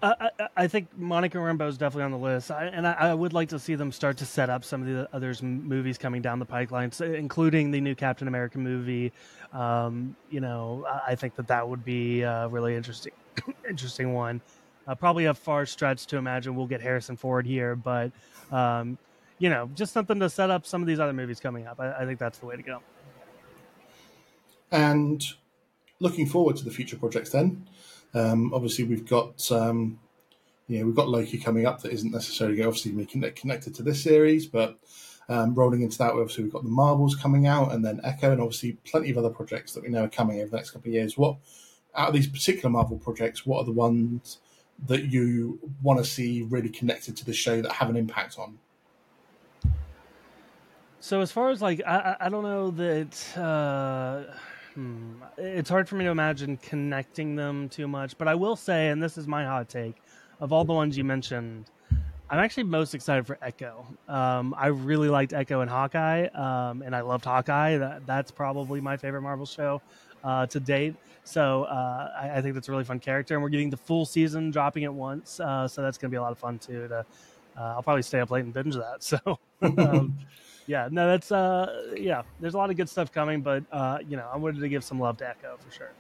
I, 0.04 0.30
I, 0.40 0.48
I 0.58 0.68
think 0.68 0.90
Monica 0.98 1.38
Rambeau 1.38 1.68
is 1.68 1.78
definitely 1.78 2.04
on 2.04 2.12
the 2.12 2.18
list, 2.18 2.52
I, 2.52 2.66
and 2.66 2.86
I, 2.86 3.14
would 3.14 3.34
like 3.34 3.50
to 3.50 3.60
see 3.60 3.76
them 3.76 3.92
start 3.92 4.18
to 4.18 4.26
set 4.26 4.50
up 4.50 4.66
some 4.66 4.82
of 4.82 4.88
the 4.88 5.10
others 5.14 5.42
movies 5.42 5.98
coming 5.98 6.22
down 6.22 6.40
the 6.40 6.46
pipeline, 6.46 6.92
so, 6.92 7.06
including 7.06 7.72
the 7.72 7.82
new 7.82 7.96
Captain 7.96 8.28
America 8.28 8.60
movie. 8.60 9.12
Um, 9.54 10.16
you 10.30 10.42
know, 10.42 10.86
I, 10.88 11.12
I 11.12 11.16
think 11.16 11.36
that 11.36 11.48
that 11.48 11.68
would 11.68 11.86
be 11.86 12.22
a 12.22 12.48
really 12.50 12.76
interesting, 12.76 13.14
interesting 13.70 14.14
one. 14.14 14.42
Uh, 14.86 14.94
probably 14.94 15.26
a 15.26 15.34
far 15.34 15.66
stretch 15.66 16.06
to 16.08 16.18
imagine 16.18 16.56
we'll 16.56 16.68
get 16.68 16.82
Harrison 16.82 17.16
Ford 17.16 17.46
here, 17.46 17.76
but 17.76 18.12
um, 18.52 18.98
you 19.44 19.50
know, 19.50 19.70
just 19.76 19.92
something 19.92 20.22
to 20.22 20.30
set 20.30 20.50
up 20.50 20.66
some 20.66 20.82
of 20.82 20.88
these 20.88 21.02
other 21.02 21.12
movies 21.12 21.42
coming 21.42 21.68
up. 21.68 21.78
I, 21.78 21.92
I 21.92 22.06
think 22.06 22.18
that's 22.18 22.38
the 22.38 22.46
way 22.46 22.56
to 22.56 22.64
go. 22.64 22.80
And 24.72 25.22
looking 26.00 26.28
forward 26.28 26.56
to 26.56 26.64
the 26.64 26.72
future 26.72 26.96
projects, 26.96 27.32
then 27.32 27.68
um, 28.14 28.54
obviously 28.54 28.86
we've 28.86 29.06
got 29.06 29.52
um, 29.52 30.00
we've 30.70 30.96
got 30.96 31.10
Loki 31.10 31.38
coming 31.38 31.66
up 31.66 31.82
that 31.82 31.92
isn't 31.92 32.14
necessarily 32.14 32.64
obviously 32.64 33.06
connected 33.32 33.76
to 33.76 33.84
this 33.84 34.02
series, 34.02 34.46
but 34.46 34.80
um, 35.28 35.54
rolling 35.56 35.82
into 35.82 35.98
that, 35.98 36.12
obviously 36.12 36.46
we've 36.46 36.54
got 36.54 36.64
the 36.64 36.70
Marvels 36.70 37.14
coming 37.14 37.46
out, 37.46 37.74
and 37.74 37.84
then 37.84 38.00
Echo, 38.06 38.32
and 38.32 38.40
obviously 38.40 38.78
plenty 38.86 39.12
of 39.12 39.18
other 39.18 39.30
projects 39.30 39.74
that 39.74 39.84
we 39.84 39.90
know 39.90 40.06
are 40.06 40.10
coming 40.10 40.40
over 40.40 40.52
the 40.52 40.56
next 40.56 40.72
couple 40.72 40.88
of 40.88 40.94
years. 40.94 41.18
What 41.18 41.36
out 41.96 42.08
of 42.08 42.14
these 42.14 42.28
particular 42.28 42.70
Marvel 42.70 42.98
projects, 42.98 43.46
what 43.46 43.60
are 43.60 43.66
the 43.66 43.74
ones 43.74 44.38
that 44.88 45.12
you 45.12 45.60
want 45.82 46.00
to 46.00 46.10
see 46.10 46.44
really 46.44 46.70
connected 46.70 47.18
to 47.18 47.26
the 47.26 47.34
show 47.34 47.62
that 47.62 47.74
have 47.74 47.90
an 47.90 47.98
impact 47.98 48.40
on? 48.40 48.58
So 51.04 51.20
as 51.20 51.34
far 51.34 51.50
as 51.50 51.62
like, 51.62 51.82
I 51.86 52.16
I 52.18 52.30
don't 52.30 52.44
know 52.44 52.72
that. 52.72 53.38
Uh, 53.38 54.24
hmm, 54.74 55.16
it's 55.38 55.70
hard 55.70 55.90
for 55.90 55.96
me 55.96 56.06
to 56.06 56.12
imagine 56.12 56.56
connecting 56.56 57.36
them 57.36 57.68
too 57.68 57.90
much, 57.90 58.18
but 58.18 58.30
I 58.30 58.36
will 58.36 58.56
say, 58.56 58.88
and 58.88 59.04
this 59.04 59.18
is 59.18 59.28
my 59.28 59.44
hot 59.44 59.68
take, 59.68 59.98
of 60.40 60.54
all 60.54 60.64
the 60.64 60.72
ones 60.72 60.98
you 60.98 61.04
mentioned, 61.04 61.66
I'm 62.30 62.40
actually 62.40 62.64
most 62.64 62.96
excited 62.96 63.28
for 63.28 63.38
Echo. 63.42 63.86
Um, 64.08 64.56
I 64.58 64.68
really 64.68 65.10
liked 65.10 65.34
Echo 65.34 65.60
and 65.60 65.70
Hawkeye, 65.70 66.28
um, 66.28 66.82
and 66.82 66.96
I 66.96 67.02
loved 67.02 67.26
Hawkeye. 67.26 67.80
That, 67.80 68.08
that's 68.08 68.32
probably 68.32 68.80
my 68.80 68.96
favorite 68.96 69.24
Marvel 69.24 69.46
show 69.46 69.82
uh, 70.24 70.46
to 70.46 70.60
date. 70.62 70.96
So 71.26 71.64
uh, 71.66 72.14
I, 72.18 72.38
I 72.38 72.42
think 72.42 72.54
that's 72.54 72.70
a 72.70 72.72
really 72.72 72.86
fun 72.86 73.02
character, 73.02 73.34
and 73.34 73.44
we're 73.44 73.50
getting 73.50 73.70
the 73.70 73.76
full 73.76 74.06
season 74.06 74.52
dropping 74.52 74.86
at 74.86 74.94
once. 74.94 75.42
Uh, 75.42 75.68
so 75.68 75.82
that's 75.82 75.98
going 75.98 76.10
to 76.10 76.14
be 76.14 76.18
a 76.18 76.22
lot 76.22 76.32
of 76.32 76.38
fun 76.38 76.60
too. 76.60 76.88
To 76.88 77.00
uh, 77.00 77.04
I'll 77.76 77.84
probably 77.84 78.04
stay 78.04 78.22
up 78.22 78.32
late 78.32 78.46
and 78.46 78.54
binge 78.54 78.76
that. 78.76 79.04
So 79.04 79.40
um, 79.62 80.18
yeah, 80.66 80.88
no, 80.92 81.08
that's 81.08 81.32
uh, 81.32 81.94
yeah. 81.96 82.24
There's 82.40 82.54
a 82.54 82.58
lot 82.58 82.70
of 82.70 82.78
good 82.78 82.90
stuff 82.90 83.12
coming, 83.12 83.42
but 83.42 83.64
uh, 83.72 84.00
you 84.08 84.18
know, 84.18 84.28
I 84.32 84.38
wanted 84.38 84.62
to 84.62 84.70
give 84.70 84.84
some 84.84 85.00
love 85.00 85.18
to 85.18 85.30
Echo 85.30 85.58
for 85.58 85.72
sure. 85.72 85.92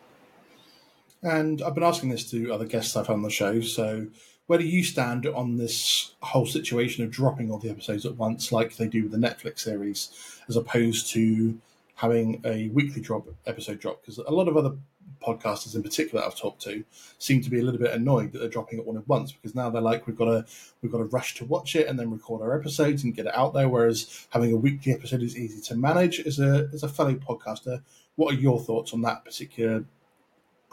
And 1.21 1.61
I've 1.61 1.73
been 1.73 1.83
asking 1.83 2.09
this 2.09 2.29
to 2.31 2.53
other 2.53 2.65
guests 2.65 2.95
I've 2.95 3.07
had 3.07 3.13
on 3.13 3.21
the 3.21 3.29
show. 3.29 3.61
So, 3.61 4.07
where 4.47 4.59
do 4.59 4.65
you 4.65 4.83
stand 4.83 5.25
on 5.25 5.57
this 5.57 6.15
whole 6.21 6.45
situation 6.45 7.03
of 7.03 7.11
dropping 7.11 7.49
all 7.49 7.59
the 7.59 7.69
episodes 7.69 8.05
at 8.05 8.17
once, 8.17 8.51
like 8.51 8.75
they 8.75 8.87
do 8.87 9.03
with 9.03 9.11
the 9.11 9.17
Netflix 9.17 9.59
series, 9.59 10.09
as 10.49 10.57
opposed 10.57 11.09
to 11.11 11.57
having 11.95 12.41
a 12.45 12.69
weekly 12.69 13.01
drop 13.01 13.27
episode 13.45 13.79
drop? 13.79 14.01
Because 14.01 14.17
a 14.17 14.31
lot 14.31 14.47
of 14.47 14.57
other 14.57 14.75
podcasters, 15.23 15.75
in 15.75 15.83
particular, 15.83 16.21
that 16.21 16.27
I've 16.27 16.37
talked 16.37 16.61
to, 16.63 16.83
seem 17.17 17.41
to 17.41 17.49
be 17.49 17.59
a 17.59 17.63
little 17.63 17.79
bit 17.79 17.93
annoyed 17.93 18.31
that 18.31 18.39
they're 18.39 18.49
dropping 18.49 18.79
it 18.79 18.87
all 18.87 18.97
at 18.97 19.07
once 19.07 19.31
because 19.31 19.55
now 19.55 19.69
they're 19.69 19.81
like, 19.81 20.05
we've 20.05 20.17
got 20.17 20.25
to 20.25 20.45
we've 20.81 20.91
got 20.91 20.99
to 20.99 21.05
rush 21.05 21.35
to 21.35 21.45
watch 21.45 21.75
it 21.75 21.87
and 21.87 21.97
then 21.97 22.11
record 22.11 22.41
our 22.41 22.57
episodes 22.57 23.03
and 23.03 23.15
get 23.15 23.25
it 23.25 23.35
out 23.35 23.53
there. 23.53 23.69
Whereas 23.69 24.27
having 24.29 24.51
a 24.51 24.57
weekly 24.57 24.93
episode 24.93 25.23
is 25.23 25.37
easy 25.37 25.61
to 25.61 25.75
manage. 25.75 26.19
As 26.19 26.39
a 26.39 26.69
as 26.73 26.83
a 26.83 26.89
fellow 26.89 27.15
podcaster, 27.15 27.81
what 28.15 28.33
are 28.33 28.37
your 28.37 28.59
thoughts 28.59 28.93
on 28.93 29.01
that 29.01 29.23
particular 29.25 29.85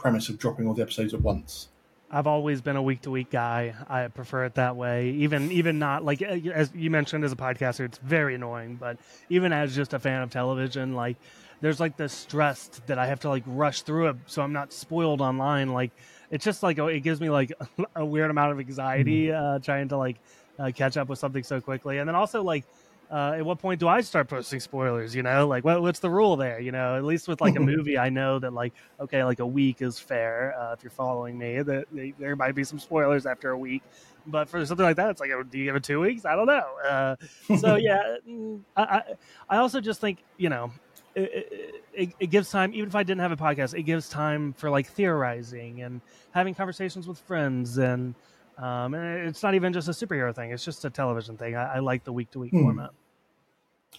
premise 0.01 0.29
of 0.29 0.37
dropping 0.39 0.67
all 0.67 0.73
the 0.73 0.81
episodes 0.81 1.13
at 1.13 1.21
once. 1.21 1.69
I've 2.13 2.27
always 2.27 2.59
been 2.59 2.75
a 2.75 2.81
week 2.81 3.03
to 3.03 3.11
week 3.11 3.29
guy. 3.29 3.73
I 3.87 4.07
prefer 4.07 4.43
it 4.43 4.55
that 4.55 4.75
way. 4.75 5.11
Even 5.11 5.49
even 5.51 5.79
not 5.79 6.03
like 6.03 6.21
as 6.21 6.69
you 6.75 6.89
mentioned 6.89 7.23
as 7.23 7.31
a 7.31 7.37
podcaster, 7.37 7.85
it's 7.85 7.99
very 7.99 8.35
annoying. 8.35 8.75
But 8.75 8.97
even 9.29 9.53
as 9.53 9.73
just 9.73 9.93
a 9.93 9.99
fan 9.99 10.21
of 10.21 10.29
television, 10.29 10.93
like 10.93 11.15
there's 11.61 11.79
like 11.79 11.95
this 11.95 12.11
stress 12.11 12.67
that 12.87 12.97
I 12.97 13.07
have 13.07 13.21
to 13.21 13.29
like 13.29 13.43
rush 13.45 13.83
through 13.83 14.09
it 14.09 14.15
so 14.25 14.41
I'm 14.41 14.53
not 14.53 14.73
spoiled 14.73 15.21
online. 15.21 15.71
Like 15.71 15.91
it's 16.29 16.43
just 16.43 16.63
like 16.63 16.77
it 16.77 17.01
gives 17.01 17.21
me 17.21 17.29
like 17.29 17.53
a 17.95 18.05
weird 18.05 18.29
amount 18.29 18.51
of 18.51 18.59
anxiety 18.59 19.31
uh, 19.31 19.59
trying 19.59 19.87
to 19.89 19.97
like 19.97 20.17
uh, 20.59 20.71
catch 20.75 20.97
up 20.97 21.07
with 21.07 21.19
something 21.19 21.43
so 21.43 21.61
quickly. 21.61 21.99
And 21.99 22.07
then 22.07 22.15
also 22.15 22.43
like 22.43 22.65
uh, 23.11 23.33
at 23.35 23.45
what 23.45 23.59
point 23.59 23.77
do 23.77 23.89
I 23.89 23.99
start 23.99 24.29
posting 24.29 24.61
spoilers? 24.61 25.13
You 25.13 25.21
know, 25.21 25.45
like 25.45 25.65
what, 25.65 25.81
what's 25.81 25.99
the 25.99 26.09
rule 26.09 26.37
there? 26.37 26.61
You 26.61 26.71
know, 26.71 26.95
at 26.95 27.03
least 27.03 27.27
with 27.27 27.41
like 27.41 27.57
a 27.57 27.59
movie, 27.59 27.97
I 27.97 28.09
know 28.09 28.39
that 28.39 28.53
like 28.53 28.73
okay, 29.01 29.23
like 29.23 29.39
a 29.39 29.45
week 29.45 29.81
is 29.81 29.99
fair. 29.99 30.55
Uh, 30.57 30.73
if 30.73 30.81
you're 30.81 30.91
following 30.91 31.37
me, 31.37 31.61
that 31.61 31.87
there 32.17 32.35
might 32.37 32.55
be 32.55 32.63
some 32.63 32.79
spoilers 32.79 33.25
after 33.25 33.51
a 33.51 33.57
week. 33.57 33.83
But 34.25 34.47
for 34.47 34.65
something 34.65 34.85
like 34.85 34.95
that, 34.95 35.09
it's 35.09 35.19
like, 35.19 35.31
do 35.49 35.57
you 35.57 35.65
give 35.65 35.75
it 35.75 35.83
two 35.83 35.99
weeks? 35.99 36.25
I 36.25 36.35
don't 36.35 36.45
know. 36.45 36.65
Uh, 36.87 37.15
so 37.57 37.75
yeah, 37.75 38.17
mm, 38.27 38.61
I, 38.77 38.83
I, 38.83 39.03
I 39.49 39.57
also 39.57 39.81
just 39.81 39.99
think 39.99 40.23
you 40.37 40.47
know 40.47 40.71
it, 41.15 41.77
it, 41.93 42.13
it, 42.19 42.27
gives 42.27 42.49
time 42.49 42.73
even 42.73 42.87
if 42.87 42.95
i 42.95 43.03
didn't 43.03 43.21
have 43.21 43.31
a 43.31 43.37
podcast 43.37 43.77
it 43.77 43.83
gives 43.83 44.09
time 44.09 44.53
for 44.53 44.69
like 44.69 44.87
theorizing 44.87 45.81
and 45.81 46.01
having 46.31 46.53
conversations 46.53 47.07
with 47.07 47.19
friends 47.19 47.77
and 47.77 48.15
um, 48.57 48.93
and 48.93 49.27
it's 49.27 49.41
not 49.41 49.55
even 49.55 49.73
just 49.73 49.87
a 49.87 49.91
superhero 49.91 50.33
thing 50.33 50.51
it's 50.51 50.63
just 50.63 50.85
a 50.85 50.89
television 50.89 51.37
thing. 51.37 51.55
I, 51.55 51.75
I 51.75 51.79
like 51.79 52.03
the 52.03 52.13
week 52.13 52.31
to 52.31 52.39
week 52.39 52.51
format. 52.51 52.91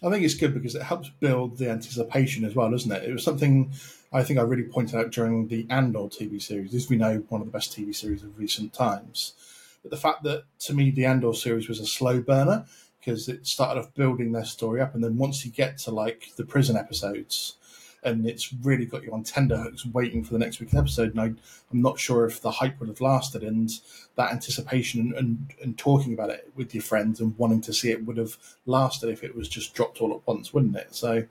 I 0.02 0.10
think 0.10 0.24
it's 0.24 0.34
good 0.34 0.54
because 0.54 0.74
it 0.74 0.82
helps 0.82 1.10
build 1.20 1.58
the 1.58 1.70
anticipation 1.70 2.44
as 2.44 2.54
well 2.54 2.70
doesn't 2.70 2.90
it? 2.90 3.04
It 3.04 3.12
was 3.12 3.24
something 3.24 3.72
i 4.12 4.22
think 4.22 4.38
i 4.38 4.42
really 4.42 4.64
pointed 4.64 4.94
out 4.94 5.10
during 5.10 5.48
the 5.48 5.66
andor 5.70 6.00
tv 6.00 6.40
series. 6.40 6.74
As 6.74 6.88
we 6.88 6.96
know 6.96 7.24
one 7.28 7.40
of 7.40 7.46
the 7.46 7.52
best 7.52 7.76
tv 7.76 7.94
series 7.94 8.22
of 8.22 8.38
recent 8.38 8.72
times. 8.72 9.34
But 9.82 9.90
the 9.90 9.96
fact 9.96 10.22
that 10.22 10.44
to 10.60 10.74
me 10.74 10.90
the 10.90 11.06
andor 11.06 11.34
series 11.34 11.68
was 11.68 11.80
a 11.80 11.86
slow 11.86 12.20
burner 12.20 12.66
because 13.02 13.28
it 13.28 13.46
started 13.46 13.80
off 13.80 13.94
building 13.94 14.32
their 14.32 14.44
story 14.44 14.80
up, 14.80 14.94
and 14.94 15.02
then 15.02 15.16
once 15.16 15.44
you 15.44 15.50
get 15.50 15.76
to 15.78 15.90
like 15.90 16.30
the 16.36 16.44
prison 16.44 16.76
episodes, 16.76 17.56
and 18.04 18.26
it's 18.26 18.52
really 18.62 18.84
got 18.84 19.02
you 19.02 19.12
on 19.12 19.24
tenderhooks 19.24 19.90
waiting 19.92 20.24
for 20.24 20.32
the 20.32 20.38
next 20.38 20.60
week's 20.60 20.74
episode. 20.74 21.10
And 21.10 21.20
I, 21.20 21.24
am 21.26 21.36
not 21.70 22.00
sure 22.00 22.26
if 22.26 22.40
the 22.40 22.50
hype 22.50 22.78
would 22.80 22.88
have 22.88 23.00
lasted, 23.00 23.42
and 23.42 23.70
that 24.16 24.30
anticipation 24.30 25.00
and, 25.00 25.14
and, 25.14 25.54
and 25.62 25.78
talking 25.78 26.12
about 26.12 26.30
it 26.30 26.50
with 26.54 26.74
your 26.74 26.82
friends 26.82 27.20
and 27.20 27.36
wanting 27.38 27.60
to 27.62 27.72
see 27.72 27.90
it 27.90 28.04
would 28.04 28.16
have 28.16 28.36
lasted 28.66 29.10
if 29.10 29.24
it 29.24 29.34
was 29.34 29.48
just 29.48 29.74
dropped 29.74 30.00
all 30.00 30.14
at 30.14 30.26
once, 30.26 30.52
wouldn't 30.52 30.76
it? 30.76 30.94
So 30.94 31.24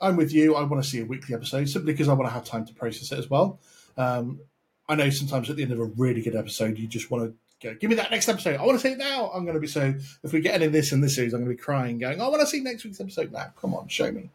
I'm 0.00 0.16
with 0.16 0.32
you. 0.32 0.54
I 0.54 0.62
want 0.64 0.82
to 0.82 0.88
see 0.88 1.00
a 1.00 1.04
weekly 1.04 1.34
episode 1.34 1.68
simply 1.68 1.92
because 1.92 2.08
I 2.08 2.14
want 2.14 2.28
to 2.28 2.34
have 2.34 2.44
time 2.44 2.64
to 2.66 2.74
process 2.74 3.12
it 3.12 3.18
as 3.18 3.28
well. 3.28 3.58
Um, 3.96 4.40
I 4.88 4.94
know 4.94 5.10
sometimes 5.10 5.48
at 5.48 5.56
the 5.56 5.62
end 5.62 5.72
of 5.72 5.80
a 5.80 5.84
really 5.84 6.22
good 6.22 6.36
episode, 6.36 6.78
you 6.78 6.86
just 6.86 7.10
want 7.10 7.24
to 7.24 7.34
go, 7.62 7.74
give 7.74 7.90
me 7.90 7.96
that 7.96 8.10
next 8.10 8.28
episode. 8.28 8.58
I 8.58 8.64
want 8.64 8.80
to 8.80 8.86
see 8.86 8.92
it 8.92 8.98
now. 8.98 9.30
I'm 9.32 9.44
going 9.44 9.54
to 9.54 9.60
be 9.60 9.66
so. 9.66 9.94
If 10.22 10.32
we 10.32 10.40
get 10.40 10.54
any 10.54 10.66
of 10.66 10.72
this 10.72 10.92
in 10.92 11.00
this 11.00 11.14
series, 11.14 11.32
I'm 11.32 11.40
going 11.40 11.50
to 11.50 11.56
be 11.56 11.62
crying, 11.62 11.98
going, 11.98 12.20
I 12.20 12.28
want 12.28 12.40
to 12.40 12.46
see 12.46 12.60
next 12.60 12.84
week's 12.84 13.00
episode 13.00 13.32
now. 13.32 13.52
Come 13.60 13.74
on, 13.74 13.88
show 13.88 14.10
me. 14.10 14.30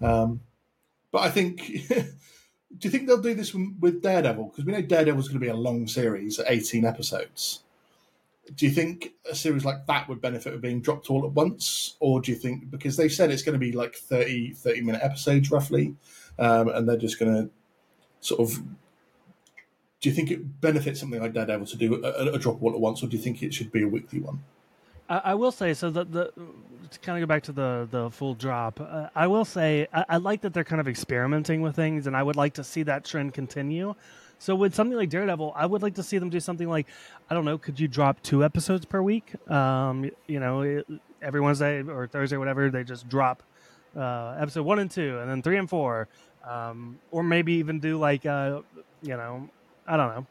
Um, 0.00 0.40
but 1.10 1.22
I 1.22 1.30
think, 1.30 1.66
do 1.88 2.04
you 2.82 2.90
think 2.90 3.06
they'll 3.06 3.20
do 3.20 3.34
this 3.34 3.54
with 3.54 4.02
Daredevil? 4.02 4.48
Because 4.48 4.64
we 4.64 4.72
know 4.72 4.82
Daredevil's 4.82 5.28
going 5.28 5.40
to 5.40 5.44
be 5.44 5.50
a 5.50 5.56
long 5.56 5.86
series, 5.86 6.40
18 6.46 6.84
episodes. 6.84 7.62
Do 8.54 8.66
you 8.66 8.70
think 8.70 9.12
a 9.28 9.34
series 9.34 9.64
like 9.64 9.86
that 9.86 10.08
would 10.08 10.20
benefit 10.20 10.54
of 10.54 10.60
being 10.60 10.80
dropped 10.80 11.10
all 11.10 11.24
at 11.24 11.32
once? 11.32 11.96
Or 11.98 12.20
do 12.20 12.30
you 12.30 12.38
think, 12.38 12.70
because 12.70 12.96
they 12.96 13.08
said 13.08 13.30
it's 13.30 13.42
going 13.42 13.54
to 13.54 13.58
be 13.58 13.72
like 13.72 13.96
30, 13.96 14.52
30 14.52 14.80
minute 14.82 15.02
episodes 15.02 15.50
roughly, 15.50 15.96
um, 16.38 16.68
and 16.68 16.88
they're 16.88 16.96
just 16.96 17.18
going 17.18 17.34
to 17.34 17.50
sort 18.20 18.40
of 18.40 18.62
do 20.06 20.10
you 20.10 20.14
think 20.14 20.30
it 20.30 20.60
benefits 20.60 21.00
something 21.00 21.20
like 21.20 21.32
Daredevil 21.32 21.66
to 21.66 21.76
do 21.76 22.04
a, 22.04 22.34
a 22.34 22.38
drop 22.38 22.62
all 22.62 22.72
at 22.72 22.78
once, 22.78 23.02
or 23.02 23.08
do 23.08 23.16
you 23.16 23.22
think 23.24 23.42
it 23.42 23.52
should 23.52 23.72
be 23.72 23.82
a 23.82 23.88
weekly 23.88 24.20
one? 24.20 24.38
I, 25.08 25.16
I 25.24 25.34
will 25.34 25.50
say 25.50 25.74
so. 25.74 25.90
The, 25.90 26.04
the 26.04 26.32
to 26.92 26.98
kind 27.00 27.20
of 27.20 27.22
go 27.22 27.26
back 27.26 27.42
to 27.42 27.52
the 27.52 27.88
the 27.90 28.08
full 28.12 28.34
drop. 28.34 28.80
Uh, 28.80 29.08
I 29.16 29.26
will 29.26 29.44
say 29.44 29.88
I, 29.92 30.04
I, 30.10 30.16
like 30.18 30.42
that 30.42 30.54
they're 30.54 30.62
kind 30.62 30.80
of 30.80 30.86
experimenting 30.86 31.60
with 31.60 31.74
things, 31.74 32.06
and 32.06 32.16
I 32.16 32.22
would 32.22 32.36
like 32.36 32.54
to 32.54 32.62
see 32.62 32.84
that 32.84 33.04
trend 33.04 33.34
continue. 33.34 33.96
So 34.38 34.54
with 34.54 34.76
something 34.76 34.96
like 34.96 35.10
Daredevil, 35.10 35.52
I 35.56 35.66
would 35.66 35.82
like 35.82 35.96
to 35.96 36.04
see 36.04 36.18
them 36.18 36.30
do 36.30 36.38
something 36.38 36.68
like 36.68 36.86
I 37.28 37.34
don't 37.34 37.44
know. 37.44 37.58
Could 37.58 37.80
you 37.80 37.88
drop 37.88 38.22
two 38.22 38.44
episodes 38.44 38.84
per 38.84 39.02
week? 39.02 39.34
Um, 39.50 40.08
you 40.28 40.38
know, 40.38 40.84
every 41.20 41.40
Wednesday 41.40 41.82
or 41.82 42.06
Thursday, 42.06 42.36
or 42.36 42.38
whatever. 42.38 42.70
They 42.70 42.84
just 42.84 43.08
drop 43.08 43.42
uh, 43.96 44.36
episode 44.38 44.62
one 44.62 44.78
and 44.78 44.88
two, 44.88 45.18
and 45.18 45.28
then 45.28 45.42
three 45.42 45.58
and 45.58 45.68
four. 45.68 46.06
Um, 46.48 47.00
or 47.10 47.24
maybe 47.24 47.54
even 47.54 47.80
do 47.80 47.98
like 47.98 48.24
uh, 48.24 48.60
you 49.02 49.16
know 49.16 49.50
I 49.86 49.96
don't 49.96 50.14
know, 50.14 50.26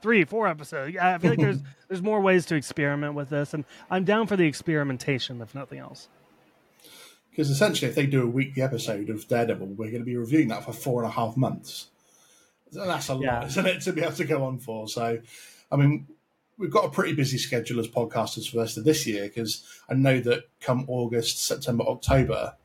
three, 0.00 0.24
four 0.24 0.48
episodes. 0.48 0.96
I 1.00 1.18
feel 1.18 1.30
like 1.30 1.38
there's 1.38 1.60
there's 1.88 2.02
more 2.02 2.20
ways 2.20 2.46
to 2.46 2.56
experiment 2.56 3.14
with 3.14 3.30
this, 3.30 3.54
and 3.54 3.64
I'm 3.90 4.04
down 4.04 4.26
for 4.26 4.36
the 4.36 4.46
experimentation, 4.46 5.40
if 5.40 5.54
nothing 5.54 5.78
else. 5.78 6.08
Because 7.30 7.48
essentially, 7.48 7.88
if 7.88 7.94
they 7.94 8.06
do 8.06 8.22
a 8.22 8.26
weekly 8.26 8.62
episode 8.62 9.08
of 9.08 9.26
Daredevil, 9.26 9.68
we're 9.68 9.90
going 9.90 10.02
to 10.02 10.06
be 10.06 10.16
reviewing 10.16 10.48
that 10.48 10.64
for 10.64 10.72
four 10.72 11.02
and 11.02 11.10
a 11.10 11.14
half 11.14 11.36
months. 11.36 11.88
That's 12.70 13.08
a 13.08 13.14
yeah. 13.14 13.40
lot, 13.40 13.46
isn't 13.48 13.66
it, 13.66 13.80
to 13.82 13.92
be 13.92 14.02
able 14.02 14.12
to 14.12 14.24
go 14.24 14.44
on 14.44 14.58
for? 14.58 14.86
So, 14.86 15.18
I 15.70 15.76
mean, 15.76 16.06
we've 16.58 16.70
got 16.70 16.84
a 16.84 16.90
pretty 16.90 17.14
busy 17.14 17.38
schedule 17.38 17.80
as 17.80 17.88
podcasters 17.88 18.48
for 18.48 18.56
the 18.56 18.62
rest 18.62 18.76
of 18.76 18.84
this 18.84 19.06
year 19.06 19.24
because 19.24 19.64
I 19.88 19.94
know 19.94 20.20
that 20.20 20.44
come 20.60 20.84
August, 20.88 21.44
September, 21.44 21.84
October, 21.84 22.56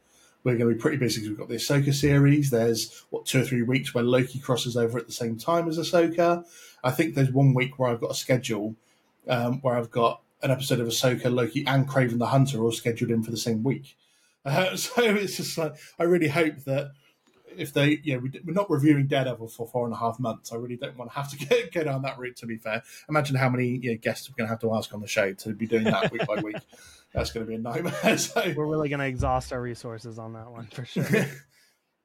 we're 0.48 0.56
going 0.56 0.70
to 0.70 0.76
be 0.76 0.82
pretty 0.82 0.96
busy 0.96 1.20
because 1.20 1.30
we've 1.30 1.38
got 1.38 1.50
the 1.50 1.56
Ahsoka 1.56 1.94
series. 1.94 2.52
There's 2.52 3.04
what 3.10 3.26
two 3.26 3.42
or 3.42 3.44
three 3.44 3.64
weeks 3.64 3.94
where 3.94 4.04
Loki 4.06 4.40
crosses 4.40 4.78
over 4.78 4.98
at 4.98 5.06
the 5.06 5.12
same 5.12 5.38
time 5.38 5.68
as 5.68 5.78
Ahsoka. 5.78 6.46
I 6.86 6.92
think 6.92 7.16
there's 7.16 7.32
one 7.32 7.54
week 7.54 7.78
where 7.78 7.90
I've 7.90 8.00
got 8.00 8.12
a 8.12 8.16
schedule 8.16 8.74
um, 9.28 9.60
where 9.60 9.76
I've 9.76 9.92
got 9.92 10.22
an 10.42 10.52
episode 10.52 10.80
of 10.80 10.88
Ahsoka, 10.88 11.30
Loki, 11.30 11.66
and 11.68 11.86
Kraven 11.86 12.18
the 12.18 12.28
Hunter 12.28 12.64
all 12.64 12.72
scheduled 12.72 13.12
in 13.12 13.24
for 13.24 13.32
the 13.32 13.36
same 13.36 13.62
week. 13.62 13.98
Uh, 14.46 14.74
so 14.78 15.04
it's 15.04 15.36
just 15.36 15.58
like 15.58 15.76
I 16.00 16.04
really 16.04 16.30
hope 16.30 16.60
that 16.64 16.92
if 17.58 17.74
they, 17.74 18.00
you 18.04 18.14
know, 18.14 18.20
we, 18.20 18.52
are 18.52 18.54
not 18.54 18.70
reviewing 18.70 19.08
Daredevil 19.08 19.48
for 19.50 19.68
four 19.68 19.86
and 19.86 19.94
a 19.94 19.98
half 19.98 20.20
months. 20.20 20.52
I 20.52 20.56
really 20.56 20.78
don't 20.78 20.98
want 20.98 21.12
to 21.12 21.18
have 21.18 21.30
to 21.32 21.38
get, 21.46 21.72
go 21.72 21.84
down 21.84 22.02
that 22.04 22.18
route. 22.18 22.38
To 22.38 22.46
be 22.46 22.58
fair, 22.58 22.84
imagine 23.10 23.36
how 23.36 23.50
many 23.50 23.68
you 23.68 23.92
know, 23.92 23.98
guests 23.98 24.30
we're 24.30 24.36
going 24.36 24.48
to 24.48 24.52
have 24.52 24.62
to 24.62 24.76
ask 24.76 24.94
on 24.94 25.02
the 25.02 25.08
show 25.08 25.34
to 25.34 25.54
be 25.54 25.68
doing 25.68 25.86
that 25.86 26.12
week 26.12 26.26
by 26.26 26.36
week 26.42 26.58
that's 27.14 27.32
going 27.32 27.46
to 27.46 27.50
be 27.50 27.56
a 27.56 27.60
nightmare. 27.60 27.94
So 28.18 28.54
we're 28.56 28.66
really 28.66 28.90
going 28.90 29.00
to 29.00 29.06
exhaust 29.06 29.54
our 29.54 29.62
resources 29.62 30.20
on 30.20 30.34
that 30.34 30.52
one 30.52 30.66
for 30.68 30.86
sure. 30.86 31.26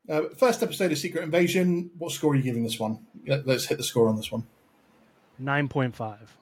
uh, 0.08 0.22
first 0.36 0.62
episode 0.62 0.92
of 0.92 0.98
Secret 0.98 1.24
Invasion. 1.24 1.90
What 1.98 2.12
score 2.12 2.32
are 2.32 2.36
you 2.36 2.42
giving 2.42 2.62
this 2.62 2.78
one? 2.78 3.06
Let's 3.26 3.66
hit 3.66 3.78
the 3.78 3.84
score 3.84 4.08
on 4.08 4.16
this 4.16 4.30
one. 4.30 4.44
Nine 5.38 5.68
point 5.68 5.96
five. 5.96 6.36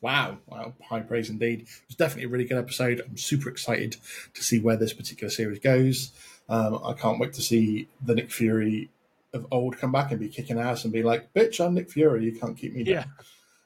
Wow, 0.00 0.38
wow, 0.46 0.74
high 0.88 1.00
praise 1.00 1.30
indeed. 1.30 1.60
It 1.60 1.68
was 1.86 1.96
definitely 1.96 2.24
a 2.24 2.28
really 2.28 2.44
good 2.44 2.58
episode. 2.58 3.00
I'm 3.06 3.16
super 3.16 3.48
excited 3.48 3.96
to 4.34 4.42
see 4.42 4.58
where 4.58 4.76
this 4.76 4.92
particular 4.92 5.30
series 5.30 5.60
goes. 5.60 6.10
Um, 6.52 6.82
I 6.84 6.92
can't 6.92 7.18
wait 7.18 7.32
to 7.32 7.40
see 7.40 7.88
the 8.04 8.14
Nick 8.14 8.30
Fury 8.30 8.90
of 9.32 9.46
old 9.50 9.78
come 9.78 9.90
back 9.90 10.10
and 10.10 10.20
be 10.20 10.28
kicking 10.28 10.58
ass 10.58 10.84
and 10.84 10.92
be 10.92 11.02
like, 11.02 11.32
"Bitch, 11.32 11.64
I'm 11.64 11.72
Nick 11.72 11.90
Fury. 11.90 12.26
You 12.26 12.38
can't 12.38 12.58
keep 12.58 12.74
me 12.74 12.84
down." 12.84 13.06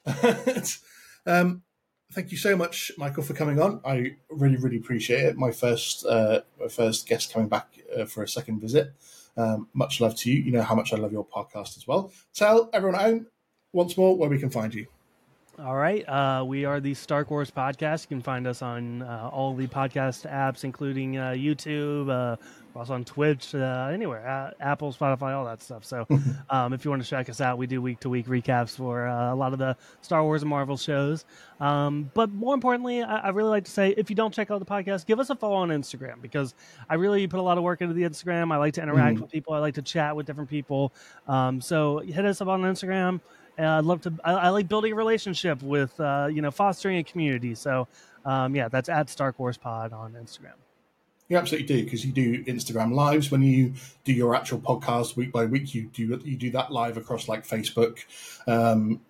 Yeah. 0.07 0.37
um, 1.27 1.63
thank 2.13 2.31
you 2.31 2.39
so 2.39 2.57
much, 2.57 2.93
Michael, 2.97 3.25
for 3.25 3.35
coming 3.35 3.61
on. 3.61 3.81
I 3.85 4.15
really, 4.31 4.57
really 4.57 4.77
appreciate 4.77 5.25
it. 5.25 5.37
My 5.37 5.51
first, 5.51 6.07
uh, 6.07 6.43
my 6.61 6.69
first 6.69 7.09
guest 7.09 7.33
coming 7.33 7.49
back 7.49 7.77
uh, 7.99 8.05
for 8.05 8.23
a 8.23 8.29
second 8.29 8.61
visit. 8.61 8.93
Um, 9.37 9.69
much 9.75 10.01
love 10.01 10.15
to 10.19 10.31
you. 10.31 10.41
You 10.41 10.53
know 10.53 10.63
how 10.63 10.77
much 10.77 10.93
I 10.93 10.97
love 10.97 11.11
your 11.11 11.27
podcast 11.27 11.77
as 11.77 11.89
well. 11.89 12.13
Tell 12.35 12.71
everyone 12.73 13.01
home 13.01 13.27
once 13.73 13.97
more 13.97 14.17
where 14.17 14.31
we 14.31 14.39
can 14.39 14.49
find 14.49 14.73
you. 14.73 14.87
All 15.59 15.77
right. 15.77 16.07
Uh, 16.07 16.45
we 16.47 16.67
are 16.67 16.81
the 16.81 16.95
Stark 16.95 17.31
Wars 17.31 17.51
Podcast. 17.51 18.03
You 18.05 18.09
can 18.09 18.23
find 18.23 18.47
us 18.47 18.61
on 18.61 19.03
uh, 19.03 19.31
all 19.33 19.55
the 19.55 19.67
podcast 19.67 20.31
apps, 20.31 20.65
including 20.65 21.17
uh, 21.17 21.31
YouTube, 21.31 22.39
uh, 22.77 22.81
also 22.81 22.95
on 22.95 23.05
Twitch, 23.05 23.55
uh, 23.55 23.91
anywhere, 23.93 24.27
uh, 24.27 24.51
Apple, 24.61 24.93
Spotify, 24.93 25.35
all 25.35 25.45
that 25.45 25.63
stuff. 25.63 25.85
So, 25.85 26.07
um, 26.51 26.73
if 26.73 26.85
you 26.85 26.91
want 26.91 27.03
to 27.03 27.09
check 27.09 27.29
us 27.29 27.41
out, 27.41 27.59
we 27.59 27.67
do 27.67 27.81
week 27.81 28.01
to 28.01 28.09
week 28.09 28.27
recaps 28.27 28.77
for 28.77 29.07
uh, 29.07 29.33
a 29.33 29.35
lot 29.35 29.53
of 29.53 29.59
the 29.59 29.77
Star 30.03 30.23
Wars 30.23 30.43
and 30.43 30.51
Marvel 30.51 30.77
shows. 30.77 31.25
Um, 31.61 32.11
but 32.15 32.31
more 32.31 32.55
importantly, 32.55 33.03
I, 33.03 33.19
I, 33.19 33.29
really 33.31 33.49
like 33.49 33.65
to 33.65 33.71
say 33.71 33.95
if 33.97 34.11
you 34.11 34.17
don't 34.17 34.33
check 34.33 34.51
out 34.51 34.59
the 34.59 34.67
podcast, 34.67 35.07
give 35.07 35.19
us 35.19 35.31
a 35.31 35.37
follow 35.37 35.55
on 35.55 35.71
Instagram 35.71 36.21
because 36.21 36.55
I 36.91 36.95
really 36.97 37.27
put 37.27 37.41
a 37.41 37.43
lot 37.43 37.57
of 37.57 37.65
work 37.65 37.81
into 37.81 37.95
the 37.95 38.03
Instagram. 38.03 38.53
I 38.53 38.59
like 38.59 38.75
to 38.75 38.83
interact 38.83 39.17
mm. 39.17 39.23
with 39.23 39.33
people, 39.33 39.55
I 39.55 39.59
like 39.59 39.75
to 39.75 39.83
chat 39.83 40.15
with 40.15 40.27
different 40.27 40.51
people. 40.51 40.93
Um, 41.27 41.61
so, 41.61 41.99
hit 41.99 42.25
us 42.25 42.41
up 42.41 42.49
on 42.49 42.63
Instagram. 42.63 43.21
I'd 43.59 43.85
love 43.85 44.03
to. 44.03 44.13
I, 44.23 44.33
I, 44.33 44.49
like 44.51 44.69
building 44.69 44.93
a 44.93 44.97
relationship 44.97 45.63
with, 45.63 45.99
uh, 45.99 46.29
you 46.31 46.43
know, 46.43 46.51
fostering 46.51 46.99
a 46.99 47.03
community. 47.03 47.55
So, 47.55 47.89
um, 48.27 48.55
yeah, 48.55 48.69
that's 48.69 48.91
at 48.91 49.09
Stark 49.09 49.39
Wars 49.39 49.57
Pod 49.57 49.95
on 49.95 50.13
Instagram. 50.13 50.53
You 51.29 51.37
absolutely 51.37 51.67
do 51.67 51.85
because 51.85 52.05
you 52.05 52.13
do 52.13 52.45
Instagram 52.45 52.93
lives 52.93 53.31
when 53.31 53.43
you 53.43 53.75
do 54.05 54.13
your 54.13 54.35
actual 54.35 54.61
podcast 54.61 55.17
week 55.17 55.33
by 55.33 55.45
week. 55.45 55.75
You 55.75 55.89
do 55.93 56.21
you 56.25 56.37
do 56.37 56.51
that 56.51 56.71
live 56.71 56.97
across 56.97 57.29
like 57.29 57.47
Facebook, 57.47 57.99
um, 58.47 59.01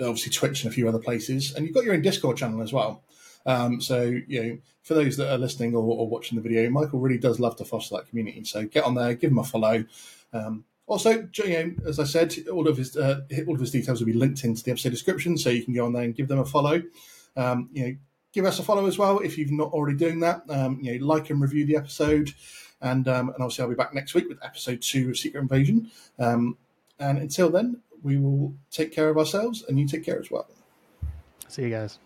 obviously 0.00 0.32
Twitch 0.32 0.64
and 0.64 0.72
a 0.72 0.74
few 0.74 0.88
other 0.88 0.98
places, 0.98 1.54
and 1.54 1.64
you've 1.64 1.74
got 1.74 1.84
your 1.84 1.94
own 1.94 2.02
Discord 2.02 2.36
channel 2.36 2.62
as 2.62 2.72
well. 2.72 3.02
Um, 3.46 3.80
so 3.80 4.02
you 4.26 4.42
know, 4.42 4.58
for 4.82 4.94
those 4.94 5.16
that 5.16 5.32
are 5.32 5.38
listening 5.38 5.74
or, 5.74 5.82
or, 5.82 6.08
watching 6.08 6.36
the 6.36 6.42
video, 6.42 6.68
Michael 6.70 7.00
really 7.00 7.18
does 7.18 7.40
love 7.40 7.56
to 7.56 7.64
foster 7.64 7.96
that 7.96 8.08
community. 8.08 8.44
So 8.44 8.64
get 8.66 8.84
on 8.84 8.94
there, 8.94 9.14
give 9.14 9.30
him 9.30 9.38
a 9.38 9.44
follow. 9.44 9.84
Um, 10.32 10.64
also, 10.86 11.28
you 11.34 11.48
know, 11.48 11.72
as 11.86 11.98
I 11.98 12.04
said, 12.04 12.34
all 12.52 12.68
of 12.68 12.76
his 12.76 12.96
uh, 12.96 13.20
all 13.46 13.54
of 13.54 13.60
his 13.60 13.70
details 13.70 14.00
will 14.00 14.06
be 14.06 14.12
linked 14.12 14.44
into 14.44 14.62
the 14.62 14.72
episode 14.72 14.90
description, 14.90 15.38
so 15.38 15.50
you 15.50 15.64
can 15.64 15.74
go 15.74 15.86
on 15.86 15.92
there 15.92 16.02
and 16.02 16.14
give 16.14 16.28
them 16.28 16.40
a 16.40 16.44
follow. 16.44 16.82
Um, 17.36 17.70
you 17.72 17.86
know, 17.86 17.96
give 18.32 18.44
us 18.44 18.58
a 18.58 18.62
follow 18.62 18.86
as 18.86 18.98
well 18.98 19.18
if 19.20 19.38
you've 19.38 19.52
not 19.52 19.72
already 19.72 19.96
doing 19.96 20.20
that. 20.20 20.42
Um, 20.48 20.78
you 20.80 20.98
know, 20.98 21.06
like 21.06 21.30
and 21.30 21.40
review 21.40 21.64
the 21.64 21.76
episode, 21.76 22.30
and 22.80 23.06
um, 23.08 23.28
and 23.28 23.36
obviously 23.42 23.62
I'll 23.62 23.70
be 23.70 23.76
back 23.76 23.94
next 23.94 24.14
week 24.14 24.28
with 24.28 24.42
episode 24.42 24.82
two 24.82 25.10
of 25.10 25.18
Secret 25.18 25.40
Invasion. 25.40 25.90
Um, 26.18 26.56
and 26.98 27.18
until 27.18 27.50
then, 27.50 27.80
we 28.02 28.18
will 28.18 28.54
take 28.70 28.92
care 28.92 29.08
of 29.08 29.18
ourselves, 29.18 29.64
and 29.68 29.78
you 29.78 29.86
take 29.86 30.04
care 30.04 30.18
as 30.18 30.30
well. 30.30 30.48
See 31.48 31.62
you 31.62 31.70
guys. 31.70 31.98